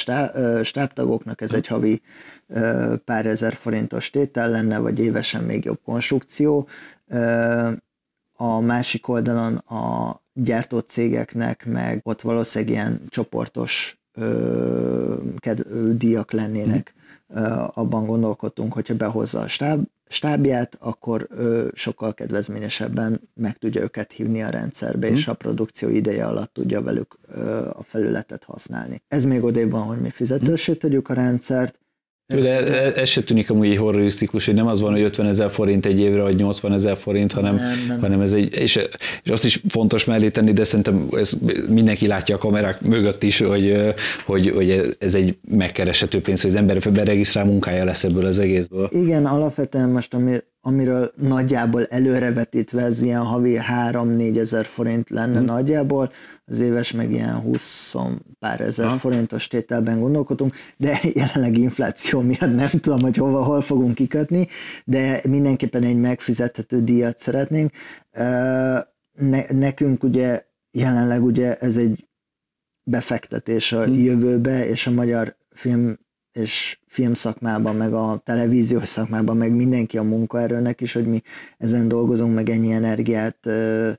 stábtagoknak, 0.63 1.41
ez 1.41 1.49
hm? 1.49 1.55
egy 1.55 1.67
havi 1.67 2.01
pár 3.05 3.25
ezer 3.25 3.53
forintos 3.53 4.09
tétel 4.09 4.49
lenne, 4.49 4.77
vagy 4.77 4.99
évesen 4.99 5.43
még 5.43 5.65
jobb 5.65 5.79
konstrukció. 5.85 6.67
A 8.33 8.59
másik 8.59 9.07
oldalon 9.07 9.55
a 9.55 10.21
gyártó 10.33 10.79
cégeknek 10.79 11.65
meg 11.65 11.99
ott 12.03 12.21
valószínűleg 12.21 12.73
ilyen 12.73 13.01
csoportos 13.09 13.99
díjak 15.91 16.31
lennének. 16.31 16.93
Abban 17.73 18.05
gondolkodtunk, 18.05 18.73
hogyha 18.73 18.95
behozza 18.95 19.39
a 19.39 19.47
stáb, 19.47 19.87
stábját, 20.07 20.77
akkor 20.79 21.27
sokkal 21.73 22.13
kedvezményesebben 22.13 23.21
meg 23.33 23.57
tudja 23.57 23.81
őket 23.81 24.11
hívni 24.11 24.43
a 24.43 24.49
rendszerbe, 24.49 25.09
mm. 25.09 25.13
és 25.13 25.27
a 25.27 25.33
produkció 25.33 25.89
ideje 25.89 26.25
alatt 26.25 26.53
tudja 26.53 26.81
velük 26.81 27.17
a 27.73 27.83
felületet 27.83 28.43
használni. 28.43 29.01
Ez 29.07 29.25
még 29.25 29.43
odébb 29.43 29.71
van, 29.71 29.83
hogy 29.83 30.01
mi 30.01 30.09
fizetősé 30.09 30.73
tegyük 30.73 31.09
a 31.09 31.13
rendszert, 31.13 31.79
de 32.27 32.93
ez 32.93 33.09
se 33.09 33.21
tűnik 33.21 33.49
amúgy 33.49 33.75
horrorisztikus, 33.75 34.45
hogy 34.45 34.53
nem 34.53 34.67
az 34.67 34.81
van, 34.81 34.91
hogy 34.91 35.01
50 35.01 35.27
ezer 35.27 35.51
forint 35.51 35.85
egy 35.85 35.99
évre, 35.99 36.21
vagy 36.21 36.35
80 36.35 36.73
ezer 36.73 36.97
forint, 36.97 37.31
hanem, 37.31 37.55
nem, 37.55 37.85
nem. 37.87 37.99
hanem 37.99 38.21
ez 38.21 38.33
egy, 38.33 38.55
és, 38.55 38.79
és 39.23 39.31
azt 39.31 39.45
is 39.45 39.61
fontos 39.69 40.05
mellé 40.05 40.29
tenni, 40.29 40.53
de 40.53 40.63
szerintem 40.63 41.07
ez 41.11 41.31
mindenki 41.69 42.07
látja 42.07 42.35
a 42.35 42.37
kamerák 42.37 42.81
mögött 42.81 43.23
is, 43.23 43.39
hogy, 43.39 43.93
hogy, 44.25 44.49
hogy 44.49 44.95
ez 44.99 45.15
egy 45.15 45.37
megkereshető 45.49 46.21
pénz, 46.21 46.41
hogy 46.41 46.49
az 46.49 46.55
ember 46.55 46.91
beregisztrál 46.91 47.45
munkája 47.45 47.85
lesz 47.85 48.03
ebből 48.03 48.25
az 48.25 48.39
egészből. 48.39 48.89
Igen, 48.91 49.25
alapvetően 49.25 49.89
most 49.89 50.13
ami 50.13 50.37
amiről 50.67 51.11
nagyjából 51.15 51.85
előrevetítve 51.85 52.81
ez 52.81 53.01
ilyen 53.01 53.23
havi 53.23 53.59
3-4 53.89 54.37
ezer 54.37 54.65
forint 54.65 55.09
lenne 55.09 55.37
hmm. 55.37 55.45
nagyjából, 55.45 56.11
az 56.45 56.59
éves 56.59 56.91
meg 56.91 57.11
ilyen 57.11 57.35
20 57.35 57.95
pár 58.39 58.61
ezer 58.61 58.87
ha. 58.87 58.95
forintos 58.95 59.47
tételben 59.47 59.99
gondolkodunk, 59.99 60.55
de 60.77 60.99
jelenleg 61.13 61.57
infláció 61.57 62.21
miatt 62.21 62.55
nem 62.55 62.69
tudom, 62.69 63.01
hogy 63.01 63.17
hova, 63.17 63.43
hol 63.43 63.61
fogunk 63.61 63.95
kikötni, 63.95 64.47
de 64.85 65.21
mindenképpen 65.23 65.83
egy 65.83 65.99
megfizethető 65.99 66.83
díjat 66.83 67.19
szeretnénk. 67.19 67.71
Ne, 69.13 69.43
nekünk 69.49 70.03
ugye 70.03 70.43
jelenleg 70.71 71.23
ugye 71.23 71.55
ez 71.55 71.77
egy 71.77 72.07
befektetés 72.83 73.71
a 73.71 73.83
hmm. 73.83 73.93
jövőbe, 73.93 74.67
és 74.67 74.87
a 74.87 74.91
magyar 74.91 75.35
film 75.49 75.97
és 76.37 76.79
filmszakmában, 76.87 77.75
meg 77.75 77.93
a 77.93 78.21
televíziós 78.25 78.87
szakmában, 78.87 79.37
meg 79.37 79.51
mindenki 79.51 79.97
a 79.97 80.03
munkaerőnek 80.03 80.81
is, 80.81 80.93
hogy 80.93 81.07
mi 81.07 81.21
ezen 81.57 81.87
dolgozunk, 81.87 82.33
meg 82.33 82.49
ennyi 82.49 82.71
energiát 82.71 83.37
ö, 83.45 83.91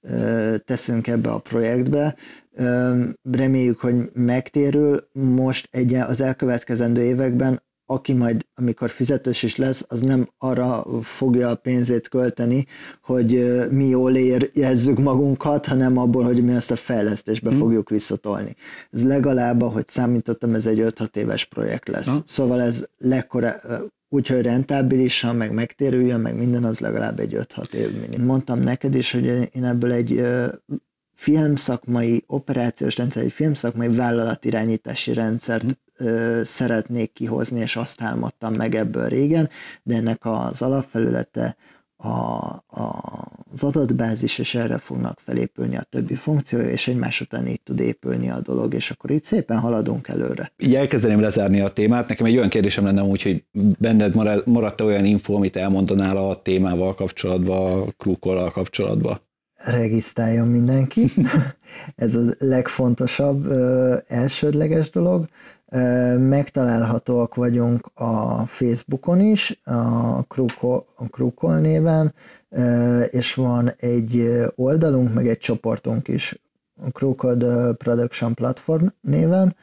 ö, 0.00 0.56
teszünk 0.64 1.06
ebbe 1.06 1.30
a 1.30 1.38
projektbe. 1.38 2.14
Ö, 2.54 3.04
reméljük, 3.32 3.80
hogy 3.80 4.10
megtérül. 4.12 5.08
Most 5.12 5.68
egy, 5.70 5.94
az 5.94 6.20
elkövetkezendő 6.20 7.02
években 7.02 7.62
aki 7.92 8.12
majd, 8.12 8.46
amikor 8.54 8.90
fizetős 8.90 9.42
is 9.42 9.56
lesz, 9.56 9.84
az 9.88 10.00
nem 10.00 10.28
arra 10.38 10.86
fogja 11.02 11.48
a 11.48 11.54
pénzét 11.54 12.08
költeni, 12.08 12.66
hogy 13.02 13.58
mi 13.70 13.86
jól 13.86 14.16
érezzük 14.16 14.98
magunkat, 14.98 15.66
hanem 15.66 15.98
abból, 15.98 16.24
hogy 16.24 16.44
mi 16.44 16.52
ezt 16.52 16.70
a 16.70 16.76
fejlesztésbe 16.76 17.50
hmm. 17.50 17.58
fogjuk 17.58 17.90
visszatolni. 17.90 18.56
Ez 18.90 19.06
legalább, 19.06 19.62
ahogy 19.62 19.88
számítottam, 19.88 20.54
ez 20.54 20.66
egy 20.66 20.78
5-6 20.82 21.16
éves 21.16 21.44
projekt 21.44 21.88
lesz. 21.88 22.08
Ha. 22.08 22.22
Szóval 22.26 22.60
ez 22.60 22.86
lekkora, 22.98 23.60
úgyhogy 24.08 24.42
rentábilisan, 24.42 25.36
meg 25.36 25.52
megtérüljön, 25.52 26.20
meg 26.20 26.36
minden, 26.36 26.64
az 26.64 26.78
legalább 26.78 27.20
egy 27.20 27.36
5-6 27.56 27.72
év 27.72 28.00
minim. 28.00 28.24
Mondtam 28.24 28.60
neked 28.60 28.94
is, 28.94 29.12
hogy 29.12 29.24
én 29.52 29.64
ebből 29.64 29.92
egy 29.92 30.22
filmszakmai 31.14 32.24
operációs 32.26 32.96
rendszer, 32.96 33.22
egy 33.22 33.32
filmszakmai 33.32 33.88
vállalatirányítási 33.88 35.12
rendszert 35.12 35.64
szeretnék 36.42 37.12
kihozni, 37.12 37.60
és 37.60 37.76
azt 37.76 38.02
álmodtam 38.02 38.54
meg 38.54 38.74
ebből 38.74 39.08
régen, 39.08 39.48
de 39.82 39.94
ennek 39.94 40.18
az 40.20 40.62
alapfelülete 40.62 41.56
a, 41.96 42.64
a, 42.66 42.90
az 43.52 43.62
adatbázis, 43.62 44.38
és 44.38 44.54
erre 44.54 44.78
fognak 44.78 45.18
felépülni 45.24 45.76
a 45.76 45.86
többi 45.90 46.14
funkciója, 46.14 46.70
és 46.70 46.88
egymás 46.88 47.20
után 47.20 47.46
így 47.46 47.60
tud 47.60 47.80
épülni 47.80 48.30
a 48.30 48.40
dolog, 48.40 48.74
és 48.74 48.90
akkor 48.90 49.10
itt 49.10 49.24
szépen 49.24 49.58
haladunk 49.58 50.08
előre. 50.08 50.52
Így 50.58 50.74
elkezdeném 50.74 51.20
lezárni 51.20 51.60
a 51.60 51.68
témát. 51.68 52.08
Nekem 52.08 52.26
egy 52.26 52.36
olyan 52.36 52.48
kérdésem 52.48 52.84
lenne 52.84 53.02
úgy, 53.02 53.22
hogy 53.22 53.44
benned 53.78 54.14
maradt 54.44 54.80
olyan 54.80 55.04
info, 55.04 55.34
amit 55.34 55.56
elmondanál 55.56 56.16
a 56.16 56.42
témával 56.42 56.94
kapcsolatban, 56.94 57.80
a 57.80 57.84
krúkollal 57.96 58.50
kapcsolatban? 58.50 59.20
Regisztráljon 59.54 60.48
mindenki. 60.48 61.12
Ez 61.96 62.14
a 62.14 62.20
legfontosabb 62.38 63.52
elsődleges 64.06 64.90
dolog. 64.90 65.28
Megtalálhatóak 66.18 67.34
vagyunk 67.34 67.90
a 67.94 68.46
Facebookon 68.46 69.20
is, 69.20 69.60
a 69.64 70.22
Krukol 71.10 71.58
néven, 71.58 72.14
és 73.10 73.34
van 73.34 73.70
egy 73.76 74.42
oldalunk, 74.54 75.14
meg 75.14 75.28
egy 75.28 75.38
csoportunk 75.38 76.08
is, 76.08 76.40
a 76.86 76.90
Krukod 76.90 77.44
Production 77.76 78.34
Platform 78.34 78.86
néven. 79.00 79.56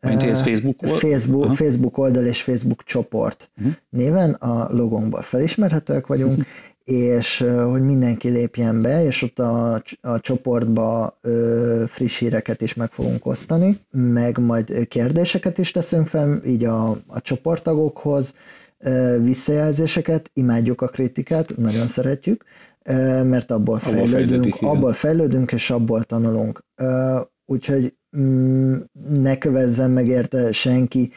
Mint 0.00 0.22
ez 0.22 0.42
Facebook 0.42 0.82
oldal? 0.82 0.98
Facebook, 0.98 1.42
uh-huh. 1.42 1.56
Facebook 1.56 1.98
oldal 1.98 2.24
és 2.24 2.42
Facebook 2.42 2.82
csoport 2.82 3.50
uh-huh. 3.56 3.74
néven 3.90 4.30
a 4.30 4.72
logónkból 4.72 5.22
felismerhetőek 5.22 6.06
vagyunk, 6.06 6.30
uh-huh 6.30 6.46
és 6.88 7.44
hogy 7.70 7.82
mindenki 7.82 8.28
lépjen 8.28 8.82
be, 8.82 9.04
és 9.04 9.22
ott 9.22 9.38
a, 9.38 9.82
a 10.00 10.20
csoportba 10.20 11.18
ö, 11.20 11.84
friss 11.86 12.18
híreket 12.18 12.60
is 12.60 12.74
meg 12.74 12.90
fogunk 12.90 13.26
osztani, 13.26 13.80
meg 13.90 14.38
majd 14.38 14.88
kérdéseket 14.88 15.58
is 15.58 15.70
teszünk 15.70 16.06
fel, 16.06 16.40
így 16.46 16.64
a, 16.64 16.90
a 17.06 17.20
csoporttagokhoz, 17.20 18.34
ö, 18.78 19.18
visszajelzéseket, 19.22 20.30
imádjuk 20.32 20.80
a 20.80 20.86
kritikát, 20.86 21.56
nagyon 21.56 21.86
szeretjük, 21.86 22.44
ö, 22.82 23.22
mert 23.22 23.50
abból 23.50 23.78
fejlődünk, 23.78 24.56
abból 24.60 24.92
fejlődünk, 24.92 25.52
és 25.52 25.70
abból 25.70 26.02
tanulunk. 26.02 26.64
Ö, 26.74 27.20
úgyhogy 27.46 27.94
mm, 28.18 28.76
ne 29.08 29.38
kövezzen 29.38 29.90
meg 29.90 30.06
érte 30.06 30.52
senki, 30.52 31.10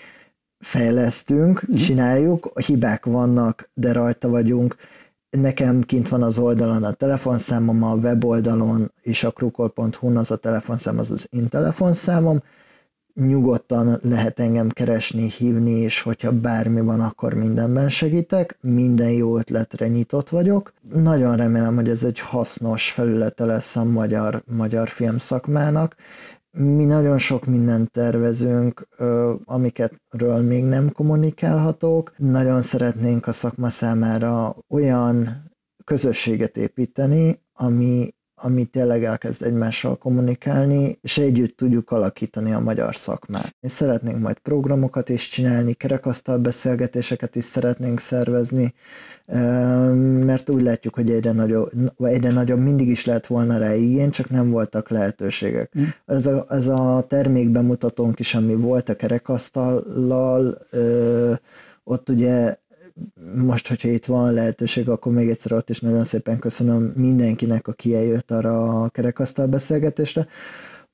fejlesztünk, 0.60 1.72
mm. 1.72 1.76
csináljuk, 1.76 2.60
hibák 2.66 3.06
vannak, 3.06 3.70
de 3.74 3.92
rajta 3.92 4.30
vagyunk, 4.30 4.76
Nekem 5.32 5.82
kint 5.82 6.10
van 6.10 6.24
az 6.24 6.40
oldalon 6.40 6.84
a 6.84 6.92
telefonszámom, 6.92 7.84
a 7.84 7.96
weboldalon 7.96 8.92
is 9.02 9.24
a 9.24 9.32
krukol.hu 9.32 10.18
az 10.18 10.32
a 10.32 10.36
telefonszám, 10.36 10.98
az 11.00 11.12
az 11.12 11.28
én 11.30 11.50
telefonszámom. 11.50 12.42
Nyugodtan 13.14 14.00
lehet 14.02 14.40
engem 14.40 14.70
keresni, 14.70 15.30
hívni, 15.30 15.72
és 15.72 16.02
hogyha 16.02 16.32
bármi 16.32 16.82
van, 16.82 17.02
akkor 17.02 17.34
mindenben 17.34 17.90
segítek. 17.90 18.58
Minden 18.62 19.10
jó 19.10 19.38
ötletre 19.38 19.88
nyitott 19.88 20.30
vagyok. 20.30 20.74
Nagyon 20.94 21.36
remélem, 21.36 21.76
hogy 21.76 21.90
ez 21.90 22.04
egy 22.04 22.20
hasznos 22.20 22.92
felülete 22.92 23.46
lesz 23.46 23.76
a 23.76 23.84
magyar, 23.84 24.44
magyar 24.46 24.90
filmszakmának, 24.90 25.96
mi 26.52 26.86
nagyon 26.86 27.18
sok 27.18 27.46
mindent 27.46 27.92
tervezünk, 27.92 28.88
amiketről 29.44 30.42
még 30.42 30.64
nem 30.64 30.92
kommunikálhatók. 30.92 32.14
Nagyon 32.18 32.62
szeretnénk 32.62 33.28
a 33.28 33.32
szakma 33.32 33.70
számára 33.70 34.56
olyan 34.70 35.46
közösséget 35.84 36.58
építeni, 36.58 37.42
ami, 37.54 38.16
ami 38.42 38.66
tényleg 38.66 39.04
elkezd 39.04 39.44
egymással 39.44 39.98
kommunikálni, 39.98 41.00
és 41.02 41.18
együtt 41.18 41.58
tudjuk 41.58 41.92
alakítani 41.92 42.54
a 42.54 42.60
magyar 42.60 42.96
szakmát. 42.96 43.56
Mi 43.60 43.70
szeretnénk 43.70 44.20
majd 44.20 44.38
programokat 44.38 45.10
is 45.10 45.28
csinálni, 45.28 45.74
kerekasztal 45.74 46.38
beszélgetéseket 46.38 47.36
is 47.36 47.44
szeretnénk 47.44 48.00
szervezni, 48.00 48.74
mert 50.26 50.50
úgy 50.50 50.62
látjuk, 50.62 50.96
hogy 50.96 51.12
egyre 51.12 51.32
nagyobb, 51.32 51.72
egyre 51.98 52.32
nagyobb 52.32 52.60
mindig 52.60 52.88
is 52.88 53.06
lett 53.06 53.28
volna 53.28 53.58
rá 53.58 53.74
igény, 53.76 54.10
csak 54.10 54.30
nem 54.30 54.50
voltak 54.50 54.90
lehetőségek. 54.90 55.72
Mm. 55.80 55.84
Ez, 56.06 56.26
a, 56.26 56.46
ez 56.50 56.68
a 56.68 57.06
termékbemutatónk 57.08 58.20
is, 58.20 58.36
ami 58.36 58.56
volt 58.56 58.90
a 58.90 58.96
kerekasztallal, 58.96 60.68
ott 61.84 62.10
ugye 62.10 62.56
most, 63.36 63.68
hogyha 63.68 63.88
itt 63.88 64.06
van 64.06 64.34
lehetőség, 64.34 64.90
akkor 64.90 65.12
még 65.12 65.30
egyszer 65.30 65.54
ott 65.54 65.70
is 65.70 65.80
nagyon 65.80 66.04
szépen 66.04 66.40
köszönöm 66.40 66.84
mindenkinek, 66.96 67.68
aki 67.68 67.96
eljött 67.96 68.32
arra 68.32 68.82
a 68.82 68.90
kerekasztal 68.90 69.48
beszélgetésre. 69.48 70.28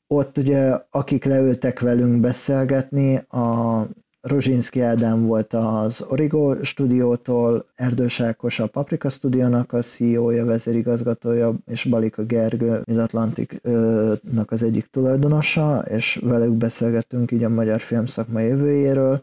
Ott 0.07 0.37
ugye, 0.37 0.77
akik 0.89 1.25
leültek 1.25 1.79
velünk 1.79 2.19
beszélgetni, 2.19 3.15
a 3.15 3.83
Rozsinski 4.21 4.81
Ádám 4.81 5.25
volt 5.25 5.53
az 5.53 6.05
Origo 6.09 6.63
stúdiótól, 6.63 7.65
Erdős 7.75 8.19
Ákos 8.19 8.59
a 8.59 8.67
Paprika 8.67 9.09
stúdiónak 9.09 9.73
a 9.73 9.79
CEO-ja, 9.81 10.45
vezérigazgatója, 10.45 11.53
és 11.65 11.83
Balika 11.83 12.23
Gergő, 12.23 12.81
az 12.85 12.97
Atlantiknak 12.97 14.51
az 14.51 14.63
egyik 14.63 14.85
tulajdonosa, 14.85 15.83
és 15.89 16.19
velük 16.23 16.53
beszélgettünk 16.53 17.31
így 17.31 17.43
a 17.43 17.49
magyar 17.49 17.79
filmszakma 17.79 18.39
jövőjéről, 18.39 19.21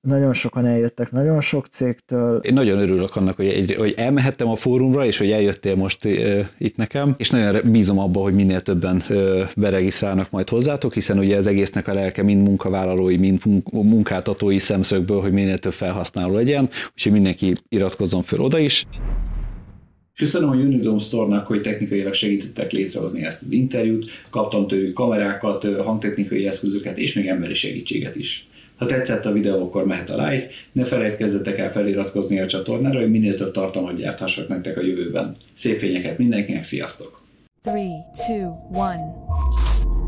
nagyon 0.00 0.32
sokan 0.32 0.66
eljöttek, 0.66 1.10
nagyon 1.10 1.40
sok 1.40 1.66
cégtől. 1.66 2.38
Én 2.38 2.52
nagyon 2.52 2.78
örülök 2.78 3.16
annak, 3.16 3.36
hogy, 3.36 3.46
egy, 3.46 3.74
hogy 3.74 3.94
elmehettem 3.96 4.48
a 4.48 4.56
fórumra, 4.56 5.06
és 5.06 5.18
hogy 5.18 5.30
eljöttél 5.30 5.74
most 5.74 6.04
uh, 6.04 6.44
itt 6.58 6.76
nekem, 6.76 7.14
és 7.16 7.30
nagyon 7.30 7.60
bízom 7.70 7.98
abban, 7.98 8.22
hogy 8.22 8.34
minél 8.34 8.60
többen 8.60 9.02
uh, 9.08 9.40
beregisztrálnak 9.56 10.30
majd 10.30 10.48
hozzátok, 10.48 10.94
hiszen 10.94 11.18
ugye 11.18 11.36
az 11.36 11.46
egésznek 11.46 11.88
a 11.88 11.94
lelke 11.94 12.22
mind 12.22 12.42
munkavállalói, 12.42 13.16
mind 13.16 13.40
munkáltatói 13.72 14.58
szemszögből, 14.58 15.20
hogy 15.20 15.32
minél 15.32 15.58
több 15.58 15.72
felhasználó 15.72 16.34
legyen, 16.34 16.68
úgyhogy 16.92 17.12
mindenki 17.12 17.52
iratkozzon 17.68 18.22
föl 18.22 18.40
oda 18.40 18.58
is. 18.58 18.86
Köszönöm 20.16 20.48
a 20.48 20.54
Unidome 20.54 21.00
Store-nak, 21.00 21.46
hogy 21.46 21.60
technikailag 21.60 22.14
segítettek 22.14 22.72
létrehozni 22.72 23.24
ezt 23.24 23.42
az 23.42 23.52
interjút, 23.52 24.10
kaptam 24.30 24.66
tőlük 24.66 24.92
kamerákat, 24.92 25.66
hangtechnikai 25.84 26.46
eszközöket 26.46 26.98
és 26.98 27.14
még 27.14 27.26
emberi 27.26 27.54
segítséget 27.54 28.16
is. 28.16 28.48
Ha 28.76 28.86
tetszett 28.86 29.24
a 29.24 29.32
videó, 29.32 29.62
akkor 29.62 29.86
mehet 29.86 30.10
a 30.10 30.26
like, 30.26 30.48
ne 30.72 30.84
felejtkezzetek 30.84 31.58
el 31.58 31.72
feliratkozni 31.72 32.40
a 32.40 32.46
csatornára, 32.46 32.98
hogy 32.98 33.10
minél 33.10 33.34
több 33.34 33.52
tartalmat 33.52 33.96
gyárthassak 33.96 34.48
nektek 34.48 34.76
a 34.76 34.82
jövőben. 34.82 35.36
Szép 35.54 35.78
fényeket 35.78 36.18
mindenkinek, 36.18 36.62
sziasztok! 36.62 37.22
3, 37.64 38.04
2, 38.26 38.32
1 38.72 40.05